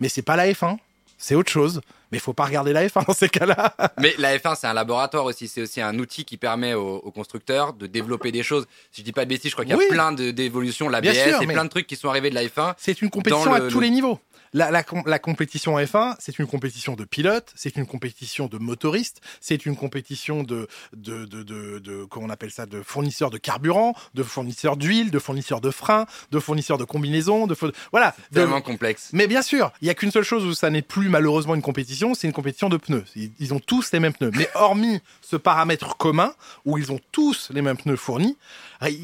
Mais 0.00 0.08
c'est 0.08 0.22
pas 0.22 0.36
la 0.36 0.46
F1, 0.48 0.76
c'est 1.18 1.34
autre 1.34 1.50
chose. 1.50 1.80
Mais 2.14 2.18
il 2.18 2.22
faut 2.22 2.32
pas 2.32 2.44
regarder 2.44 2.72
la 2.72 2.86
F1 2.86 3.04
dans 3.06 3.12
ces 3.12 3.28
cas-là. 3.28 3.74
Mais 3.98 4.14
la 4.18 4.38
F1, 4.38 4.54
c'est 4.54 4.68
un 4.68 4.72
laboratoire 4.72 5.24
aussi. 5.24 5.48
C'est 5.48 5.62
aussi 5.62 5.80
un 5.80 5.98
outil 5.98 6.24
qui 6.24 6.36
permet 6.36 6.74
aux, 6.74 6.98
aux, 6.98 7.10
constructeurs 7.10 7.72
de 7.72 7.88
développer 7.88 8.30
des 8.30 8.44
choses. 8.44 8.68
Si 8.92 9.00
je 9.00 9.04
dis 9.04 9.10
pas 9.10 9.24
de 9.24 9.30
bêtises, 9.30 9.50
je 9.50 9.56
crois 9.56 9.64
qu'il 9.64 9.72
y 9.72 9.76
a 9.76 9.78
oui. 9.78 9.88
plein 9.90 10.12
d'évolutions, 10.12 10.88
l'ABS 10.88 11.08
et 11.40 11.46
plein 11.48 11.64
de 11.64 11.70
trucs 11.70 11.88
qui 11.88 11.96
sont 11.96 12.08
arrivés 12.08 12.30
de 12.30 12.36
la 12.36 12.44
F1. 12.44 12.74
C'est 12.78 13.02
une 13.02 13.10
compétition 13.10 13.52
à 13.52 13.62
tous 13.62 13.80
les 13.80 13.90
niveaux. 13.90 14.20
La, 14.54 14.70
la, 14.70 14.84
la, 15.06 15.18
compétition 15.18 15.76
F1, 15.76 16.14
c'est 16.20 16.38
une 16.38 16.46
compétition 16.46 16.94
de 16.94 17.02
pilotes, 17.02 17.52
c'est 17.56 17.74
une 17.74 17.86
compétition 17.86 18.46
de 18.46 18.58
motoristes, 18.58 19.20
c'est 19.40 19.66
une 19.66 19.74
compétition 19.74 20.44
de, 20.44 20.68
de, 20.96 21.24
de, 21.24 21.42
de, 21.42 21.80
de, 21.80 22.04
comment 22.04 22.26
on 22.26 22.30
appelle 22.30 22.52
ça, 22.52 22.64
de 22.64 22.80
fournisseurs 22.80 23.30
de 23.30 23.38
carburant, 23.38 23.96
de 24.14 24.22
fournisseurs 24.22 24.76
d'huile, 24.76 25.10
de 25.10 25.18
fournisseurs 25.18 25.60
de 25.60 25.72
freins, 25.72 26.06
de 26.30 26.38
fournisseurs 26.38 26.78
de 26.78 26.84
combinaisons, 26.84 27.48
de 27.48 27.56
voilà. 27.90 28.14
Tellement 28.32 28.60
complexe. 28.60 29.10
Mais 29.12 29.26
bien 29.26 29.42
sûr, 29.42 29.72
il 29.82 29.88
y 29.88 29.90
a 29.90 29.94
qu'une 29.94 30.12
seule 30.12 30.22
chose 30.22 30.44
où 30.44 30.54
ça 30.54 30.70
n'est 30.70 30.82
plus 30.82 31.08
malheureusement 31.08 31.56
une 31.56 31.62
compétition, 31.62 32.03
c'est 32.12 32.26
une 32.26 32.32
compétition 32.34 32.68
de 32.68 32.76
pneus. 32.76 33.04
Ils 33.14 33.54
ont 33.54 33.60
tous 33.60 33.90
les 33.92 34.00
mêmes 34.00 34.12
pneus. 34.12 34.32
Mais 34.34 34.48
hormis 34.54 35.00
ce 35.22 35.36
paramètre 35.36 35.96
commun 35.96 36.34
où 36.66 36.76
ils 36.76 36.92
ont 36.92 37.00
tous 37.12 37.50
les 37.54 37.62
mêmes 37.62 37.78
pneus 37.78 37.96
fournis, 37.96 38.36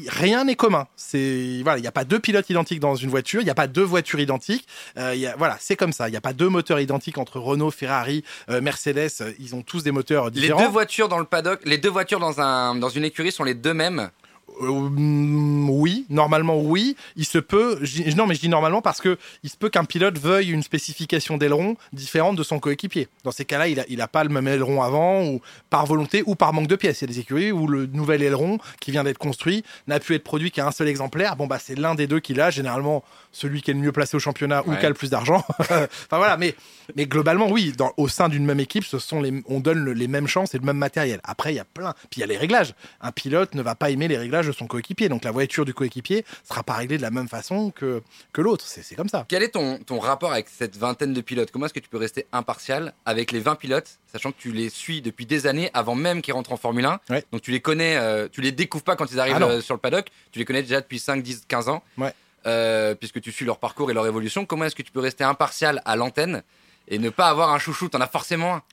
rien 0.07 0.43
n'est 0.43 0.55
commun. 0.55 0.87
C'est 0.95 1.61
voilà, 1.63 1.79
il 1.79 1.81
n'y 1.81 1.87
a 1.87 1.91
pas 1.91 2.03
deux 2.03 2.19
pilotes 2.19 2.49
identiques 2.49 2.79
dans 2.79 2.95
une 2.95 3.09
voiture, 3.09 3.41
il 3.41 3.45
n'y 3.45 3.49
a 3.49 3.55
pas 3.55 3.67
deux 3.67 3.83
voitures 3.83 4.19
identiques. 4.19 4.67
Euh, 4.97 5.15
y 5.15 5.25
a, 5.25 5.35
voilà, 5.35 5.57
c'est 5.59 5.75
comme 5.75 5.93
ça. 5.93 6.07
Il 6.07 6.11
n'y 6.11 6.17
a 6.17 6.21
pas 6.21 6.33
deux 6.33 6.49
moteurs 6.49 6.79
identiques 6.79 7.17
entre 7.17 7.39
Renault, 7.39 7.71
Ferrari, 7.71 8.23
euh, 8.49 8.61
Mercedes. 8.61 9.35
Ils 9.39 9.55
ont 9.55 9.61
tous 9.61 9.83
des 9.83 9.91
moteurs 9.91 10.29
différents. 10.29 10.59
Les 10.59 10.65
deux 10.65 10.71
voitures 10.71 11.09
dans 11.09 11.19
le 11.19 11.25
paddock, 11.25 11.61
les 11.65 11.77
deux 11.77 11.89
voitures 11.89 12.19
dans 12.19 12.39
un 12.41 12.75
dans 12.75 12.89
une 12.89 13.05
écurie 13.05 13.31
sont 13.31 13.43
les 13.43 13.55
deux 13.55 13.73
mêmes. 13.73 14.11
Euh, 14.61 14.89
oui, 15.69 16.05
normalement 16.09 16.59
oui. 16.59 16.95
Il 17.15 17.25
se 17.25 17.37
peut, 17.37 17.79
non 18.15 18.27
mais 18.27 18.35
je 18.35 18.41
dis 18.41 18.49
normalement 18.49 18.81
parce 18.81 19.01
que 19.01 19.17
il 19.43 19.49
se 19.49 19.57
peut 19.57 19.69
qu'un 19.69 19.85
pilote 19.85 20.17
veuille 20.17 20.51
une 20.51 20.63
spécification 20.63 21.37
d'aileron 21.37 21.75
différente 21.93 22.35
de 22.35 22.43
son 22.43 22.59
coéquipier. 22.59 23.07
Dans 23.23 23.31
ces 23.31 23.45
cas-là, 23.45 23.67
il 23.67 23.79
a, 23.79 23.85
il 23.89 24.01
a 24.01 24.07
pas 24.07 24.23
le 24.23 24.29
même 24.29 24.47
aileron 24.47 24.81
avant 24.81 25.23
ou 25.23 25.41
par 25.69 25.85
volonté 25.85 26.23
ou 26.25 26.35
par 26.35 26.53
manque 26.53 26.67
de 26.67 26.75
pièces. 26.75 27.01
Il 27.01 27.09
y 27.09 27.11
a 27.11 27.13
des 27.13 27.19
écuries 27.19 27.51
où 27.51 27.67
le 27.67 27.85
nouvel 27.85 28.21
aileron 28.23 28.59
qui 28.79 28.91
vient 28.91 29.03
d'être 29.03 29.17
construit 29.17 29.63
n'a 29.87 29.99
pu 29.99 30.15
être 30.15 30.23
produit 30.23 30.51
qu'à 30.51 30.67
un 30.67 30.71
seul 30.71 30.87
exemplaire. 30.87 31.35
Bon 31.35 31.47
bah 31.47 31.59
c'est 31.59 31.77
l'un 31.77 31.95
des 31.95 32.07
deux 32.07 32.19
qu'il 32.19 32.39
a. 32.41 32.49
Généralement 32.51 33.03
celui 33.31 33.61
qui 33.61 33.71
est 33.71 33.73
le 33.73 33.79
mieux 33.79 33.91
placé 33.91 34.17
au 34.17 34.19
championnat 34.19 34.61
ouais. 34.65 34.75
ou 34.75 34.79
qui 34.79 34.85
a 34.85 34.89
le 34.89 34.95
plus 34.95 35.09
d'argent. 35.09 35.43
enfin 35.59 35.87
voilà, 36.11 36.37
mais 36.37 36.55
mais 36.95 37.05
globalement 37.05 37.49
oui, 37.49 37.73
dans, 37.77 37.93
au 37.97 38.07
sein 38.07 38.29
d'une 38.29 38.45
même 38.45 38.59
équipe, 38.59 38.83
ce 38.83 38.99
sont 38.99 39.21
les, 39.21 39.41
on 39.47 39.59
donne 39.59 39.79
le, 39.79 39.93
les 39.93 40.07
mêmes 40.07 40.27
chances 40.27 40.53
et 40.53 40.57
le 40.57 40.65
même 40.65 40.77
matériel. 40.77 41.21
Après 41.23 41.53
il 41.53 41.55
y 41.55 41.59
a 41.59 41.65
plein, 41.65 41.93
puis 42.09 42.17
il 42.17 42.21
y 42.21 42.23
a 42.23 42.27
les 42.27 42.37
réglages. 42.37 42.73
Un 42.99 43.11
pilote 43.11 43.55
ne 43.55 43.61
va 43.61 43.75
pas 43.75 43.89
aimer 43.89 44.07
les 44.07 44.17
réglages 44.17 44.40
de 44.47 44.51
son 44.51 44.67
coéquipier. 44.67 45.09
Donc 45.09 45.23
la 45.23 45.31
voiture 45.31 45.65
du 45.65 45.73
coéquipier 45.73 46.25
sera 46.47 46.63
pas 46.63 46.73
réglée 46.73 46.97
de 46.97 47.01
la 47.01 47.11
même 47.11 47.27
façon 47.27 47.71
que, 47.71 48.01
que 48.33 48.41
l'autre. 48.41 48.65
C'est 48.67 48.95
comme 48.95 49.09
ça. 49.09 49.25
Quel 49.27 49.43
est 49.43 49.49
ton, 49.49 49.77
ton 49.79 49.99
rapport 49.99 50.31
avec 50.31 50.47
cette 50.49 50.77
vingtaine 50.77 51.13
de 51.13 51.21
pilotes? 51.21 51.51
Comment 51.51 51.65
est-ce 51.65 51.73
que 51.73 51.79
tu 51.79 51.89
peux 51.89 51.97
rester 51.97 52.27
impartial 52.31 52.93
avec 53.05 53.31
les 53.31 53.39
20 53.39 53.55
pilotes, 53.55 53.99
sachant 54.11 54.31
que 54.31 54.37
tu 54.37 54.51
les 54.51 54.69
suis 54.69 55.01
depuis 55.01 55.25
des 55.25 55.47
années 55.47 55.69
avant 55.73 55.95
même 55.95 56.21
qu'ils 56.21 56.33
rentrent 56.33 56.51
en 56.51 56.57
Formule 56.57 56.85
1 56.85 56.99
ouais. 57.09 57.23
Donc 57.31 57.41
tu 57.41 57.51
les 57.51 57.59
connais, 57.59 57.97
euh, 57.97 58.27
tu 58.31 58.41
les 58.41 58.51
découvres 58.51 58.83
pas 58.83 58.95
quand 58.95 59.11
ils 59.11 59.19
arrivent 59.19 59.37
ah 59.39 59.45
euh, 59.45 59.61
sur 59.61 59.73
le 59.73 59.79
paddock, 59.79 60.07
tu 60.31 60.39
les 60.39 60.45
connais 60.45 60.61
déjà 60.61 60.81
depuis 60.81 60.99
5, 60.99 61.21
10, 61.21 61.43
15 61.47 61.69
ans. 61.69 61.83
Ouais. 61.97 62.13
Euh, 62.47 62.95
puisque 62.95 63.21
tu 63.21 63.31
suis 63.31 63.45
leur 63.45 63.59
parcours 63.59 63.91
et 63.91 63.93
leur 63.93 64.07
évolution, 64.07 64.45
comment 64.45 64.65
est-ce 64.65 64.75
que 64.75 64.81
tu 64.81 64.91
peux 64.91 64.99
rester 64.99 65.23
impartial 65.23 65.81
à 65.85 65.95
l'antenne 65.95 66.43
et 66.87 66.97
ne 66.97 67.09
pas 67.09 67.27
avoir 67.29 67.51
un 67.53 67.59
chouchou? 67.59 67.89
T'en 67.89 68.01
as 68.01 68.07
forcément 68.07 68.55
un 68.55 68.63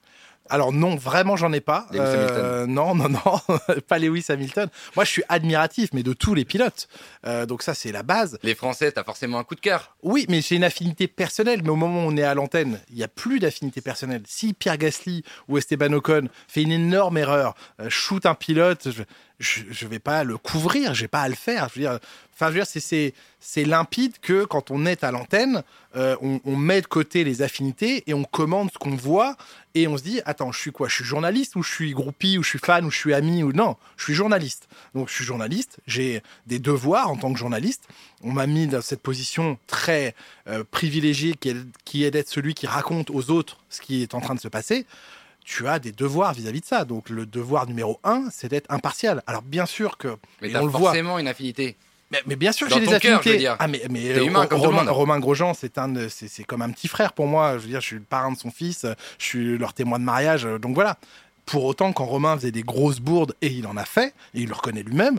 Alors 0.51 0.73
non, 0.73 0.97
vraiment, 0.97 1.37
j'en 1.37 1.53
ai 1.53 1.61
pas. 1.61 1.87
Lewis 1.91 2.01
Euh, 2.01 2.67
non, 2.67 2.95
non, 2.95 3.09
non, 3.09 3.21
pas 3.89 3.99
Lewis 3.99 4.27
Hamilton. 4.29 4.69
Moi, 4.97 5.05
je 5.05 5.11
suis 5.11 5.23
admiratif, 5.29 5.91
mais 5.93 6.03
de 6.03 6.13
tous 6.13 6.35
les 6.35 6.45
pilotes. 6.45 6.89
Euh, 7.27 7.47
donc 7.47 7.63
ça, 7.63 7.75
c'est 7.75 7.93
la 7.93 8.03
base. 8.03 8.39
Les 8.43 8.55
Français, 8.55 8.93
t'as 8.93 9.05
forcément 9.05 9.39
un 9.39 9.45
coup 9.45 9.55
de 9.55 9.61
cœur. 9.61 9.97
Oui, 10.03 10.27
mais 10.29 10.41
j'ai 10.41 10.57
une 10.57 10.65
affinité 10.65 11.09
personnelle. 11.09 11.63
Mais 11.63 11.71
au 11.71 11.77
moment 11.77 12.05
où 12.05 12.09
on 12.09 12.17
est 12.17 12.23
à 12.23 12.35
l'antenne, 12.35 12.81
il 12.91 12.97
n'y 12.97 13.03
a 13.03 13.09
plus 13.09 13.39
d'affinité 13.39 13.81
personnelle. 13.81 14.23
Si 14.27 14.55
Pierre 14.55 14.79
Gasly 14.79 15.23
ou 15.49 15.59
Esteban 15.59 15.93
Ocon 15.93 16.29
fait 16.47 16.63
une 16.63 16.73
énorme 16.73 17.19
erreur, 17.19 17.55
euh, 17.81 17.89
shoot 17.89 18.27
un 18.27 18.35
pilote, 18.35 18.89
je, 18.91 19.03
je, 19.39 19.63
je 19.71 19.87
vais 19.87 19.99
pas 19.99 20.25
le 20.25 20.37
couvrir, 20.39 20.95
j'ai 20.95 21.09
pas 21.09 21.23
à 21.23 21.29
le 21.29 21.35
faire. 21.35 21.69
Je 21.69 21.81
veux 21.81 21.87
dire, 21.89 21.99
enfin, 22.40 22.46
je 22.53 22.59
veux 22.59 22.62
dire, 22.64 23.12
c'est- 23.40 23.64
limpide 23.64 24.18
que 24.20 24.44
quand 24.44 24.70
on 24.70 24.87
est 24.87 25.03
à 25.03 25.11
l'antenne, 25.11 25.62
euh, 25.96 26.16
on, 26.22 26.40
on 26.44 26.55
met 26.57 26.81
de 26.81 26.87
côté 26.87 27.24
les 27.24 27.42
affinités 27.42 28.05
et 28.07 28.14
on 28.14 28.22
commande 28.24 28.70
ce 28.72 28.79
qu'on 28.79 28.94
voit 28.94 29.37
et 29.74 29.88
on 29.88 29.96
se 29.96 30.03
dit 30.03 30.20
attends, 30.24 30.53
je 30.53 30.59
suis 30.61 30.70
quoi? 30.70 30.87
Je 30.88 30.94
suis 30.96 31.05
journaliste 31.05 31.57
ou 31.57 31.62
je 31.62 31.72
suis 31.72 31.92
groupie 31.92 32.38
ou 32.38 32.42
je 32.42 32.48
suis 32.51 32.59
fan 32.59 32.85
ou 32.85 32.90
je 32.90 32.96
suis 32.96 33.14
ami 33.14 33.42
ou 33.42 33.53
non? 33.53 33.77
Je 33.96 34.05
suis 34.05 34.14
journaliste. 34.14 34.68
Donc 34.94 35.09
je 35.09 35.14
suis 35.14 35.24
journaliste, 35.24 35.79
j'ai 35.87 36.22
des 36.46 36.59
devoirs 36.61 37.11
en 37.11 37.16
tant 37.16 37.33
que 37.33 37.38
journaliste. 37.38 37.88
On 38.22 38.33
m'a 38.33 38.46
mis 38.46 38.66
dans 38.66 38.83
cette 38.83 39.03
position 39.03 39.59
très 39.66 40.14
euh, 40.48 40.62
privilégiée 40.70 41.35
qui 41.35 41.48
est, 41.51 41.57
qui 41.85 42.05
est 42.05 42.11
d'être 42.11 42.29
celui 42.29 42.55
qui 42.55 42.66
raconte 42.66 43.11
aux 43.11 43.31
autres 43.31 43.59
ce 43.70 43.81
qui 43.81 44.03
est 44.03 44.14
en 44.14 44.20
train 44.20 44.35
de 44.35 44.40
se 44.40 44.48
passer. 44.48 44.87
Tu 45.44 45.66
as 45.66 45.79
des 45.79 45.92
devoirs 45.92 46.35
vis-à-vis 46.35 46.61
de 46.61 46.66
ça. 46.66 46.85
Donc 46.85 47.09
le 47.09 47.24
devoir 47.24 47.66
numéro 47.66 47.98
un, 48.05 48.29
c'est 48.31 48.48
d'être 48.48 48.70
impartial. 48.70 49.22
Alors 49.27 49.42
bien 49.42 49.64
sûr 49.66 49.96
que 49.96 50.16
Mais 50.42 50.51
Et 50.51 50.53
t'as 50.53 50.61
on 50.62 50.66
le 50.66 50.70
voit. 50.70 50.81
forcément 50.81 51.18
une 51.18 51.29
affinité. 51.29 51.77
Mais, 52.11 52.23
mais 52.27 52.37
bien 52.37 52.53
sûr 52.53 52.68
que 52.68 52.75
j'ai 52.75 52.81
des 52.81 52.99
cœur, 52.99 53.18
affinités. 53.18 53.47
Ah 53.59 53.68
mais, 53.68 53.83
mais 53.90 54.25
humain 54.25 54.42
euh, 54.44 54.47
comme 54.47 54.61
Romain. 54.61 54.90
Romain 54.90 55.18
Grosjean, 55.18 55.55
c'est 55.55 55.79
un, 55.79 55.92
c'est 56.09 56.44
comme 56.44 56.62
un 56.62 56.71
petit 56.71 56.88
frère 56.88 57.12
pour 57.12 57.27
moi. 57.27 57.55
Je 57.59 57.62
veux 57.64 57.68
dire, 57.68 57.81
je 57.81 57.87
suis 57.87 57.97
le 57.97 58.03
parrain 58.03 58.33
de 58.33 58.38
son 58.38 58.51
fils, 58.51 58.87
je 59.18 59.25
suis 59.25 59.59
leur 59.59 59.75
témoin 59.75 59.99
de 59.99 60.05
mariage. 60.05 60.47
euh, 60.47 60.59
Donc 60.59 60.75
voilà. 60.75 60.97
Pour 61.47 61.64
autant, 61.64 61.92
quand 61.92 62.05
Romain 62.05 62.37
faisait 62.37 62.51
des 62.51 62.62
grosses 62.62 63.01
bourdes 63.01 63.35
et 63.40 63.49
il 63.49 63.66
en 63.66 63.77
a 63.79 63.85
fait, 63.85 64.14
et 64.35 64.40
il 64.40 64.49
le 64.49 64.55
reconnaît 64.55 64.83
lui-même, 64.83 65.18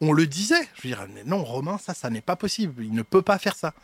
on 0.00 0.12
le 0.12 0.26
disait. 0.26 0.68
Je 0.76 0.82
veux 0.88 0.94
dire, 0.94 1.06
non, 1.26 1.42
Romain, 1.42 1.76
ça, 1.84 1.92
ça 1.94 2.08
n'est 2.10 2.20
pas 2.20 2.36
possible. 2.36 2.84
Il 2.84 2.92
ne 2.94 3.02
peut 3.02 3.22
pas 3.22 3.38
faire 3.38 3.54
ça. 3.56 3.74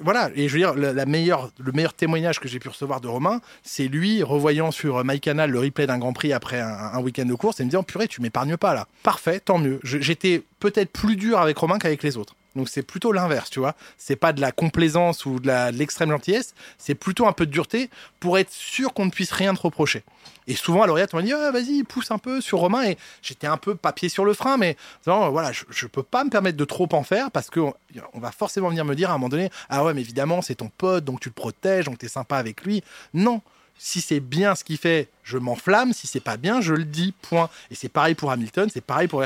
Voilà. 0.00 0.30
Et 0.36 0.48
je 0.48 0.52
veux 0.54 0.58
dire, 0.60 0.74
la, 0.74 0.92
la 0.92 1.06
meilleure, 1.06 1.50
le 1.58 1.72
meilleur 1.72 1.94
témoignage 1.94 2.38
que 2.40 2.48
j'ai 2.48 2.58
pu 2.60 2.68
recevoir 2.68 3.00
de 3.00 3.08
Romain, 3.08 3.40
c'est 3.62 3.88
lui 3.88 4.22
revoyant 4.22 4.70
sur 4.70 5.04
MyCanal 5.04 5.50
le 5.50 5.58
replay 5.60 5.86
d'un 5.88 5.98
Grand 5.98 6.12
Prix 6.12 6.32
après 6.32 6.60
un, 6.60 6.68
un 6.68 7.00
week-end 7.00 7.24
de 7.26 7.34
course 7.34 7.58
et 7.60 7.64
me 7.64 7.70
disant, 7.70 7.82
purée, 7.82 8.06
tu 8.08 8.20
m'épargnes 8.22 8.56
pas 8.56 8.74
là. 8.74 8.86
Parfait, 9.02 9.40
tant 9.40 9.58
mieux. 9.58 9.80
J'étais 9.82 10.42
peut-être 10.60 10.92
plus 10.92 11.16
dur 11.16 11.38
avec 11.38 11.58
Romain 11.58 11.78
qu'avec 11.78 12.02
les 12.02 12.16
autres. 12.16 12.34
Donc 12.56 12.68
c'est 12.68 12.82
plutôt 12.82 13.12
l'inverse, 13.12 13.50
tu 13.50 13.60
vois. 13.60 13.74
C'est 13.96 14.16
pas 14.16 14.32
de 14.32 14.40
la 14.40 14.52
complaisance 14.52 15.24
ou 15.24 15.38
de 15.38 15.76
l'extrême 15.76 16.10
gentillesse, 16.10 16.54
c'est 16.78 16.94
plutôt 16.94 17.26
un 17.26 17.32
peu 17.32 17.46
de 17.46 17.50
dureté 17.50 17.90
pour 18.18 18.38
être 18.38 18.52
sûr 18.52 18.92
qu'on 18.92 19.06
ne 19.06 19.10
puisse 19.10 19.32
rien 19.32 19.54
te 19.54 19.60
reprocher. 19.60 20.02
Et 20.46 20.56
souvent 20.56 20.82
à 20.82 20.86
l'oreillette, 20.86 21.14
on 21.14 21.18
m'a 21.18 21.22
dit 21.22 21.32
Ah, 21.32 21.50
vas-y, 21.52 21.84
pousse 21.84 22.10
un 22.10 22.18
peu 22.18 22.40
sur 22.40 22.58
Romain. 22.58 22.82
Et 22.84 22.98
j'étais 23.22 23.46
un 23.46 23.56
peu 23.56 23.76
papier 23.76 24.08
sur 24.08 24.24
le 24.24 24.34
frein, 24.34 24.56
mais 24.56 24.76
non, 25.06 25.30
voilà, 25.30 25.52
je, 25.52 25.64
je 25.70 25.86
peux 25.86 26.02
pas 26.02 26.24
me 26.24 26.30
permettre 26.30 26.56
de 26.56 26.64
trop 26.64 26.88
en 26.92 27.04
faire 27.04 27.30
parce 27.30 27.50
que 27.50 27.60
on, 27.60 28.18
va 28.18 28.32
forcément 28.32 28.68
venir 28.68 28.84
me 28.84 28.94
dire 28.94 29.10
à 29.10 29.14
un 29.14 29.18
moment 29.18 29.28
donné 29.28 29.50
Ah 29.68 29.84
ouais, 29.84 29.94
mais 29.94 30.00
évidemment, 30.00 30.42
c'est 30.42 30.56
ton 30.56 30.70
pote, 30.76 31.04
donc 31.04 31.20
tu 31.20 31.28
le 31.28 31.34
protèges, 31.34 31.84
donc 31.84 31.98
tu 31.98 32.06
es 32.06 32.08
sympa 32.08 32.36
avec 32.36 32.64
lui. 32.64 32.82
Non. 33.14 33.42
Si 33.82 34.02
c'est 34.02 34.20
bien 34.20 34.54
ce 34.54 34.62
qu'il 34.62 34.76
fait, 34.76 35.08
je 35.22 35.38
m'enflamme. 35.38 35.94
Si 35.94 36.06
c'est 36.06 36.20
pas 36.20 36.36
bien, 36.36 36.60
je 36.60 36.74
le 36.74 36.84
dis. 36.84 37.14
Point. 37.22 37.48
Et 37.70 37.74
c'est 37.74 37.88
pareil 37.88 38.14
pour 38.14 38.30
Hamilton, 38.30 38.68
c'est 38.70 38.84
pareil 38.84 39.08
pour 39.08 39.22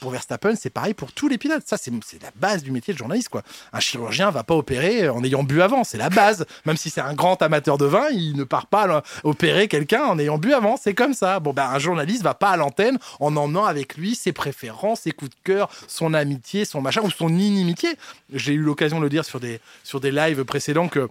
pour 0.00 0.10
Verstappen, 0.10 0.54
c'est 0.56 0.70
pareil 0.70 0.94
pour 0.94 1.12
tous 1.12 1.28
les 1.28 1.38
pilotes. 1.38 1.62
Ça, 1.66 1.76
c'est 1.76 1.90
la 2.22 2.30
base 2.36 2.62
du 2.62 2.70
métier 2.70 2.92
de 2.92 2.98
journaliste. 2.98 3.28
Quoi. 3.28 3.42
Un 3.72 3.80
chirurgien 3.80 4.30
va 4.30 4.44
pas 4.44 4.54
opérer 4.54 5.08
en 5.08 5.22
ayant 5.24 5.42
bu 5.42 5.62
avant. 5.62 5.84
C'est 5.84 5.98
la 5.98 6.10
base. 6.10 6.46
Même 6.66 6.76
si 6.76 6.90
c'est 6.90 7.00
un 7.00 7.14
grand 7.14 7.40
amateur 7.42 7.78
de 7.78 7.86
vin, 7.86 8.08
il 8.10 8.36
ne 8.36 8.44
part 8.44 8.66
pas 8.66 9.02
opérer 9.22 9.68
quelqu'un 9.68 10.04
en 10.04 10.18
ayant 10.18 10.38
bu 10.38 10.52
avant. 10.52 10.76
C'est 10.76 10.94
comme 10.94 11.14
ça. 11.14 11.40
Bon, 11.40 11.52
ben, 11.52 11.68
un 11.70 11.78
journaliste 11.78 12.22
va 12.22 12.34
pas 12.34 12.50
à 12.50 12.56
l'antenne 12.56 12.98
en 13.20 13.36
emmenant 13.36 13.64
avec 13.64 13.96
lui 13.96 14.14
ses 14.14 14.32
préférences, 14.32 15.02
ses 15.02 15.12
coups 15.12 15.30
de 15.30 15.36
cœur, 15.44 15.70
son 15.88 16.14
amitié, 16.14 16.64
son 16.64 16.80
machin 16.80 17.02
ou 17.02 17.10
son 17.10 17.28
inimitié. 17.28 17.96
J'ai 18.32 18.52
eu 18.52 18.62
l'occasion 18.62 18.98
de 18.98 19.04
le 19.04 19.10
dire 19.10 19.24
sur 19.24 19.40
des, 19.40 19.60
sur 19.82 20.00
des 20.00 20.10
lives 20.10 20.44
précédents 20.44 20.88
que 20.88 21.08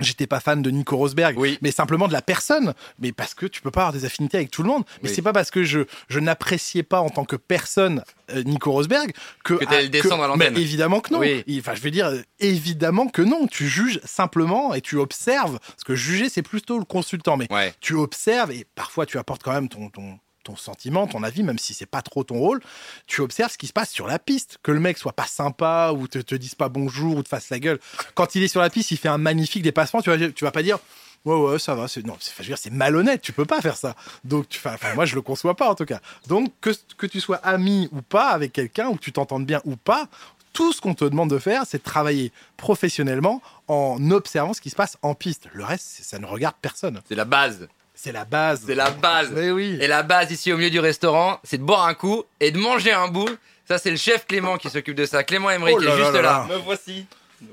J'étais 0.00 0.26
pas 0.26 0.40
fan 0.40 0.60
de 0.60 0.70
Nico 0.70 0.96
Rosberg, 0.96 1.38
Oui. 1.38 1.58
mais 1.62 1.70
simplement 1.70 2.06
de 2.08 2.12
la 2.12 2.20
personne. 2.22 2.74
Mais 2.98 3.12
parce 3.12 3.32
que 3.34 3.46
tu 3.46 3.62
peux 3.62 3.70
pas 3.70 3.80
avoir 3.82 3.92
des 3.94 4.04
affinités 4.04 4.36
avec 4.36 4.50
tout 4.50 4.62
le 4.62 4.68
monde. 4.68 4.84
Mais 5.02 5.08
Oui. 5.08 5.14
c'est 5.14 5.22
pas 5.22 5.32
parce 5.32 5.50
que 5.50 5.62
je, 5.64 5.80
je 6.08 6.20
n'appréciais 6.20 6.82
pas 6.82 7.00
en 7.00 7.08
tant 7.08 7.24
que 7.24 7.36
personne 7.36 8.02
euh, 8.30 8.42
Nico 8.42 8.70
Rosberg 8.72 9.12
que. 9.44 9.54
Que 9.54 9.64
t'allais 9.64 9.84
le 9.84 9.88
descendre 9.88 10.22
à 10.24 10.28
l'antenne. 10.28 10.56
Évidemment 10.58 11.00
que 11.00 11.12
non. 11.14 11.20
Oui. 11.20 11.44
Enfin, 11.58 11.74
je 11.74 11.80
veux 11.80 11.90
dire, 11.90 12.12
évidemment 12.40 13.08
que 13.08 13.22
non. 13.22 13.46
Tu 13.46 13.68
juges 13.68 14.00
simplement 14.04 14.74
et 14.74 14.80
tu 14.80 14.96
observes. 14.96 15.58
Parce 15.60 15.84
que 15.84 15.94
juger, 15.94 16.28
c'est 16.28 16.42
plutôt 16.42 16.78
le 16.78 16.84
consultant. 16.84 17.36
Mais 17.36 17.50
Ouais. 17.52 17.72
tu 17.80 17.94
observes 17.94 18.50
et 18.52 18.66
parfois 18.74 19.06
tu 19.06 19.18
apportes 19.18 19.42
quand 19.42 19.52
même 19.52 19.68
ton, 19.68 19.88
ton, 19.90 20.18
ton 20.46 20.56
sentiment, 20.56 21.06
ton 21.06 21.22
avis, 21.22 21.42
même 21.42 21.58
si 21.58 21.74
c'est 21.74 21.86
pas 21.86 22.02
trop 22.02 22.24
ton 22.24 22.38
rôle. 22.38 22.60
Tu 23.06 23.20
observes 23.20 23.52
ce 23.52 23.58
qui 23.58 23.66
se 23.66 23.72
passe 23.72 23.90
sur 23.90 24.06
la 24.06 24.18
piste. 24.18 24.58
Que 24.62 24.72
le 24.72 24.80
mec 24.80 24.98
soit 24.98 25.12
pas 25.12 25.26
sympa 25.26 25.92
ou 25.92 26.08
te, 26.08 26.18
te 26.18 26.34
dise 26.34 26.54
pas 26.54 26.68
bonjour 26.68 27.16
ou 27.16 27.22
te 27.22 27.28
fasse 27.28 27.50
la 27.50 27.58
gueule. 27.58 27.78
Quand 28.14 28.34
il 28.34 28.42
est 28.42 28.48
sur 28.48 28.60
la 28.60 28.70
piste, 28.70 28.90
il 28.92 28.96
fait 28.96 29.08
un 29.08 29.18
magnifique 29.18 29.62
dépassement. 29.62 30.02
Tu 30.02 30.10
vas, 30.10 30.30
tu 30.30 30.44
vas 30.44 30.50
pas 30.50 30.62
dire. 30.62 30.78
Ouais, 31.24 31.34
ouais, 31.34 31.58
ça 31.58 31.74
va. 31.74 31.88
C'est, 31.88 32.06
non, 32.06 32.16
je 32.20 32.30
veux 32.38 32.46
dire, 32.46 32.56
c'est 32.56 32.70
malhonnête. 32.70 33.20
Tu 33.20 33.32
peux 33.32 33.44
pas 33.44 33.60
faire 33.60 33.76
ça. 33.76 33.96
Donc, 34.24 34.48
tu, 34.48 34.60
enfin, 34.64 34.94
moi, 34.94 35.06
je 35.06 35.16
le 35.16 35.22
conçois 35.22 35.56
pas, 35.56 35.68
en 35.68 35.74
tout 35.74 35.84
cas. 35.84 36.00
Donc, 36.28 36.52
que, 36.60 36.70
que 36.96 37.06
tu 37.06 37.20
sois 37.20 37.38
ami 37.38 37.88
ou 37.90 38.00
pas 38.00 38.28
avec 38.28 38.52
quelqu'un, 38.52 38.88
ou 38.88 38.94
que 38.94 39.00
tu 39.00 39.12
t'entendes 39.12 39.44
bien 39.44 39.60
ou 39.64 39.74
pas, 39.74 40.08
tout 40.52 40.72
ce 40.72 40.80
qu'on 40.80 40.94
te 40.94 41.04
demande 41.04 41.28
de 41.30 41.38
faire, 41.38 41.64
c'est 41.66 41.78
de 41.78 41.82
travailler 41.82 42.32
professionnellement 42.56 43.42
en 43.66 44.10
observant 44.12 44.54
ce 44.54 44.60
qui 44.60 44.70
se 44.70 44.76
passe 44.76 44.96
en 45.02 45.14
piste. 45.14 45.48
Le 45.52 45.64
reste, 45.64 45.84
ça 46.02 46.18
ne 46.20 46.26
regarde 46.26 46.54
personne. 46.62 47.02
C'est 47.08 47.16
la 47.16 47.24
base. 47.24 47.68
C'est 47.96 48.12
la 48.12 48.24
base. 48.24 48.62
C'est 48.66 48.74
la 48.74 48.90
base. 48.90 49.30
Mais 49.32 49.50
oui. 49.50 49.78
Et 49.80 49.86
la 49.88 50.02
base 50.02 50.30
ici 50.30 50.52
au 50.52 50.56
milieu 50.58 50.70
du 50.70 50.78
restaurant, 50.80 51.40
c'est 51.42 51.58
de 51.58 51.62
boire 51.64 51.86
un 51.86 51.94
coup 51.94 52.22
et 52.40 52.50
de 52.50 52.58
manger 52.58 52.92
un 52.92 53.08
bout. 53.08 53.28
Ça, 53.66 53.78
c'est 53.78 53.90
le 53.90 53.96
chef 53.96 54.26
Clément 54.26 54.58
qui 54.58 54.70
s'occupe 54.70 54.94
de 54.94 55.06
ça. 55.06 55.24
Clément 55.24 55.50
Emery 55.50 55.72
Oh 55.74 55.78
qui 55.80 55.86
là 55.86 55.94
est 55.94 55.96
juste 55.96 56.12
là 56.12 56.22
là. 56.22 56.46
là. 56.48 56.54
Me 56.54 56.56
voici. 56.58 57.06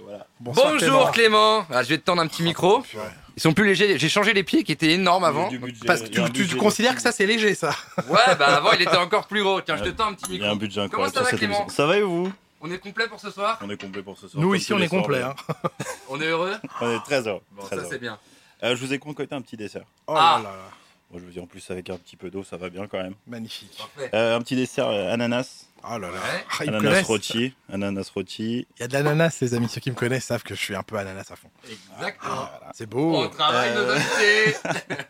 Voilà. 0.03 0.27
Bonsoir, 0.39 0.73
Bonjour 0.73 1.11
Clément. 1.11 1.11
Clément. 1.11 1.65
Ah, 1.71 1.81
je 1.81 1.89
vais 1.89 1.97
te 1.97 2.03
tendre 2.03 2.21
un 2.21 2.27
petit 2.27 2.43
micro. 2.43 2.81
Purée. 2.81 3.03
Ils 3.35 3.41
sont 3.41 3.53
plus 3.53 3.65
légers. 3.65 3.97
J'ai 3.97 4.09
changé 4.09 4.33
les 4.33 4.43
pieds 4.43 4.63
qui 4.63 4.71
étaient 4.73 4.91
énormes 4.91 5.23
avant. 5.23 5.49
Budget, 5.49 5.87
Parce 5.87 6.01
que 6.01 6.07
tu, 6.07 6.21
tu- 6.25 6.31
tu 6.33 6.41
budget 6.43 6.57
considères 6.57 6.95
que 6.95 7.01
ça, 7.01 7.11
c'est 7.11 7.25
léger, 7.25 7.55
ça. 7.55 7.75
Ouais, 8.09 8.35
bah 8.37 8.45
avant 8.57 8.73
il 8.73 8.81
était 8.83 8.95
encore 8.97 9.25
plus 9.27 9.41
gros. 9.41 9.59
Tiens, 9.61 9.75
je 9.77 9.85
te 9.85 9.89
tends 9.89 10.09
un 10.09 10.13
petit 10.13 10.25
Il 10.29 10.35
y 10.35 10.35
a 10.35 10.39
micro. 10.41 10.51
un 10.51 10.55
budget 10.57 10.75
Comment 10.91 11.05
incroyable 11.05 11.13
ça 11.15 11.23
va, 11.23 11.37
Clément. 11.37 11.67
Ça 11.69 11.85
va 11.87 11.97
et 11.97 12.03
vous? 12.03 12.31
On 12.61 12.69
est 12.71 12.77
complet 12.77 13.07
pour 13.07 13.19
ce 13.19 13.31
soir? 13.31 13.57
On 13.63 13.69
est 13.71 13.81
complet 13.81 14.03
pour 14.03 14.17
ce 14.17 14.27
soir. 14.27 14.39
Nous, 14.41 14.49
comme 14.49 14.55
ici, 14.57 14.71
on 14.71 14.79
est 14.79 14.87
complet. 14.87 15.21
soirs, 15.21 15.35
hein. 15.49 15.69
On 16.09 16.21
est 16.21 16.27
heureux? 16.27 16.53
On 16.79 16.91
est 16.95 17.03
très 17.03 17.27
heureux. 17.27 17.41
Bon, 17.53 17.63
très 17.63 17.75
ça 17.77 17.83
c'est 17.89 17.97
bien. 17.99 18.19
Euh, 18.63 18.75
je 18.75 18.85
vous 18.85 18.93
ai 18.93 18.99
concocté 18.99 19.35
un 19.35 19.41
petit 19.41 19.57
dessert. 19.57 19.83
Oh 20.07 20.13
Ah. 20.15 20.39
là 20.43 20.49
là 20.49 20.55
là. 20.55 20.63
Moi, 21.11 21.19
je 21.21 21.27
vous 21.27 21.31
dis 21.33 21.39
en 21.39 21.45
plus 21.45 21.69
avec 21.69 21.91
un 21.91 21.97
petit 21.97 22.15
peu 22.15 22.31
d'eau, 22.31 22.43
ça 22.43 22.57
va 22.57 22.69
bien 22.69 22.87
quand 22.87 22.97
même. 22.97 23.13
Magnifique. 23.27 23.77
Euh, 24.15 24.35
un 24.35 24.41
petit 24.41 24.55
dessert 24.55 24.87
euh, 24.87 25.13
ananas, 25.13 25.65
Oh 25.85 25.97
là 25.99 26.07
là. 26.07 26.13
Ouais. 26.13 26.45
Ah, 26.49 26.63
ananas 26.69 27.01
rôti, 27.03 27.53
ananas 27.71 28.09
rôti. 28.15 28.65
Il 28.77 28.81
y 28.81 28.83
a 28.83 28.87
de 28.87 28.93
l'ananas, 28.93 29.37
les 29.41 29.53
amis. 29.53 29.67
Ceux 29.67 29.81
qui 29.81 29.91
me 29.91 29.95
connaissent 29.95 30.23
savent 30.23 30.41
que 30.41 30.55
je 30.55 30.59
suis 30.61 30.75
un 30.75 30.81
peu 30.81 30.95
ananas 30.97 31.25
à 31.29 31.35
fond. 31.35 31.49
Exactement. 31.69 32.49
C'est 32.73 32.85
beau. 32.87 33.17
On 33.17 33.29
travaille 33.29 33.75
nos 33.75 33.81
Euh. 33.81 33.95
invités. 33.97 34.57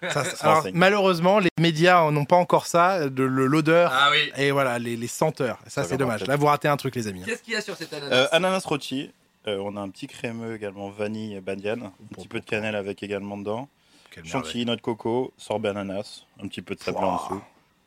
Ça, 0.09 0.23
alors, 0.41 0.67
malheureusement, 0.73 1.37
les 1.39 1.49
médias 1.59 2.09
n'ont 2.09 2.25
pas 2.25 2.35
encore 2.37 2.65
ça, 2.65 3.07
de 3.07 3.23
l'odeur 3.23 3.91
Ah 3.93 4.09
oui. 4.11 4.31
et 4.35 4.49
voilà, 4.51 4.79
les, 4.79 4.95
les 4.97 5.07
senteurs. 5.07 5.59
Ça, 5.65 5.83
Ça 5.83 5.83
c'est 5.85 5.97
dommage. 5.97 6.25
Là, 6.25 6.35
vous 6.37 6.47
ratez 6.47 6.67
un 6.67 6.75
truc, 6.75 6.95
les 6.95 7.07
amis. 7.07 7.21
Qu'est-ce 7.23 7.43
qu'il 7.43 7.53
y 7.53 7.55
a 7.55 7.61
sur 7.61 7.77
cette 7.77 7.93
ananas? 7.93 8.13
Euh, 8.15 8.27
ananas 8.31 8.63
rôti. 8.65 9.11
Euh, 9.47 9.57
on 9.63 9.75
a 9.75 9.81
un 9.81 9.89
petit 9.89 10.07
crémeux 10.07 10.55
également 10.55 10.89
vanille 10.89 11.39
bandiane. 11.41 11.83
Un 11.83 12.15
petit 12.15 12.27
peu 12.27 12.39
de 12.39 12.45
cannelle 12.45 12.75
avec 12.75 13.03
également 13.03 13.37
dedans. 13.37 13.67
Quelle. 14.11 14.25
Chantilly, 14.25 14.65
noix 14.65 14.75
de 14.75 14.81
coco, 14.81 15.33
sorbet 15.37 15.69
ananas. 15.69 16.23
Un 16.41 16.47
petit 16.47 16.61
peu 16.61 16.75
de 16.75 16.79
sablé 16.79 17.03
en 17.03 17.15
dessous. 17.15 17.43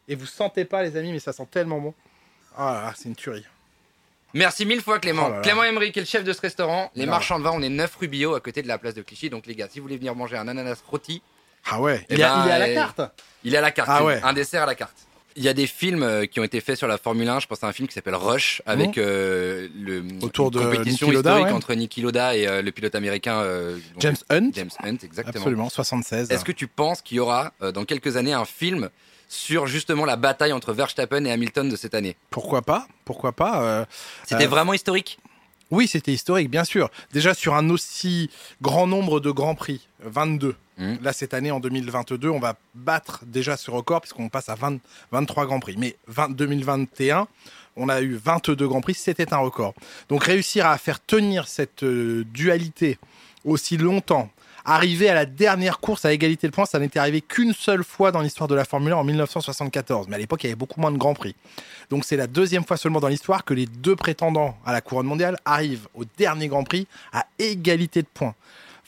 Et 0.08 0.14
vous 0.14 0.26
sentez 0.26 0.64
pas, 0.64 0.82
les 0.82 0.96
amis, 0.96 1.12
mais 1.12 1.18
ça 1.18 1.32
sent 1.32 1.46
tellement 1.50 1.80
bon. 1.80 1.94
Ah 2.56 2.72
là 2.74 2.82
là, 2.82 2.92
c'est 2.96 3.08
une 3.08 3.16
tuerie. 3.16 3.44
Merci 4.34 4.66
mille 4.66 4.82
fois 4.82 4.98
Clément. 4.98 5.26
Oh 5.26 5.30
là 5.30 5.36
là. 5.36 5.42
Clément 5.42 5.62
Emery 5.64 5.92
qui 5.92 5.98
est 6.00 6.02
le 6.02 6.06
chef 6.06 6.24
de 6.24 6.32
ce 6.32 6.40
restaurant. 6.40 6.90
Les 6.94 7.06
marchands 7.06 7.38
de 7.38 7.44
vin, 7.44 7.52
on 7.54 7.62
est 7.62 7.68
9 7.70 7.96
rue 7.96 8.08
Bio 8.08 8.34
à 8.34 8.40
côté 8.40 8.60
de 8.62 8.68
la 8.68 8.76
place 8.76 8.94
de 8.94 9.02
Clichy. 9.02 9.30
Donc 9.30 9.46
les 9.46 9.54
gars, 9.54 9.68
si 9.68 9.78
vous 9.78 9.84
voulez 9.84 9.96
venir 9.96 10.14
manger 10.14 10.36
un 10.36 10.46
ananas 10.48 10.82
rôti, 10.86 11.22
Ah 11.64 11.80
ouais. 11.80 12.04
Eh 12.10 12.14
Il, 12.14 12.20
est 12.20 12.24
à- 12.24 12.36
ben, 12.36 12.44
il 12.44 12.48
est 12.50 12.52
à 12.52 12.58
la 12.58 12.66
euh, 12.66 12.74
carte. 12.74 13.00
il 13.44 13.54
est 13.54 13.58
à 13.58 13.60
la 13.62 13.70
carte. 13.70 13.88
Ah 13.90 14.04
ouais. 14.04 14.20
Un 14.22 14.32
dessert 14.32 14.62
à 14.62 14.66
la 14.66 14.74
carte. 14.74 15.06
Il 15.36 15.42
y 15.44 15.48
a 15.48 15.54
des 15.54 15.66
films 15.66 16.02
euh, 16.02 16.26
qui 16.26 16.40
ont 16.40 16.44
été 16.44 16.60
faits 16.60 16.78
sur 16.78 16.88
la 16.88 16.98
Formule 16.98 17.28
1. 17.28 17.40
Je 17.40 17.46
pense 17.46 17.62
à 17.62 17.68
un 17.68 17.72
film 17.72 17.86
qui 17.88 17.94
s'appelle 17.94 18.14
Rush 18.14 18.62
avec 18.66 18.96
euh, 18.98 19.68
le. 19.78 20.02
Autour 20.22 20.50
de 20.50 20.60
compétition 20.60 21.06
Niki 21.06 21.16
Lauda, 21.16 21.30
historique 21.30 21.46
ouais. 21.46 21.52
entre 21.52 21.74
Niki 21.74 22.00
Lauda 22.00 22.36
et 22.36 22.46
euh, 22.46 22.62
le 22.62 22.72
pilote 22.72 22.94
américain 22.94 23.40
euh, 23.40 23.74
donc, 23.74 23.82
James 24.00 24.16
Hunt. 24.30 24.50
James 24.54 24.70
Hunt, 24.82 24.96
exactement. 25.02 25.36
Absolument, 25.36 25.68
76. 25.68 26.30
Est-ce 26.30 26.44
que 26.44 26.52
tu 26.52 26.66
penses 26.66 27.02
qu'il 27.02 27.18
y 27.18 27.20
aura 27.20 27.52
euh, 27.62 27.70
dans 27.70 27.84
quelques 27.84 28.16
années 28.16 28.32
un 28.32 28.44
film 28.46 28.88
sur 29.28 29.66
justement 29.66 30.04
la 30.04 30.16
bataille 30.16 30.52
entre 30.52 30.72
Verstappen 30.72 31.24
et 31.24 31.32
Hamilton 31.32 31.68
de 31.68 31.76
cette 31.76 31.94
année? 31.94 32.16
Pourquoi 32.30 32.62
pas 32.62 32.86
Pourquoi 33.04 33.32
pas 33.32 33.62
euh, 33.62 33.84
C'était 34.24 34.44
Euh, 34.44 34.48
vraiment 34.48 34.72
historique? 34.72 35.18
Oui, 35.72 35.88
c'était 35.88 36.12
historique, 36.12 36.48
bien 36.48 36.64
sûr. 36.64 36.90
Déjà 37.12 37.34
sur 37.34 37.54
un 37.54 37.68
aussi 37.70 38.30
grand 38.62 38.86
nombre 38.86 39.18
de 39.18 39.30
grands 39.32 39.56
prix, 39.56 39.88
22. 40.00 40.54
Mhm. 40.78 40.98
Là, 41.02 41.12
cette 41.12 41.34
année, 41.34 41.50
en 41.50 41.60
2022, 41.60 42.28
on 42.28 42.38
va 42.38 42.56
battre 42.74 43.24
déjà 43.26 43.56
ce 43.56 43.70
record 43.70 44.00
puisqu'on 44.02 44.28
passe 44.28 44.48
à 44.48 44.54
20 44.54 44.78
23 45.12 45.46
grands 45.46 45.60
prix. 45.60 45.76
Mais 45.78 45.96
20 46.08 46.30
2021, 46.30 47.26
on 47.76 47.88
a 47.88 48.00
eu 48.00 48.14
22 48.14 48.66
grands 48.66 48.80
prix, 48.80 48.94
c'était 48.94 49.32
un 49.32 49.38
record. 49.38 49.74
Donc 50.08 50.24
réussir 50.24 50.66
à 50.66 50.76
faire 50.78 51.04
tenir 51.04 51.48
cette 51.48 51.82
euh, 51.82 52.24
dualité 52.32 52.98
aussi 53.44 53.76
longtemps 53.76 54.30
Arrivé 54.68 55.08
à 55.08 55.14
la 55.14 55.26
dernière 55.26 55.78
course 55.78 56.04
à 56.04 56.12
égalité 56.12 56.48
de 56.48 56.52
points, 56.52 56.66
ça 56.66 56.80
n'était 56.80 56.98
arrivé 56.98 57.20
qu'une 57.20 57.52
seule 57.52 57.84
fois 57.84 58.10
dans 58.10 58.20
l'histoire 58.20 58.48
de 58.48 58.56
la 58.56 58.64
Formule 58.64 58.94
1 58.94 58.96
en 58.96 59.04
1974. 59.04 60.08
Mais 60.08 60.16
à 60.16 60.18
l'époque, 60.18 60.42
il 60.42 60.48
y 60.48 60.50
avait 60.50 60.56
beaucoup 60.56 60.80
moins 60.80 60.90
de 60.90 60.98
grands 60.98 61.14
prix. 61.14 61.36
Donc 61.88 62.04
c'est 62.04 62.16
la 62.16 62.26
deuxième 62.26 62.64
fois 62.64 62.76
seulement 62.76 62.98
dans 62.98 63.06
l'histoire 63.06 63.44
que 63.44 63.54
les 63.54 63.66
deux 63.66 63.94
prétendants 63.94 64.58
à 64.66 64.72
la 64.72 64.80
couronne 64.80 65.06
mondiale 65.06 65.38
arrivent 65.44 65.86
au 65.94 66.02
dernier 66.18 66.48
Grand 66.48 66.64
Prix 66.64 66.88
à 67.12 67.26
égalité 67.38 68.02
de 68.02 68.08
points. 68.12 68.34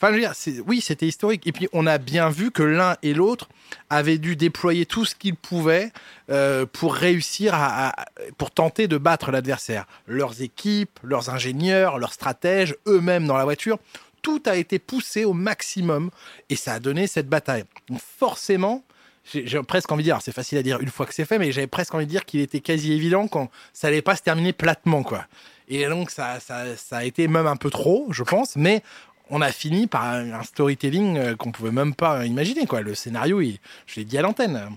Enfin, 0.01 0.13
je 0.13 0.13
veux 0.13 0.21
dire, 0.21 0.63
oui, 0.65 0.79
c'était 0.79 1.07
historique. 1.07 1.45
Et 1.45 1.51
puis, 1.51 1.67
on 1.73 1.85
a 1.85 1.97
bien 1.97 2.29
vu 2.29 2.51
que 2.51 2.63
l'un 2.63 2.95
et 3.03 3.13
l'autre 3.13 3.49
avaient 3.89 4.17
dû 4.17 4.37
déployer 4.37 4.85
tout 4.85 5.03
ce 5.03 5.13
qu'ils 5.13 5.35
pouvaient 5.35 5.91
euh, 6.29 6.65
pour 6.65 6.95
réussir 6.95 7.53
à, 7.53 7.93
pour 8.37 8.51
tenter 8.51 8.87
de 8.87 8.97
battre 8.97 9.29
l'adversaire. 9.29 9.85
Leurs 10.07 10.41
équipes, 10.41 10.99
leurs 11.03 11.29
ingénieurs, 11.29 11.99
leurs 11.99 12.13
stratèges, 12.13 12.77
eux-mêmes 12.87 13.27
dans 13.27 13.35
la 13.35 13.43
voiture, 13.43 13.77
tout 14.21 14.41
a 14.45 14.55
été 14.55 14.79
poussé 14.79 15.25
au 15.25 15.33
maximum 15.33 16.11
et 16.49 16.55
ça 16.55 16.75
a 16.75 16.79
donné 16.79 17.05
cette 17.05 17.27
bataille. 17.27 17.65
Donc, 17.89 17.99
forcément, 17.99 18.85
j'ai 19.25 19.61
presque 19.63 19.91
envie 19.91 20.03
de 20.03 20.07
dire, 20.07 20.19
c'est 20.21 20.31
facile 20.31 20.57
à 20.59 20.63
dire 20.63 20.79
une 20.79 20.89
fois 20.89 21.07
que 21.07 21.13
c'est 21.13 21.25
fait, 21.25 21.39
mais 21.39 21.51
j'avais 21.51 21.67
presque 21.67 21.93
envie 21.93 22.05
de 22.05 22.11
dire 22.11 22.23
qu'il 22.23 22.39
était 22.39 22.61
quasi 22.61 22.93
évident 22.93 23.27
quand 23.27 23.49
ça 23.73 23.87
allait 23.87 24.01
pas 24.01 24.15
se 24.15 24.23
terminer 24.23 24.53
platement, 24.53 25.03
quoi. 25.03 25.25
Et 25.69 25.85
donc 25.87 26.09
ça, 26.09 26.39
ça, 26.39 26.75
ça 26.75 26.97
a 26.97 27.03
été 27.03 27.27
même 27.27 27.45
un 27.45 27.55
peu 27.55 27.69
trop, 27.69 28.07
je 28.11 28.23
pense, 28.23 28.55
mais 28.55 28.81
on 29.29 29.41
a 29.41 29.51
fini 29.51 29.87
par 29.87 30.03
un 30.05 30.43
storytelling 30.43 31.17
euh, 31.17 31.35
qu'on 31.35 31.51
pouvait 31.51 31.71
même 31.71 31.93
pas 31.95 32.25
imaginer, 32.25 32.65
quoi. 32.65 32.81
Le 32.81 32.95
scénario, 32.95 33.41
il- 33.41 33.59
je 33.87 33.95
l'ai 33.97 34.05
dit 34.05 34.17
à 34.17 34.21
l'antenne. 34.21 34.69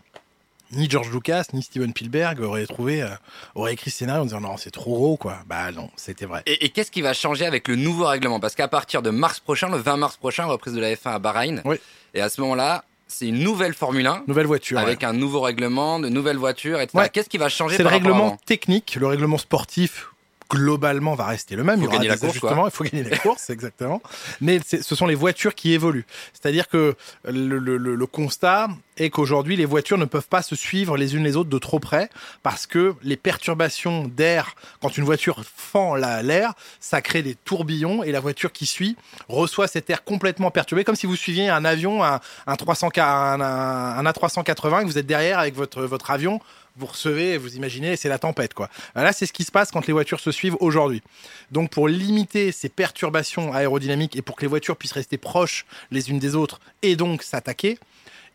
Ni 0.74 0.88
George 0.88 1.10
Lucas, 1.12 1.44
ni 1.52 1.62
Steven 1.62 1.90
Spielberg 1.90 2.40
auraient 2.40 2.66
trouvé, 2.66 3.02
euh, 3.02 3.08
auraient 3.54 3.74
écrit 3.74 3.90
ce 3.90 3.98
scénario 3.98 4.22
en 4.22 4.24
disant 4.24 4.40
non, 4.40 4.56
c'est 4.56 4.70
trop 4.70 4.94
gros, 4.94 5.16
quoi. 5.18 5.38
Bah 5.46 5.70
non, 5.70 5.90
c'était 5.96 6.24
vrai. 6.24 6.42
Et, 6.46 6.64
et 6.64 6.68
qu'est-ce 6.70 6.90
qui 6.90 7.02
va 7.02 7.12
changer 7.12 7.44
avec 7.44 7.68
le 7.68 7.76
nouveau 7.76 8.06
règlement? 8.06 8.40
Parce 8.40 8.54
qu'à 8.54 8.68
partir 8.68 9.02
de 9.02 9.10
mars 9.10 9.38
prochain, 9.38 9.68
le 9.68 9.76
20 9.76 9.98
mars 9.98 10.16
prochain, 10.16 10.46
reprise 10.46 10.72
de 10.72 10.80
la 10.80 10.94
F1 10.94 11.10
à 11.12 11.18
Bahreïn. 11.18 11.60
Oui. 11.66 11.76
Et 12.14 12.22
à 12.22 12.30
ce 12.30 12.40
moment-là, 12.40 12.84
c'est 13.06 13.26
une 13.28 13.40
nouvelle 13.40 13.74
Formule 13.74 14.06
1 14.06 14.24
Nouvelle 14.26 14.46
voiture. 14.46 14.78
ouais. 14.78 14.82
avec 14.82 15.04
un 15.04 15.12
nouveau 15.12 15.42
règlement, 15.42 16.00
de 16.00 16.08
nouvelles 16.08 16.38
voitures, 16.38 16.80
etc. 16.80 16.96
Ouais. 16.96 17.08
Qu'est-ce 17.10 17.28
qui 17.28 17.36
va 17.36 17.50
changer 17.50 17.76
C'est 17.76 17.82
le 17.82 17.90
règlement 17.90 18.38
technique, 18.46 18.96
le 18.98 19.06
règlement 19.08 19.36
sportif 19.36 20.08
globalement 20.52 21.14
va 21.14 21.24
rester 21.26 21.56
le 21.56 21.64
même. 21.64 21.76
Faut 21.80 21.82
il 21.82 21.84
y 21.84 21.88
aura 21.88 21.96
gagner 21.96 22.08
la 22.08 22.14
des 22.16 22.20
course, 22.20 22.32
ajustements, 22.44 22.66
il 22.66 22.70
faut 22.70 22.84
gagner 22.84 23.02
la 23.04 23.16
course, 23.18 23.48
exactement. 23.56 24.02
Mais 24.42 24.60
ce 24.64 24.94
sont 24.94 25.06
les 25.06 25.14
voitures 25.14 25.54
qui 25.54 25.72
évoluent. 25.72 26.04
C'est-à-dire 26.34 26.68
que 26.68 26.94
le, 27.24 27.58
le- 27.58 27.76
le- 27.78 27.94
le 27.94 28.06
constat 28.06 28.68
est 28.98 29.08
qu'aujourd'hui, 29.08 29.56
les 29.56 29.64
voitures 29.64 29.96
ne 29.96 30.04
peuvent 30.04 30.28
pas 30.28 30.42
se 30.42 30.54
suivre 30.54 30.98
les 30.98 31.16
unes 31.16 31.24
les 31.24 31.36
autres 31.36 31.48
de 31.48 31.58
trop 31.58 31.78
près 31.80 32.10
parce 32.42 32.66
que 32.66 32.94
les 33.02 33.16
perturbations 33.16 34.06
d'air, 34.06 34.54
quand 34.82 34.98
une 34.98 35.04
voiture 35.04 35.42
fend 35.56 35.94
la- 35.94 36.22
l'air, 36.22 36.52
ça 36.80 37.00
crée 37.00 37.22
des 37.22 37.34
tourbillons 37.34 38.02
et 38.02 38.12
la 38.12 38.20
voiture 38.20 38.52
qui 38.52 38.66
suit 38.66 38.96
reçoit 39.28 39.66
cet 39.66 39.88
air 39.88 40.04
complètement 40.04 40.50
perturbé, 40.50 40.84
comme 40.84 40.96
si 40.96 41.06
vous 41.06 41.16
suiviez 41.16 41.48
un 41.48 41.64
avion, 41.64 42.04
un, 42.04 42.20
un, 42.46 42.56
300, 42.56 42.90
un, 42.98 43.00
un- 43.00 43.98
un 43.98 44.04
A380 44.04 44.80
et 44.80 44.82
que 44.82 44.86
vous 44.90 44.98
êtes 44.98 45.06
derrière 45.06 45.38
avec 45.38 45.54
votre, 45.54 45.82
votre 45.84 46.10
avion 46.10 46.40
vous 46.76 46.86
recevez, 46.86 47.36
vous 47.38 47.56
imaginez, 47.56 47.96
c'est 47.96 48.08
la 48.08 48.18
tempête, 48.18 48.54
quoi. 48.54 48.68
Là, 48.94 49.12
c'est 49.12 49.26
ce 49.26 49.32
qui 49.32 49.44
se 49.44 49.50
passe 49.52 49.70
quand 49.70 49.86
les 49.86 49.92
voitures 49.92 50.20
se 50.20 50.30
suivent 50.32 50.56
aujourd'hui. 50.60 51.02
Donc, 51.50 51.70
pour 51.70 51.88
limiter 51.88 52.50
ces 52.52 52.68
perturbations 52.68 53.52
aérodynamiques 53.52 54.16
et 54.16 54.22
pour 54.22 54.36
que 54.36 54.42
les 54.42 54.48
voitures 54.48 54.76
puissent 54.76 54.92
rester 54.92 55.18
proches 55.18 55.66
les 55.90 56.10
unes 56.10 56.18
des 56.18 56.34
autres 56.34 56.60
et 56.82 56.96
donc 56.96 57.22
s'attaquer, 57.22 57.78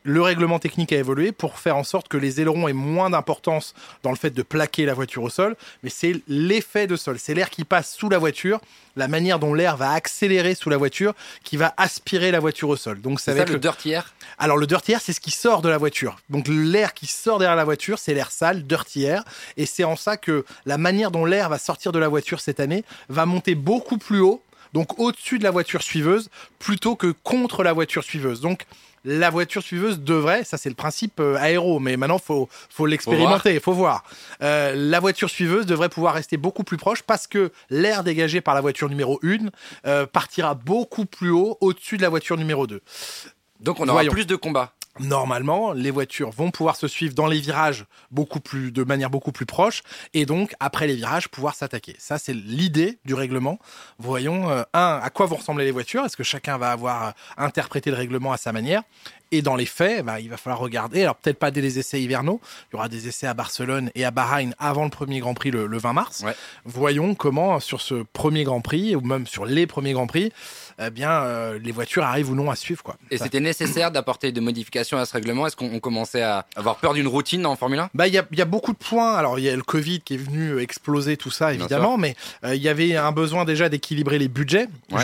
le 0.03 0.21
règlement 0.21 0.57
technique 0.59 0.93
a 0.93 0.97
évolué 0.97 1.33
pour 1.33 1.59
faire 1.59 1.75
en 1.75 1.83
sorte 1.83 2.07
que 2.07 2.15
les 2.15 2.39
ailerons 2.39 2.67
aient 2.69 2.73
moins 2.73 3.09
d'importance 3.09 3.73
dans 4.03 4.11
le 4.11 4.15
fait 4.15 4.29
de 4.29 4.41
plaquer 4.41 4.85
la 4.85 4.93
voiture 4.93 5.23
au 5.23 5.29
sol, 5.29 5.57
mais 5.83 5.89
c'est 5.89 6.21
l'effet 6.29 6.87
de 6.87 6.95
sol, 6.95 7.17
c'est 7.19 7.33
l'air 7.33 7.49
qui 7.49 7.65
passe 7.65 7.93
sous 7.93 8.07
la 8.07 8.17
voiture, 8.17 8.61
la 8.95 9.09
manière 9.09 9.37
dont 9.37 9.53
l'air 9.53 9.75
va 9.75 9.91
accélérer 9.91 10.55
sous 10.55 10.69
la 10.69 10.77
voiture, 10.77 11.13
qui 11.43 11.57
va 11.57 11.73
aspirer 11.75 12.31
la 12.31 12.39
voiture 12.39 12.69
au 12.69 12.77
sol. 12.77 13.01
Donc 13.01 13.19
ça 13.19 13.31
C'est 13.31 13.31
va 13.31 13.37
ça 13.39 13.43
être 13.43 13.49
le 13.49 13.55
le- 13.55 13.59
dirty 13.59 13.89
air? 13.91 14.13
Alors 14.37 14.57
le 14.57 14.67
dirty 14.67 14.91
air, 14.91 15.01
c'est 15.01 15.13
ce 15.13 15.19
qui 15.19 15.31
sort 15.31 15.61
de 15.61 15.69
la 15.69 15.77
voiture. 15.77 16.17
Donc 16.29 16.47
l'air 16.47 16.93
qui 16.93 17.07
sort 17.07 17.39
derrière 17.39 17.55
la 17.55 17.63
voiture, 17.63 17.97
c'est 17.97 18.13
l'air 18.13 18.31
sale, 18.31 18.63
dirty 18.63 19.03
air. 19.03 19.23
Et 19.57 19.65
c'est 19.65 19.83
en 19.83 19.95
ça 19.95 20.17
que 20.17 20.45
la 20.65 20.77
manière 20.77 21.11
dont 21.11 21.25
l'air 21.25 21.49
va 21.49 21.57
sortir 21.57 21.91
de 21.91 21.99
la 21.99 22.07
voiture 22.07 22.39
cette 22.39 22.59
année 22.59 22.83
va 23.09 23.25
monter 23.25 23.55
beaucoup 23.55 23.97
plus 23.97 24.19
haut, 24.19 24.41
donc 24.73 24.99
au-dessus 24.99 25.39
de 25.39 25.43
la 25.43 25.51
voiture 25.51 25.81
suiveuse, 25.81 26.29
plutôt 26.59 26.95
que 26.95 27.13
contre 27.23 27.63
la 27.63 27.73
voiture 27.73 28.03
suiveuse. 28.03 28.41
Donc 28.41 28.65
la 29.05 29.29
voiture 29.29 29.63
suiveuse 29.63 30.01
devrait, 30.01 30.43
ça 30.43 30.57
c'est 30.57 30.69
le 30.69 30.75
principe 30.75 31.19
euh, 31.19 31.37
aéro, 31.37 31.79
mais 31.79 31.97
maintenant 31.97 32.19
faut 32.19 32.49
faut 32.69 32.85
l'expérimenter, 32.85 33.53
il 33.53 33.59
faut 33.59 33.73
voir. 33.73 34.03
Euh, 34.43 34.73
la 34.75 34.99
voiture 34.99 35.29
suiveuse 35.29 35.65
devrait 35.65 35.89
pouvoir 35.89 36.13
rester 36.13 36.37
beaucoup 36.37 36.63
plus 36.63 36.77
proche 36.77 37.01
parce 37.03 37.25
que 37.25 37.51
l'air 37.69 38.03
dégagé 38.03 38.41
par 38.41 38.53
la 38.53 38.61
voiture 38.61 38.89
numéro 38.89 39.19
1 39.23 39.49
euh, 39.85 40.05
partira 40.05 40.55
beaucoup 40.55 41.05
plus 41.05 41.29
haut 41.29 41.57
au-dessus 41.61 41.97
de 41.97 42.01
la 42.01 42.09
voiture 42.09 42.37
numéro 42.37 42.67
2 42.67 42.81
Donc 43.59 43.79
on 43.79 43.83
aura 43.83 43.93
Voyons. 43.93 44.11
plus 44.11 44.27
de 44.27 44.35
combats. 44.35 44.73
normalement, 44.99 45.73
les 45.73 45.91
voitures 45.91 46.31
vont 46.31 46.49
pouvoir 46.49 46.75
se 46.75 46.87
suivre 46.87 47.13
dans 47.13 47.27
les 47.27 47.39
virages 47.39 47.85
beaucoup 48.09 48.39
plus, 48.39 48.71
de 48.71 48.83
manière 48.83 49.09
beaucoup 49.11 49.31
plus 49.31 49.45
proche, 49.45 49.83
et 50.13 50.25
donc 50.25 50.55
après 50.59 50.87
les 50.87 50.95
virages 50.95 51.27
pouvoir 51.29 51.53
s'attaquer. 51.53 51.95
Ça, 51.99 52.17
c'est 52.17 52.33
l'idée 52.33 52.97
du 53.05 53.13
règlement. 53.13 53.59
Voyons, 53.99 54.49
euh, 54.49 54.63
un, 54.73 54.99
à 55.01 55.09
quoi 55.11 55.27
vont 55.27 55.35
ressembler 55.35 55.65
les 55.65 55.71
voitures? 55.71 56.03
Est-ce 56.03 56.17
que 56.17 56.23
chacun 56.23 56.57
va 56.57 56.71
avoir 56.71 57.07
euh, 57.07 57.11
interprété 57.37 57.91
le 57.91 57.97
règlement 57.97 58.31
à 58.31 58.37
sa 58.37 58.51
manière? 58.51 58.81
Et 59.31 59.41
dans 59.41 59.55
les 59.55 59.65
faits, 59.65 60.05
bah, 60.05 60.19
il 60.19 60.29
va 60.29 60.37
falloir 60.37 60.59
regarder. 60.59 61.03
Alors 61.03 61.15
peut-être 61.15 61.39
pas 61.39 61.51
dès 61.51 61.61
les 61.61 61.79
essais 61.79 62.01
hivernaux. 62.01 62.39
Il 62.71 62.75
y 62.75 62.75
aura 62.77 62.89
des 62.89 63.07
essais 63.07 63.27
à 63.27 63.33
Barcelone 63.33 63.91
et 63.95 64.05
à 64.05 64.11
Bahreïn 64.11 64.53
avant 64.59 64.83
le 64.83 64.89
premier 64.89 65.19
Grand 65.19 65.33
Prix 65.33 65.51
le, 65.51 65.67
le 65.67 65.77
20 65.77 65.93
mars. 65.93 66.23
Ouais. 66.25 66.35
Voyons 66.65 67.15
comment 67.15 67.59
sur 67.59 67.81
ce 67.81 68.03
premier 68.13 68.43
Grand 68.43 68.61
Prix 68.61 68.95
ou 68.95 69.01
même 69.01 69.27
sur 69.27 69.45
les 69.45 69.67
premiers 69.67 69.93
Grands 69.93 70.07
Prix, 70.07 70.31
eh 70.81 70.89
bien 70.89 71.11
euh, 71.11 71.59
les 71.61 71.71
voitures 71.71 72.03
arrivent 72.03 72.31
ou 72.31 72.35
non 72.35 72.49
à 72.49 72.55
suivre 72.55 72.83
quoi. 72.83 72.97
Et 73.11 73.17
c'était 73.17 73.39
nécessaire 73.39 73.91
d'apporter 73.91 74.31
des 74.31 74.41
modifications 74.41 74.97
à 74.97 75.05
ce 75.05 75.13
règlement 75.13 75.47
Est-ce 75.47 75.55
qu'on 75.55 75.71
on 75.73 75.79
commençait 75.79 76.21
à 76.21 76.45
avoir 76.55 76.77
peur 76.77 76.93
d'une 76.93 77.07
routine 77.07 77.45
en 77.45 77.55
Formule 77.55 77.79
1 77.79 77.89
Bah, 77.93 78.07
il 78.07 78.13
y 78.13 78.17
a, 78.17 78.25
il 78.31 78.37
y 78.37 78.41
a 78.41 78.45
beaucoup 78.45 78.71
de 78.73 78.77
points. 78.77 79.15
Alors, 79.15 79.39
il 79.39 79.45
y 79.45 79.49
a 79.49 79.55
le 79.55 79.63
Covid 79.63 80.01
qui 80.01 80.13
est 80.13 80.17
venu 80.17 80.51
euh, 80.51 80.61
exploser 80.61 81.17
tout 81.17 81.31
ça, 81.31 81.53
évidemment, 81.53 81.97
mais 81.97 82.15
euh, 82.43 82.55
il 82.55 82.61
y 82.61 82.69
avait 82.69 82.95
un 82.95 83.11
besoin 83.11 83.45
déjà 83.45 83.69
d'équilibrer 83.69 84.19
les 84.19 84.27
budgets. 84.27 84.67
Ouais. 84.91 85.03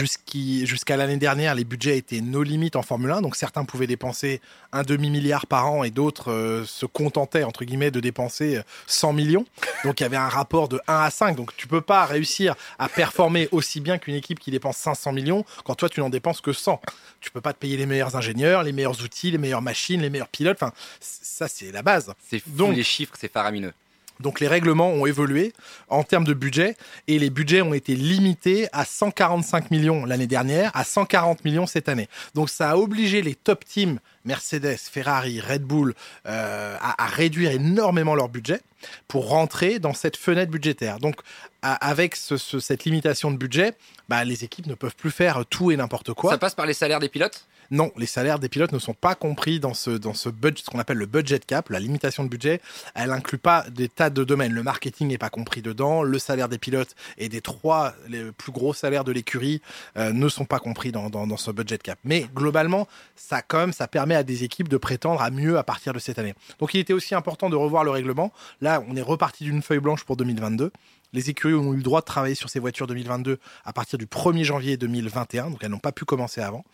Jusqu'à 0.66 0.98
l'année 0.98 1.18
dernière, 1.18 1.56
les 1.56 1.64
budgets 1.64 1.98
étaient 1.98 2.22
nos 2.22 2.44
limites 2.44 2.76
en 2.76 2.84
Formule 2.84 3.12
1, 3.12 3.22
donc 3.22 3.36
certains 3.36 3.66
pouvaient 3.66 3.88
dépenser 3.88 4.13
un 4.72 4.84
demi-milliard 4.84 5.46
par 5.48 5.68
an 5.72 5.84
et 5.84 5.92
d'autres 5.92 6.32
euh, 6.32 6.66
se 6.66 6.86
contentaient, 6.86 7.44
entre 7.44 7.64
guillemets, 7.66 7.92
de 7.92 8.00
dépenser 8.00 8.58
euh, 8.58 8.64
100 8.88 9.14
millions. 9.14 9.46
Donc, 9.84 10.00
il 10.00 10.04
y 10.04 10.06
avait 10.06 10.18
un 10.18 10.30
rapport 10.30 10.68
de 10.68 10.80
1 10.88 10.96
à 11.02 11.10
5. 11.10 11.36
Donc, 11.36 11.56
tu 11.56 11.68
peux 11.68 11.82
pas 11.82 12.06
réussir 12.06 12.56
à 12.80 12.90
performer 12.90 13.48
aussi 13.52 13.80
bien 13.80 13.98
qu'une 13.98 14.16
équipe 14.16 14.40
qui 14.40 14.52
dépense 14.52 14.78
500 14.78 15.12
millions 15.14 15.46
quand 15.66 15.76
toi, 15.76 15.90
tu 15.90 16.00
n'en 16.00 16.10
dépenses 16.10 16.42
que 16.42 16.54
100. 16.54 16.82
Tu 17.22 17.32
peux 17.32 17.42
pas 17.42 17.54
te 17.54 17.60
payer 17.60 17.78
les 17.78 17.86
meilleurs 17.86 18.16
ingénieurs, 18.16 18.64
les 18.64 18.72
meilleurs 18.72 19.02
outils, 19.04 19.32
les 19.32 19.38
meilleures 19.38 19.62
machines, 19.62 20.02
les 20.02 20.10
meilleurs 20.10 20.28
pilotes. 20.28 20.58
Enfin, 20.62 20.74
ça, 21.00 21.48
c'est 21.48 21.72
la 21.72 21.82
base. 21.82 22.14
C'est 22.30 22.40
fou, 22.40 22.50
Donc- 22.52 22.76
les 22.76 22.84
chiffres, 22.84 23.14
c'est 23.20 23.32
faramineux. 23.32 23.74
Donc 24.20 24.40
les 24.40 24.48
règlements 24.48 24.90
ont 24.90 25.06
évolué 25.06 25.54
en 25.90 26.04
termes 26.04 26.24
de 26.24 26.34
budget 26.34 26.78
et 27.08 27.20
les 27.20 27.30
budgets 27.30 27.62
ont 27.62 27.74
été 27.74 27.96
limités 27.96 28.68
à 28.72 28.86
145 28.86 29.72
millions 29.72 30.06
l'année 30.06 30.28
dernière, 30.28 30.72
à 30.76 30.84
140 30.84 31.44
millions 31.46 31.66
cette 31.68 31.90
année. 31.90 32.08
Donc 32.36 32.50
ça 32.50 32.72
a 32.72 32.78
obligé 32.78 33.22
les 33.22 33.36
top 33.36 33.66
teams, 33.66 34.00
Mercedes, 34.26 34.78
Ferrari, 34.78 35.42
Red 35.42 35.64
Bull, 35.64 35.94
euh, 36.28 36.78
à, 36.80 37.06
réduire 37.08 37.52
énormément 37.52 38.16
leur 38.16 38.30
budget 38.30 38.62
pour 39.08 39.30
rentrer 39.30 39.80
dans 39.80 39.94
cette 39.94 40.16
fenêtre 40.18 40.52
budgétaire. 40.52 41.00
Donc 41.00 41.16
avec 41.62 42.16
ce- 42.16 42.38
ce- 42.38 42.60
cette 42.60 42.84
limitation 42.86 43.32
de 43.32 43.38
budget, 43.38 43.74
bah, 44.10 44.24
les 44.26 44.44
équipes 44.44 44.68
ne 44.68 44.76
peuvent 44.76 44.96
plus 44.96 45.12
faire 45.12 45.44
tout 45.50 45.72
et 45.72 45.78
n'importe 45.78 46.14
quoi. 46.14 46.32
Ça 46.32 46.38
passe 46.38 46.56
par 46.56 46.66
les 46.66 46.74
salaires 46.74 47.00
des 47.00 47.10
pilotes? 47.10 47.46
Non, 47.74 47.92
les 47.98 48.06
salaires 48.06 48.38
des 48.38 48.50
pilotes 48.50 48.72
ne 48.72 48.78
sont 48.78 48.94
pas 48.94 49.16
compris 49.16 49.60
dans 49.60 49.74
ce, 49.74 49.90
dans 49.90 50.14
ce 50.14 50.30
budget, 50.30 50.64
ce 50.64 50.70
qu'on 50.70 50.78
appelle 50.78 51.00
le 51.00 51.08
budget 51.08 51.40
cap, 51.40 51.70
la 51.70 51.80
limitation 51.80 52.24
de 52.24 52.30
budget. 52.30 52.62
Elle 52.94 53.10
inclut 53.10 53.40
pas 53.40 53.66
des 53.72 53.90
tas 53.90 54.12
de 54.12 54.24
domaines. 54.24 54.54
Le 54.54 54.62
marketing 54.62 55.08
n'est 55.08 55.18
pas 55.18 55.32
compris 55.32 55.64
dedans, 55.64 56.04
le 56.04 56.20
salaire 56.20 56.50
des 56.50 56.60
pilotes 56.60 56.94
et 57.18 57.30
des 57.30 57.42
trois 57.42 57.96
les 58.08 58.32
plus 58.32 58.52
gros 58.52 58.76
salaires 58.76 59.04
de 59.04 59.12
l'écurie 59.12 59.60
euh, 59.98 60.14
ne 60.14 60.30
sont 60.30 60.46
pas 60.46 60.60
compris 60.60 60.92
dans, 60.92 61.10
dans, 61.10 61.36
ce 61.36 61.50
budget 61.50 61.80
cap. 61.80 61.98
Mais 62.04 62.28
globalement, 62.36 62.88
ça 63.16 63.42
ça 63.72 63.88
permet 63.88 64.14
à 64.14 64.22
des 64.22 64.44
équipes 64.44 64.70
de 64.70 64.78
prétendre 64.78 65.24
à 65.24 65.32
mieux 65.32 65.58
à 65.58 65.64
partir 65.64 65.94
de 65.94 66.00
cette 66.00 66.20
année. 66.20 66.36
Donc 66.60 66.76
il 66.76 66.80
était 66.80 66.94
aussi 66.94 67.16
important 67.16 67.50
de 67.50 67.56
revoir 67.56 67.84
le 67.84 67.90
règlement. 67.90 68.32
Là, 68.62 68.84
on 68.88 68.96
est 68.96 69.02
reparti 69.02 69.46
d'une 69.46 69.64
feuille 69.64 69.80
blanche 69.80 70.04
pour 70.04 70.16
2022. 70.16 70.72
Les 71.14 71.30
écuries 71.30 71.54
ont 71.54 71.74
eu 71.74 71.78
le 71.78 71.84
droit 71.84 72.02
de 72.02 72.06
travailler 72.06 72.36
sur 72.36 72.50
ces 72.50 72.60
voitures 72.60 72.88
2022 72.88 73.38
à 73.66 73.74
partir 73.74 73.98
du 74.00 74.06
1er 74.08 74.44
janvier 74.44 74.78
2021, 74.78 75.52
donc 75.52 75.60
elles 75.64 75.70
n'ont 75.72 75.78
pas 75.80 75.92
pu 75.92 76.06
commencer 76.06 76.42
avant. 76.42 76.66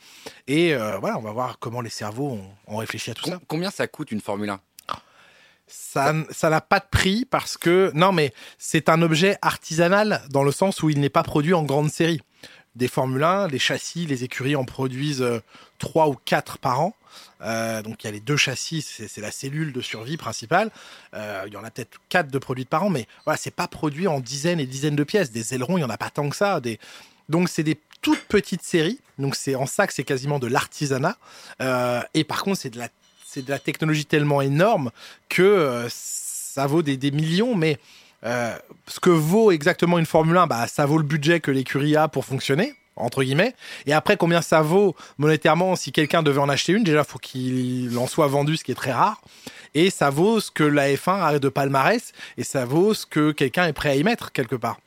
Et 0.47 0.73
euh, 0.73 0.97
voilà, 0.97 1.17
on 1.17 1.21
va 1.21 1.31
voir 1.31 1.59
comment 1.59 1.81
les 1.81 1.89
cerveaux 1.89 2.29
ont, 2.31 2.49
ont 2.67 2.77
réfléchi 2.77 3.11
à 3.11 3.13
tout 3.13 3.25
ça. 3.25 3.31
Com- 3.31 3.39
Combien 3.47 3.69
ça 3.71 3.87
coûte 3.87 4.11
une 4.11 4.21
Formule 4.21 4.49
1 4.49 4.59
Ça 5.67 6.13
ça 6.31 6.49
n'a 6.49 6.61
pas 6.61 6.79
de 6.79 6.85
prix 6.89 7.25
parce 7.25 7.57
que 7.57 7.91
non, 7.93 8.11
mais 8.11 8.33
c'est 8.57 8.89
un 8.89 9.01
objet 9.01 9.37
artisanal 9.41 10.21
dans 10.31 10.43
le 10.43 10.51
sens 10.51 10.81
où 10.81 10.89
il 10.89 10.99
n'est 10.99 11.09
pas 11.09 11.23
produit 11.23 11.53
en 11.53 11.63
grande 11.63 11.91
série. 11.91 12.21
Des 12.79 12.87
Formule 12.87 13.23
1, 13.23 13.49
les 13.49 13.59
châssis, 13.59 14.05
les 14.05 14.23
écuries 14.23 14.55
en 14.55 14.63
produisent 14.63 15.21
euh, 15.21 15.41
trois 15.79 16.07
ou 16.07 16.15
quatre 16.15 16.57
par 16.57 16.79
an. 16.79 16.95
Euh, 17.41 17.81
donc 17.81 18.01
il 18.01 18.07
y 18.07 18.09
a 18.09 18.11
les 18.11 18.21
deux 18.21 18.37
châssis, 18.37 18.81
c'est 18.81 19.19
la 19.19 19.31
cellule 19.31 19.73
de 19.73 19.81
survie 19.81 20.15
principale. 20.15 20.71
Euh, 21.13 21.43
il 21.45 21.53
y 21.53 21.57
en 21.57 21.63
a 21.65 21.71
peut-être 21.71 21.99
quatre 22.07 22.31
de 22.31 22.37
produits 22.37 22.63
par 22.63 22.83
an, 22.83 22.89
mais 22.89 23.05
voilà, 23.25 23.35
c'est 23.35 23.51
pas 23.51 23.67
produit 23.67 24.07
en 24.07 24.21
dizaines 24.21 24.61
et 24.61 24.65
dizaines 24.65 24.95
de 24.95 25.03
pièces. 25.03 25.29
Des 25.29 25.53
ailerons, 25.53 25.77
il 25.77 25.81
y 25.81 25.83
en 25.83 25.89
a 25.89 25.97
pas 25.97 26.09
tant 26.09 26.29
que 26.29 26.37
ça. 26.37 26.61
Des... 26.61 26.79
Donc 27.27 27.49
c'est 27.49 27.63
des 27.63 27.77
toute 28.01 28.21
petite 28.21 28.63
série. 28.63 29.01
Donc 29.17 29.35
c'est 29.35 29.55
en 29.55 29.65
ça 29.65 29.85
que 29.85 29.93
c'est 29.93 30.05
quasiment 30.05 30.39
de 30.39 30.47
l'artisanat. 30.47 31.17
Et 32.13 32.23
par 32.23 32.43
contre, 32.43 32.61
c'est 32.61 32.69
de 32.69 32.79
la 32.79 32.87
c'est 33.25 33.43
de 33.45 33.49
la 33.49 33.59
technologie 33.59 34.05
tellement 34.05 34.41
énorme 34.41 34.89
que 35.27 35.85
ça 35.89 36.65
vaut 36.65 36.81
des, 36.81 36.95
des 36.95 37.11
millions, 37.11 37.55
mais 37.55 37.77
euh, 38.25 38.55
ce 38.87 38.99
que 38.99 39.09
vaut 39.09 39.51
exactement 39.51 39.97
une 39.97 40.05
Formule 40.05 40.37
1, 40.37 40.47
bah, 40.47 40.67
ça 40.67 40.85
vaut 40.85 40.97
le 40.97 41.03
budget 41.03 41.39
que 41.39 41.51
l'écurie 41.51 41.95
a 41.95 42.07
pour 42.07 42.25
fonctionner 42.25 42.73
entre 42.99 43.23
guillemets. 43.23 43.55
Et 43.85 43.93
après, 43.93 44.17
combien 44.17 44.41
ça 44.41 44.61
vaut 44.61 44.95
monétairement 45.17 45.75
si 45.75 45.91
quelqu'un 45.91 46.21
devait 46.21 46.39
en 46.39 46.49
acheter 46.49 46.73
une? 46.73 46.83
Déjà, 46.83 47.03
faut 47.03 47.17
qu'il 47.17 47.97
en 47.97 48.07
soit 48.07 48.27
vendu, 48.27 48.57
ce 48.57 48.63
qui 48.63 48.71
est 48.71 48.75
très 48.75 48.91
rare. 48.91 49.21
Et 49.73 49.89
ça 49.89 50.09
vaut 50.09 50.39
ce 50.39 50.51
que 50.51 50.63
la 50.63 50.89
F1 50.89 51.21
a 51.21 51.39
de 51.39 51.49
palmarès, 51.49 52.11
et 52.37 52.43
ça 52.43 52.65
vaut 52.65 52.93
ce 52.93 53.05
que 53.05 53.31
quelqu'un 53.31 53.67
est 53.67 53.73
prêt 53.73 53.89
à 53.89 53.95
y 53.95 54.03
mettre 54.03 54.31
quelque 54.31 54.55
part. 54.55 54.79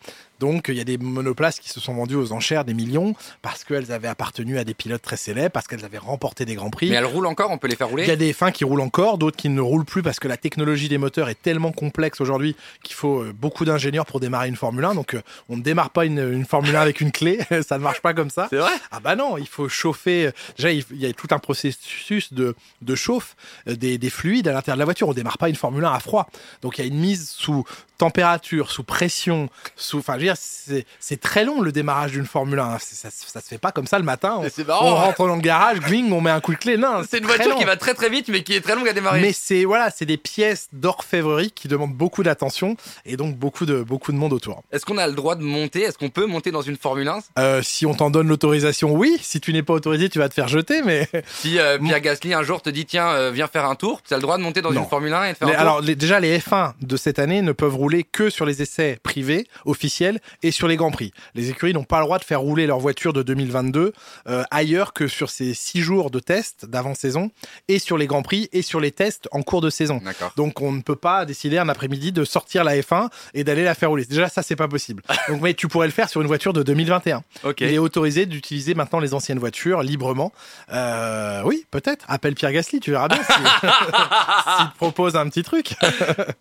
Donc 0.43 0.67
il 0.69 0.75
y 0.75 0.81
a 0.81 0.85
des 0.85 0.99
monoplaces 0.99 1.61
qui 1.61 1.69
se 1.69 1.79
sont 1.79 1.95
vendues 1.95 2.17
aux 2.17 2.33
enchères 2.33 2.65
des 2.65 2.75
millions 2.75 3.15
parce 3.43 3.63
qu'elles 3.63 3.93
avaient 3.93 4.09
appartenu 4.09 4.59
à 4.59 4.65
des 4.65 4.75
pilotes 4.75 5.01
très 5.01 5.17
célèbres, 5.17 5.53
parce 5.53 5.69
qu'elles 5.69 5.85
avaient 5.85 5.99
remporté 5.99 6.45
des 6.45 6.57
grands 6.57 6.69
prix. 6.69 6.91
Mais 6.91 6.97
elles 6.97 7.05
roulent 7.05 7.29
encore, 7.29 7.53
on 7.53 7.59
peut 7.59 7.69
les 7.69 7.77
faire 7.77 7.89
rouler 7.89 8.03
Il 8.03 8.09
y 8.09 8.13
a 8.13 8.17
des 8.17 8.33
F1 8.33 8.51
qui 8.51 8.65
roulent 8.65 8.81
encore, 8.81 9.19
d'autres 9.19 9.37
qui 9.37 9.49
ne 9.49 9.61
roulent 9.61 9.85
plus 9.85 10.03
parce 10.03 10.19
que 10.19 10.27
la 10.27 10.37
technologie 10.37 10.89
des 10.89 10.99
moteurs 10.99 11.29
est 11.29 11.41
tellement 11.41 11.71
complexe 11.71 12.21
aujourd'hui 12.21 12.57
qu'il 12.83 12.97
faut 12.97 13.23
euh, 13.23 13.33
beaucoup 13.33 13.65
d'ingénieurs 13.65 14.05
pour 14.05 14.19
démarrer 14.19 14.49
une 14.49 14.57
Formule 14.57 14.85
1. 14.85 14.97
Donc 14.97 15.15
euh, 15.15 15.23
on 15.49 15.57
ne 15.57 15.63
démarre 15.63 15.91
pas 15.91 16.07
une, 16.07 16.19
une 16.19 16.45
Formule 16.45 16.75
1 16.75 16.81
avec 16.81 17.01
une 17.01 17.13
clé, 17.13 17.39
ça 17.63 17.79
ne 17.79 17.85
marche 17.85 18.03
pas 18.03 18.13
comme 18.13 18.31
ça. 18.31 18.49
C'est 18.51 18.57
vrai 18.57 18.73
Ah 18.91 18.99
bah 18.99 19.15
non, 19.15 19.39
il 19.39 19.47
faut 19.47 19.69
chauffer. 19.69 20.33
Déjà, 20.57 20.73
il 20.73 20.85
y 20.91 21.07
a 21.07 21.13
tout 21.13 21.29
un 21.31 21.39
processus 21.39 22.33
de, 22.33 22.57
de 22.81 22.95
chauffe 22.97 23.37
euh, 23.69 23.77
des, 23.77 23.97
des 23.97 24.11
fluides 24.11 24.49
à 24.49 24.53
l'intérieur 24.53 24.77
de 24.77 24.81
la 24.81 24.87
voiture. 24.87 25.09
On 25.09 25.15
démarre 25.15 25.39
pas 25.39 25.49
une 25.49 25.55
Formule 25.55 25.85
1 25.85 25.93
à 25.93 26.01
froid. 26.01 26.29
Donc 26.63 26.79
il 26.79 26.81
y 26.81 26.85
a 26.85 26.89
une 26.89 26.99
mise 26.99 27.31
sous 27.31 27.65
température, 28.07 28.71
sous 28.71 28.83
pression, 28.83 29.49
sous. 29.77 29.99
Enfin, 29.99 30.15
je 30.15 30.19
veux 30.19 30.25
dire, 30.25 30.35
c'est 30.39 30.85
c'est 31.01 31.21
très 31.21 31.45
long 31.45 31.61
le 31.61 31.71
démarrage 31.73 32.13
d'une 32.13 32.27
Formule 32.27 32.59
1. 32.59 32.79
C'est- 32.81 32.97
Ça, 32.97 33.09
ça 33.11 33.41
se 33.41 33.47
fait 33.49 33.59
pas 33.59 33.73
comme 33.73 33.87
ça 33.87 33.99
le 33.99 34.05
matin. 34.05 34.37
On, 34.39 34.43
Mais 34.43 34.51
c'est 34.51 34.67
marrant, 34.67 34.87
on 34.87 34.93
ouais. 34.95 34.99
rentre 35.07 35.27
dans 35.27 35.37
le 35.37 35.41
garage, 35.41 35.79
gling, 35.81 36.13
on 36.13 36.21
met 36.21 36.31
un 36.31 36.41
coup 36.41 36.53
de 36.53 36.59
clé. 36.59 36.77
Non, 36.77 37.03
C'est 37.09 37.19
une 37.19 37.27
voiture 37.27 37.51
long. 37.51 37.59
qui 37.59 37.65
va 37.65 37.77
très 37.77 37.95
très 37.95 38.09
vite, 38.11 38.29
mais 38.29 38.43
qui 38.43 38.55
est 38.55 38.61
très 38.61 38.75
longue 38.75 38.89
à 38.89 38.93
démarrer. 38.93 39.21
Mais 39.21 39.33
c'est 39.33 39.65
voilà, 39.65 39.91
c'est 39.91 40.05
des 40.07 40.17
pièces 40.17 40.69
d'orfèvrerie 40.73 41.51
qui 41.53 41.69
demandent 41.69 41.95
beaucoup 41.95 42.23
d'attention 42.23 42.77
et 43.07 43.17
donc 43.17 43.37
beaucoup 43.37 43.67
de 43.67 43.83
beaucoup 43.83 44.13
de 44.13 44.17
monde 44.17 44.33
autour. 44.33 44.63
Est-ce 44.73 44.85
qu'on 44.85 44.99
a 44.99 45.07
le 45.07 45.15
droit 45.15 45.35
de 45.37 45.43
monter? 45.45 45.83
Est-ce 45.83 45.97
qu'on 45.99 46.11
peut 46.11 46.27
monter 46.27 46.51
dans 46.51 46.63
une 46.63 46.77
Formule 46.77 47.09
1 47.09 47.21
Euh, 47.39 47.63
si 47.63 47.87
on 47.87 47.95
t'en 47.95 48.11
donne 48.11 48.29
l'autorisation, 48.29 48.93
oui. 48.93 49.17
Si 49.23 49.41
tu 49.41 49.53
n'es 49.53 49.63
pas 49.63 49.73
autorisé, 49.75 50.09
tu 50.09 50.19
vas 50.19 50.29
te 50.29 50.35
faire 50.35 50.49
jeter. 50.49 50.83
Mais 50.83 51.09
Si 51.29 51.59
euh, 51.59 51.79
Pierre 51.79 52.01
Gasly 52.01 52.35
un 52.35 52.43
jour 52.43 52.63
te 52.63 52.71
dit 52.71 52.85
tiens, 52.87 53.09
euh, 53.11 53.31
viens 53.33 53.47
faire 53.47 53.65
un 53.67 53.75
tour, 53.75 54.01
tu 54.07 54.13
as 54.15 54.17
le 54.17 54.23
droit 54.23 54.37
de 54.39 54.43
monter 54.43 54.61
dans 54.63 54.73
Non. 54.73 54.83
une 54.83 54.89
Formule 54.89 55.13
1 55.15 55.25
et 55.25 55.33
de 55.33 55.37
faire 55.39 55.49
Les- 55.49 55.55
un 55.55 55.59
tour? 55.59 55.63
alors 55.69 55.81
les- 55.81 55.95
déjà 55.97 56.21
les 56.21 56.39
F1 56.39 56.75
de 56.81 56.97
cette 56.97 57.19
année 57.19 57.43
ne 57.43 57.53
peuvent 57.53 57.75
rouler 57.77 57.92
que 58.01 58.31
sur 58.31 58.47
les 58.47 58.63
essais 58.63 58.99
privés, 59.03 59.47
officiels 59.67 60.21
et 60.43 60.51
sur 60.51 60.69
les 60.69 60.77
grands 60.77 60.91
prix. 60.91 61.13
Les 61.35 61.51
écuries 61.51 61.75
n'ont 61.75 61.85
pas 61.85 61.99
le 61.99 62.05
droit 62.05 62.19
de 62.19 62.25
faire 62.25 62.41
rouler 62.41 62.67
leur 62.67 62.79
voiture 62.79 63.13
de 63.13 63.23
2022 63.23 63.93
euh, 64.29 64.43
ailleurs 64.51 64.93
que 64.95 65.07
sur 65.09 65.29
ces 65.31 65.53
six 65.55 65.81
jours 65.83 66.11
de 66.11 66.19
tests 66.19 66.65
d'avant-saison 66.67 67.31
et 67.69 67.79
sur 67.79 67.99
les 67.99 68.07
grands 68.07 68.23
prix 68.23 68.49
et 68.53 68.63
sur 68.63 68.81
les 68.81 68.91
tests 68.93 69.29
en 69.33 69.43
cours 69.43 69.61
de 69.61 69.71
saison. 69.71 70.01
Donc 70.37 70.61
on 70.63 70.73
ne 70.73 70.81
peut 70.81 70.97
pas 70.97 71.25
décider 71.27 71.59
un 71.59 71.69
après-midi 71.69 72.13
de 72.13 72.25
sortir 72.25 72.65
la 72.65 72.77
F1 72.77 73.09
et 73.35 73.45
d'aller 73.45 73.65
la 73.65 73.75
faire 73.75 73.91
rouler. 73.91 74.05
Déjà 74.05 74.29
ça 74.29 74.43
c'est 74.43 74.57
pas 74.57 74.69
possible. 74.69 75.03
Donc 75.29 75.41
mais 75.43 75.55
tu 75.55 75.69
pourrais 75.69 75.87
le 75.87 75.93
faire 75.93 76.09
sur 76.09 76.21
une 76.23 76.27
voiture 76.27 76.53
de 76.53 76.63
2021. 76.63 77.23
Ok. 77.45 77.61
Il 77.61 77.69
est 77.75 77.79
autorisé 77.79 78.27
d'utiliser 78.27 78.75
maintenant 78.75 79.01
les 79.01 79.15
anciennes 79.15 79.39
voitures 79.39 79.83
librement. 79.83 80.33
Euh, 80.73 81.43
oui, 81.45 81.67
peut-être. 81.71 82.05
Appelle 82.09 82.35
Pierre 82.35 82.53
Gasly, 82.53 82.81
tu 82.81 82.91
verras 82.93 83.09
bien 83.09 83.23
si- 83.23 83.33
s'il 84.57 84.67
te 84.71 84.77
propose 84.77 85.17
un 85.17 85.29
petit 85.29 85.43
truc. 85.43 85.75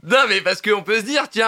Non, 0.04 0.18
mais 0.28 0.42
parce 0.42 0.62
qu'on 0.62 0.82
peut 0.84 1.00
se 1.00 1.06
dire, 1.06 1.30
tiens, 1.30 1.41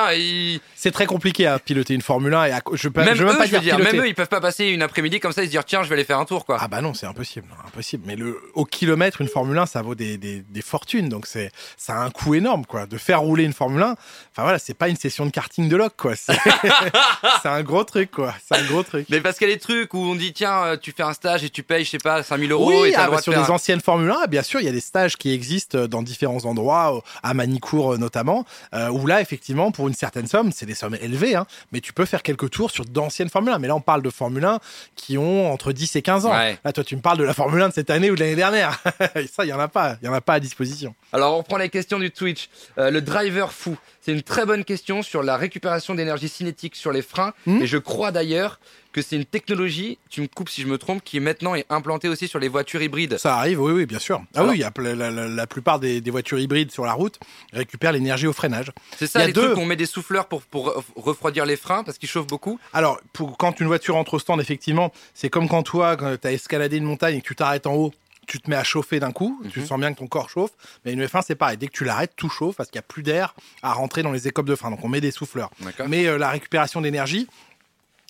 C'est 0.76 0.92
très 0.92 1.06
compliqué 1.06 1.48
à 1.48 1.60
piloter 1.60 1.94
une 1.94 2.02
Formule 2.02 2.34
1 2.34 2.46
et 2.46 2.52
à- 2.52 2.62
je 2.74 2.90
peux 2.90 3.04
même 3.04 3.16
je 3.16 3.20
veux 3.22 3.26
même 3.28 3.36
eux, 3.36 3.38
pas 3.38 3.46
je 3.46 3.58
dire 3.58 3.78
même 3.80 4.00
eux, 4.02 4.08
ils 4.08 4.16
peuvent 4.16 4.28
pas 4.28 4.42
passer 4.42 4.66
une 4.66 4.82
après-midi 4.82 5.20
comme 5.20 5.32
ça 5.32 5.44
et 5.44 5.46
se 5.46 5.52
dire, 5.52 5.64
tiens, 5.66 5.84
je 5.84 5.90
vais 5.90 5.96
aller 5.96 6.04
faire 6.04 6.20
un 6.20 6.26
tour, 6.26 6.46
quoi. 6.46 6.58
Ah 6.60 6.68
bah 6.68 6.82
non, 6.82 6.94
c'est 6.94 7.06
impossible, 7.06 7.48
impossible. 7.68 8.04
Mais 8.06 8.16
le 8.16 8.40
au 8.54 8.66
kilomètre 8.66 9.22
une 9.22 9.28
Formule 9.28 9.58
1, 9.58 9.66
ça 9.66 9.82
vaut 9.82 9.96
des, 9.96 10.18
des, 10.18 10.42
des 10.42 10.62
fortunes, 10.62 11.10
donc 11.10 11.26
c'est 11.28 11.52
ça 11.78 11.96
a 11.96 12.00
un 12.04 12.10
coût 12.10 12.36
énorme 12.36 12.66
quoi. 12.66 12.86
De 12.86 12.98
faire 12.98 13.22
rouler 13.22 13.44
une 13.44 13.54
Formule 13.54 13.82
1, 13.82 13.92
enfin 13.92 14.44
voilà, 14.44 14.60
c'est 14.60 14.74
pas 14.74 14.90
une 14.90 14.98
session 14.98 15.26
de 15.26 15.32
karting 15.32 15.70
de 15.70 15.76
loc 15.76 15.94
quoi. 15.98 16.14
C'est 17.42 17.50
un 17.50 17.64
gros 17.64 17.84
truc 17.84 18.12
quoi. 18.12 18.34
C'est 18.48 18.58
un 18.58 18.64
gros 18.66 18.84
truc. 18.84 19.08
Mais 19.10 19.22
parce 19.22 19.38
qu'il 19.38 19.48
y 19.48 19.52
a 19.52 19.54
des 19.54 19.60
trucs 19.60 19.94
où 19.94 20.00
on 20.00 20.16
dit, 20.16 20.34
tiens, 20.34 20.64
euh, 20.66 20.78
tu 20.78 20.92
fais 20.96 21.04
un 21.04 21.14
stage 21.14 21.44
et 21.44 21.50
tu 21.50 21.64
payes, 21.64 21.84
je 21.86 21.92
sais 21.92 21.98
pas, 21.98 22.24
5000 22.24 22.52
euros 22.52 22.70
Oui, 22.84 22.90
et 22.90 22.96
ah, 22.96 23.02
le 23.02 23.06
droit 23.06 23.10
bah, 23.10 23.18
de 23.18 23.24
sur 23.24 23.34
faire. 23.34 23.44
des 23.46 23.52
anciennes 23.52 23.82
Formule 23.82 24.12
1, 24.12 24.28
bien 24.28 24.44
sûr, 24.44 24.60
il 24.60 24.66
y 24.66 24.70
a 24.70 24.72
des 24.72 24.80
stages 24.80 25.18
qui 25.18 25.32
existent 25.32 25.88
dans 25.88 26.02
différents 26.04 26.46
endroits, 26.46 27.02
à 27.22 27.34
Manicourt 27.34 27.94
euh, 27.94 27.98
notamment, 27.98 28.46
euh, 28.74 28.90
où 28.90 29.06
là, 29.08 29.22
effectivement, 29.22 29.72
pour 29.74 29.88
une 29.88 29.94
certaine 29.94 30.28
somme, 30.28 30.52
c'est 30.52 30.66
des 30.66 30.76
sommes 30.76 30.96
élevées, 30.96 31.36
hein, 31.36 31.46
mais 31.72 31.82
tu 31.82 31.92
peux 31.92 32.06
faire 32.06 32.24
quelques 32.24 32.50
tours 32.50 32.72
sur 32.72 32.86
d'anciennes 32.86 33.30
Formule 33.30 33.52
1. 33.54 33.60
Mais 33.60 33.68
là, 33.68 33.76
on 33.76 33.82
parle 33.82 34.02
de 34.02 34.10
Formule 34.10 34.46
1 34.46 34.60
qui 34.96 35.18
ont 35.18 35.52
entre 35.52 35.74
10 35.74 35.96
et 35.96 36.02
15 36.02 36.26
ans. 36.26 36.32
Ouais. 36.32 36.58
Là, 36.64 36.72
toi, 36.72 36.84
tu 36.84 36.96
me 36.96 37.02
parles 37.02 37.18
de 37.18 37.24
la 37.24 37.34
Formule 37.34 37.62
1 37.62 37.70
de 37.70 37.74
cette 37.74 37.90
année 37.90 38.10
ou 38.10 38.16
de 38.16 38.22
l'année 38.22 38.36
dernière. 38.36 38.82
Et 39.16 39.28
ça, 39.28 39.44
il 39.44 39.50
y 39.50 39.54
en 39.54 39.60
a 39.60 39.68
pas, 39.68 39.98
il 40.02 40.06
y 40.06 40.08
en 40.08 40.14
a 40.14 40.22
pas 40.22 40.36
à 40.36 40.40
disposition. 40.40 40.96
Alors, 41.12 41.34
on 41.34 41.38
reprend 41.40 41.58
les 41.58 41.70
questions 41.70 42.00
du 42.00 42.12
Twitch. 42.12 42.50
Euh, 42.78 42.92
le 42.92 43.02
driver 43.02 43.52
fou, 43.52 43.78
c'est 44.04 44.12
une 44.12 44.22
très 44.22 44.46
bonne 44.46 44.66
question 44.66 45.02
sur 45.02 45.24
la 45.24 45.38
récupération 45.38 45.96
d'énergie 45.96 46.28
cinétique 46.30 46.76
sur 46.76 46.92
les 46.92 47.02
freins. 47.02 47.34
Hmm. 47.46 47.62
Et 47.62 47.68
je 47.68 47.78
crois 47.78 48.12
d'ailleurs 48.12 48.60
que 48.92 49.02
c'est 49.02 49.16
une 49.16 49.26
technologie, 49.26 49.98
tu 50.10 50.22
me 50.22 50.28
coupes 50.28 50.50
si 50.50 50.62
je 50.62 50.68
me 50.68 50.78
trompe, 50.78 51.04
qui 51.04 51.20
maintenant 51.20 51.56
est 51.56 51.66
implantée 51.70 52.08
aussi 52.10 52.28
sur 52.28 52.38
les 52.38 52.48
voitures 52.48 52.82
hybrides. 52.84 53.18
Ça 53.18 53.38
arrive, 53.38 53.60
oui, 53.62 53.72
oui, 53.72 53.86
bien 53.88 53.98
sûr. 53.98 54.22
Ah 54.36 54.40
Alors- 54.42 54.52
oui, 54.52 54.60
y 54.60 54.64
a 54.64 54.72
la, 54.78 55.10
la- 55.10 55.28
la 55.28 55.48
plupart 55.48 55.80
des, 55.80 56.00
des 56.02 56.12
voitures 56.12 56.38
hybrides 56.40 56.70
sur 56.72 56.86
la 56.86 56.94
route 56.94 57.20
récupèrent 57.54 57.92
l'énergie 57.94 58.28
au 58.28 58.34
freinage. 58.34 58.72
C'est 58.98 59.06
y 59.06 59.08
ça, 59.08 59.20
a 59.22 59.28
les 59.28 59.34
deux- 59.34 59.46
trucs 59.54 59.58
on 59.58 59.66
met 59.66 59.76
des 59.76 59.86
souffleurs 59.88 60.28
pour, 60.28 60.42
pour 60.44 60.70
re- 60.70 60.84
refroidir 60.96 61.46
les 61.46 61.56
freins 61.56 61.84
parce 61.84 61.98
qu'ils 61.98 62.10
chauffent 62.10 62.28
beaucoup. 62.28 62.60
Alors, 62.74 63.00
pour, 63.14 63.36
quand 63.38 63.60
une 63.62 63.68
voiture 63.68 63.96
entre 63.96 64.16
au 64.16 64.20
stand, 64.20 64.40
effectivement, 64.42 64.92
c'est 65.16 65.30
comme 65.30 65.48
quand 65.48 65.64
toi, 65.64 65.96
quand 65.98 66.16
tu 66.22 66.28
as 66.28 66.34
escaladé 66.34 66.78
une 66.78 66.84
montagne 66.84 67.16
et 67.18 67.22
que 67.22 67.28
tu 67.28 67.36
t'arrêtes 67.36 67.66
en 67.66 67.74
haut, 67.74 67.94
tu 68.28 68.40
te 68.40 68.50
mets 68.50 68.56
à 68.56 68.64
chauffer 68.64 69.00
d'un 69.00 69.12
coup, 69.12 69.42
tu 69.52 69.60
Mhm. 69.60 69.66
sens 69.66 69.80
bien 69.80 69.94
que 69.94 70.00
ton 70.00 70.08
corps 70.08 70.30
chauffe. 70.30 70.52
Mais 70.86 70.94
une 70.94 71.06
F1, 71.06 71.22
c'est 71.26 71.36
pareil. 71.36 71.58
Dès 71.58 71.68
que 71.68 71.74
tu 71.74 71.84
l'arrêtes, 71.84 72.14
tout 72.16 72.30
chauffe 72.30 72.56
parce 72.56 72.70
qu'il 72.70 72.78
n'y 72.78 72.84
a 72.86 72.88
plus 72.88 73.04
d'air 73.04 73.36
à 73.62 73.74
rentrer 73.74 74.04
dans 74.04 74.12
les 74.12 74.28
écopes 74.28 74.46
de 74.48 74.56
frein. 74.56 74.70
Donc, 74.72 74.84
on 74.84 74.90
met 74.90 75.02
des 75.02 75.12
souffleurs. 75.12 75.52
Mais 75.88 76.06
euh, 76.08 76.18
la 76.18 76.30
récupération 76.30 76.82
d'énergie 76.82 77.28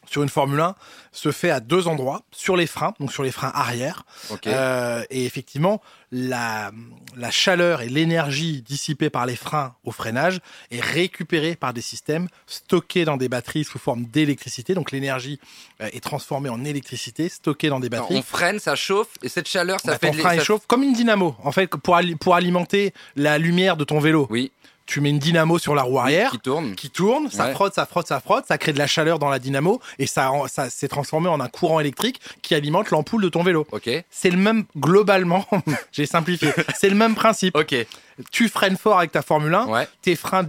sur 0.10 0.24
une 0.24 0.30
Formule 0.30 0.60
1 0.60 0.76
se 1.12 1.32
fait 1.32 1.50
à 1.50 1.60
deux 1.60 1.88
endroits, 1.88 2.22
sur 2.32 2.56
les 2.58 2.68
freins, 2.68 2.94
donc 3.00 3.12
sur 3.12 3.24
les 3.24 3.32
freins 3.32 3.52
arrière. 3.54 4.06
Euh, 4.48 5.04
et 5.10 5.26
effectivement, 5.26 5.82
la, 6.12 6.72
la 7.16 7.32
chaleur 7.32 7.82
et 7.82 7.90
l'énergie 7.90 8.62
dissipée 8.62 9.10
par 9.10 9.26
les 9.26 9.36
freins 9.36 9.76
au 9.84 9.92
freinage 9.92 10.40
est 10.72 10.82
récupérée 10.82 11.56
par 11.56 11.74
des 11.74 11.82
systèmes 11.82 12.28
stockés 12.48 13.06
dans 13.06 13.18
des 13.18 13.30
batteries 13.30 13.64
sous 13.64 13.80
forme 13.80 14.06
d'électricité. 14.06 14.74
Donc 14.76 14.92
l'énergie 14.92 15.40
euh, 15.82 15.90
est 15.94 16.04
transformée 16.04 16.50
en 16.50 16.64
électricité 16.64 17.30
stockée 17.30 17.70
dans 17.70 17.80
des 17.80 17.90
batteries. 17.90 18.16
on 18.18 18.22
freine, 18.22 18.60
ça 18.60 18.76
chauffe 18.76 19.10
et 19.24 19.30
cette 19.30 19.48
chaleur, 19.48 19.80
ça 19.80 19.92
Bah, 19.94 19.98
fait 20.00 20.08
ton 20.12 20.14
de 20.14 20.20
frein 20.20 20.30
ça- 20.36 20.42
échauffe 20.42 20.66
comme 20.68 20.84
une 20.84 20.94
dynamo. 20.94 21.36
En 21.44 21.52
fait, 21.52 21.68
pour 21.68 22.36
alimenter 22.36 22.94
la 23.16 23.38
lumière 23.38 23.78
de 23.78 23.84
ton 23.84 24.00
vélo, 24.00 24.28
Oui, 24.30 24.52
tu 24.86 25.00
mets 25.02 25.10
une 25.12 25.20
dynamo 25.20 25.58
sur 25.60 25.76
la 25.76 25.84
roue 25.84 25.98
arrière 26.00 26.32
qui 26.32 26.40
tourne. 26.40 26.76
qui 26.76 26.90
tourne, 26.90 27.30
ça 27.32 27.46
Ouais. 27.46 27.54
frotte, 27.54 27.74
ça 27.74 27.86
frotte, 27.86 28.08
ça 28.08 28.20
frotte, 28.20 28.46
ça 28.48 28.58
crée 28.58 28.74
de 28.74 28.78
la 28.80 28.88
chaleur 28.88 29.18
dans 29.20 29.30
la 29.30 29.40
dynamo 29.40 29.80
et 29.98 30.08
ça, 30.08 30.30
ça 30.48 30.70
s'est 30.70 30.88
transformé 30.90 31.30
en 31.30 31.40
un 31.40 31.48
courant 31.48 31.80
électrique 31.80 32.20
qui 32.42 32.54
alimente 32.54 32.90
l'ampoule 32.92 33.22
de 33.24 33.30
ton 33.30 33.44
vélo. 33.44 33.66
Ok. 33.72 33.90
C'est 34.10 34.30
le 34.30 34.38
même, 34.38 34.66
globalement, 34.78 35.46
j'ai 35.92 36.06
simplifié, 36.06 36.50
c'est 36.76 36.90
le 36.90 36.96
même 36.96 37.16
principe. 37.16 37.56
Ok. 37.56 37.76
Tu 38.32 38.48
freines 38.50 38.78
fort 38.78 39.00
avec 39.00 39.12
ta 39.12 39.22
Formule 39.22 39.54
1, 39.54 39.68
Ouais. 39.68 39.88
tes 40.02 40.16
freins 40.16 40.44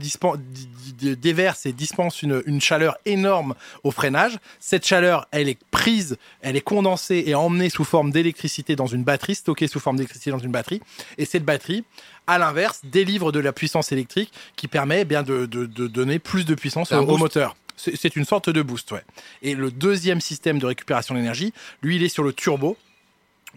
déversent 1.00 1.66
et 1.66 1.72
dispensent 1.72 2.22
une, 2.22 2.42
une 2.46 2.60
chaleur 2.60 2.96
énorme 3.04 3.54
au 3.82 3.90
freinage. 3.90 4.38
Cette 4.60 4.86
chaleur, 4.86 5.26
elle 5.30 5.48
est 5.48 5.58
prise, 5.70 6.16
elle 6.42 6.56
est 6.56 6.60
condensée 6.60 7.24
et 7.26 7.34
emmenée 7.34 7.70
sous 7.70 7.84
forme 7.84 8.10
d'électricité 8.10 8.76
dans 8.76 8.86
une 8.86 9.04
batterie, 9.04 9.34
stockée 9.34 9.66
sous 9.68 9.80
forme 9.80 9.96
d'électricité 9.96 10.30
dans 10.30 10.38
une 10.38 10.52
batterie. 10.52 10.80
Et 11.18 11.24
cette 11.24 11.44
batterie, 11.44 11.84
à 12.26 12.38
l'inverse, 12.38 12.80
délivre 12.84 13.32
de 13.32 13.40
la 13.40 13.52
puissance 13.52 13.92
électrique 13.92 14.32
qui 14.56 14.68
permet 14.68 15.02
eh 15.02 15.04
bien 15.04 15.22
de, 15.22 15.46
de- 15.46 15.66
de 15.66 15.86
donner 15.86 16.18
plus 16.18 16.44
de 16.44 16.54
puissance 16.54 16.92
au, 16.92 16.96
au 16.96 17.16
moteur. 17.18 17.56
C'est 17.76 17.96
c'est 17.96 18.14
une 18.16 18.24
sorte 18.24 18.50
de 18.50 18.62
boost, 18.62 18.92
ouais. 18.92 19.02
Et 19.42 19.54
le 19.54 19.70
deuxième 19.72 20.20
système 20.20 20.58
de 20.60 20.66
récupération 20.66 21.14
d'énergie, 21.16 21.52
lui, 21.82 21.96
il 21.96 22.04
est 22.04 22.08
sur 22.08 22.22
le 22.22 22.32
turbo, 22.32 22.76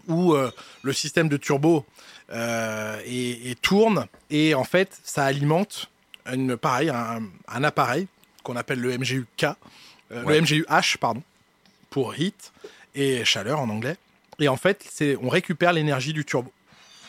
où 0.08 0.34
euh, 0.34 0.50
le 0.82 0.92
système 0.92 1.28
de 1.28 1.36
turbo 1.36 1.84
euh, 2.30 3.00
et, 3.06 3.50
et 3.50 3.54
tourne 3.54 4.06
et 4.30 4.54
en 4.54 4.64
fait 4.64 4.98
ça 5.04 5.24
alimente 5.24 5.90
une, 6.32 6.56
pareil, 6.56 6.90
un, 6.90 7.22
un 7.48 7.64
appareil 7.64 8.06
qu'on 8.42 8.56
appelle 8.56 8.80
le 8.80 8.96
MGU-K, 8.98 9.44
euh, 9.44 10.24
Ouais. 10.24 10.34
le 10.40 10.42
MGU-H 10.42 10.98
pardon, 10.98 11.22
pour 11.90 12.14
heat 12.18 12.52
et 12.94 13.24
chaleur 13.24 13.60
en 13.60 13.68
anglais. 13.68 13.96
Et 14.40 14.48
en 14.48 14.56
fait, 14.56 14.84
c'est 14.90 15.16
on 15.22 15.28
récupère 15.28 15.72
l'énergie 15.72 16.12
du 16.12 16.24
turbo. 16.24 16.52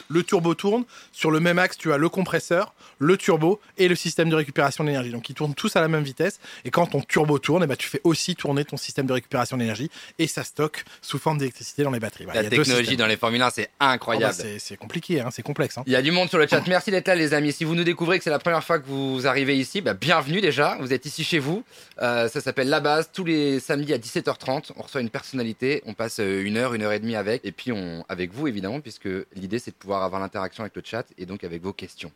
Le 0.09 0.23
turbo 0.23 0.53
tourne. 0.55 0.83
Sur 1.11 1.31
le 1.31 1.39
même 1.39 1.59
axe, 1.59 1.77
tu 1.77 1.93
as 1.93 1.97
le 1.97 2.09
compresseur, 2.09 2.73
le 2.97 3.15
turbo 3.17 3.59
et 3.77 3.87
le 3.87 3.95
système 3.95 4.29
de 4.29 4.35
récupération 4.35 4.83
d'énergie. 4.83 5.11
Donc 5.11 5.29
ils 5.29 5.33
tournent 5.35 5.53
tous 5.53 5.75
à 5.75 5.81
la 5.81 5.87
même 5.87 6.03
vitesse. 6.03 6.39
Et 6.65 6.71
quand 6.71 6.87
ton 6.87 7.01
turbo 7.01 7.39
tourne, 7.39 7.63
eh 7.63 7.67
ben, 7.67 7.75
tu 7.77 7.87
fais 7.87 8.01
aussi 8.03 8.35
tourner 8.35 8.65
ton 8.65 8.77
système 8.77 9.05
de 9.05 9.13
récupération 9.13 9.57
d'énergie 9.57 9.89
et 10.17 10.27
ça 10.27 10.43
stocke 10.43 10.83
sous 11.01 11.19
forme 11.19 11.37
d'électricité 11.37 11.83
dans 11.83 11.91
les 11.91 11.99
batteries. 11.99 12.25
Voilà, 12.25 12.41
La 12.43 12.49
technologie 12.49 12.97
dans 12.97 13.07
les 13.07 13.17
Formule 13.17 13.41
1, 13.41 13.49
c'est 13.51 13.69
Oh, 13.69 13.75
bah, 13.79 13.87
incroyable. 13.91 14.33
c'est 14.59 14.77
compliqué, 14.77 15.21
hein, 15.21 15.29
c'est 15.31 15.41
complexe. 15.43 15.77
hein. 15.77 15.83
Il 15.85 15.93
y 15.93 15.95
a 15.95 16.01
du 16.01 16.11
monde 16.11 16.29
sur 16.29 16.37
le 16.37 16.47
chat. 16.47 16.61
Merci 16.67 16.91
d'être 16.91 17.07
là, 17.07 17.15
les 17.15 17.33
amis. 17.33 17.53
Si 17.53 17.63
vous 17.63 17.75
nous 17.75 17.83
découvrez 17.83 18.17
que 18.17 18.23
c'est 18.23 18.29
la 18.29 18.39
première 18.39 18.63
fois 18.63 18.79
que 18.79 18.87
vous 18.87 19.27
arrivez 19.27 19.57
ici, 19.57 19.81
bah, 19.81 19.93
bienvenue 19.93 20.41
déjà. 20.41 20.77
Vous 20.81 20.91
êtes 20.93 21.05
ici 21.05 21.23
chez 21.23 21.39
vous. 21.39 21.63
Euh, 22.01 22.27
ça 22.29 22.41
s'appelle 22.41 22.69
La 22.69 22.79
Base. 22.79 23.09
Tous 23.13 23.23
les 23.23 23.59
samedis 23.59 23.93
à 23.93 23.97
17h30, 23.97 24.71
on 24.75 24.81
reçoit 24.81 25.01
une 25.01 25.09
personnalité. 25.09 25.81
On 25.85 25.93
passe 25.93 26.19
euh, 26.19 26.43
une 26.43 26.57
heure, 26.57 26.73
une 26.73 26.81
heure 26.83 26.93
et 26.93 26.99
demie 26.99 27.15
avec. 27.15 27.45
Et 27.45 27.51
puis, 27.51 27.71
on, 27.71 28.03
avec 28.09 28.33
vous, 28.33 28.47
évidemment, 28.47 28.79
puisque 28.81 29.07
l'idée, 29.35 29.59
c'est 29.59 29.71
de 29.71 29.75
pouvoir 29.75 29.98
avoir 30.03 30.21
l'interaction 30.21 30.63
avec 30.63 30.75
le 30.75 30.81
chat 30.83 31.05
et 31.17 31.25
donc 31.25 31.43
avec 31.43 31.61
vos 31.61 31.73
questions. 31.73 32.11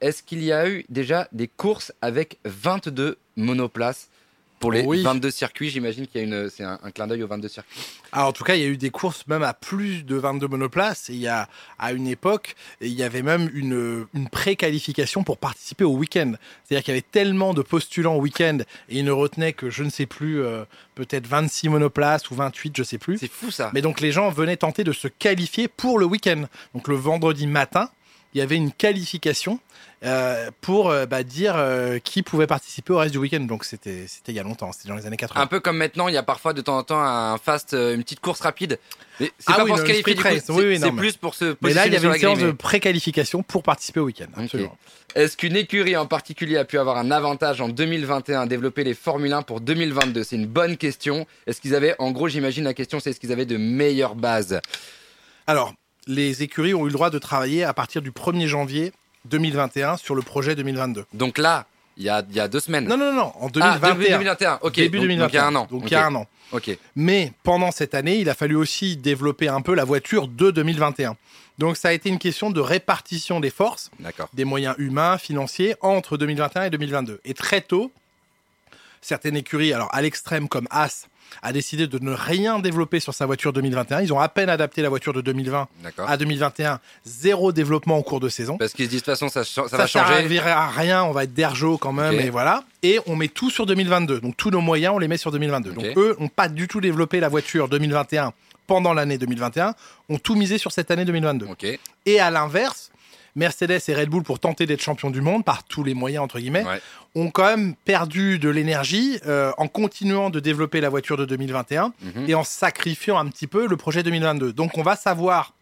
Est-ce 0.00 0.22
qu'il 0.22 0.42
y 0.42 0.52
a 0.52 0.68
eu 0.68 0.84
déjà 0.88 1.28
des 1.32 1.48
courses 1.48 1.92
avec 2.02 2.38
22 2.44 3.18
monoplaces 3.36 4.08
pour 4.58 4.72
les 4.72 4.82
Oui. 4.82 5.02
22 5.02 5.30
circuits 5.30 5.70
J'imagine 5.70 6.06
qu'il 6.06 6.20
y 6.20 6.24
a 6.24 6.26
une, 6.26 6.48
c'est 6.50 6.64
un, 6.64 6.78
un 6.82 6.90
clin 6.90 7.06
d'œil 7.06 7.22
aux 7.22 7.26
22 7.28 7.48
circuits. 7.48 7.80
Alors, 8.12 8.28
en 8.28 8.32
tout 8.32 8.44
cas, 8.44 8.54
il 8.56 8.62
y 8.62 8.64
a 8.64 8.68
eu 8.68 8.76
des 8.76 8.90
courses 8.90 9.26
même 9.26 9.42
à 9.42 9.52
plus 9.54 10.04
de 10.04 10.16
22 10.16 10.48
monoplaces. 10.48 11.10
Et 11.10 11.14
il 11.14 11.20
y 11.20 11.28
a, 11.28 11.48
à 11.78 11.92
une 11.92 12.06
époque, 12.06 12.54
il 12.80 12.92
y 12.92 13.02
avait 13.02 13.22
même 13.22 13.50
une, 13.52 14.06
une 14.14 14.28
pré-qualification 14.28 15.24
pour 15.24 15.38
participer 15.38 15.84
au 15.84 15.92
week-end. 15.96 16.32
C'est-à-dire 16.64 16.84
qu'il 16.84 16.92
y 16.94 16.96
avait 16.96 17.06
tellement 17.10 17.54
de 17.54 17.62
postulants 17.62 18.14
au 18.16 18.20
week-end 18.20 18.58
et 18.88 18.98
ils 18.98 19.04
ne 19.04 19.12
retenaient 19.12 19.52
que, 19.52 19.70
je 19.70 19.82
ne 19.82 19.90
sais 19.90 20.06
plus, 20.06 20.40
euh, 20.40 20.64
peut-être 20.94 21.26
26 21.26 21.68
monoplaces 21.68 22.30
ou 22.30 22.34
28, 22.34 22.76
je 22.76 22.82
sais 22.82 22.98
plus. 22.98 23.18
C'est 23.18 23.30
fou 23.30 23.50
ça. 23.50 23.70
Mais 23.74 23.82
donc, 23.82 24.00
les 24.00 24.12
gens 24.12 24.30
venaient 24.30 24.56
tenter 24.56 24.84
de 24.84 24.92
se 24.92 25.08
qualifier 25.08 25.68
pour 25.68 25.98
le 25.98 26.06
week-end. 26.06 26.44
Donc, 26.74 26.88
le 26.88 26.94
vendredi 26.96 27.46
matin, 27.46 27.90
il 28.36 28.40
y 28.40 28.42
avait 28.42 28.56
une 28.56 28.70
qualification 28.70 29.60
euh, 30.04 30.50
pour 30.60 30.90
euh, 30.90 31.06
bah, 31.06 31.22
dire 31.22 31.54
euh, 31.56 31.98
qui 31.98 32.22
pouvait 32.22 32.46
participer 32.46 32.92
au 32.92 32.98
reste 32.98 33.12
du 33.12 33.18
week-end. 33.18 33.40
Donc, 33.40 33.64
c'était 33.64 34.04
il 34.28 34.34
y 34.34 34.38
a 34.38 34.42
longtemps, 34.42 34.70
c'était 34.72 34.90
dans 34.90 34.94
les 34.94 35.06
années 35.06 35.16
80. 35.16 35.40
Un 35.40 35.46
peu 35.46 35.58
comme 35.58 35.78
maintenant, 35.78 36.08
il 36.08 36.14
y 36.14 36.18
a 36.18 36.22
parfois 36.22 36.52
de 36.52 36.60
temps 36.60 36.76
en 36.76 36.82
temps 36.82 37.00
un 37.00 37.38
fast, 37.38 37.72
une 37.72 38.02
petite 38.02 38.20
course 38.20 38.40
rapide. 38.40 38.78
Mais 39.20 39.32
c'est 39.38 39.46
Ah 39.52 39.54
pas 39.54 39.64
oui, 39.64 39.70
pour 39.70 39.78
se 39.78 39.84
qualifier 39.84 40.14
du 40.14 40.22
c'est 40.22 40.50
Oui, 40.52 40.64
oui, 40.66 40.78
mais- 40.78 40.92
plus 40.92 41.16
pour 41.16 41.34
se 41.34 41.44
Mais 41.46 41.54
positionner 41.54 41.74
là, 41.74 41.86
il 41.86 41.92
y 41.94 41.96
avait 41.96 42.14
une 42.14 42.20
séance 42.20 42.38
de 42.38 42.50
pré-qualification 42.50 43.42
pour 43.42 43.62
participer 43.62 44.00
au 44.00 44.04
week-end. 44.04 44.26
Mais 44.36 44.68
Est-ce 45.14 45.38
qu'une 45.38 45.56
écurie 45.56 45.96
en 45.96 46.04
particulier 46.04 46.58
a 46.58 46.66
pu 46.66 46.78
avoir 46.78 46.98
un 46.98 47.10
avantage 47.10 47.62
en 47.62 47.70
2021 47.70 48.42
à 48.42 48.46
développer 48.46 48.84
les 48.84 48.92
Formule 48.92 49.32
1 49.32 49.40
pour 49.40 49.62
2022 49.62 50.24
C'est 50.24 50.36
une 50.36 50.46
bonne 50.46 50.76
question. 50.76 51.26
Est-ce 51.46 51.62
qu'ils 51.62 51.74
avaient, 51.74 51.94
en 51.98 52.10
gros, 52.10 52.28
j'imagine 52.28 52.64
la 52.64 52.74
question, 52.74 53.00
c'est 53.00 53.10
est-ce 53.10 53.20
qu'ils 53.20 53.32
avaient 53.32 53.46
de 53.46 53.56
meilleures 53.56 54.14
bases? 54.14 54.60
Alors, 55.46 55.72
les 56.06 56.42
écuries 56.42 56.74
ont 56.74 56.82
eu 56.84 56.88
le 56.88 56.92
droit 56.92 57.10
de 57.10 57.18
travailler 57.18 57.64
à 57.64 57.72
partir 57.74 58.02
du 58.02 58.10
1er 58.10 58.46
janvier 58.46 58.92
2021 59.26 59.96
sur 59.96 60.14
le 60.14 60.22
projet 60.22 60.54
2022. 60.54 61.04
Donc 61.12 61.38
là, 61.38 61.66
il 61.96 62.04
y 62.04 62.08
a, 62.08 62.22
il 62.28 62.36
y 62.36 62.40
a 62.40 62.48
deux 62.48 62.60
semaines. 62.60 62.86
Non, 62.86 62.96
non, 62.96 63.12
non, 63.12 63.32
en 63.40 63.46
Ah, 63.60 63.78
2021. 63.78 63.94
début 63.94 64.10
2021. 64.10 64.58
Ok. 64.62 64.74
Début 64.74 64.98
donc, 64.98 65.06
2021. 65.08 65.28
Donc 65.28 65.32
il 65.32 65.34
y 65.34 65.38
a 65.38 65.46
un 65.46 65.54
an. 65.54 65.66
Donc 65.70 65.82
Ok. 65.84 65.90
il 65.90 65.92
y 65.92 65.96
a 65.96 66.06
un 66.06 66.14
an. 66.14 66.26
Ok. 66.52 66.78
Mais 66.94 67.32
pendant 67.42 67.70
cette 67.72 67.94
année, 67.94 68.18
il 68.18 68.28
a 68.28 68.34
fallu 68.34 68.54
aussi 68.54 68.96
développer 68.96 69.48
un 69.48 69.62
peu 69.62 69.74
la 69.74 69.84
voiture 69.84 70.28
de 70.28 70.50
2021. 70.50 71.16
Donc 71.58 71.76
ça 71.76 71.88
a 71.88 71.92
été 71.92 72.08
une 72.10 72.18
question 72.18 72.50
de 72.50 72.60
répartition 72.60 73.40
des 73.40 73.50
forces, 73.50 73.90
des 74.34 74.44
moyens 74.44 74.74
humains, 74.78 75.16
financiers, 75.18 75.74
entre 75.80 76.18
2021 76.18 76.64
et 76.64 76.70
2022. 76.70 77.20
Et 77.24 77.32
très 77.34 77.62
tôt, 77.62 77.90
certaines 79.00 79.36
écuries, 79.36 79.72
alors 79.72 79.88
à 79.92 80.02
l'extrême 80.02 80.48
comme 80.48 80.68
As, 80.70 81.08
a 81.42 81.52
décidé 81.52 81.86
de 81.86 81.98
ne 81.98 82.12
rien 82.12 82.58
développer 82.58 83.00
sur 83.00 83.14
sa 83.14 83.26
voiture 83.26 83.52
2021. 83.52 84.02
Ils 84.02 84.12
ont 84.12 84.20
à 84.20 84.28
peine 84.28 84.48
adapté 84.48 84.82
la 84.82 84.88
voiture 84.88 85.12
de 85.12 85.20
2020 85.20 85.68
D'accord. 85.82 86.08
à 86.08 86.16
2021. 86.16 86.80
Zéro 87.04 87.52
développement 87.52 87.96
en 87.98 88.02
cours 88.02 88.20
de 88.20 88.28
saison. 88.28 88.56
Parce 88.56 88.72
qu'ils 88.72 88.86
se 88.86 88.90
disent 88.90 89.00
de 89.02 89.04
toute 89.06 89.14
façon, 89.14 89.28
ça, 89.28 89.44
ça, 89.44 89.68
ça 89.68 89.76
va 89.76 89.86
changer. 89.86 90.14
servira 90.14 90.50
à 90.50 90.68
rien, 90.68 91.04
on 91.04 91.12
va 91.12 91.24
être 91.24 91.34
d'Erjo 91.34 91.78
quand 91.78 91.92
même, 91.92 92.14
et 92.14 92.30
voilà. 92.30 92.64
Et 92.82 93.00
on 93.06 93.16
met 93.16 93.28
tout 93.28 93.50
sur 93.50 93.66
2022. 93.66 94.20
Donc 94.20 94.36
tous 94.36 94.50
nos 94.50 94.60
moyens, 94.60 94.94
on 94.94 94.98
les 94.98 95.08
met 95.08 95.16
sur 95.16 95.30
2022. 95.30 95.70
Ok. 95.70 95.76
Donc 95.76 95.96
eux 95.96 96.16
n'ont 96.18 96.28
pas 96.28 96.48
du 96.48 96.68
tout 96.68 96.80
développé 96.80 97.20
la 97.20 97.28
voiture 97.28 97.68
2021 97.68 98.32
pendant 98.66 98.92
l'année 98.92 99.18
2021, 99.18 99.74
ont 100.08 100.18
tout 100.18 100.34
misé 100.34 100.58
sur 100.58 100.72
cette 100.72 100.90
année 100.90 101.04
2022. 101.04 101.46
Ok. 101.46 101.78
Et 102.06 102.20
à 102.20 102.30
l'inverse, 102.30 102.90
Mercedes 103.36 103.80
et 103.88 103.94
Red 103.94 104.08
Bull, 104.08 104.22
pour 104.24 104.38
tenter 104.40 104.66
d'être 104.66 104.80
champions 104.82 105.10
du 105.10 105.20
monde 105.20 105.44
par 105.44 105.62
tous 105.64 105.84
les 105.84 105.94
moyens, 105.94 106.24
entre 106.24 106.38
guillemets, 106.40 106.64
Ouais. 106.64 106.80
ont 107.14 107.30
quand 107.30 107.44
même 107.44 107.74
perdu 107.84 108.38
de 108.38 108.48
l'énergie 108.48 109.18
euh, 109.26 109.52
en 109.58 109.68
continuant 109.68 110.30
de 110.30 110.40
développer 110.40 110.80
la 110.80 110.88
voiture 110.88 111.16
de 111.16 111.24
2021 111.26 111.92
Mhm. 112.02 112.24
et 112.28 112.34
en 112.34 112.42
sacrifiant 112.44 113.18
un 113.18 113.26
petit 113.28 113.46
peu 113.46 113.66
le 113.68 113.76
projet 113.76 114.02
2022. 114.02 114.52
Donc 114.52 114.76
on 114.78 114.82
va 114.82 114.96
savoir 114.96 115.52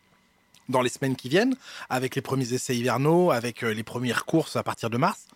dans 0.71 0.81
les 0.81 0.89
semaines 0.89 1.15
qui 1.17 1.29
viennent, 1.29 1.57
avec 1.91 2.15
les 2.17 2.23
premiers 2.23 2.55
essais 2.55 2.75
hivernaux, 2.75 3.31
avec 3.31 3.63
euh, 3.63 3.75
les 3.75 3.83
premières 3.83 4.25
courses 4.25 4.57
à 4.57 4.63
partir 4.63 4.89
de 4.89 4.97
mars, 4.97 5.27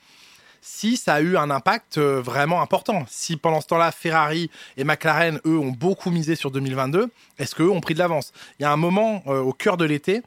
si 0.63 0.97
ça 0.97 1.15
a 1.15 1.21
eu 1.21 1.37
un 1.37 1.51
impact 1.51 1.99
euh, 1.99 2.21
vraiment 2.23 2.63
important. 2.63 3.05
Si 3.09 3.37
pendant 3.37 3.61
ce 3.61 3.67
temps-là, 3.67 3.93
Ferrari 3.93 4.51
et 4.77 4.85
McLaren, 4.85 5.39
eux, 5.45 5.59
ont 5.59 5.71
beaucoup 5.71 6.11
misé 6.11 6.35
sur 6.35 6.51
2022, 6.51 7.11
est-ce 7.39 7.55
qu'eux 7.55 7.69
ont 7.71 7.81
pris 7.81 7.95
de 7.95 7.99
l'avance? 7.99 8.33
Il 8.59 8.63
y 8.63 8.67
a 8.67 8.73
un 8.73 8.77
moment, 8.77 9.23
euh, 9.27 9.41
au 9.41 9.53
cœur 9.53 9.77
de 9.77 9.85
l'été, 9.85 10.23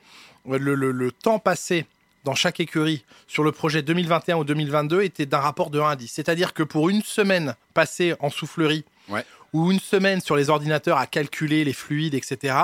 le, 0.49 0.57
le- 0.75 0.91
le 0.91 1.11
temps 1.11 1.37
passé 1.39 1.85
dans 2.23 2.35
chaque 2.35 2.59
écurie 2.59 3.03
sur 3.27 3.43
le 3.43 3.51
projet 3.51 3.81
2021 3.81 4.37
ou 4.37 4.43
2022 4.43 5.01
était 5.03 5.25
d'un 5.25 5.39
rapport 5.39 5.69
de 5.69 5.79
1 5.79 5.89
à 5.89 5.95
10. 5.95 6.07
C'est-à-dire 6.07 6.53
que 6.53 6.63
pour 6.63 6.89
une 6.89 7.01
semaine 7.01 7.55
passée 7.73 8.15
en 8.19 8.29
soufflerie, 8.29 8.85
Ouais. 9.09 9.25
ou 9.53 9.71
une 9.71 9.79
semaine 9.79 10.21
sur 10.21 10.35
les 10.35 10.49
ordinateurs 10.49 10.97
à 10.97 11.07
calculer 11.07 11.63
les 11.63 11.73
fluides, 11.73 12.13
etc., 12.13 12.55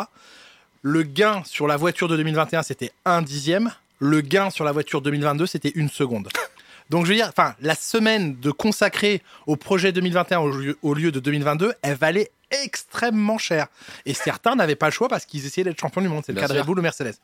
le 0.84 1.03
gain 1.03 1.43
sur 1.45 1.68
la 1.68 1.76
voiture 1.76 2.08
de 2.08 2.16
2021, 2.16 2.64
c'était 2.64 2.91
un 3.03 3.22
dixième. 3.22 3.74
Le 3.99 4.22
gain 4.22 4.49
sur 4.51 4.64
la 4.64 4.72
voiture 4.72 5.01
2022, 5.01 5.47
c'était 5.47 5.72
une 5.76 5.89
seconde. 5.89 6.30
Donc, 6.89 7.05
je 7.05 7.10
veux 7.10 7.16
dire, 7.18 7.28
enfin, 7.28 7.55
la 7.60 7.76
semaine 7.76 8.39
de 8.39 8.51
consacrer 8.51 9.22
au 9.47 9.58
projet 9.58 9.91
2021 9.91 10.39
au 10.39 10.49
lieu, 10.51 10.78
au 10.84 10.93
lieu 10.93 11.12
de 11.12 11.20
2022, 11.20 11.74
elle 11.82 11.95
valait 11.97 12.32
extrêmement 12.64 13.38
cher. 13.38 13.68
Et 14.05 14.14
certains 14.14 14.55
n'avaient 14.55 14.76
pas 14.76 14.86
le 14.86 14.93
choix 14.93 15.10
parce 15.10 15.26
qu'ils 15.26 15.45
essayaient 15.45 15.66
d'être 15.66 15.82
champions 15.82 16.01
du 16.01 16.08
monde. 16.08 16.24
C'est 16.26 16.32
le 16.32 16.39
cas 16.39 16.47
de. 16.47 16.53
Red 16.53 16.66
Bull 16.66 16.80
ou 16.80 16.82
Mercedes. 16.82 17.16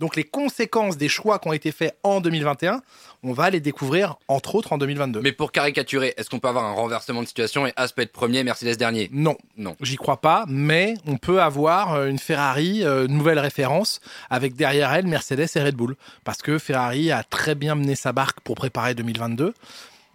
Donc, 0.00 0.16
les 0.16 0.24
conséquences 0.24 0.96
des 0.96 1.08
choix 1.08 1.38
qui 1.38 1.46
ont 1.48 1.52
été 1.52 1.70
faits 1.72 1.96
en 2.02 2.20
2021, 2.20 2.82
on 3.22 3.32
va 3.32 3.50
les 3.50 3.60
découvrir, 3.60 4.16
entre 4.28 4.54
autres, 4.54 4.72
en 4.72 4.78
2022. 4.78 5.20
Mais 5.20 5.30
pour 5.32 5.52
caricaturer, 5.52 6.14
est-ce 6.16 6.28
qu'on 6.30 6.38
peut 6.40 6.48
avoir 6.48 6.64
un 6.64 6.72
renversement 6.72 7.22
de 7.22 7.26
situation 7.28 7.66
et 7.66 7.72
As 7.76 7.92
peut 7.92 8.00
être 8.02 8.10
premier, 8.12 8.42
Mercedes 8.42 8.76
dernier? 8.76 9.10
Non, 9.12 9.36
Non. 9.58 9.76
J'y 9.82 9.96
crois 9.96 10.20
pas, 10.20 10.46
mais 10.48 10.94
on 11.06 11.18
peut 11.18 11.40
avoir 11.42 11.92
euh, 11.94 12.06
une 12.08 12.18
Ferrari, 12.18 12.82
euh, 12.82 13.06
nouvelle 13.06 13.38
référence, 13.38 14.00
avec 14.30 14.54
derrière 14.56 14.92
elle 14.92 15.06
Mercedes 15.06 15.46
et 15.54 15.60
Red 15.62 15.76
Bull. 15.76 15.94
Parce 16.24 16.40
que 16.42 16.58
Ferrari 16.58 17.12
a 17.12 17.22
très 17.22 17.54
bien 17.54 17.74
mené 17.74 17.94
sa 17.94 18.12
barque 18.12 18.40
pour 18.40 18.56
préparer 18.56 18.94
2022. 18.94 19.52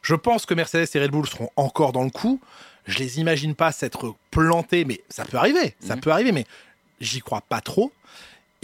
Je 0.01 0.15
pense 0.15 0.45
que 0.47 0.53
Mercedes 0.55 0.88
et 0.95 0.99
Red 0.99 1.11
Bull 1.11 1.27
seront 1.27 1.49
encore 1.55 1.91
dans 1.91 2.03
le 2.03 2.09
coup. 2.09 2.41
Je 2.88 2.97
les 2.99 3.19
imagine 3.19 3.55
pas 3.55 3.71
s'être 3.71 4.15
plantés, 4.31 4.83
mais 4.86 5.01
ça 5.09 5.25
peut 5.25 5.38
arriver, 5.38 5.75
ça 5.79 5.95
Mhm. 5.95 6.01
peut 6.01 6.11
arriver, 6.11 6.31
mais 6.31 6.45
j'y 7.01 7.19
crois 7.19 7.41
pas 7.41 7.61
trop. 7.61 7.91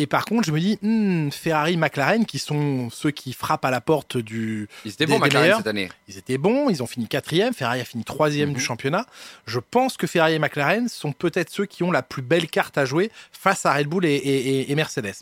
Et 0.02 0.08
par 0.08 0.26
contre, 0.26 0.47
je 0.47 0.52
me 0.52 0.60
dis, 0.60 0.80
hmm, 0.82 1.30
Ferrari, 1.30 1.78
McLaren, 1.78 2.26
qui 2.26 2.39
sont 2.39 2.89
ceux 2.89 3.12
qui 3.12 3.34
frappent 3.34 3.66
à 3.66 3.70
la 3.70 3.82
porte 3.82 4.18
du, 4.18 4.68
Ils 4.84 4.91
étaient 4.91 5.06
bons, 5.06 5.20
McLaren, 5.20 5.43
meilleurs. 5.43 5.58
cette 5.60 5.68
année. 5.68 5.89
ils 6.08 6.18
étaient 6.18 6.39
bons, 6.39 6.70
ils 6.70 6.82
ont 6.82 6.88
fini 6.88 7.08
quatrième, 7.08 7.54
Ferrari 7.54 7.82
a 7.82 7.86
fini 7.86 8.04
troisième 8.04 8.49
Mhm. 8.49 8.56
du 8.56 8.62
championnat. 8.62 9.06
Je 9.45 9.60
pense 9.60 9.97
que 9.97 10.08
Ferrari 10.08 10.34
et 10.34 10.39
McLaren 10.39 10.88
sont 10.89 11.12
peut-être 11.12 11.52
ceux 11.52 11.66
qui 11.68 11.84
ont 11.84 11.91
la 11.91 12.02
plus 12.02 12.24
belle 12.24 12.47
carte 12.49 12.80
à 12.80 12.86
jouer 12.86 13.12
face 13.32 13.66
à 13.68 13.74
Red 13.74 13.88
Bull 13.88 14.06
et, 14.06 14.10
et- 14.16 14.47
et- 14.62 14.72
et 14.72 14.76
Mercedes. 14.76 15.14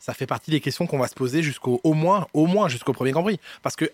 Ça 0.00 0.14
fait 0.14 0.26
partie 0.26 0.50
des 0.50 0.60
questions 0.60 0.86
qu'on 0.88 0.98
va 0.98 1.06
se 1.08 1.14
poser 1.14 1.42
jusqu'au 1.42 1.80
au 1.84 1.94
moins, 1.94 2.26
au 2.34 2.46
moins 2.46 2.68
jusqu'au 2.68 2.92
premier 2.92 3.12
Grand 3.12 3.22
Prix, 3.22 3.38
parce 3.62 3.76
que 3.76 3.90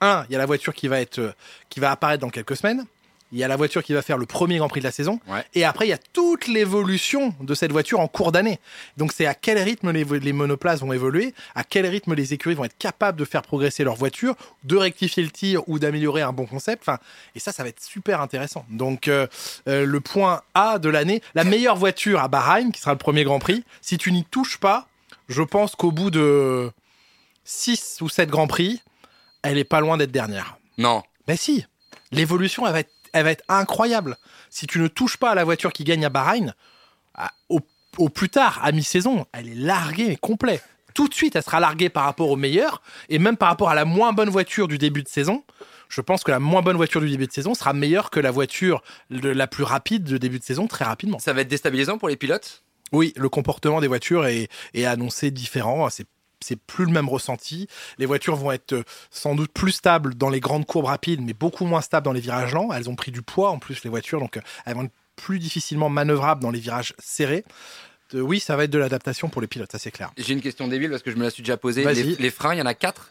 un, 0.00 0.24
il 0.28 0.32
y 0.32 0.34
a 0.34 0.38
la 0.38 0.46
voiture 0.46 0.72
qui 0.74 0.88
va 0.88 1.00
être, 1.00 1.18
euh, 1.18 1.32
qui 1.68 1.78
va 1.80 1.90
apparaître 1.90 2.20
dans 2.22 2.30
quelques 2.30 2.56
semaines. 2.56 2.84
Il 3.34 3.40
y 3.40 3.44
a 3.44 3.48
la 3.48 3.56
voiture 3.56 3.82
qui 3.82 3.92
va 3.92 4.00
faire 4.00 4.16
le 4.16 4.26
premier 4.26 4.58
Grand 4.58 4.68
Prix 4.68 4.78
de 4.78 4.84
la 4.84 4.92
saison. 4.92 5.18
Ouais. 5.26 5.44
Et 5.54 5.64
après, 5.64 5.86
il 5.86 5.90
y 5.90 5.92
a 5.92 5.98
toute 5.98 6.46
l'évolution 6.46 7.34
de 7.40 7.54
cette 7.54 7.72
voiture 7.72 7.98
en 7.98 8.06
cours 8.06 8.30
d'année. 8.30 8.60
Donc, 8.96 9.12
c'est 9.12 9.26
à 9.26 9.34
quel 9.34 9.58
rythme 9.58 9.90
les, 9.90 10.04
les 10.04 10.32
monoplaces 10.32 10.80
vont 10.80 10.92
évoluer, 10.92 11.34
à 11.56 11.64
quel 11.64 11.84
rythme 11.84 12.14
les 12.14 12.32
écuries 12.32 12.54
vont 12.54 12.64
être 12.64 12.78
capables 12.78 13.18
de 13.18 13.24
faire 13.24 13.42
progresser 13.42 13.82
leur 13.82 13.96
voiture, 13.96 14.36
de 14.62 14.76
rectifier 14.76 15.24
le 15.24 15.30
tir 15.30 15.68
ou 15.68 15.80
d'améliorer 15.80 16.22
un 16.22 16.32
bon 16.32 16.46
concept. 16.46 16.82
Enfin, 16.82 16.98
et 17.34 17.40
ça, 17.40 17.50
ça 17.50 17.64
va 17.64 17.70
être 17.70 17.82
super 17.82 18.20
intéressant. 18.20 18.64
Donc, 18.70 19.08
euh, 19.08 19.26
euh, 19.66 19.84
le 19.84 20.00
point 20.00 20.42
A 20.54 20.78
de 20.78 20.88
l'année, 20.88 21.20
la 21.34 21.42
meilleure 21.42 21.76
voiture 21.76 22.20
à 22.20 22.28
Bahreïn, 22.28 22.70
qui 22.70 22.80
sera 22.80 22.92
le 22.92 22.98
premier 22.98 23.24
Grand 23.24 23.40
Prix, 23.40 23.64
si 23.80 23.98
tu 23.98 24.12
n'y 24.12 24.24
touches 24.24 24.58
pas, 24.58 24.86
je 25.28 25.42
pense 25.42 25.74
qu'au 25.74 25.90
bout 25.90 26.12
de 26.12 26.70
6 27.42 27.98
ou 28.00 28.08
7 28.08 28.28
Grands 28.30 28.46
Prix, 28.46 28.80
elle 29.42 29.58
est 29.58 29.64
pas 29.64 29.80
loin 29.80 29.96
d'être 29.96 30.12
dernière. 30.12 30.56
Non. 30.78 31.02
Ben 31.26 31.36
si, 31.36 31.66
l'évolution, 32.12 32.66
elle 32.66 32.72
va, 32.72 32.80
être, 32.80 32.92
elle 33.14 33.24
va 33.24 33.30
être 33.30 33.44
incroyable. 33.48 34.16
Si 34.50 34.66
tu 34.66 34.78
ne 34.80 34.88
touches 34.88 35.16
pas 35.16 35.30
à 35.30 35.34
la 35.34 35.44
voiture 35.44 35.72
qui 35.72 35.84
gagne 35.84 36.04
à 36.04 36.10
Bahreïn, 36.10 36.54
à- 37.14 37.30
au, 37.48 37.60
au 37.96 38.08
plus 38.10 38.28
tard, 38.28 38.60
à 38.62 38.72
mi-saison, 38.72 39.24
elle 39.32 39.48
est 39.48 39.54
larguée, 39.54 40.08
mais 40.08 40.16
complet. 40.16 40.60
Tout 40.94 41.08
de 41.08 41.14
suite, 41.14 41.34
elle 41.34 41.42
sera 41.42 41.60
larguée 41.60 41.88
par 41.88 42.04
rapport 42.04 42.28
au 42.28 42.36
meilleur, 42.36 42.82
et 43.08 43.18
même 43.18 43.36
par 43.36 43.48
rapport 43.48 43.70
à 43.70 43.74
la 43.74 43.84
moins 43.84 44.12
bonne 44.12 44.28
voiture 44.28 44.68
du 44.68 44.78
début 44.78 45.02
de 45.02 45.08
saison. 45.08 45.44
Je 45.88 46.00
pense 46.00 46.24
que 46.24 46.30
la 46.30 46.40
moins 46.40 46.62
bonne 46.62 46.76
voiture 46.76 47.00
du 47.00 47.08
début 47.10 47.26
de 47.26 47.32
saison 47.32 47.54
sera 47.54 47.72
meilleure 47.72 48.10
que 48.10 48.20
la 48.20 48.30
voiture 48.30 48.82
de- 49.10 49.28
la 49.28 49.46
plus 49.46 49.64
rapide 49.64 50.04
de 50.04 50.18
début 50.18 50.38
de 50.38 50.44
saison 50.44 50.66
très 50.66 50.84
rapidement. 50.84 51.18
Ça 51.20 51.32
va 51.32 51.42
être 51.42 51.48
déstabilisant 51.48 51.98
pour 51.98 52.08
les 52.08 52.16
pilotes? 52.16 52.62
Oui, 52.92 53.12
le 53.16 53.28
comportement 53.28 53.80
des 53.80 53.88
voitures 53.88 54.26
est, 54.26 54.48
est 54.72 54.84
annoncé 54.84 55.30
différent. 55.30 55.88
C'est 55.90 56.06
c'est 56.44 56.56
plus 56.56 56.84
le 56.84 56.92
même 56.92 57.08
ressenti. 57.08 57.66
Les 57.98 58.06
voitures 58.06 58.36
vont 58.36 58.52
être 58.52 58.74
euh, 58.74 58.82
sans 59.10 59.34
doute 59.34 59.52
plus 59.52 59.72
stables 59.72 60.14
dans 60.14 60.28
les 60.28 60.40
grandes 60.40 60.66
courbes 60.66 60.86
rapides, 60.86 61.20
mais 61.22 61.32
beaucoup 61.32 61.64
moins 61.64 61.80
stables 61.80 62.04
dans 62.04 62.12
les 62.12 62.20
virages 62.20 62.52
lents. 62.52 62.72
Elles 62.72 62.90
ont 62.90 62.96
pris 62.96 63.10
du 63.10 63.22
poids 63.22 63.50
en 63.50 63.58
plus 63.58 63.82
les 63.84 63.90
voitures, 63.90 64.20
donc 64.20 64.36
euh, 64.36 64.40
elles 64.66 64.74
vont 64.74 64.84
être 64.84 64.92
plus 65.16 65.38
difficilement 65.38 65.88
manœuvrables 65.88 66.42
dans 66.42 66.50
les 66.50 66.60
virages 66.60 66.94
serrés. 66.98 67.44
Euh, 68.14 68.20
oui, 68.20 68.40
ça 68.40 68.56
va 68.56 68.64
être 68.64 68.70
de 68.70 68.78
l'adaptation 68.78 69.28
pour 69.28 69.40
les 69.40 69.48
pilotes, 69.48 69.72
ça 69.72 69.78
c'est 69.78 69.90
clair. 69.90 70.12
J'ai 70.18 70.34
une 70.34 70.42
question 70.42 70.68
débile 70.68 70.90
parce 70.90 71.02
que 71.02 71.10
je 71.10 71.16
me 71.16 71.22
la 71.22 71.30
suis 71.30 71.42
déjà 71.42 71.56
posée. 71.56 71.84
Les, 71.84 72.16
les 72.16 72.30
freins, 72.30 72.54
il 72.54 72.58
y 72.58 72.62
en 72.62 72.66
a 72.66 72.74
quatre? 72.74 73.10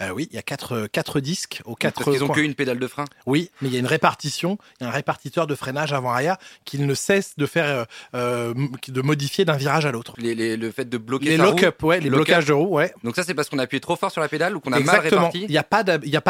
Euh, 0.00 0.10
oui, 0.10 0.28
il 0.30 0.36
y 0.36 0.38
a 0.38 0.42
quatre, 0.42 0.72
euh, 0.76 0.86
quatre 0.86 1.18
disques 1.20 1.60
aux 1.64 1.74
quatre 1.74 1.96
Parce 2.04 2.10
qu'ils 2.16 2.22
ont 2.22 2.28
coins. 2.28 2.36
qu'une 2.36 2.54
pédale 2.54 2.78
de 2.78 2.86
frein. 2.86 3.04
Oui, 3.26 3.50
mais 3.60 3.68
il 3.68 3.74
y 3.74 3.76
a 3.76 3.80
une 3.80 3.86
répartition, 3.86 4.56
il 4.80 4.84
y 4.84 4.86
a 4.86 4.90
un 4.90 4.92
répartiteur 4.92 5.46
de 5.48 5.54
freinage 5.56 5.92
avant-arrière 5.92 6.36
qui 6.64 6.78
ne 6.78 6.94
cesse 6.94 7.34
de 7.36 7.46
faire, 7.46 7.64
euh, 7.66 7.84
euh, 8.14 8.54
de 8.86 9.02
modifier 9.02 9.44
d'un 9.44 9.56
virage 9.56 9.86
à 9.86 9.90
l'autre. 9.90 10.14
Les, 10.18 10.36
les- 10.36 10.56
le 10.56 10.70
fait 10.70 10.84
de 10.88 10.98
bloquer 10.98 11.30
Les 11.30 11.36
sa 11.36 11.44
roue. 11.46 11.50
lock-up, 11.50 11.82
ouais, 11.82 11.98
les 12.00 12.10
blocages 12.10 12.44
de 12.46 12.52
roue, 12.52 12.76
ouais. 12.76 12.92
Donc 13.02 13.16
ça, 13.16 13.24
c'est 13.24 13.34
parce 13.34 13.48
qu'on 13.48 13.58
a 13.58 13.62
appuyé 13.64 13.80
trop 13.80 13.96
fort 13.96 14.12
sur 14.12 14.20
la 14.20 14.28
pédale 14.28 14.56
ou 14.56 14.60
qu'on 14.60 14.72
a 14.72 14.78
mal 14.80 15.00
réparti 15.00 15.40
Il 15.42 15.50
n'y 15.50 15.56
a 15.58 15.64
pas 15.64 15.82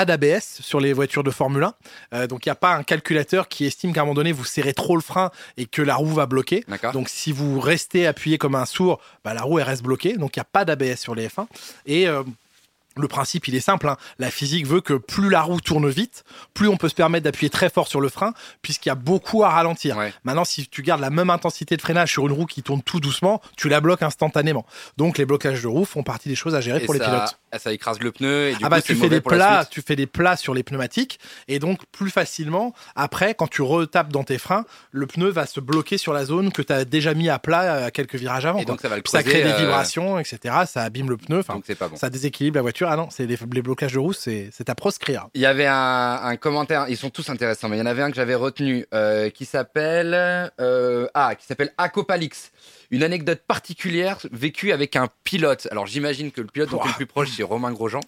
d'ABS 0.04 0.60
sur 0.60 0.80
les 0.80 0.92
voitures 0.94 1.22
de 1.24 1.30
Formule 1.30 1.64
1. 1.64 1.74
Euh, 2.14 2.26
donc 2.26 2.46
il 2.46 2.48
n'y 2.48 2.52
a 2.52 2.56
pas 2.56 2.74
un 2.74 2.82
calculateur 2.82 3.48
qui 3.48 3.66
estime 3.66 3.92
qu'à 3.92 4.00
un 4.00 4.04
moment 4.04 4.14
donné, 4.14 4.32
vous 4.32 4.44
serrez 4.46 4.72
trop 4.72 4.96
le 4.96 5.02
frein 5.02 5.30
et 5.58 5.66
que 5.66 5.82
la 5.82 5.96
roue 5.96 6.06
va 6.14 6.24
bloquer. 6.24 6.64
Donc 6.94 7.10
si 7.10 7.32
vous 7.32 7.60
restez 7.60 8.06
appuyé 8.06 8.38
comme 8.38 8.54
un 8.54 8.64
sourd, 8.66 8.98
bah, 9.24 9.34
la 9.34 9.42
roue 9.42 9.58
elle 9.58 9.66
reste 9.66 9.82
bloquée. 9.82 10.14
Donc 10.16 10.36
il 10.36 10.38
n'y 10.38 10.42
a 10.42 10.48
pas 10.50 10.64
d'ABS 10.64 10.96
sur 10.96 11.14
les 11.14 11.28
F1. 11.28 11.46
Et 11.86 12.06
le 13.00 13.08
principe, 13.08 13.48
il 13.48 13.54
est 13.54 13.60
simple. 13.60 13.88
hein. 13.88 13.96
La 14.18 14.30
physique 14.30 14.66
veut 14.66 14.80
que 14.80 14.94
plus 14.94 15.30
la 15.30 15.42
roue 15.42 15.60
tourne 15.60 15.88
vite, 15.88 16.24
plus 16.54 16.68
on 16.68 16.76
peut 16.76 16.88
se 16.88 16.94
permettre 16.94 17.24
d'appuyer 17.24 17.50
très 17.50 17.70
fort 17.70 17.88
sur 17.88 18.00
le 18.00 18.08
frein, 18.08 18.32
puisqu'il 18.62 18.88
y 18.88 18.92
a 18.92 18.96
beaucoup 18.96 19.44
à 19.44 19.50
ralentir. 19.50 19.96
Ouais. 19.96 20.12
Maintenant, 20.24 20.44
si 20.44 20.66
tu 20.68 20.82
gardes 20.82 21.00
la 21.00 21.10
même 21.10 21.30
intensité 21.30 21.76
de 21.76 21.82
freinage 21.82 22.12
sur 22.12 22.26
une 22.26 22.32
roue 22.32 22.46
qui 22.46 22.62
tourne 22.62 22.82
tout 22.82 23.00
doucement, 23.00 23.40
tu 23.56 23.68
la 23.68 23.80
bloques 23.80 24.02
instantanément. 24.02 24.66
Donc 24.96 25.18
les 25.18 25.24
blocages 25.24 25.62
de 25.62 25.68
roue 25.68 25.84
font 25.84 26.02
partie 26.02 26.28
des 26.28 26.34
choses 26.36 26.54
à 26.54 26.60
gérer 26.60 26.82
Et 26.82 26.84
pour 26.84 26.94
les 26.94 27.00
pilotes. 27.00 27.38
Ça 27.56 27.72
écrase 27.72 28.00
le 28.00 28.12
pneu 28.12 28.48
et 28.48 28.52
du 28.52 28.58
ah 28.62 28.66
coup, 28.66 28.70
bah 28.70 28.82
tu 28.82 28.94
fais 28.94 29.08
des 29.08 29.20
plats, 29.20 29.64
tu 29.64 29.82
fais 29.82 29.96
des 29.96 30.06
plats 30.06 30.36
sur 30.36 30.54
les 30.54 30.62
pneumatiques 30.62 31.18
et 31.48 31.58
donc 31.58 31.80
plus 31.92 32.10
facilement 32.10 32.74
après 32.94 33.34
quand 33.34 33.48
tu 33.48 33.62
retapes 33.62 34.12
dans 34.12 34.24
tes 34.24 34.38
freins, 34.38 34.64
le 34.90 35.06
pneu 35.06 35.28
va 35.28 35.46
se 35.46 35.60
bloquer 35.60 35.98
sur 35.98 36.12
la 36.12 36.24
zone 36.24 36.52
que 36.52 36.62
tu 36.62 36.72
as 36.72 36.84
déjà 36.84 37.14
mis 37.14 37.28
à 37.28 37.38
plat 37.38 37.86
à 37.86 37.90
quelques 37.90 38.16
virages 38.16 38.46
avant. 38.46 38.58
Et 38.58 38.64
donc 38.64 38.80
ça 38.80 38.88
va 38.88 38.96
le 38.96 39.02
ça 39.06 39.22
crée 39.22 39.42
des 39.42 39.50
euh, 39.50 39.56
vibrations, 39.56 40.18
etc. 40.18 40.54
Ça 40.66 40.82
abîme 40.82 41.08
le 41.08 41.16
pneu. 41.16 41.38
Enfin, 41.38 41.60
bon. 41.80 41.96
ça 41.96 42.10
déséquilibre 42.10 42.56
la 42.56 42.62
voiture. 42.62 42.88
Ah 42.90 42.96
non, 42.96 43.08
c'est 43.10 43.26
les, 43.26 43.38
les 43.52 43.62
blocages 43.62 43.94
de 43.94 43.98
roue, 43.98 44.12
c'est 44.12 44.50
c'est 44.52 44.68
à 44.68 44.74
proscrire. 44.74 45.28
Il 45.34 45.40
y 45.40 45.46
avait 45.46 45.66
un, 45.66 46.20
un 46.22 46.36
commentaire, 46.36 46.86
ils 46.88 46.96
sont 46.96 47.10
tous 47.10 47.28
intéressants, 47.30 47.68
mais 47.68 47.76
il 47.76 47.80
y 47.80 47.82
en 47.82 47.86
avait 47.86 48.02
un 48.02 48.10
que 48.10 48.16
j'avais 48.16 48.34
retenu 48.34 48.86
euh, 48.94 49.30
qui 49.30 49.44
s'appelle 49.44 50.14
euh, 50.60 51.06
ah 51.14 51.34
qui 51.34 51.46
s'appelle 51.46 51.72
Acopalix. 51.78 52.50
Une 52.90 53.02
anecdote 53.02 53.42
particulière 53.46 54.18
vécue 54.32 54.72
avec 54.72 54.96
un 54.96 55.08
pilote. 55.24 55.68
Alors 55.70 55.86
j'imagine 55.86 56.30
que 56.30 56.40
le 56.40 56.46
pilote 56.46 56.70
dont 56.70 56.78
tu 56.78 56.86
es 56.86 56.90
le 56.90 56.96
plus 56.96 57.06
proche 57.06 57.30
c'est 57.36 57.42
Romain 57.42 57.72
Grosjean. 57.72 58.00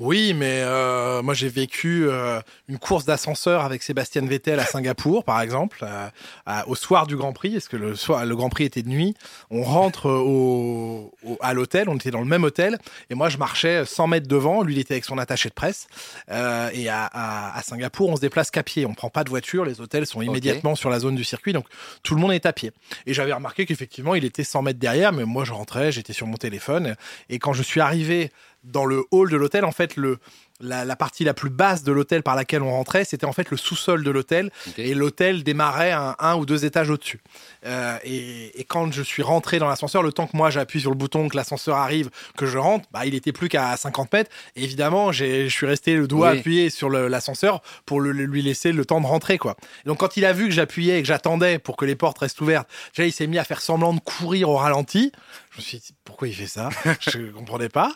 Oui, 0.00 0.34
mais 0.34 0.60
euh, 0.62 1.22
moi 1.22 1.34
j'ai 1.34 1.48
vécu 1.48 2.08
euh, 2.08 2.40
une 2.68 2.78
course 2.78 3.04
d'ascenseur 3.04 3.62
avec 3.64 3.82
Sébastien 3.84 4.26
Vettel 4.26 4.58
à 4.58 4.64
Singapour, 4.66 5.22
par 5.22 5.40
exemple, 5.40 5.78
euh, 5.84 6.08
à- 6.46 6.66
au 6.68 6.74
soir 6.74 7.06
du 7.06 7.16
Grand 7.16 7.32
Prix, 7.32 7.52
parce 7.52 7.68
que 7.68 7.76
le, 7.76 7.94
soir, 7.94 8.26
le 8.26 8.34
Grand 8.34 8.48
Prix 8.50 8.64
était 8.64 8.82
de 8.82 8.88
nuit. 8.88 9.14
On 9.50 9.62
rentre 9.62 10.10
au, 10.10 11.12
au- 11.24 11.38
à 11.40 11.54
l'hôtel, 11.54 11.88
on 11.88 11.94
était 11.94 12.10
dans 12.10 12.18
le 12.18 12.26
même 12.26 12.42
hôtel, 12.42 12.78
et 13.08 13.14
moi 13.14 13.28
je 13.28 13.38
marchais 13.38 13.84
100 13.86 14.08
mètres 14.08 14.26
devant, 14.26 14.62
lui 14.62 14.74
il 14.74 14.78
était 14.80 14.94
avec 14.94 15.04
son 15.04 15.16
attaché 15.16 15.48
de 15.48 15.54
presse, 15.54 15.86
et 16.28 16.88
à, 16.88 17.04
à- 17.04 17.56
à 17.56 17.62
Singapour 17.62 18.08
on 18.08 18.16
se 18.16 18.20
déplace 18.20 18.50
qu'à 18.50 18.64
pied, 18.64 18.86
on 18.86 18.94
prend 18.94 19.10
pas 19.10 19.22
de 19.22 19.30
voiture, 19.30 19.64
les 19.64 19.80
hôtels 19.80 20.06
sont 20.06 20.20
immédiatement 20.22 20.74
sur 20.74 20.90
la 20.90 20.98
zone 20.98 21.14
du 21.14 21.22
circuit, 21.24 21.52
donc 21.52 21.66
tout 22.02 22.16
le 22.16 22.20
monde 22.20 22.32
est 22.32 22.46
à 22.46 22.52
pied. 22.52 22.72
Et 23.06 23.14
j'avais 23.14 23.32
remarqué 23.32 23.64
qu'effectivement 23.64 24.16
il 24.16 24.24
était 24.24 24.42
100 24.44 24.62
mètres 24.62 24.80
derrière, 24.80 25.12
mais 25.12 25.24
moi 25.24 25.44
je 25.44 25.52
rentrais, 25.52 25.92
j'étais 25.92 26.12
sur 26.12 26.26
mon 26.26 26.36
téléphone, 26.36 26.96
et 27.30 27.38
quand 27.38 27.52
je 27.52 27.62
suis 27.62 27.80
arrivé 27.80 28.32
dans 28.64 28.86
le 28.86 29.04
hall 29.10 29.30
de 29.30 29.36
l'hôtel, 29.36 29.64
en 29.64 29.72
fait, 29.72 29.96
le, 29.96 30.18
la, 30.60 30.84
la 30.84 30.96
partie 30.96 31.24
la 31.24 31.34
plus 31.34 31.50
basse 31.50 31.82
de 31.82 31.90
l'hôtel 31.92 32.22
par 32.22 32.36
laquelle 32.36 32.62
on 32.62 32.70
rentrait, 32.70 33.04
c'était 33.04 33.26
en 33.26 33.32
fait 33.32 33.50
le 33.50 33.56
sous-sol 33.56 34.04
de 34.04 34.10
l'hôtel. 34.10 34.50
Et 34.78 34.94
l'hôtel 34.94 35.42
démarrait 35.42 35.90
un, 35.92 36.14
un 36.18 36.36
ou 36.36 36.46
deux 36.46 36.64
étages 36.64 36.90
au-dessus. 36.90 37.20
Euh, 37.66 37.98
et, 38.04 38.60
et 38.60 38.64
quand 38.64 38.92
je 38.92 39.02
suis 39.02 39.22
rentré 39.22 39.58
dans 39.58 39.68
l'ascenseur, 39.68 40.02
le 40.02 40.12
temps 40.12 40.26
que 40.26 40.36
moi 40.36 40.50
j'appuie 40.50 40.80
sur 40.80 40.90
le 40.90 40.96
bouton, 40.96 41.28
que 41.28 41.36
l'ascenseur 41.36 41.76
arrive, 41.76 42.10
que 42.36 42.46
je 42.46 42.56
rentre, 42.58 42.86
bah, 42.92 43.04
il 43.04 43.14
était 43.14 43.32
plus 43.32 43.48
qu'à 43.48 43.76
50 43.76 44.12
mètres. 44.12 44.30
Et 44.56 44.62
évidemment, 44.64 45.10
je 45.12 45.48
suis 45.48 45.66
resté 45.66 45.94
le 45.96 46.06
doigt 46.06 46.30
Oui. 46.32 46.38
appuyé 46.38 46.70
sur 46.70 46.88
l'ascenseur 46.88 47.60
pour 47.84 48.00
le- 48.00 48.12
lui 48.12 48.42
laisser 48.42 48.70
le 48.72 48.84
temps 48.84 49.00
de 49.00 49.06
rentrer. 49.06 49.38
quoi. 49.38 49.56
Donc 49.86 49.98
quand 49.98 50.16
il 50.16 50.24
a 50.24 50.32
vu 50.32 50.44
que 50.48 50.54
j'appuyais 50.54 50.98
et 50.98 51.02
que 51.02 51.08
j'attendais 51.08 51.58
pour 51.58 51.76
que 51.76 51.84
les 51.84 51.96
portes 51.96 52.18
restent 52.18 52.40
ouvertes, 52.40 52.68
déjà 52.96 53.06
il 53.06 53.12
s'est 53.12 53.26
mis 53.26 53.38
à 53.38 53.44
faire 53.44 53.60
semblant 53.60 53.92
de 53.92 54.00
courir 54.00 54.48
au 54.50 54.56
ralenti. 54.56 55.10
Je 55.50 55.58
me 55.58 55.62
suis 55.62 55.78
dit, 55.78 55.94
pourquoi 56.04 56.28
il 56.28 56.34
fait 56.34 56.46
ça? 56.46 56.68
Je 57.00 57.30
comprenais 57.32 57.68
pas. 57.68 57.92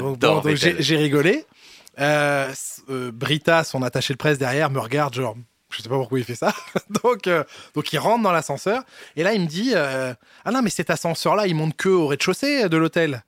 Bon, 0.00 0.40
Vettel. 0.40 0.76
j'ai 0.80 0.96
rigolé. 0.96 1.44
Euh, 2.00 2.52
euh, 2.88 3.10
Brita, 3.12 3.64
son 3.64 3.82
attaché 3.82 4.14
de 4.14 4.18
presse 4.18 4.38
derrière, 4.38 4.70
me 4.70 4.78
regarde 4.80 5.14
genre, 5.14 5.36
je 5.70 5.82
sais 5.82 5.88
pas 5.88 5.96
pourquoi 5.96 6.18
il 6.18 6.24
fait 6.24 6.34
ça. 6.34 6.52
donc, 7.04 7.26
euh, 7.26 7.44
donc 7.74 7.92
il 7.92 7.98
rentre 7.98 8.22
dans 8.22 8.32
l'ascenseur 8.32 8.82
et 9.16 9.22
là 9.22 9.34
il 9.34 9.42
me 9.42 9.46
dit, 9.46 9.74
ah 9.74 10.14
non 10.52 10.62
mais 10.62 10.70
cet 10.70 10.90
ascenseur-là, 10.90 11.46
il 11.46 11.54
monte 11.54 11.76
que 11.76 11.88
au 11.88 12.06
rez-de-chaussée 12.06 12.68
de 12.68 12.76
l'hôtel. 12.76 13.24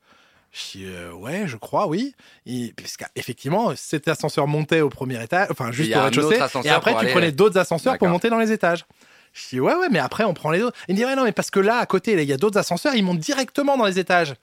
Je 0.53 0.79
dis, 0.79 0.85
euh, 0.85 1.13
ouais, 1.13 1.45
je 1.47 1.57
crois, 1.57 1.87
oui. 1.87 2.15
Et, 2.45 2.75
parce 2.77 2.99
qu'effectivement, 2.99 3.73
cet 3.75 4.07
ascenseur 4.07 4.47
montait 4.47 4.83
au 4.83 4.91
premier 4.91 5.23
étage, 5.23 5.49
enfin 5.51 5.73
juste 5.73 5.91
au 5.97 6.03
rez-de-chaussée. 6.03 6.37
Et 6.65 6.69
après, 6.69 6.93
tu 6.93 6.99
aller- 6.99 7.11
prenais 7.13 7.33
d'autres 7.33 7.59
ascenseurs 7.59 7.97
pour 7.97 8.09
monter 8.09 8.29
dans 8.29 8.39
les 8.39 8.53
étages. 8.53 8.85
Je 9.33 9.49
dis, 9.49 9.61
ouais, 9.61 9.75
ouais, 9.75 9.89
mais 9.91 9.99
après, 9.99 10.25
on 10.25 10.35
prend 10.35 10.51
les 10.51 10.61
autres. 10.63 10.77
Il 10.89 10.93
me 10.95 10.99
dit, 10.99 11.07
ouais, 11.07 11.17
non, 11.17 11.25
mais 11.25 11.33
parce 11.33 11.51
que 11.51 11.59
là, 11.59 11.79
à 11.79 11.87
côté, 11.87 12.13
il 12.13 12.29
y 12.29 12.35
a 12.35 12.37
d'autres 12.37 12.59
ascenseurs, 12.59 12.95
ils 12.95 13.03
montent 13.03 13.19
directement 13.19 13.79
dans 13.79 13.87
les 13.87 13.99
étages. 13.99 14.35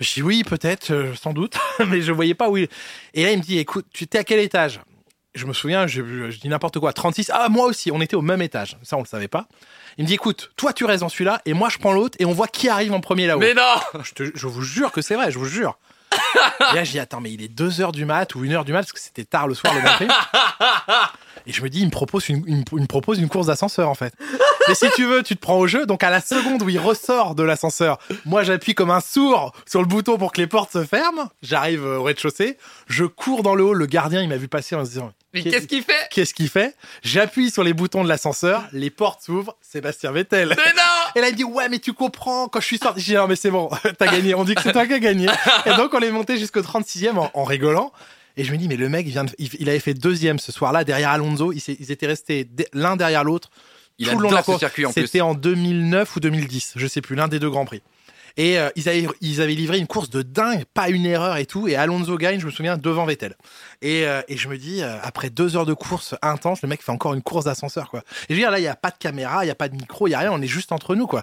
Je 0.00 0.14
dis, 0.14 0.22
oui, 0.22 0.42
peut-être, 0.44 0.90
euh, 0.92 1.14
sans 1.14 1.32
doute, 1.32 1.56
mais 1.88 2.00
je 2.02 2.10
voyais 2.12 2.34
pas 2.34 2.48
où 2.48 2.56
il. 2.56 2.68
Et 3.14 3.22
là, 3.24 3.32
il 3.32 3.38
me 3.38 3.42
dit, 3.42 3.58
écoute, 3.58 3.86
tu 3.92 4.04
étais 4.04 4.18
à 4.18 4.24
quel 4.24 4.38
étage? 4.40 4.80
Je 5.34 5.46
me 5.46 5.52
souviens, 5.52 5.86
je, 5.86 6.02
je 6.30 6.40
dis 6.40 6.48
n'importe 6.48 6.80
quoi, 6.80 6.92
36. 6.92 7.30
Ah, 7.32 7.48
moi 7.48 7.66
aussi, 7.66 7.92
on 7.92 8.00
était 8.00 8.16
au 8.16 8.22
même 8.22 8.42
étage. 8.42 8.76
Ça, 8.82 8.96
on 8.96 9.00
le 9.00 9.06
savait 9.06 9.28
pas. 9.28 9.46
Il 9.98 10.02
me 10.04 10.08
dit, 10.08 10.14
écoute, 10.14 10.50
toi, 10.56 10.72
tu 10.72 10.84
restes 10.84 11.02
dans 11.02 11.08
celui-là, 11.08 11.40
et 11.46 11.52
moi, 11.52 11.68
je 11.68 11.78
prends 11.78 11.92
l'autre, 11.92 12.16
et 12.18 12.24
on 12.24 12.32
voit 12.32 12.48
qui 12.48 12.68
arrive 12.68 12.92
en 12.92 13.00
premier 13.00 13.26
là-haut. 13.28 13.38
Mais 13.40 13.54
non 13.54 14.02
Je, 14.02 14.12
te- 14.12 14.30
je 14.34 14.46
vous 14.48 14.62
jure 14.62 14.90
que 14.90 15.02
c'est 15.02 15.14
vrai, 15.14 15.30
je 15.30 15.38
vous 15.38 15.46
jure. 15.46 15.78
Et 16.12 16.74
là, 16.74 16.84
je 16.84 16.92
dis, 16.92 16.98
attends, 16.98 17.20
mais 17.20 17.32
il 17.32 17.42
est 17.42 17.52
2h 17.52 17.92
du 17.92 18.04
mat 18.04 18.34
ou 18.34 18.44
1h 18.44 18.64
du 18.64 18.72
mat, 18.72 18.80
parce 18.80 18.92
que 18.92 19.00
c'était 19.00 19.24
tard 19.24 19.48
le 19.48 19.54
soir, 19.54 19.74
le 19.74 19.80
Prix. 19.80 20.08
Et 21.46 21.52
je 21.52 21.62
me 21.62 21.70
dis, 21.70 21.80
il 21.80 21.86
me 21.86 21.90
propose 21.90 22.28
une, 22.28 22.64
propose 22.86 23.18
une 23.18 23.28
course 23.28 23.46
d'ascenseur, 23.46 23.88
en 23.88 23.94
fait. 23.94 24.14
Mais 24.68 24.74
si 24.74 24.90
tu 24.94 25.06
veux, 25.06 25.22
tu 25.22 25.36
te 25.36 25.40
prends 25.40 25.58
au 25.58 25.66
jeu. 25.66 25.86
Donc, 25.86 26.02
à 26.02 26.10
la 26.10 26.20
seconde 26.20 26.62
où 26.62 26.68
il 26.68 26.78
ressort 26.78 27.34
de 27.34 27.42
l'ascenseur, 27.42 27.98
moi, 28.26 28.42
j'appuie 28.42 28.74
comme 28.74 28.90
un 28.90 29.00
sourd 29.00 29.52
sur 29.66 29.80
le 29.80 29.86
bouton 29.86 30.18
pour 30.18 30.32
que 30.32 30.40
les 30.40 30.46
portes 30.46 30.72
se 30.72 30.84
ferment. 30.84 31.30
J'arrive 31.42 31.84
au 31.84 32.02
rez-de-chaussée. 32.02 32.58
Je 32.88 33.04
cours 33.04 33.42
dans 33.42 33.54
le 33.54 33.64
hall. 33.64 33.78
Le 33.78 33.86
gardien, 33.86 34.22
il 34.22 34.28
m'a 34.28 34.36
vu 34.36 34.48
passer 34.48 34.74
en 34.74 34.84
se 34.84 34.90
disant, 34.90 35.12
Mais 35.32 35.42
qu'est-ce 35.42 35.66
qu'il 35.66 35.82
fait? 35.82 36.08
qu'est-ce 36.10 36.34
qu'il 36.34 36.48
fait? 36.48 36.74
J'appuie 37.02 37.50
sur 37.50 37.62
les 37.62 37.72
boutons 37.72 38.02
de 38.02 38.08
l'ascenseur. 38.08 38.64
Les 38.72 38.90
portes 38.90 39.22
s'ouvrent. 39.22 39.56
Sébastien 39.60 40.10
Vettel. 40.12 40.48
Mais 40.56 40.72
non 40.72 40.82
Et 41.14 41.20
là, 41.20 41.28
il 41.28 41.36
dit, 41.36 41.44
ouais, 41.44 41.68
mais 41.68 41.78
tu 41.78 41.92
comprends, 41.92 42.48
quand 42.48 42.60
je 42.60 42.66
suis 42.66 42.78
sorti, 42.78 43.00
je 43.00 43.04
dis, 43.06 43.14
non, 43.14 43.28
mais 43.28 43.36
c'est 43.36 43.50
bon, 43.50 43.70
t'as 43.98 44.06
gagné, 44.06 44.34
on 44.34 44.44
dit 44.44 44.54
que 44.54 44.62
c'est 44.62 44.72
toi 44.72 44.86
qui 44.86 44.92
as 44.94 44.98
gagné. 44.98 45.28
Et 45.66 45.74
donc, 45.76 45.94
on 45.94 46.00
est 46.00 46.10
monté 46.10 46.36
jusqu'au 46.36 46.60
36e 46.62 47.16
en, 47.16 47.30
en 47.32 47.44
rigolant. 47.44 47.92
Et 48.36 48.44
je 48.44 48.52
me 48.52 48.56
dis, 48.58 48.68
mais 48.68 48.76
le 48.76 48.88
mec, 48.88 49.06
il, 49.06 49.12
vient 49.12 49.24
de- 49.24 49.34
il, 49.38 49.50
il 49.58 49.68
avait 49.68 49.80
fait 49.80 49.94
deuxième 49.94 50.38
ce 50.38 50.50
soir-là, 50.52 50.84
derrière 50.84 51.10
Alonso, 51.10 51.52
ils, 51.52 51.92
étaient 51.92 52.06
restés 52.06 52.48
l'un 52.72 52.96
derrière 52.96 53.22
l'autre. 53.24 53.50
Il 53.98 54.08
tout 54.08 54.16
le 54.16 54.22
long 54.22 54.30
de 54.30 54.34
la 54.34 54.42
course. 54.42 54.64
C'était 54.94 55.20
en 55.20 55.34
2009 55.34 56.16
ou 56.16 56.20
2010, 56.20 56.72
je 56.76 56.86
sais 56.86 57.02
plus, 57.02 57.16
l'un 57.16 57.28
des 57.28 57.38
deux 57.38 57.50
Grands 57.50 57.66
Prix. 57.66 57.82
Et 58.40 58.58
euh, 58.58 58.70
ils, 58.74 58.88
avaient, 58.88 59.06
ils 59.20 59.42
avaient 59.42 59.52
livré 59.52 59.76
une 59.76 59.86
course 59.86 60.08
de 60.08 60.22
dingue, 60.22 60.64
pas 60.72 60.88
une 60.88 61.04
erreur 61.04 61.36
et 61.36 61.44
tout. 61.44 61.68
Et 61.68 61.76
Alonso 61.76 62.16
gagne, 62.16 62.40
je 62.40 62.46
me 62.46 62.50
souviens, 62.50 62.78
devant 62.78 63.04
Vettel. 63.04 63.36
Et, 63.82 64.06
euh, 64.06 64.22
et 64.28 64.38
je 64.38 64.48
me 64.48 64.56
dis, 64.56 64.82
euh, 64.82 64.96
après 65.02 65.28
deux 65.28 65.58
heures 65.58 65.66
de 65.66 65.74
course 65.74 66.14
intense, 66.22 66.62
le 66.62 66.68
mec 66.70 66.82
fait 66.82 66.90
encore 66.90 67.12
une 67.12 67.20
course 67.20 67.44
d'ascenseur. 67.44 67.90
Et 67.94 67.98
je 68.30 68.34
veux 68.34 68.40
dire, 68.40 68.50
là, 68.50 68.58
il 68.58 68.62
n'y 68.62 68.68
a 68.68 68.76
pas 68.76 68.88
de 68.88 68.96
caméra, 68.98 69.44
il 69.44 69.48
n'y 69.48 69.50
a 69.50 69.54
pas 69.54 69.68
de 69.68 69.74
micro, 69.74 70.06
il 70.06 70.12
n'y 70.12 70.14
a 70.14 70.20
rien, 70.20 70.32
on 70.32 70.40
est 70.40 70.46
juste 70.46 70.72
entre 70.72 70.94
nous, 70.94 71.06
quoi. 71.06 71.22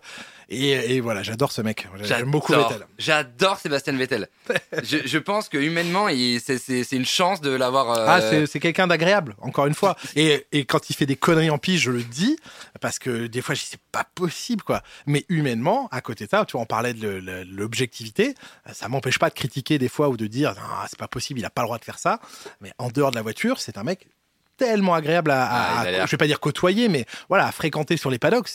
Et, 0.49 0.95
et 0.95 1.01
voilà, 1.01 1.23
j'adore 1.23 1.51
ce 1.51 1.61
mec. 1.61 1.87
J'aime 2.03 2.31
beaucoup 2.31 2.53
J'adore. 2.53 2.69
Vettel. 2.71 2.87
J'adore 2.97 3.57
Sébastien 3.57 3.93
Vettel. 3.97 4.29
je, 4.83 4.97
je 5.05 5.17
pense 5.17 5.49
que 5.49 5.57
humainement, 5.57 6.07
c'est- 6.39 6.91
une 6.93 7.05
chance 7.05 7.41
de 7.41 7.49
l'avoir. 7.51 7.91
euh, 7.91 8.05
Ah, 8.07 8.21
c'est- 8.47 8.59
quelqu'un 8.59 8.87
d'agréable, 8.87 9.35
encore 9.41 9.65
une 9.67 9.73
fois. 9.73 9.97
Et, 10.15 10.47
et 10.51 10.65
quand 10.65 10.89
il 10.89 10.95
fait 10.95 11.05
des 11.05 11.15
conneries 11.17 11.49
en 11.49 11.57
pige, 11.57 11.81
je 11.81 11.91
le 11.91 12.01
dis, 12.03 12.37
parce 12.81 12.97
que 12.97 13.27
des 13.27 13.41
fois, 13.41 13.55
je 13.55 13.61
dis, 13.61 13.67
c'est 13.71 13.79
pas 13.91 14.05
possible, 14.15 14.63
quoi. 14.63 14.81
Mais 15.05 15.25
humainement, 15.29 15.89
à 15.91 16.01
côté 16.01 16.25
de 16.25 16.29
ça, 16.29 16.45
tu 16.45 16.53
vois, 16.53 16.61
on 16.61 16.65
parlait 16.65 16.93
de 16.93 17.43
l'objectivité, 17.49 18.33
ça 18.71 18.87
m'empêche 18.87 19.19
pas 19.19 19.29
de 19.29 19.35
critiquer 19.35 19.77
des 19.77 19.89
fois 19.89 20.09
ou 20.09 20.17
de 20.17 20.27
dire, 20.27 20.53
non, 20.55 20.61
c'est 20.89 20.97
pas 20.99 21.07
possible, 21.07 21.39
il 21.39 21.45
a 21.45 21.49
pas 21.49 21.61
le 21.63 21.67
droit 21.67 21.77
de 21.77 21.85
faire 21.85 21.99
ça. 21.99 22.19
Mais 22.61 22.71
en 22.77 22.89
dehors 22.89 23.11
de 23.11 23.15
la 23.15 23.21
voiture, 23.21 23.59
c'est 23.59 23.77
un 23.77 23.83
mec 23.83 24.07
tellement 24.57 24.93
agréable 24.93 25.31
à, 25.31 25.43
à- 25.45 25.79
Ah, 25.79 25.81
à- 25.81 26.05
je 26.05 26.11
vais 26.11 26.17
pas 26.17 26.27
dire 26.27 26.39
côtoyer, 26.39 26.89
mais 26.89 27.05
voilà, 27.29 27.47
à 27.47 27.51
fréquenter 27.51 27.95
sur 27.97 28.09
les 28.09 28.19
paddocks. 28.19 28.49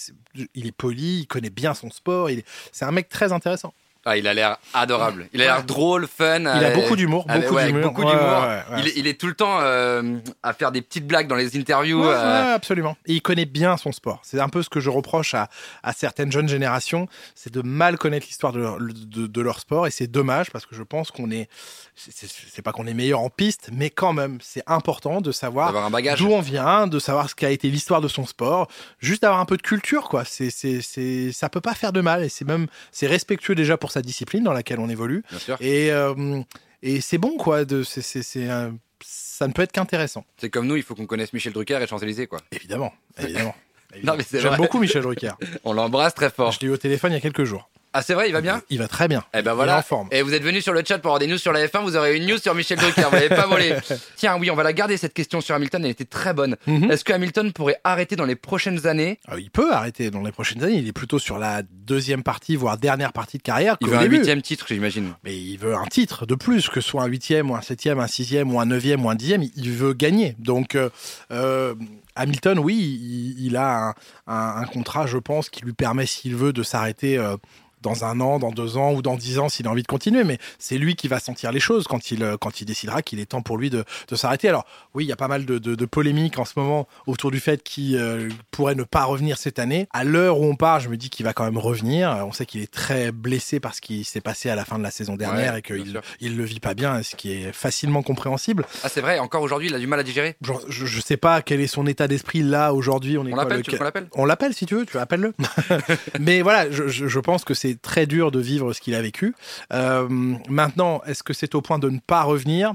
Il 0.54 0.66
est 0.66 0.72
poli, 0.72 1.20
il 1.20 1.26
connaît 1.26 1.50
bien 1.50 1.74
son 1.74 1.90
sport, 1.90 2.28
c'est 2.72 2.84
un 2.84 2.90
mec 2.92 3.08
très 3.08 3.32
intéressant. 3.32 3.72
Ah, 4.04 4.16
il 4.16 4.26
a 4.26 4.34
l'air 4.34 4.56
adorable. 4.74 5.28
Il 5.32 5.40
a 5.42 5.44
l'air 5.44 5.64
drôle, 5.64 6.08
fun. 6.08 6.40
Il 6.40 6.46
a 6.46 6.70
beaucoup 6.74 6.96
d'humour, 6.96 7.24
avec- 7.28 7.44
beaucoup 7.44 7.54
ouais, 7.54 7.66
d'humour. 7.66 7.82
beaucoup 7.82 8.02
Ouais, 8.02 8.10
d'humour. 8.10 8.42
ouais, 8.42 8.80
il, 8.80 8.92
il 8.98 9.06
est 9.06 9.14
tout 9.20 9.28
le 9.28 9.34
temps 9.34 9.58
euh, 9.60 10.18
à 10.42 10.52
faire 10.52 10.72
des 10.72 10.82
petites 10.82 11.06
blagues 11.06 11.28
dans 11.28 11.36
les 11.36 11.56
interviews. 11.56 12.04
Euh, 12.04 12.54
absolument. 12.54 12.96
Et 13.06 13.12
il 13.14 13.22
connaît 13.22 13.44
bien 13.44 13.76
son 13.76 13.92
sport. 13.92 14.20
C'est 14.24 14.40
un 14.40 14.48
peu 14.48 14.62
ce 14.64 14.68
que 14.70 14.80
je 14.80 14.90
reproche 14.90 15.34
à, 15.34 15.48
à 15.84 15.92
certaines 15.92 16.32
jeunes 16.32 16.48
générations, 16.48 17.06
c'est 17.36 17.52
de 17.52 17.62
mal 17.62 17.96
connaître 17.96 18.26
l'histoire 18.26 18.52
de 18.52 18.58
leur, 18.58 18.78
de, 18.80 19.26
de 19.28 19.40
leur 19.40 19.60
sport. 19.60 19.86
Et 19.86 19.92
c'est 19.92 20.08
dommage 20.08 20.50
parce 20.50 20.66
que 20.66 20.74
je 20.74 20.82
pense 20.82 21.12
qu'on 21.12 21.30
est, 21.30 21.48
c'est- 21.94 22.62
pas 22.62 22.72
qu'on 22.72 22.86
est 22.88 22.94
meilleur 22.94 23.20
en 23.20 23.30
piste, 23.30 23.70
mais 23.72 23.90
quand 23.90 24.12
même, 24.12 24.38
c'est 24.40 24.62
important 24.66 25.20
de 25.20 25.30
savoir 25.32 25.72
d'où 26.18 26.26
on 26.28 26.40
vient, 26.40 26.86
de 26.86 26.98
savoir 26.98 27.28
ce 27.30 27.34
qu'a 27.34 27.50
été 27.50 27.68
l'histoire 27.68 28.00
de 28.00 28.08
son 28.08 28.26
sport, 28.26 28.68
juste 29.00 29.22
d'avoir 29.22 29.40
un 29.40 29.44
peu 29.44 29.56
de 29.56 29.62
culture, 29.62 30.08
quoi. 30.08 30.24
C'est, 30.24 30.50
c'est, 30.50 30.80
c'est, 30.80 31.30
ça 31.32 31.48
peut 31.48 31.60
pas 31.60 31.74
faire 31.74 31.92
de 31.92 32.00
mal 32.00 32.24
et 32.24 32.28
c'est 32.28 32.44
même, 32.44 32.66
c'est 32.90 33.06
respectueux 33.06 33.54
déjà 33.54 33.76
pour 33.76 33.91
sa 33.92 34.02
discipline 34.02 34.42
dans 34.44 34.52
laquelle 34.52 34.78
on 34.80 34.88
évolue. 34.88 35.22
Bien 35.30 35.38
sûr. 35.38 35.56
Et, 35.60 35.92
euh, 35.92 36.40
et 36.82 37.00
c'est 37.00 37.18
bon, 37.18 37.36
quoi. 37.36 37.64
De, 37.64 37.82
c'est, 37.82 38.02
c'est, 38.02 38.22
c'est 38.22 38.48
un- 38.48 38.76
ça 39.04 39.46
ne 39.48 39.52
peut 39.52 39.62
être 39.62 39.72
qu'intéressant. 39.72 40.24
C'est 40.38 40.50
comme 40.50 40.66
nous, 40.66 40.76
il 40.76 40.82
faut 40.82 40.94
qu'on 40.94 41.06
connaisse 41.06 41.32
Michel 41.32 41.52
Drucker 41.52 41.78
et 41.82 41.86
Champs-Élysées, 41.86 42.26
quoi. 42.26 42.40
Évidemment, 42.52 42.92
évidemment. 43.18 43.54
Non, 44.04 44.14
mais 44.16 44.22
c'est 44.26 44.40
J'aime 44.40 44.52
vrai. 44.52 44.56
beaucoup 44.56 44.78
Michel 44.78 45.02
Drucker. 45.02 45.32
On 45.64 45.74
l'embrasse 45.74 46.14
très 46.14 46.30
fort. 46.30 46.50
Je 46.52 46.60
l'ai 46.60 46.68
eu 46.68 46.70
au 46.70 46.78
téléphone 46.78 47.12
il 47.12 47.16
y 47.16 47.18
a 47.18 47.20
quelques 47.20 47.44
jours. 47.44 47.68
Ah, 47.94 48.00
c'est 48.02 48.14
vrai, 48.14 48.28
il 48.28 48.32
va 48.32 48.40
bien 48.40 48.62
Il 48.70 48.78
va 48.78 48.88
très 48.88 49.06
bien. 49.08 49.22
Eh 49.34 49.42
ben 49.42 49.50
Il 49.50 49.52
est 49.52 49.54
voilà. 49.54 49.78
en 49.78 49.82
forme. 49.82 50.08
Et 50.12 50.22
vous 50.22 50.32
êtes 50.32 50.42
venu 50.42 50.62
sur 50.62 50.72
le 50.72 50.82
chat 50.86 50.98
pour 50.98 51.10
avoir 51.10 51.18
des 51.18 51.26
news 51.26 51.36
sur 51.38 51.52
la 51.52 51.66
F1, 51.66 51.82
vous 51.82 51.96
aurez 51.96 52.16
une 52.16 52.26
news 52.26 52.38
sur 52.38 52.54
Michel 52.54 52.78
Drucker, 52.78 53.02
vous 53.10 53.14
l'avez 53.16 53.28
pas 53.28 53.46
volé. 53.46 53.74
Tiens, 54.16 54.36
oui, 54.38 54.50
on 54.50 54.54
va 54.54 54.62
la 54.62 54.72
garder 54.72 54.96
cette 54.96 55.12
question 55.12 55.40
sur 55.40 55.54
Hamilton, 55.54 55.84
elle 55.84 55.90
était 55.90 56.04
très 56.06 56.32
bonne. 56.32 56.56
Mhm. 56.66 56.90
Est-ce 56.90 57.04
que 57.04 57.12
Hamilton 57.12 57.52
pourrait 57.52 57.78
arrêter 57.84 58.16
dans 58.16 58.24
les 58.24 58.36
prochaines 58.36 58.86
années? 58.86 59.18
Ah, 59.28 59.34
il 59.38 59.50
peut 59.50 59.72
arrêter 59.72 60.10
dans 60.10 60.22
les 60.22 60.32
prochaines 60.32 60.62
années. 60.64 60.76
Il 60.76 60.88
est 60.88 60.92
plutôt 60.92 61.18
sur 61.18 61.38
la 61.38 61.62
deuxième 61.62 62.22
partie, 62.22 62.56
voire 62.56 62.78
dernière 62.78 63.12
partie 63.12 63.36
de 63.38 63.42
carrière. 63.42 63.76
Il 63.82 63.88
veut 63.88 63.96
un 63.98 64.02
huitième 64.04 64.40
titre, 64.42 64.64
j'imagine. 64.68 65.12
Mais 65.24 65.36
il 65.36 65.58
veut 65.58 65.74
un 65.74 65.84
titre 65.86 66.24
de 66.24 66.34
plus, 66.34 66.68
que 66.70 66.80
ce 66.80 66.88
soit 66.88 67.02
un 67.02 67.06
huitième 67.06 67.50
ou 67.50 67.56
un 67.56 67.60
septième, 67.62 67.98
un 68.00 68.06
sixième 68.06 68.54
ou 68.54 68.58
un 68.60 68.64
neuvième 68.66 69.04
ou 69.04 69.10
un 69.10 69.14
dixième. 69.14 69.42
Il 69.56 69.70
veut 69.72 69.92
gagner. 69.92 70.34
Donc 70.38 70.74
euh, 70.76 70.88
euh, 71.30 71.74
Hamilton, 72.16 72.58
oui, 72.58 72.74
il, 72.76 73.46
il 73.46 73.56
a 73.56 73.88
un, 73.88 73.94
un- 74.26 74.62
un 74.62 74.64
contrat, 74.64 75.06
je 75.06 75.18
pense, 75.18 75.50
qui 75.50 75.62
lui 75.62 75.72
permet, 75.72 76.06
s'il 76.06 76.36
veut, 76.36 76.52
de 76.52 76.62
s'arrêter. 76.62 77.18
euh, 77.18 77.36
dans 77.82 78.04
un 78.04 78.20
an, 78.20 78.38
dans 78.38 78.50
deux 78.50 78.76
ans 78.76 78.92
ou 78.92 79.02
dans 79.02 79.16
dix 79.16 79.38
ans 79.38 79.48
s'il 79.48 79.66
a 79.66 79.70
envie 79.70 79.82
de 79.82 79.86
continuer, 79.88 80.24
mais 80.24 80.38
c'est 80.58 80.78
lui 80.78 80.94
qui 80.96 81.08
va 81.08 81.20
sentir 81.20 81.52
les 81.52 81.60
choses 81.60 81.86
quand 81.86 82.10
il, 82.10 82.22
euh, 82.22 82.36
quand 82.36 82.60
il 82.60 82.64
décidera 82.64 83.02
qu'il 83.02 83.20
est 83.20 83.26
temps 83.26 83.42
pour 83.42 83.58
lui 83.58 83.70
de, 83.70 83.84
de 84.08 84.16
s'arrêter. 84.16 84.48
Alors 84.48 84.64
oui, 84.94 85.04
il 85.04 85.08
y 85.08 85.12
a 85.12 85.16
pas 85.16 85.28
mal 85.28 85.44
de, 85.44 85.58
de, 85.58 85.74
de 85.74 85.84
polémiques 85.84 86.38
en 86.38 86.44
ce 86.44 86.52
moment 86.56 86.86
autour 87.06 87.30
du 87.30 87.40
fait 87.40 87.62
qu'il 87.62 87.96
euh, 87.96 88.28
pourrait 88.50 88.74
ne 88.74 88.84
pas 88.84 89.04
revenir 89.04 89.36
cette 89.38 89.58
année. 89.58 89.88
À 89.92 90.04
l'heure 90.04 90.38
où 90.40 90.44
on 90.44 90.54
part, 90.56 90.80
je 90.80 90.88
me 90.88 90.96
dis 90.96 91.10
qu'il 91.10 91.24
va 91.26 91.32
quand 91.32 91.44
même 91.44 91.58
revenir. 91.58 92.10
On 92.26 92.32
sait 92.32 92.46
qu'il 92.46 92.60
est 92.62 92.70
très 92.72 93.12
blessé 93.12 93.60
parce 93.60 93.80
qu'il 93.80 94.04
s'est 94.04 94.20
passé 94.20 94.48
à 94.50 94.54
la 94.54 94.64
fin 94.64 94.78
de 94.78 94.82
la 94.82 94.90
saison 94.90 95.16
dernière 95.16 95.52
Ouais, 95.54 95.58
et 95.58 95.62
qu'il 95.62 96.00
il 96.20 96.36
le 96.36 96.44
vit 96.44 96.60
pas 96.60 96.74
bien, 96.74 97.02
ce 97.02 97.16
qui 97.16 97.32
est 97.32 97.52
facilement 97.52 98.02
compréhensible. 98.02 98.64
Ah, 98.84 98.88
c'est 98.88 99.00
vrai, 99.00 99.18
encore 99.18 99.42
aujourd'hui, 99.42 99.68
il 99.68 99.74
a 99.74 99.78
du 99.78 99.86
mal 99.86 99.98
à 99.98 100.02
digérer? 100.02 100.36
Genre, 100.42 100.60
je, 100.68 100.86
je 100.86 101.00
sais 101.00 101.16
pas 101.16 101.42
quel 101.42 101.60
est 101.60 101.66
son 101.66 101.86
état 101.86 102.06
d'esprit 102.08 102.42
là 102.42 102.72
aujourd'hui. 102.74 103.18
On 103.18 103.26
est 103.26 103.32
On 103.32 103.36
l'appelle, 103.36 103.62
le 103.66 103.76
qu'on 103.78 103.84
l'appelle? 103.84 104.08
On 104.14 104.24
l'appelle 104.24 104.54
si 104.54 104.66
tu 104.66 104.74
veux, 104.76 104.86
tu 104.86 104.98
appelles-le. 104.98 105.32
Mais 106.20 106.42
voilà, 106.42 106.70
je, 106.70 106.88
je- 106.88 107.06
je 107.06 107.20
pense 107.20 107.44
que 107.44 107.54
c'est 107.54 107.71
très 107.76 108.06
dur 108.06 108.30
de 108.30 108.40
vivre 108.40 108.72
ce 108.72 108.80
qu'il 108.80 108.94
a 108.94 109.02
vécu. 109.02 109.34
Euh, 109.72 110.08
maintenant, 110.48 111.02
est-ce 111.06 111.22
que 111.22 111.32
c'est 111.32 111.54
au 111.54 111.62
point 111.62 111.78
de 111.78 111.88
ne 111.90 111.98
pas 111.98 112.22
revenir? 112.22 112.74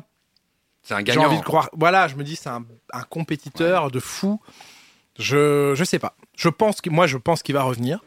C'est 0.84 0.94
un 0.94 1.00
J'ai 1.00 1.04
gagnant. 1.04 1.26
envie 1.28 1.40
de 1.40 1.44
croire. 1.44 1.70
Voilà, 1.74 2.08
je 2.08 2.16
me 2.16 2.24
dis 2.24 2.36
c'est 2.36 2.50
un, 2.50 2.64
un 2.94 3.04
compétiteur 3.04 3.92
de 3.92 4.00
fou. 4.00 4.40
Je 5.20 5.74
je 5.76 5.84
sais 5.84 6.00
pas. 6.00 6.16
Je 6.36 6.50
pense 6.50 6.80
que 6.82 6.90
moi 6.90 7.08
je 7.08 7.18
pense 7.18 7.44
qu'il 7.44 7.56
va 7.56 7.64
revenir. 7.64 8.00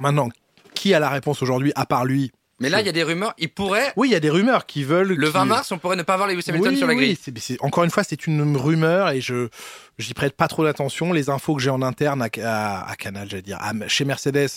Maintenant, 0.00 0.28
qui 0.74 0.94
a 0.94 0.98
la 1.00 1.10
réponse 1.10 1.42
aujourd'hui 1.42 1.72
à 1.76 1.86
part 1.86 2.04
lui? 2.04 2.32
Mais 2.60 2.68
là, 2.68 2.80
il 2.80 2.86
y 2.86 2.88
a 2.88 2.92
des 2.92 3.04
rumeurs, 3.04 3.34
il 3.38 3.48
pourrait. 3.50 3.92
Oui, 3.96 4.08
il 4.08 4.12
y 4.12 4.16
a 4.16 4.20
des 4.20 4.30
rumeurs 4.30 4.66
qui 4.66 4.82
veulent. 4.82 5.12
Le 5.12 5.26
qui- 5.28 5.32
20 5.32 5.44
mars, 5.44 5.70
on 5.70 5.78
pourrait 5.78 5.94
ne 5.96 6.02
pas 6.02 6.16
voir 6.16 6.28
Lewis 6.28 6.42
Hamilton 6.48 6.72
oui, 6.72 6.76
sur 6.76 6.86
la 6.88 6.94
oui, 6.94 6.98
grille. 6.98 7.18
c'est- 7.22 7.38
c'est- 7.38 7.56
encore 7.62 7.84
une 7.84 7.90
fois, 7.90 8.02
c'est 8.02 8.26
une 8.26 8.56
rumeur 8.56 9.10
et 9.10 9.20
je 9.20 9.48
j'y 9.98 10.12
prête 10.12 10.34
pas 10.36 10.48
trop 10.48 10.64
d'attention. 10.64 11.12
Les 11.12 11.30
infos 11.30 11.54
que 11.54 11.62
j'ai 11.62 11.70
en 11.70 11.82
interne 11.82 12.20
à, 12.22 12.28
à- 12.42 12.90
à 12.90 12.96
Canal, 12.96 13.28
j'allais 13.30 13.42
dire, 13.42 13.58
à- 13.60 13.72
chez 13.86 14.04
Mercedes, 14.04 14.48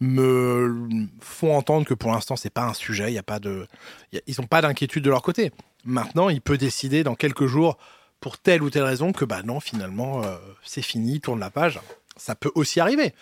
me 0.00 1.08
font 1.20 1.56
entendre 1.56 1.86
que 1.86 1.94
pour 1.94 2.10
l'instant 2.12 2.36
c'est 2.36 2.50
pas 2.52 2.62
un 2.64 2.74
sujet. 2.74 3.10
Il 3.10 3.14
y 3.14 3.18
a 3.18 3.22
pas 3.22 3.38
de, 3.38 3.66
il 4.12 4.16
y 4.16 4.18
a- 4.18 4.22
ils 4.26 4.40
ont 4.40 4.46
pas 4.46 4.60
d'inquiétude 4.60 5.04
de 5.04 5.10
leur 5.10 5.22
côté. 5.22 5.52
Maintenant, 5.84 6.28
il 6.30 6.40
peut 6.40 6.56
décider 6.58 7.04
dans 7.04 7.14
quelques 7.14 7.46
jours, 7.46 7.76
pour 8.20 8.38
telle 8.38 8.62
ou 8.62 8.70
telle 8.70 8.84
raison, 8.84 9.12
que 9.12 9.24
bah 9.26 9.42
non, 9.44 9.60
finalement, 9.60 10.22
euh, 10.24 10.36
c'est 10.62 10.80
fini, 10.82 11.14
il 11.16 11.20
tourne 11.20 11.40
la 11.40 11.50
page. 11.50 11.78
Ça 12.16 12.34
peut 12.34 12.52
aussi 12.54 12.78
arriver. 12.80 13.12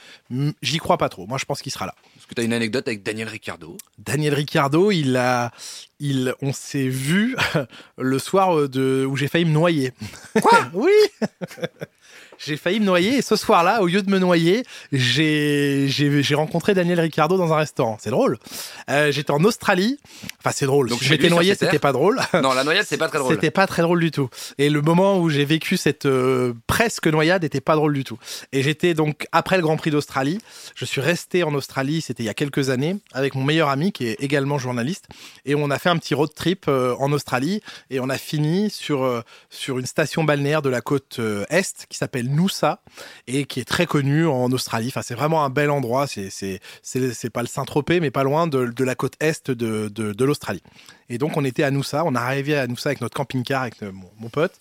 J'y 0.61 0.79
crois 0.79 0.99
pas 0.99 1.09
trop. 1.09 1.27
Moi, 1.27 1.39
je 1.39 1.45
pense 1.45 1.63
qu'il 1.63 1.73
sera 1.73 1.87
là. 1.87 1.95
Parce 2.15 2.27
que 2.27 2.35
tu 2.35 2.41
as 2.43 2.45
une 2.45 2.53
anecdote 2.53 2.87
avec 2.89 3.03
Daniel 3.03 3.29
Ricciardo? 3.29 3.77
Daniel 3.99 4.35
Ricciardo, 4.35 4.91
il 4.91 5.17
a, 5.17 5.51
il, 6.03 6.35
on 6.43 6.53
s'est 6.53 6.89
vu 6.89 7.37
le 7.99 8.19
soir 8.19 8.59
euh, 8.59 8.69
de, 8.69 9.07
où 9.09 9.17
j'ai 9.17 9.29
failli 9.29 9.47
me 9.47 9.53
noyer. 9.53 9.93
Quoi? 10.43 10.59
Oui. 10.75 10.91
J'ai 12.45 12.57
failli 12.57 12.81
me 12.81 12.87
noyer 12.87 13.19
et 13.19 13.23
ce 13.23 13.37
soir-là, 13.37 13.83
au 13.83 13.87
lieu 13.87 14.03
de 14.03 14.11
me 14.11 14.19
noyer, 14.19 14.65
j'ai 14.91 15.87
j'ai 15.89 16.23
j'ai 16.23 16.35
rencontré 16.35 16.75
Daniel 16.75 16.99
Ricciardo 16.99 17.37
dans 17.37 17.53
un 17.53 17.57
restaurant. 17.57 17.99
C'est 18.01 18.11
drôle. 18.11 18.37
Euh, 18.91 19.13
J'étais 19.13 19.31
en 19.31 19.45
Australie. 19.45 19.99
Enfin, 20.41 20.51
c'est 20.53 20.67
drôle. 20.67 20.89
Donc, 20.89 20.99
si 21.01 21.09
lui, 21.09 21.21
sur 21.21 21.31
noyé, 21.31 21.55
c'était 21.55 21.79
pas 21.79 21.93
drôle. 21.93 22.21
Non, 22.43 22.53
la 22.53 22.65
noyade, 22.65 22.85
c'est 22.89 22.97
pas 22.97 23.09
très 23.09 23.19
drôle. 23.19 23.35
C'était 23.35 23.53
pas 23.53 23.69
très 23.69 23.83
drôle 23.83 24.01
du 24.01 24.11
tout. 24.11 24.29
Et 24.59 24.71
le 24.71 24.83
moment 24.83 25.19
où 25.19 25.31
j'ai 25.31 25.45
vécu 25.45 25.77
cette 25.77 26.07
euh, 26.07 26.53
presque 26.67 27.07
noyade 27.07 27.45
était 27.45 27.61
pas 27.61 27.77
drôle 27.77 27.93
du 27.93 28.03
tout. 28.03 28.19
Et 28.53 28.63
j'étais 28.63 28.95
donc 28.95 29.27
après 29.31 29.57
le 29.57 29.63
Grand 29.63 29.77
Prix 29.77 29.93
d'Australie, 29.93 30.39
je 30.75 30.85
suis 30.85 31.01
resté 31.01 31.45
en 31.45 31.55
Australie, 31.55 32.01
c'était 32.01 32.25
il 32.25 32.27
y 32.27 32.31
a 32.31 32.35
quelques 32.35 32.71
années, 32.71 32.97
avec 33.13 33.37
mon 33.37 33.45
meilleur 33.45 33.69
ami 33.69 33.93
qui 33.93 34.09
est 34.09 34.21
également 34.21 34.59
journaliste, 34.59 35.07
et 35.45 35.55
on 35.55 35.71
a 35.71 35.79
fait 35.79 35.91
un 35.93 35.99
petit 35.99 36.15
road 36.15 36.31
trip 36.35 36.67
euh, 36.69 36.95
en 36.99 37.13
Australie 37.13 37.63
et 37.91 38.01
on 38.01 38.09
a 38.09 38.19
fini 38.19 38.71
sur 38.71 39.05
euh, 39.05 39.23
sur 39.51 39.79
une 39.79 39.87
station 39.87 40.25
balnéaire 40.25 40.63
de 40.63 40.69
la 40.69 40.81
côte 40.81 41.17
euh, 41.19 41.45
est 41.51 41.87
qui 41.89 41.97
s'appelle 41.97 42.29
Noosa 42.29 42.83
et 43.27 43.45
qui 43.45 43.61
est 43.61 43.65
très 43.65 43.87
connue 43.87 44.27
en 44.27 44.51
Australie. 44.53 44.89
Enfin, 44.89 45.03
c'est 45.03 45.15
vraiment 45.15 45.45
un 45.45 45.51
bel 45.51 45.71
endroit. 45.71 46.07
C'est 46.07 46.61
pas 47.33 47.43
le 47.43 47.47
Saint-Tropez, 47.47 48.01
mais 48.01 48.11
pas 48.11 48.25
loin 48.25 48.47
de, 48.47 48.67
de 48.67 48.85
la 48.85 48.95
côte 48.95 49.15
est 49.21 49.51
de 49.51 49.89
de, 49.89 50.13
de 50.13 50.25
l'Australie. 50.25 50.63
Et 51.09 51.19
donc 51.19 51.37
on 51.37 51.45
était 51.45 51.63
à 51.63 51.71
Noosa, 51.71 52.05
on 52.05 52.15
est 52.15 52.19
arrivé 52.19 52.57
à 52.57 52.67
Noosa 52.67 52.91
avec 52.91 53.01
notre 53.01 53.15
camping-car 53.15 53.63
avec 53.63 53.83
mon, 53.83 54.11
mon 54.19 54.29
pote. 54.29 54.61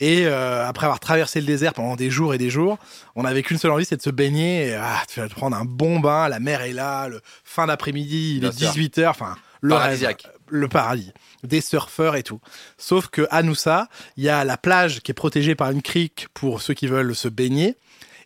Et 0.00 0.26
euh, 0.26 0.66
après 0.66 0.86
avoir 0.86 0.98
traversé 0.98 1.40
le 1.40 1.46
désert 1.46 1.74
pendant 1.74 1.94
des 1.94 2.10
jours 2.10 2.32
et 2.32 2.38
des 2.38 2.48
jours, 2.48 2.78
on 3.14 3.24
n'avait 3.24 3.42
qu'une 3.42 3.58
seule 3.58 3.70
envie, 3.70 3.84
c'est 3.84 3.98
de 3.98 4.02
se 4.02 4.10
baigner. 4.10 4.68
Et, 4.68 4.74
ah, 4.74 5.02
tu 5.08 5.20
vas 5.20 5.28
te 5.28 5.34
prendre 5.34 5.56
un 5.56 5.66
bon 5.66 6.00
bain, 6.00 6.28
la 6.28 6.40
mer 6.40 6.62
est 6.62 6.72
là, 6.72 7.08
le 7.08 7.20
fin 7.44 7.66
d'après-midi, 7.66 8.38
il 8.38 8.44
est 8.46 8.52
sûr. 8.52 8.70
18h, 8.70 9.08
enfin 9.08 9.36
le 9.60 9.74
rêve, 9.74 9.82
Paradisiaque. 9.82 10.26
Le 10.50 10.68
paradis, 10.68 11.12
des 11.42 11.60
surfeurs 11.60 12.16
et 12.16 12.22
tout. 12.22 12.40
Sauf 12.76 13.08
que 13.08 13.26
à 13.30 13.42
Noosa, 13.42 13.88
il 14.16 14.24
y 14.24 14.28
a 14.28 14.44
la 14.44 14.56
plage 14.56 15.00
qui 15.00 15.10
est 15.12 15.14
protégée 15.14 15.54
par 15.54 15.70
une 15.70 15.82
crique 15.82 16.28
pour 16.34 16.60
ceux 16.62 16.74
qui 16.74 16.86
veulent 16.86 17.14
se 17.14 17.28
baigner. 17.28 17.76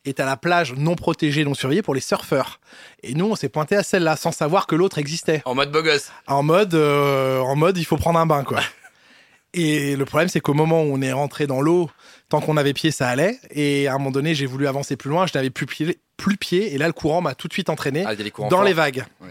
Et 0.06 0.12
t'as 0.12 0.26
la 0.26 0.36
plage 0.36 0.74
non 0.74 0.96
protégée, 0.96 1.44
non 1.44 1.54
surveillée 1.54 1.80
pour 1.80 1.94
les 1.94 2.00
surfeurs. 2.02 2.60
Et 3.02 3.14
nous, 3.14 3.24
on 3.24 3.36
s'est 3.36 3.48
pointé 3.48 3.74
à 3.74 3.82
celle-là 3.82 4.16
sans 4.16 4.32
savoir 4.32 4.66
que 4.66 4.74
l'autre 4.74 4.98
existait 4.98 5.40
En 5.46 5.54
mode 5.54 5.72
beau 5.72 5.82
gosse. 5.82 6.10
en 6.26 6.42
mode, 6.42 6.74
euh, 6.74 7.38
en 7.38 7.56
mode, 7.56 7.78
il 7.78 7.84
faut 7.84 7.96
prendre 7.96 8.18
un 8.18 8.26
bain, 8.26 8.44
quoi. 8.44 8.60
Et 9.54 9.94
le 9.96 10.04
problème, 10.04 10.28
c'est 10.28 10.40
qu'au 10.40 10.52
moment 10.54 10.82
où 10.82 10.86
on 10.92 11.00
est 11.00 11.12
rentré 11.12 11.46
dans 11.46 11.60
l'eau, 11.60 11.88
tant 12.28 12.40
qu'on 12.40 12.56
avait 12.56 12.72
pied, 12.72 12.90
ça 12.90 13.08
allait. 13.08 13.38
Et 13.50 13.86
à 13.88 13.94
un 13.94 13.98
moment 13.98 14.10
donné, 14.10 14.34
j'ai 14.34 14.46
voulu 14.46 14.66
avancer 14.66 14.96
plus 14.96 15.10
loin, 15.10 15.26
je 15.26 15.32
n'avais 15.34 15.50
plus 15.50 15.66
pied, 15.66 15.96
plus 16.16 16.36
pied. 16.36 16.74
Et 16.74 16.78
là, 16.78 16.88
le 16.88 16.92
courant 16.92 17.20
m'a 17.20 17.34
tout 17.36 17.46
de 17.48 17.52
suite 17.52 17.70
entraîné 17.70 18.04
Ah, 18.06 18.14
les 18.14 18.30
dans 18.30 18.48
forts. 18.50 18.64
les 18.64 18.72
vagues. 18.72 19.04
Oui. 19.22 19.28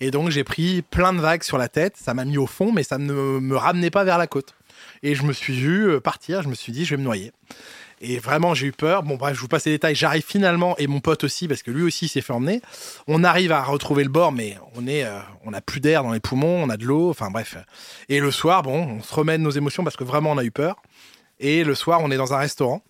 Et 0.00 0.10
donc, 0.12 0.30
j'ai 0.30 0.44
pris 0.44 0.82
plein 0.82 1.12
de 1.12 1.18
vagues 1.20 1.42
sur 1.42 1.58
la 1.58 1.68
tête. 1.68 1.96
Ça 1.96 2.14
m'a 2.14 2.24
mis 2.24 2.38
au 2.38 2.46
fond, 2.46 2.70
mais 2.72 2.84
ça 2.84 2.98
ne 2.98 3.12
me 3.12 3.56
ramenait 3.56 3.90
pas 3.90 4.04
vers 4.04 4.16
la 4.18 4.26
côte. 4.28 4.54
Et 5.02 5.14
je 5.16 5.24
me 5.24 5.32
suis 5.32 5.54
vu 5.54 5.88
euh, 5.88 6.00
partir. 6.00 6.42
Je 6.42 6.48
me 6.48 6.54
suis 6.54 6.72
dit, 6.72 6.84
je 6.84 6.90
vais 6.94 6.98
me 6.98 7.04
noyer. 7.04 7.32
Et 8.00 8.18
vraiment, 8.18 8.54
j'ai 8.54 8.66
eu 8.66 8.72
peur. 8.72 9.02
Bon, 9.02 9.16
bref, 9.16 9.34
je 9.34 9.40
vous 9.40 9.48
passe 9.48 9.64
les 9.66 9.72
détails. 9.72 9.94
J'arrive 9.94 10.24
finalement, 10.26 10.76
et 10.78 10.86
mon 10.86 11.00
pote 11.00 11.24
aussi, 11.24 11.48
parce 11.48 11.62
que 11.62 11.70
lui 11.70 11.82
aussi 11.82 12.08
s'est 12.08 12.20
fait 12.20 12.32
emmener. 12.32 12.60
On 13.06 13.24
arrive 13.24 13.52
à 13.52 13.62
retrouver 13.62 14.04
le 14.04 14.10
bord, 14.10 14.32
mais 14.32 14.56
on 14.74 14.86
est, 14.86 15.04
euh, 15.04 15.18
on 15.44 15.52
a 15.52 15.60
plus 15.60 15.80
d'air 15.80 16.02
dans 16.02 16.12
les 16.12 16.20
poumons, 16.20 16.62
on 16.62 16.68
a 16.68 16.76
de 16.76 16.84
l'eau, 16.84 17.10
enfin 17.10 17.30
bref. 17.30 17.56
Et 18.08 18.20
le 18.20 18.30
soir, 18.30 18.62
bon, 18.62 18.98
on 18.98 19.02
se 19.02 19.14
remet 19.14 19.38
de 19.38 19.42
nos 19.42 19.50
émotions 19.50 19.84
parce 19.84 19.96
que 19.96 20.04
vraiment, 20.04 20.32
on 20.32 20.38
a 20.38 20.44
eu 20.44 20.50
peur. 20.50 20.82
Et 21.40 21.64
le 21.64 21.74
soir, 21.74 22.00
on 22.02 22.10
est 22.10 22.16
dans 22.16 22.34
un 22.34 22.38
restaurant. 22.38 22.82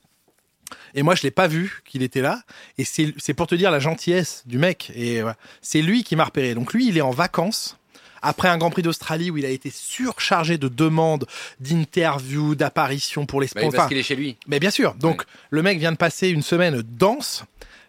Et 0.95 1.03
moi, 1.03 1.15
je 1.15 1.23
l'ai 1.23 1.31
pas 1.31 1.47
vu 1.47 1.83
qu'il 1.85 2.03
était 2.03 2.21
là. 2.21 2.43
Et 2.79 2.85
c'est 2.85 3.35
pour 3.35 3.47
te 3.47 3.55
dire 3.55 3.71
la 3.71 3.79
gentillesse 3.79 4.43
du 4.47 4.59
mec. 4.59 4.93
Et 4.95 5.23
voilà. 5.23 5.37
c'est 5.61 5.83
lui 5.83 6.05
qui 6.05 6.17
m'a 6.17 6.25
repéré. 6.25 6.55
Donc 6.55 6.73
lui, 6.73 6.89
il 6.89 6.97
est 6.97 7.03
en 7.03 7.11
vacances. 7.11 7.79
Après 8.25 8.49
un 8.49 8.59
Grand 8.59 8.71
Prix 8.71 8.83
d'Australie 8.83 9.31
où 9.31 9.37
il 9.37 9.45
a 9.45 9.51
été 9.51 9.71
surchargé 9.71 10.59
de 10.59 10.69
demandes, 10.69 11.27
d'interviews, 11.61 12.55
d'apparitions 12.55 13.27
pour 13.27 13.41
les 13.41 13.47
Bah 13.55 13.61
sponsors. 13.61 13.77
parce 13.77 13.89
qu'il 13.89 13.99
est 13.99 14.03
chez 14.03 14.17
lui. 14.17 14.37
Mais 14.47 14.59
bien 14.59 14.71
sûr. 14.71 14.95
Donc, 14.95 15.23
le 15.51 15.63
mec 15.63 15.79
vient 15.79 15.93
de 15.93 15.97
passer 15.97 16.29
une 16.29 16.43
semaine 16.43 16.83
dense. 16.83 17.45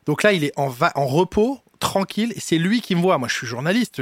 Donc 0.05 0.23
là, 0.23 0.33
il 0.33 0.43
est 0.43 0.51
en, 0.57 0.67
va 0.67 0.91
en 0.95 1.05
repos, 1.07 1.59
tranquille. 1.79 2.33
Et 2.35 2.39
c'est 2.39 2.57
lui 2.57 2.81
qui 2.81 2.95
me 2.95 3.01
voit. 3.01 3.17
Moi, 3.17 3.27
je 3.27 3.33
suis 3.33 3.47
journaliste. 3.47 4.01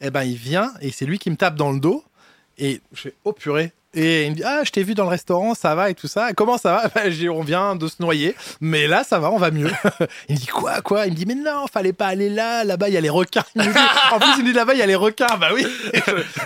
Eh 0.00 0.10
ben, 0.10 0.22
il 0.24 0.36
vient 0.36 0.72
et 0.80 0.90
c'est 0.90 1.04
lui 1.06 1.18
qui 1.18 1.30
me 1.30 1.36
tape 1.36 1.56
dans 1.56 1.72
le 1.72 1.80
dos. 1.80 2.04
Et 2.58 2.80
je 2.92 3.02
fais, 3.02 3.14
oh 3.24 3.32
purée, 3.32 3.72
Et 3.96 4.24
il 4.26 4.30
me 4.30 4.36
dit 4.36 4.42
ah 4.44 4.60
je 4.64 4.70
t'ai 4.70 4.82
vu 4.82 4.94
dans 4.94 5.04
le 5.04 5.10
restaurant, 5.10 5.54
ça 5.54 5.74
va 5.74 5.90
et 5.90 5.94
tout 5.94 6.06
ça. 6.06 6.32
Comment 6.34 6.58
ça 6.58 6.72
va? 6.72 6.82
Bah, 6.94 7.02
On 7.32 7.42
vient 7.42 7.74
de 7.76 7.88
se 7.88 7.96
noyer, 8.00 8.34
mais 8.60 8.86
là 8.86 9.02
ça 9.04 9.18
va, 9.18 9.30
on 9.30 9.38
va 9.38 9.50
mieux. 9.50 9.70
il 10.28 10.34
me 10.36 10.40
dit 10.40 10.46
quoi 10.46 10.80
quoi? 10.82 11.06
Il 11.06 11.12
me 11.12 11.16
dit 11.16 11.26
mais 11.26 11.34
non, 11.34 11.66
fallait 11.72 11.92
pas 11.92 12.06
aller 12.06 12.28
là. 12.28 12.62
Là-bas 12.64 12.88
il 12.88 12.94
y 12.94 12.96
a 12.96 13.00
les 13.00 13.08
requins. 13.10 13.42
Il 13.54 13.62
me 13.62 13.72
dit- 13.72 13.78
en 14.12 14.18
plus 14.18 14.28
il 14.38 14.44
me 14.44 14.48
dit 14.48 14.52
là-bas 14.52 14.74
il 14.74 14.78
y 14.78 14.82
a 14.82 14.86
les 14.86 14.94
requins. 14.94 15.26
Bah 15.40 15.48
oui. 15.54 15.66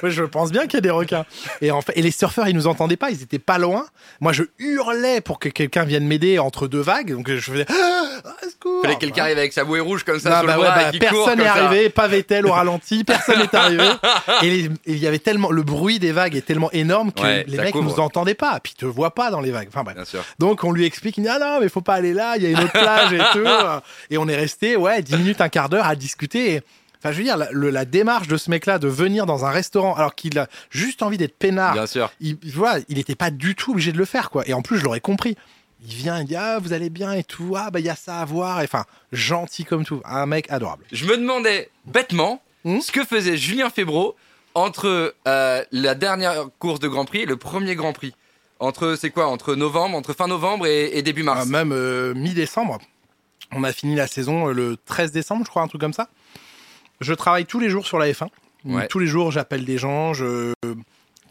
Je, 0.02 0.10
je 0.10 0.24
pense 0.24 0.50
bien 0.52 0.62
qu'il 0.62 0.74
y 0.74 0.78
a 0.78 0.80
des 0.80 0.90
requins. 0.90 1.24
Et 1.60 1.70
en 1.70 1.80
fait 1.82 1.92
et 1.96 2.02
les 2.02 2.10
surfeurs 2.10 2.48
ils 2.48 2.54
nous 2.54 2.66
entendaient 2.68 2.96
pas, 2.96 3.10
ils 3.10 3.22
étaient 3.22 3.38
pas 3.38 3.58
loin. 3.58 3.84
Moi 4.20 4.32
je 4.32 4.44
hurlais 4.58 5.20
pour 5.20 5.38
que 5.38 5.48
quelqu'un 5.48 5.84
vienne 5.84 6.06
m'aider 6.06 6.38
entre 6.38 6.68
deux 6.68 6.80
vagues. 6.80 7.12
Donc 7.12 7.28
je 7.30 7.40
faisais 7.50 7.66
ah, 8.24 8.30
secours. 8.48 8.82
Fallait 8.82 8.94
que 8.94 9.00
quelqu'un 9.00 9.24
arrive 9.24 9.38
avec 9.38 9.52
sa 9.52 9.64
bouée 9.64 9.80
rouge 9.80 10.04
comme 10.04 10.20
ça 10.20 10.30
Ah 10.34 10.38
sur 10.40 10.46
bah 10.46 10.54
le 10.56 10.60
ouais, 10.62 10.66
bras 10.68 10.90
bah, 10.92 10.98
personne 10.98 11.38
n'est 11.38 11.46
arrivé, 11.46 11.88
pas 11.90 12.06
Vettel 12.06 12.46
au 12.46 12.52
ralenti, 12.52 13.04
personne 13.04 13.40
n'est 13.40 13.54
arrivé. 13.54 13.88
Et 14.42 14.68
il 14.86 14.98
y 14.98 15.06
avait 15.06 15.18
tellement, 15.18 15.50
le 15.50 15.62
bruit 15.62 15.98
des 15.98 16.12
vagues 16.12 16.36
est 16.36 16.42
tellement 16.46 16.70
énorme 16.72 17.12
que 17.12 17.22
Ouais, 17.22 17.39
les 17.46 17.58
mecs 17.58 17.72
couvre. 17.72 17.84
nous 17.84 18.00
entendaient 18.00 18.34
pas, 18.34 18.58
puis 18.60 18.72
ils 18.76 18.80
te 18.80 18.86
voient 18.86 19.14
pas 19.14 19.30
dans 19.30 19.40
les 19.40 19.50
vagues. 19.50 19.68
Enfin 19.68 19.82
bref. 19.82 19.94
Bien 19.96 20.04
sûr. 20.04 20.24
Donc 20.38 20.64
on 20.64 20.72
lui 20.72 20.84
explique, 20.84 21.16
il 21.18 21.22
dit 21.22 21.28
ah 21.28 21.38
non 21.38 21.58
mais 21.60 21.68
faut 21.68 21.80
pas 21.80 21.94
aller 21.94 22.12
là, 22.12 22.36
il 22.36 22.42
y 22.42 22.46
a 22.46 22.50
une 22.50 22.58
autre 22.58 22.72
plage 22.72 23.12
et 23.12 23.18
tout. 23.32 23.44
Et 24.10 24.18
on 24.18 24.28
est 24.28 24.36
resté 24.36 24.76
ouais 24.76 25.02
10 25.02 25.16
minutes, 25.16 25.40
un 25.40 25.48
quart 25.48 25.68
d'heure 25.68 25.86
à 25.86 25.94
discuter. 25.96 26.54
Et, 26.54 26.62
Enfin, 27.02 27.12
je 27.12 27.16
veux 27.16 27.24
dire, 27.24 27.38
la, 27.38 27.48
le- 27.50 27.70
la 27.70 27.86
démarche 27.86 28.28
de 28.28 28.36
ce 28.36 28.50
mec-là 28.50 28.78
de 28.78 28.86
venir 28.86 29.24
dans 29.24 29.46
un 29.46 29.50
restaurant 29.50 29.94
alors 29.94 30.14
qu'il 30.14 30.38
a 30.38 30.48
juste 30.68 31.02
envie 31.02 31.16
d'être 31.16 31.34
peinard, 31.38 31.72
Bien 31.72 31.86
sûr. 31.86 32.12
il, 32.20 32.36
il- 32.42 32.52
voilà, 32.52 32.80
il 32.90 32.98
était 32.98 33.14
pas 33.14 33.30
du 33.30 33.54
tout 33.54 33.70
obligé 33.72 33.90
de 33.90 33.96
le 33.96 34.04
faire, 34.04 34.28
quoi. 34.28 34.46
Et 34.46 34.52
en 34.52 34.60
plus, 34.60 34.76
je 34.76 34.84
l'aurais 34.84 35.00
compris. 35.00 35.34
Il 35.82 35.94
vient, 35.94 36.20
il 36.20 36.26
dit 36.26 36.36
ah 36.36 36.58
vous 36.58 36.74
allez 36.74 36.90
bien 36.90 37.12
et 37.14 37.24
tout, 37.24 37.54
ah 37.56 37.70
bah 37.70 37.80
il 37.80 37.86
y 37.86 37.88
a 37.88 37.96
ça 37.96 38.18
à 38.18 38.24
voir. 38.26 38.60
Et, 38.60 38.64
Enfin, 38.64 38.84
gentil 39.12 39.64
comme 39.64 39.86
tout, 39.86 40.02
un 40.04 40.26
mec 40.26 40.50
adorable. 40.52 40.84
Je 40.92 41.06
me 41.06 41.16
demandais 41.16 41.70
bêtement 41.86 42.42
Hmm 42.64 42.80
ce 42.80 42.92
que 42.92 43.02
faisait 43.06 43.38
Julien 43.38 43.70
Febro 43.70 44.14
entre 44.54 45.14
euh, 45.26 45.64
la 45.72 45.94
dernière 45.94 46.46
course 46.58 46.80
de 46.80 46.88
Grand 46.88 47.04
Prix 47.04 47.20
et 47.20 47.26
le 47.26 47.36
premier 47.36 47.74
Grand 47.74 47.92
Prix. 47.92 48.14
Entre, 48.58 48.94
c'est 48.94 49.10
quoi 49.10 49.26
Entre 49.28 49.54
novembre, 49.54 49.96
entre 49.96 50.12
fin 50.12 50.26
novembre 50.26 50.66
et, 50.66 50.96
et 50.96 51.02
début 51.02 51.22
mars. 51.22 51.40
Ah, 51.42 51.46
même 51.46 51.72
euh, 51.72 52.12
mi-décembre. 52.14 52.78
On 53.52 53.64
a 53.64 53.72
fini 53.72 53.94
la 53.94 54.06
saison 54.06 54.48
euh, 54.48 54.52
le 54.52 54.76
13 54.84 55.12
décembre, 55.12 55.44
je 55.44 55.50
crois, 55.50 55.62
un 55.62 55.68
truc 55.68 55.80
comme 55.80 55.92
ça. 55.94 56.08
Je 57.00 57.14
travaille 57.14 57.46
tous 57.46 57.58
les 57.58 57.70
jours 57.70 57.86
sur 57.86 57.98
la 57.98 58.10
F1. 58.10 58.28
Ouais. 58.66 58.86
Tous 58.88 58.98
les 58.98 59.06
jours, 59.06 59.30
j'appelle 59.30 59.64
des 59.64 59.78
gens, 59.78 60.12
je 60.12 60.52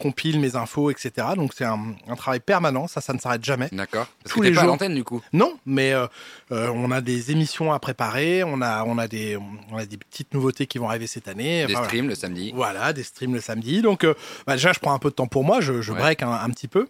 compile 0.00 0.40
mes 0.40 0.56
infos, 0.56 0.90
etc. 0.90 1.28
Donc 1.36 1.52
c'est 1.54 1.64
un, 1.64 1.78
un 2.08 2.16
travail 2.16 2.40
permanent, 2.40 2.88
ça, 2.88 3.00
ça 3.00 3.12
ne 3.12 3.18
s'arrête 3.18 3.44
jamais. 3.44 3.68
D'accord. 3.72 4.06
Parce 4.24 4.34
Tous 4.34 4.40
que 4.40 4.46
les 4.46 4.52
pas 4.52 4.60
à 4.60 4.64
jours. 4.64 4.72
l'antenne 4.72 4.94
du 4.94 5.04
coup. 5.04 5.20
Non, 5.32 5.54
mais 5.66 5.92
euh, 5.92 6.06
euh, 6.52 6.68
on 6.74 6.90
a 6.90 7.00
des 7.00 7.30
émissions 7.30 7.72
à 7.72 7.78
préparer, 7.78 8.42
on 8.44 8.60
a, 8.62 8.84
on 8.84 8.98
a 8.98 9.06
des, 9.06 9.36
on 9.70 9.76
a 9.76 9.86
des 9.86 9.96
petites 9.96 10.34
nouveautés 10.34 10.66
qui 10.66 10.78
vont 10.78 10.88
arriver 10.88 11.06
cette 11.06 11.28
année. 11.28 11.58
Des 11.58 11.64
Enfin, 11.64 11.72
voilà. 11.74 11.86
streams 11.88 12.08
le 12.08 12.14
samedi. 12.14 12.52
Voilà, 12.54 12.92
des 12.92 13.02
streams 13.02 13.34
le 13.34 13.40
samedi. 13.40 13.82
Donc, 13.82 14.04
euh, 14.04 14.14
bah, 14.46 14.54
déjà, 14.54 14.72
je 14.72 14.80
prends 14.80 14.92
un 14.94 14.98
peu 14.98 15.10
de 15.10 15.14
temps 15.14 15.26
pour 15.28 15.44
moi, 15.44 15.60
je, 15.60 15.80
je 15.82 15.92
Ouais. 15.92 15.98
break 15.98 16.22
un, 16.22 16.32
un 16.32 16.50
petit 16.50 16.68
peu. 16.68 16.88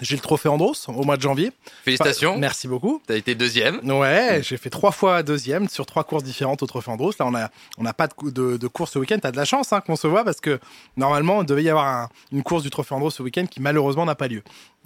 J'ai 0.00 0.16
le 0.16 0.22
trophée 0.22 0.48
Andros 0.48 0.74
au 0.88 1.04
mois 1.04 1.16
de 1.16 1.22
janvier. 1.22 1.52
Félicitations. 1.84 2.30
Enfin, 2.30 2.38
merci 2.40 2.68
beaucoup. 2.68 3.02
T'as 3.06 3.16
été 3.16 3.34
deuxième. 3.34 3.80
Ouais, 3.90 4.40
j'ai 4.42 4.56
fait 4.56 4.70
trois 4.70 4.92
fois 4.92 5.22
deuxième 5.22 5.68
sur 5.68 5.84
trois 5.86 6.04
courses 6.04 6.24
différentes 6.24 6.62
au 6.62 6.66
Trophée 6.66 6.90
Andros. 6.90 7.12
Là, 7.20 7.26
on 7.26 7.34
a, 7.34 7.50
on 7.78 7.82
n'a 7.82 7.92
pas 7.92 8.06
de, 8.06 8.14
cou- 8.14 8.30
de, 8.30 8.56
de 8.56 8.66
course 8.66 8.92
ce 8.92 8.98
week-end. 8.98 9.18
T'as 9.20 9.30
de 9.30 9.36
la 9.36 9.44
chance 9.44 9.72
hein, 9.72 9.80
qu'on 9.80 9.96
se 9.96 10.06
voit 10.06 10.24
parce 10.24 10.40
que 10.40 10.58
normalement, 10.96 11.42
il 11.42 11.46
devait 11.46 11.62
y 11.64 11.68
avoir 11.68 11.86
un- 11.86 12.08
une 12.32 12.42
course 12.42 12.62
du 12.62 12.70
Trophée 12.70 12.94
Andros 12.94 13.10
ce 13.10 13.22
week-end 13.22 13.44
qui 13.46 13.60
malheureusement 13.60 14.06
n'a 14.06 14.14
pas 14.14 14.28
lieu. 14.28 14.42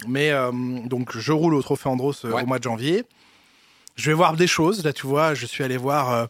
Mais 0.07 0.31
euh, 0.31 0.51
donc, 0.85 1.17
je 1.17 1.31
roule 1.31 1.53
au 1.53 1.61
Trophée 1.61 1.87
Andros 1.89 2.25
euh, 2.25 2.31
Ouais. 2.31 2.43
au 2.43 2.45
mois 2.45 2.59
de 2.59 2.63
janvier. 2.63 3.03
Je 3.95 4.11
vais 4.11 4.13
voir 4.15 4.35
des 4.35 4.47
choses. 4.47 4.83
Là, 4.83 4.91
tu 4.91 5.07
vois, 5.07 5.33
je 5.35 5.45
suis 5.45 5.63
allé 5.63 5.77
voir 5.77 6.11
euh, 6.11 6.25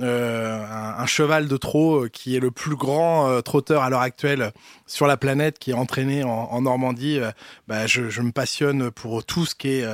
euh, 0.00 0.64
un, 0.98 1.06
cheval 1.06 1.46
de 1.46 1.56
trot 1.56 2.04
euh, 2.04 2.08
qui 2.08 2.34
est 2.36 2.40
le 2.40 2.50
plus 2.50 2.74
grand 2.74 3.28
euh, 3.28 3.42
trotteur 3.42 3.82
à 3.82 3.90
l'heure 3.90 4.00
actuelle 4.00 4.52
sur 4.86 5.06
la 5.06 5.16
planète, 5.16 5.60
qui 5.60 5.70
est 5.70 5.74
entraîné 5.74 6.24
en, 6.24 6.60
Normandie. 6.62 7.20
Bah, 7.68 7.86
je, 7.86 8.20
me 8.20 8.32
passionne 8.32 8.90
pour 8.90 9.24
tout 9.24 9.46
ce 9.46 9.54
qui 9.54 9.68
est 9.68 9.86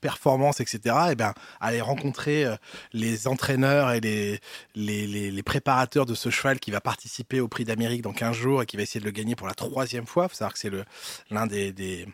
performance, 0.00 0.60
etc. 0.60 0.96
Et 1.12 1.14
ben, 1.14 1.34
aller 1.60 1.80
rencontrer 1.80 2.46
les 2.92 3.28
entraîneurs 3.28 3.92
et 3.92 4.00
les, 4.00 4.40
les, 4.74 5.06
les, 5.30 5.42
préparateurs 5.42 6.06
de 6.06 6.14
ce 6.14 6.30
cheval 6.30 6.58
qui 6.60 6.70
va 6.70 6.80
participer 6.80 7.40
au 7.40 7.48
Prix 7.48 7.64
d'Amérique 7.64 8.02
dans 8.02 8.12
15 8.12 8.34
jours 8.34 8.62
et 8.62 8.66
qui 8.66 8.76
va 8.76 8.82
essayer 8.82 9.00
de 9.00 9.04
le 9.04 9.10
gagner 9.10 9.36
pour 9.36 9.46
la 9.46 9.54
troisième 9.54 10.06
fois. 10.06 10.24
Il 10.24 10.28
faut 10.30 10.36
savoir 10.36 10.52
que 10.52 10.58
c'est 10.58 10.72
l'un 11.30 11.46
des, 11.46 12.06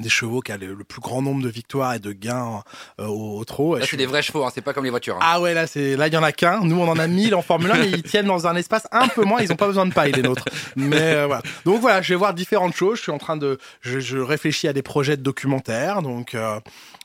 des 0.00 0.08
chevaux 0.08 0.40
qui 0.40 0.52
a 0.52 0.56
le, 0.56 0.72
le 0.74 0.84
plus 0.84 1.00
grand 1.00 1.20
nombre 1.20 1.42
de 1.42 1.48
victoires 1.50 1.92
et 1.94 1.98
de 1.98 2.12
gains 2.12 2.62
euh, 2.98 3.06
au, 3.06 3.38
au 3.38 3.44
trot. 3.44 3.74
Là, 3.74 3.80
je 3.80 3.84
c'est 3.84 3.88
suis- 3.88 3.96
des 3.98 4.06
vrais 4.06 4.22
chevaux, 4.22 4.42
hein, 4.44 4.50
c'est 4.54 4.62
pas 4.62 4.72
comme 4.72 4.84
les 4.84 4.90
voitures. 4.90 5.16
hein. 5.16 5.20
ah 5.22 5.40
ouais, 5.40 5.52
là, 5.54 5.66
c'est, 5.66 5.96
là, 5.96 6.06
il 6.08 6.14
y 6.14 6.16
en 6.16 6.22
a 6.22 6.32
qu'un. 6.32 6.60
Nous, 6.64 6.76
on 6.78 6.88
en 6.88 6.98
a 6.98 7.06
1000 7.06 7.34
en 7.34 7.42
Formule 7.42 7.70
1, 7.70 7.74
mais 7.78 7.90
ils 7.90 8.02
tiennent 8.02 8.26
dans 8.26 8.46
un 8.46 8.56
espace 8.56 8.86
un 8.90 9.08
peu 9.08 9.24
moins. 9.24 9.40
Ils 9.42 9.52
ont 9.52 9.56
pas 9.56 9.66
besoin 9.66 9.84
de 9.86 9.92
paille, 9.92 10.12
les 10.12 10.22
nôtres. 10.22 10.44
Mais 10.76 10.96
euh, 11.14 11.26
voilà. 11.26 11.42
Donc 11.66 11.80
voilà, 11.80 12.00
je 12.00 12.08
vais 12.14 12.18
voir 12.18 12.32
différentes 12.32 12.74
choses. 12.74 12.96
Je 12.98 13.02
suis 13.02 13.12
en 13.12 13.18
train 13.18 13.36
de, 13.36 13.58
je, 13.82 14.00
je 14.00 14.16
réfléchis 14.18 14.66
à 14.66 14.72
des 14.72 14.82
projets 14.82 15.16
de 15.16 15.22
documentaires. 15.22 16.00
Donc 16.02 16.34
euh, 16.34 16.58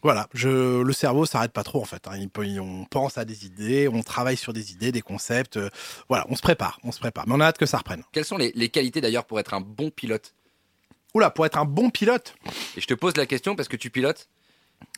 voilà, 0.03 0.27
je, 0.33 0.81
le 0.81 0.93
cerveau 0.93 1.25
s'arrête 1.25 1.51
pas 1.51 1.63
trop 1.63 1.81
en 1.81 1.85
fait. 1.85 2.07
hein. 2.07 2.11
Il 2.17 2.29
peut- 2.29 2.45
on 2.61 2.85
pense 2.85 3.17
à 3.17 3.25
des 3.25 3.45
idées, 3.45 3.89
on 3.91 4.01
travaille 4.03 4.37
sur 4.37 4.53
des 4.53 4.71
idées, 4.71 4.91
des 4.93 5.01
concepts. 5.01 5.57
euh, 5.57 5.69
voilà, 6.07 6.25
on 6.29 6.35
se 6.35 6.41
prépare, 6.41 6.79
on 6.83 6.91
se 6.93 6.99
prépare. 6.99 7.25
Mais 7.27 7.33
on 7.35 7.41
a 7.41 7.45
hâte 7.47 7.57
que 7.57 7.65
ça 7.65 7.77
reprenne. 7.79 8.03
Quelles 8.13 8.23
sont 8.25 8.37
les, 8.37 8.53
les 8.55 8.69
qualités 8.69 9.01
d'ailleurs 9.01 9.25
pour 9.25 9.39
être 9.41 9.53
un 9.53 9.61
bon 9.61 9.89
pilote? 9.89 10.33
Oula, 11.13 11.29
pour 11.29 11.45
être 11.45 11.57
un 11.57 11.65
bon 11.65 11.89
pilote. 11.89 12.35
Et 12.75 12.81
je 12.81 12.87
te 12.87 12.93
pose 12.93 13.15
la 13.17 13.25
question 13.25 13.55
parce 13.55 13.67
que 13.69 13.77
tu 13.77 13.89
pilotes. 13.89 14.27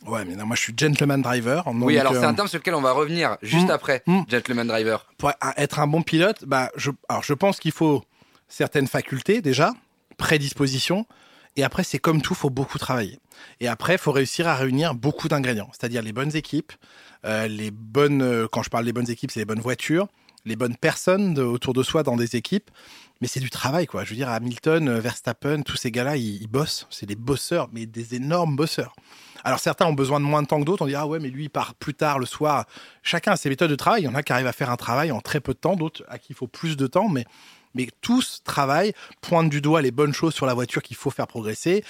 Ouais, 0.06 0.24
mais 0.26 0.36
non, 0.36 0.44
moi, 0.44 0.56
je 0.56 0.60
suis 0.62 0.74
gentleman 0.76 1.22
driver. 1.22 1.64
oui, 1.66 1.98
alors 1.98 2.12
c'est 2.12 2.18
euh, 2.24 2.28
un 2.28 2.34
terme 2.34 2.48
sur 2.48 2.58
lequel 2.58 2.74
on 2.74 2.82
va 2.82 2.92
revenir 2.92 3.38
juste 3.42 3.68
Mm, 3.68 3.70
après. 3.70 4.02
mm. 4.06 4.20
Gentleman 4.28 4.66
driver. 4.66 5.06
pour 5.16 5.32
être 5.56 5.78
un 5.78 5.86
bon 5.86 6.02
pilote, 6.02 6.44
bah, 6.44 6.70
je, 6.76 6.90
alors 7.08 7.22
je 7.22 7.32
pense 7.32 7.58
qu'il 7.60 7.72
faut 7.72 8.04
certaines 8.48 8.86
facultés 8.88 9.40
déjà, 9.40 9.72
prédisposition, 10.18 11.06
et 11.56 11.64
après 11.64 11.82
c'est 11.82 11.98
comme 11.98 12.20
tout, 12.20 12.34
faut 12.34 12.50
beaucoup 12.50 12.78
travailler. 12.78 13.18
Et 13.60 13.68
après, 13.68 13.94
il 13.94 13.98
faut 13.98 14.12
réussir 14.12 14.46
à 14.48 14.54
réunir 14.54 14.94
beaucoup 14.94 15.28
d'ingrédients, 15.28 15.70
c'est-à-dire 15.72 16.02
les 16.02 16.12
bonnes 16.12 16.36
équipes, 16.36 16.72
euh, 17.24 17.48
les 17.48 17.70
bonnes, 17.70 18.20
euh, 18.22 18.46
quand 18.50 18.62
je 18.62 18.68
parle 18.70 18.84
des 18.84 18.92
bonnes 18.92 19.10
équipes, 19.10 19.30
c'est 19.30 19.40
les 19.40 19.46
bonnes 19.46 19.60
voitures, 19.60 20.08
les 20.44 20.56
bonnes 20.56 20.76
personnes 20.76 21.32
de- 21.34 21.42
autour 21.42 21.72
de 21.72 21.82
soi 21.82 22.02
dans 22.02 22.16
des 22.16 22.36
équipes. 22.36 22.70
Mais 23.20 23.26
c'est 23.28 23.40
du 23.40 23.50
travail, 23.50 23.86
quoi. 23.86 24.04
Je 24.04 24.10
veux 24.10 24.16
dire, 24.16 24.30
Hamilton, 24.30 24.88
euh, 24.88 25.00
Verstappen, 25.00 25.62
tous 25.62 25.76
ces 25.76 25.90
gars-là, 25.90 26.16
ils, 26.16 26.46
bossent. 26.46 26.86
C'est 26.90 27.06
des 27.06 27.16
bosseurs, 27.16 27.68
mais 27.72 27.86
des 27.86 28.14
énormes 28.14 28.56
bosseurs. 28.56 28.94
Alors 29.44 29.58
certains 29.58 29.86
ont 29.86 29.94
besoin 29.94 30.20
de 30.20 30.24
moins 30.24 30.42
de 30.42 30.46
temps 30.46 30.60
que 30.60 30.64
d'autres. 30.64 30.82
On 30.82 30.86
dit 30.86 30.94
ah 30.94 31.06
ouais, 31.06 31.18
mais 31.18 31.28
lui 31.28 31.44
il 31.44 31.48
part 31.48 31.74
plus 31.74 31.94
tard 31.94 32.18
le 32.18 32.26
soir. 32.26 32.66
Chacun 33.02 33.32
a 33.32 33.36
ses 33.36 33.48
méthodes 33.48 33.70
de 33.70 33.76
travail. 33.76 34.02
Il 34.02 34.04
y 34.04 34.08
en 34.08 34.14
a 34.14 34.22
qui 34.22 34.32
arrivent 34.32 34.46
à 34.46 34.52
faire 34.52 34.70
un 34.70 34.76
travail 34.76 35.12
en 35.12 35.20
très 35.20 35.40
peu 35.40 35.54
de 35.54 35.58
temps, 35.58 35.76
d'autres 35.76 36.04
à 36.08 36.18
qui 36.18 36.28
il 36.30 36.36
faut 36.36 36.46
plus 36.46 36.76
de 36.76 36.86
temps, 36.86 37.08
mais 37.08 37.24
mais 37.74 37.88
tous 38.00 38.42
travaillent, 38.44 38.92
pointent 39.20 39.48
du 39.48 39.60
doigt 39.60 39.80
les 39.80 39.92
bonnes 39.92 40.12
choses 40.12 40.34
sur 40.34 40.44
la 40.44 40.54
voiture 40.54 40.82
qu'il 40.82 40.96
faut 40.96 41.10
faire 41.10 41.26
progresser. 41.26 41.84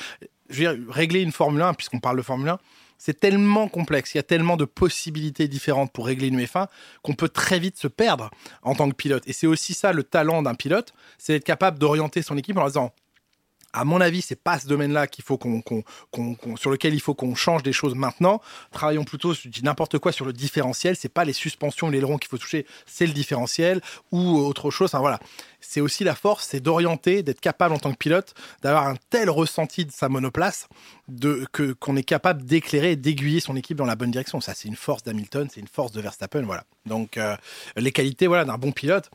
Je 0.51 0.63
veux 0.65 0.77
dire, 0.77 0.95
régler 0.95 1.23
une 1.23 1.33
Formule 1.33 1.63
1, 1.63 1.75
puisqu'on 1.75 2.01
parle 2.01 2.19
de 2.19 2.23
Formule 2.23 2.51
1, 2.51 2.59
c'est 3.01 3.19
tellement 3.19 3.67
complexe, 3.67 4.15
il 4.15 4.19
y 4.19 4.21
a 4.21 4.23
tellement 4.23 4.59
de 4.59 4.67
possibilités 4.67 5.49
différentes 5.49 5.91
pour 5.91 6.05
régler 6.05 6.29
une 6.29 6.39
F1 6.39 6.67
qu'on 7.03 7.15
peut 7.15 7.31
très 7.31 7.59
vite 7.59 7.79
se 7.79 7.89
perdre 7.89 8.31
en 8.63 8.75
tant 8.75 8.91
que 8.91 8.95
pilote. 8.95 9.23
Et 9.27 9.33
c'est 9.33 9.47
aussi 9.47 9.73
ça 9.73 9.95
le 9.95 10.05
talent 10.05 10.43
d'un 10.43 10.55
pilote, 10.55 10.93
c'est 11.17 11.33
d'être 11.33 11.45
capable 11.45 11.79
d'orienter 11.79 12.21
son 12.21 12.37
équipe 12.37 12.59
en 12.59 12.67
disant 12.67 12.93
à 13.73 13.85
mon 13.85 14.01
avis, 14.01 14.21
c'est 14.23 14.41
pas 14.41 14.59
ce 14.59 14.67
domaine-là 14.67 15.07
qu'il 15.07 15.25
faut 15.25 15.39
qu'on, 15.39 15.63
sur 16.57 16.71
lequel 16.71 16.95
il 16.95 17.01
faut 17.01 17.15
qu'on 17.15 17.35
change 17.35 17.63
des 17.63 17.73
choses 17.73 17.95
maintenant. 17.95 18.41
Travaillons 18.73 19.05
plutôt, 19.05 19.35
n'importe 19.63 19.99
quoi 19.99 20.13
sur 20.13 20.25
le 20.25 20.33
différentiel. 20.33 20.97
C'est 20.97 21.09
pas 21.09 21.25
les 21.25 21.33
suspensions, 21.33 21.89
les 21.89 21.99
ailerons 21.99 22.19
qu'il 22.19 22.29
faut 22.29 22.39
toucher, 22.39 22.67
c'est 22.87 23.07
le 23.07 23.13
différentiel 23.13 23.81
ou 24.11 24.39
autre 24.39 24.71
chose. 24.71 24.89
Enfin, 24.89 25.01
voilà. 25.01 25.21
C'est 25.61 25.81
aussi 25.81 26.05
la 26.05 26.15
force, 26.15 26.49
c'est 26.49 26.61
d'orienter, 26.61 27.23
d'être 27.23 27.41
capable 27.41 27.75
en 27.75 27.79
tant 27.79 27.93
que 27.93 27.99
pilote, 27.99 28.35
d'avoir 28.63 28.89
un 28.89 28.97
tel 29.11 29.29
ressenti 29.29 29.85
de 29.85 29.93
sa 29.93 30.09
monoplace, 30.09 30.69
de, 31.09 31.47
que, 31.53 31.73
qu'on 31.73 31.97
est 31.97 32.03
capable 32.03 32.45
d'éclairer 32.45 32.93
et 32.93 32.97
d'aiguiller 32.97 33.41
son 33.41 33.57
équipe 33.57 33.77
dans 33.77 33.85
la 33.85 33.95
bonne 33.95 34.11
direction. 34.11 34.41
Ça, 34.41 34.55
c'est 34.55 34.69
une 34.69 34.77
force 34.77 35.03
d'Hamilton, 35.03 35.49
c'est 35.53 35.61
une 35.61 35.69
force 35.69 35.93
de 35.93 36.01
Verstappen, 36.01 36.43
voilà. 36.43 36.65
Donc, 36.87 37.19
euh, 37.19 37.37
les 37.77 37.93
qualités, 37.93 38.27
voilà, 38.27 38.47
d'un 38.47 38.57
bon 38.57 38.73
pilote. 38.73 39.11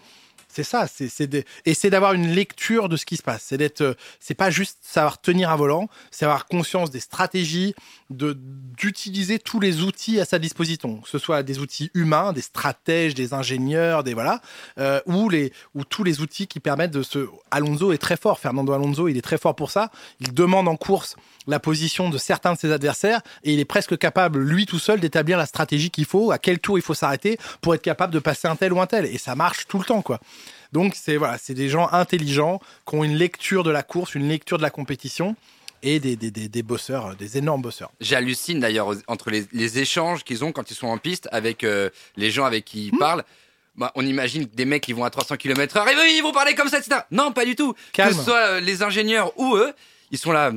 C'est 0.56 0.64
ça, 0.64 0.88
c'est 0.88 1.28
des- 1.28 1.44
et 1.66 1.74
c'est 1.74 1.90
d'avoir 1.90 2.14
une 2.14 2.28
lecture 2.30 2.88
de 2.88 2.96
ce 2.96 3.06
qui 3.06 3.18
se 3.18 3.22
passe. 3.24 3.44
C'est 3.48 3.58
d'être, 3.58 3.82
euh, 3.82 3.94
c'est 4.22 4.36
pas 4.36 4.50
juste 4.50 4.78
savoir 4.82 5.20
tenir 5.20 5.50
un 5.50 5.58
volant, 5.58 5.90
c'est 6.12 6.24
avoir 6.24 6.46
conscience 6.46 6.92
des 6.92 7.02
stratégies, 7.02 7.76
de 8.10 8.38
d'utiliser 8.78 9.38
tous 9.38 9.60
les 9.60 9.82
outils 9.82 10.18
à 10.20 10.24
sa 10.24 10.40
disposition, 10.40 11.02
que 11.02 11.10
ce 11.10 11.18
soit 11.18 11.44
des 11.44 11.60
outils 11.60 11.92
humains, 11.94 12.32
des 12.32 12.42
stratèges, 12.42 13.16
des 13.16 13.34
ingénieurs, 13.34 14.06
des 14.06 14.14
voilà, 14.14 14.40
euh, 14.78 15.02
ou 15.08 15.28
les 15.28 15.52
ou 15.74 15.84
tous 15.84 16.06
les 16.06 16.22
outils 16.22 16.48
qui 16.48 16.62
permettent 16.62 16.92
de 16.92 17.04
se. 17.04 17.28
Alonso 17.52 17.92
est 17.92 17.98
très 17.98 18.16
fort, 18.16 18.40
Fernando 18.40 18.72
Alonso, 18.72 19.10
il 19.10 19.18
est 19.18 19.22
très 19.22 19.38
fort 19.38 19.58
pour 19.58 19.72
ça. 19.72 19.92
Il 20.22 20.34
demande 20.34 20.70
en 20.70 20.78
course 20.78 21.18
la 21.48 21.60
position 21.60 22.10
de 22.10 22.18
certains 22.18 22.54
de 22.54 22.58
ses 22.58 22.72
adversaires 22.72 23.22
et 23.44 23.54
il 23.54 23.60
est 23.60 23.66
presque 23.66 23.98
capable 23.98 24.40
lui 24.40 24.66
tout 24.66 24.80
seul 24.80 25.00
d'établir 25.00 25.38
la 25.38 25.46
stratégie 25.46 25.90
qu'il 25.92 26.06
faut, 26.06 26.32
à 26.32 26.38
quel 26.40 26.60
tour 26.60 26.78
il 26.78 26.82
faut 26.82 26.94
s'arrêter 26.94 27.38
pour 27.62 27.76
être 27.76 27.82
capable 27.82 28.14
de 28.14 28.20
passer 28.20 28.48
un 28.48 28.56
tel 28.56 28.74
ou 28.74 28.82
un 28.82 28.88
tel. 28.88 29.06
Et 29.06 29.18
ça 29.18 29.36
marche 29.36 29.68
tout 29.68 29.78
le 29.80 29.86
temps, 29.86 30.02
quoi. 30.02 30.20
Donc 30.72 30.94
c'est 30.96 31.18
voilà, 31.18 31.38
c'est 31.38 31.54
des 31.54 31.70
gens 31.70 31.88
intelligents 31.92 32.60
qui 32.88 32.96
ont 32.96 33.04
une 33.04 33.16
lecture 33.16 33.64
de 33.64 33.72
la 33.72 33.84
course, 33.84 34.16
une 34.16 34.28
lecture 34.28 34.58
de 34.58 34.64
la 34.64 34.70
compétition 34.70 35.36
et 35.84 36.00
des, 36.00 36.16
des, 36.16 36.32
des, 36.32 36.50
des 36.50 36.64
bosseurs, 36.64 37.16
des 37.16 37.38
énormes 37.38 37.62
bosseurs. 37.62 37.92
J'hallucine 38.02 38.60
d'ailleurs 38.60 38.94
entre 39.08 39.30
les, 39.30 39.46
les 39.54 39.80
échanges 39.80 40.24
qu'ils 40.24 40.44
ont 40.44 40.52
quand 40.52 40.72
ils 40.72 40.76
sont 40.76 40.88
en 40.88 40.98
piste 40.98 41.30
avec 41.32 41.64
euh, 41.64 41.90
les 42.18 42.32
gens 42.32 42.46
avec 42.46 42.66
qui 42.66 42.88
Hmm. 42.92 42.96
ils 42.96 42.98
parlent. 43.00 43.24
Bah, 43.76 43.92
on 43.96 44.06
imagine 44.06 44.46
des 44.54 44.64
mecs 44.66 44.84
qui 44.84 44.94
vont 44.94 45.04
à 45.04 45.10
300 45.10 45.36
km/h 45.36 45.88
et 45.92 45.96
oui, 45.98 46.16
ils 46.18 46.24
vont 46.24 46.32
parler 46.32 46.56
comme 46.56 46.70
ça, 46.70 46.80
etc. 46.80 47.02
Non, 47.12 47.34
pas 47.34 47.44
du 47.46 47.56
tout. 47.56 47.76
Calme. 47.92 48.10
Que 48.12 48.16
ce 48.18 48.24
soit 48.24 48.38
euh, 48.38 48.60
les 48.62 48.84
ingénieurs 48.84 49.38
ou 49.38 49.56
eux, 49.58 49.74
Ils 50.12 50.18
sont 50.18 50.32
là. 50.32 50.52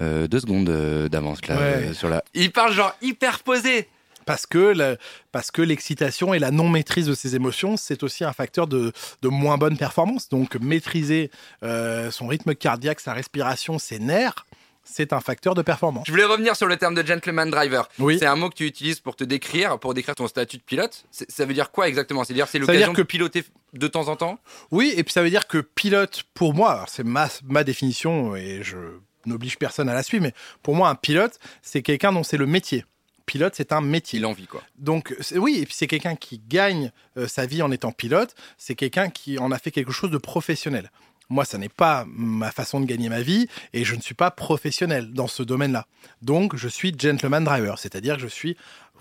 Euh, 0.00 0.26
deux 0.28 0.40
secondes 0.40 0.68
euh, 0.68 1.08
d'avance 1.08 1.46
là 1.46 1.56
Ouais. 1.56 1.62
euh, 1.88 1.92
sur 1.94 2.08
la. 2.08 2.22
Ils 2.34 2.52
parlent 2.52 2.72
genre 2.72 2.94
hyper 3.02 3.40
posé. 3.40 3.88
Parce 4.26 4.44
que, 4.44 4.58
le- 4.76 4.98
parce 5.32 5.50
que 5.50 5.62
l'excitation 5.62 6.34
et 6.34 6.38
la 6.38 6.50
non-maîtrise 6.50 7.06
de 7.06 7.14
ses 7.14 7.34
émotions, 7.34 7.78
c'est 7.78 8.02
aussi 8.02 8.24
un 8.24 8.34
facteur 8.34 8.66
de, 8.66 8.92
de 9.22 9.28
moins 9.28 9.56
bonne 9.56 9.78
performance. 9.78 10.28
Donc, 10.28 10.56
maîtriser 10.56 11.30
euh, 11.62 12.10
son 12.10 12.26
rythme 12.26 12.54
cardiaque, 12.54 13.00
sa 13.00 13.14
respiration, 13.14 13.78
ses 13.78 13.98
nerfs, 13.98 14.44
c'est 14.84 15.14
un 15.14 15.20
facteur 15.20 15.54
de 15.54 15.62
performance. 15.62 16.04
Je 16.06 16.12
voulais 16.12 16.24
revenir 16.26 16.56
sur 16.56 16.66
le 16.66 16.76
terme 16.76 16.94
de 16.94 17.06
gentleman 17.06 17.50
driver. 17.50 17.88
Oui. 17.98 18.18
C'est 18.18 18.26
un 18.26 18.36
mot 18.36 18.50
que 18.50 18.54
tu 18.56 18.66
utilises 18.66 19.00
pour 19.00 19.16
te 19.16 19.24
décrire, 19.24 19.78
pour 19.78 19.94
décrire 19.94 20.14
ton 20.14 20.28
statut 20.28 20.58
de 20.58 20.62
pilote. 20.62 21.04
C'est- 21.10 21.30
Ça 21.30 21.46
veut 21.46 21.54
dire 21.54 21.70
quoi 21.70 21.88
exactement? 21.88 22.22
C'est-à-dire 22.22 22.48
c'est 22.48 22.58
veut 22.58 22.66
dire 22.66 22.74
l'occasion 22.74 22.92
que- 22.92 22.98
de 23.00 23.06
piloter 23.06 23.44
de 23.72 23.88
temps 23.88 24.08
en 24.08 24.16
temps? 24.16 24.38
Oui, 24.70 24.92
et 24.94 25.04
puis 25.04 25.12
ça 25.14 25.22
veut 25.22 25.30
dire 25.30 25.46
que 25.46 25.56
pilote, 25.58 26.24
pour 26.34 26.52
moi, 26.52 26.84
c'est 26.86 27.02
ma, 27.04 27.28
ma 27.44 27.64
définition 27.64 28.36
et 28.36 28.60
je 28.62 28.76
n'oblige 29.28 29.58
personne 29.58 29.88
à 29.88 29.94
la 29.94 30.02
suivre, 30.02 30.24
mais 30.24 30.34
pour 30.62 30.74
moi, 30.74 30.88
un 30.88 30.94
pilote, 30.94 31.38
c'est 31.62 31.82
quelqu'un 31.82 32.12
dont 32.12 32.22
c'est 32.22 32.36
le 32.36 32.46
métier. 32.46 32.84
Pilote, 33.26 33.54
c'est 33.56 33.72
un 33.72 33.80
métier. 33.82 34.18
Il 34.18 34.26
en 34.26 34.32
vit 34.32 34.46
quoi. 34.46 34.62
Donc 34.78 35.14
oui, 35.36 35.58
et 35.60 35.66
puis 35.66 35.74
c'est 35.76 35.86
quelqu'un 35.86 36.16
qui 36.16 36.40
gagne 36.48 36.90
euh, 37.16 37.28
sa 37.28 37.44
vie 37.44 37.62
en 37.62 37.70
étant 37.70 37.92
pilote, 37.92 38.34
c'est 38.56 38.74
quelqu'un 38.74 39.10
qui 39.10 39.38
en 39.38 39.52
a 39.52 39.58
fait 39.58 39.70
quelque 39.70 39.92
chose 39.92 40.10
de 40.10 40.18
professionnel. 40.18 40.90
Moi, 41.30 41.44
ça 41.44 41.58
n'est 41.58 41.68
pas 41.68 42.06
ma 42.08 42.50
façon 42.50 42.80
de 42.80 42.86
gagner 42.86 43.10
ma 43.10 43.20
vie 43.20 43.48
et 43.74 43.84
je 43.84 43.94
ne 43.94 44.00
suis 44.00 44.14
pas 44.14 44.30
professionnel 44.30 45.12
dans 45.12 45.26
ce 45.26 45.42
domaine-là. 45.42 45.86
Donc, 46.22 46.56
je 46.56 46.68
suis 46.68 46.94
gentleman 46.98 47.44
driver, 47.44 47.78
c'est-à-dire 47.78 48.16
que 48.16 48.22
je 48.22 48.28
suis, 48.28 48.56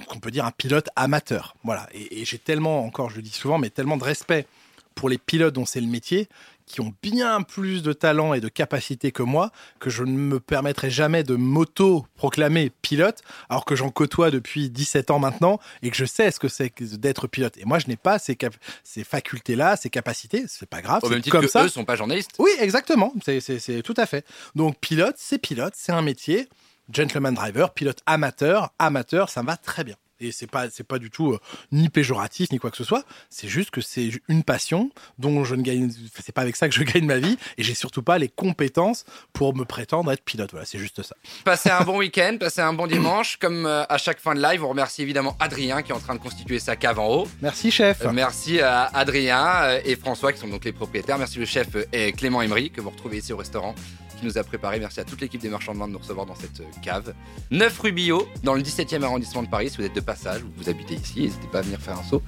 on 0.10 0.20
peut 0.20 0.30
dire, 0.30 0.44
un 0.44 0.52
pilote 0.52 0.90
amateur. 0.98 1.56
Voilà. 1.64 1.88
Et, 1.94 2.20
et 2.20 2.26
j'ai 2.26 2.38
tellement, 2.38 2.84
encore, 2.84 3.10
je 3.10 3.16
le 3.16 3.22
dis 3.22 3.30
souvent, 3.30 3.58
mais 3.58 3.70
tellement 3.70 3.96
de 3.96 4.04
respect 4.04 4.46
pour 4.94 5.08
les 5.08 5.18
pilotes 5.18 5.54
dont 5.54 5.66
c'est 5.66 5.80
le 5.80 5.88
métier, 5.88 6.28
qui 6.68 6.82
ont 6.82 6.94
bien 7.02 7.42
plus 7.42 7.82
de 7.82 7.94
talent 7.94 8.34
et 8.36 8.42
de 8.42 8.50
capacité 8.50 9.12
que 9.12 9.24
moi, 9.24 9.52
que 9.80 9.90
je 9.90 10.04
ne 10.04 10.12
me 10.12 10.40
permettrai 10.40 10.90
jamais 10.92 11.24
de 11.24 11.36
m'auto-proclamer 11.36 12.72
pilote, 12.82 13.22
alors 13.50 13.66
que 13.66 13.76
j'en 13.76 13.90
côtoie 13.90 14.32
depuis 14.32 14.70
17 14.70 15.10
ans 15.12 15.20
maintenant 15.20 15.60
et 15.82 15.90
que 15.90 15.96
je 15.96 16.06
sais 16.06 16.30
ce 16.30 16.40
que 16.40 16.48
c'est 16.48 16.72
d'être 17.00 17.28
pilote. 17.28 17.58
Et 17.58 17.66
moi, 17.66 17.80
je 17.80 17.88
n'ai 17.88 17.96
pas 17.98 18.20
ces, 18.20 18.38
ces 18.84 19.04
facultés-là, 19.04 19.76
ces 19.78 19.90
capacités, 19.90 20.46
c'est 20.48 20.70
pas 20.70 20.82
grave, 20.82 21.00
Au 21.04 21.10
même 21.10 21.22
titre 21.22 21.36
comme 21.38 21.46
que 21.46 21.52
ça. 21.52 21.64
eux 21.66 21.70
sont 21.70 21.86
pas 21.86 21.96
journalistes. 21.96 22.32
Oui, 22.40 22.52
exactement, 22.60 23.14
c'est- 23.24 23.40
c'est 23.40 23.60
c'est 23.60 23.82
tout 23.82 23.94
à 23.98 24.06
fait. 24.06 24.26
Donc, 24.56 24.78
pilote, 24.80 25.16
c'est 25.18 25.38
pilote, 25.40 25.74
c'est 25.76 25.92
un 25.94 26.02
métier. 26.02 26.48
Gentleman 26.92 27.34
driver, 27.34 27.74
pilote 27.74 28.00
amateur, 28.06 28.72
amateur, 28.80 29.30
ça 29.30 29.42
va 29.42 29.58
très 29.58 29.84
bien. 29.84 29.96
Et 30.20 30.32
c'est 30.32 30.48
pas, 30.48 30.70
c'est 30.70 30.86
pas 30.86 31.00
du 31.00 31.10
tout 31.10 31.34
euh, 31.34 31.40
ni 31.72 31.90
péjoratif 31.90 32.52
ni 32.52 32.60
quoi 32.60 32.72
que 32.72 32.78
ce 32.78 32.84
soit. 32.84 33.04
C'est 33.30 33.48
juste 33.48 33.72
que 33.72 33.82
c'est 33.82 34.10
une 34.28 34.44
passion 34.44 34.90
dont 35.20 35.44
je 35.44 35.56
ne 35.56 35.62
gagne. 35.62 35.92
C'est 36.20 36.32
pas 36.32 36.42
avec 36.42 36.56
ça 36.56 36.68
que 36.68 36.76
je 36.76 36.84
gagne 36.84 37.06
ma 37.06 37.18
vie. 37.18 37.38
Et 37.58 37.64
j'ai 37.64 37.76
surtout 37.76 38.02
pas 38.02 38.18
les 38.18 38.30
compétences 38.30 39.06
pour 39.34 39.56
me 39.56 39.64
prétendre 39.64 40.12
être 40.12 40.24
pilote. 40.24 40.52
Voilà, 40.52 40.66
c'est 40.66 40.80
juste 40.80 41.04
ça. 41.04 41.16
Passez 41.46 41.70
un 41.70 41.84
bon 41.84 41.98
week-end, 42.00 42.38
passez 42.40 42.62
un 42.62 42.74
bon 42.74 42.88
dimanche. 42.88 43.38
Comme 43.38 43.66
euh, 43.66 43.84
à 43.90 43.98
chaque 43.98 44.20
fin 44.20 44.34
de 44.34 44.42
live, 44.42 44.64
on 44.64 44.70
remercie 44.70 45.02
évidemment 45.02 45.36
Adrien 45.40 45.82
qui 45.82 45.92
est 45.92 45.96
en 45.96 46.00
train 46.00 46.16
de 46.16 46.20
constituer 46.20 46.60
sa 46.60 46.76
cave 46.76 47.00
en 47.00 47.08
haut. 47.08 47.28
Merci, 47.42 47.72
chef. 47.72 48.02
Euh, 48.06 48.12
Merci 48.12 48.60
à 48.60 48.86
Adrien 48.86 49.80
et 49.86 49.96
François 49.96 50.34
qui 50.34 50.40
sont 50.40 50.48
donc 50.48 50.66
les 50.66 50.72
propriétaires. 50.72 51.18
Merci 51.18 51.40
le 51.40 51.46
chef 51.46 51.68
et 51.94 52.12
Clément 52.14 52.42
Emery 52.42 52.72
que 52.72 52.82
vous 52.82 52.90
retrouvez 52.90 53.18
ici 53.18 53.34
au 53.34 53.38
restaurant 53.38 53.76
qui 54.18 54.26
nous 54.26 54.38
a 54.38 54.44
préparé. 54.44 54.80
Merci 54.80 55.00
à 55.00 55.04
toute 55.04 55.22
l'équipe 55.22 55.42
des 55.42 55.50
marchands 55.50 55.74
de 55.74 55.80
vin 55.80 55.88
de 55.88 55.94
nous 55.94 56.00
recevoir 56.00 56.26
dans 56.26 56.36
cette 56.36 56.60
euh, 56.60 56.66
cave. 56.82 57.14
9 57.52 57.80
rue 57.80 57.92
Billot, 57.92 58.28
dans 58.44 58.54
le 58.54 58.62
17e 58.62 59.04
arrondissement 59.04 59.44
de 59.44 59.48
Paris. 59.48 59.70
Si 59.70 59.78
vous 59.78 59.84
êtes 59.84 59.96
de 59.96 60.02
passage 60.02 60.44
ou 60.44 60.48
vous 60.58 60.70
habitez 60.70 60.96
ici, 60.96 61.22
n'hésitez 61.22 61.48
pas 61.52 61.60
à 61.60 61.62
venir 61.62 61.80
faire 61.80 61.98
un 61.98 62.04
saut. 62.04 62.22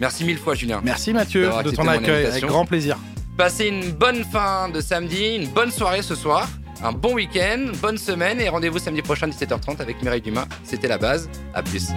Merci 0.00 0.24
mille 0.24 0.38
fois 0.38 0.54
Julien. 0.54 0.80
Merci, 0.84 1.12
Mathieu, 1.12 1.50
de 1.64 1.70
ton 1.70 1.86
accueil. 1.86 2.26
Avec 2.26 2.44
grand 2.44 2.64
plaisir. 2.64 2.98
Passez 3.36 3.66
une 3.66 3.92
bonne 3.92 4.24
fin 4.24 4.68
de 4.68 4.80
samedi, 4.80 5.36
une 5.36 5.48
bonne 5.48 5.70
soirée 5.70 6.02
ce 6.02 6.14
soir, 6.14 6.48
un 6.82 6.92
bon 6.92 7.14
week-end, 7.14 7.72
bonne 7.80 7.98
semaine 7.98 8.40
et 8.40 8.48
rendez-vous 8.48 8.78
samedi 8.78 9.02
prochain 9.02 9.28
17h30 9.28 9.80
avec 9.80 10.02
Mireille 10.02 10.20
Dumas. 10.20 10.46
C'était 10.64 10.88
la 10.88 10.98
base. 10.98 11.30
À 11.54 11.62
plus. 11.62 11.88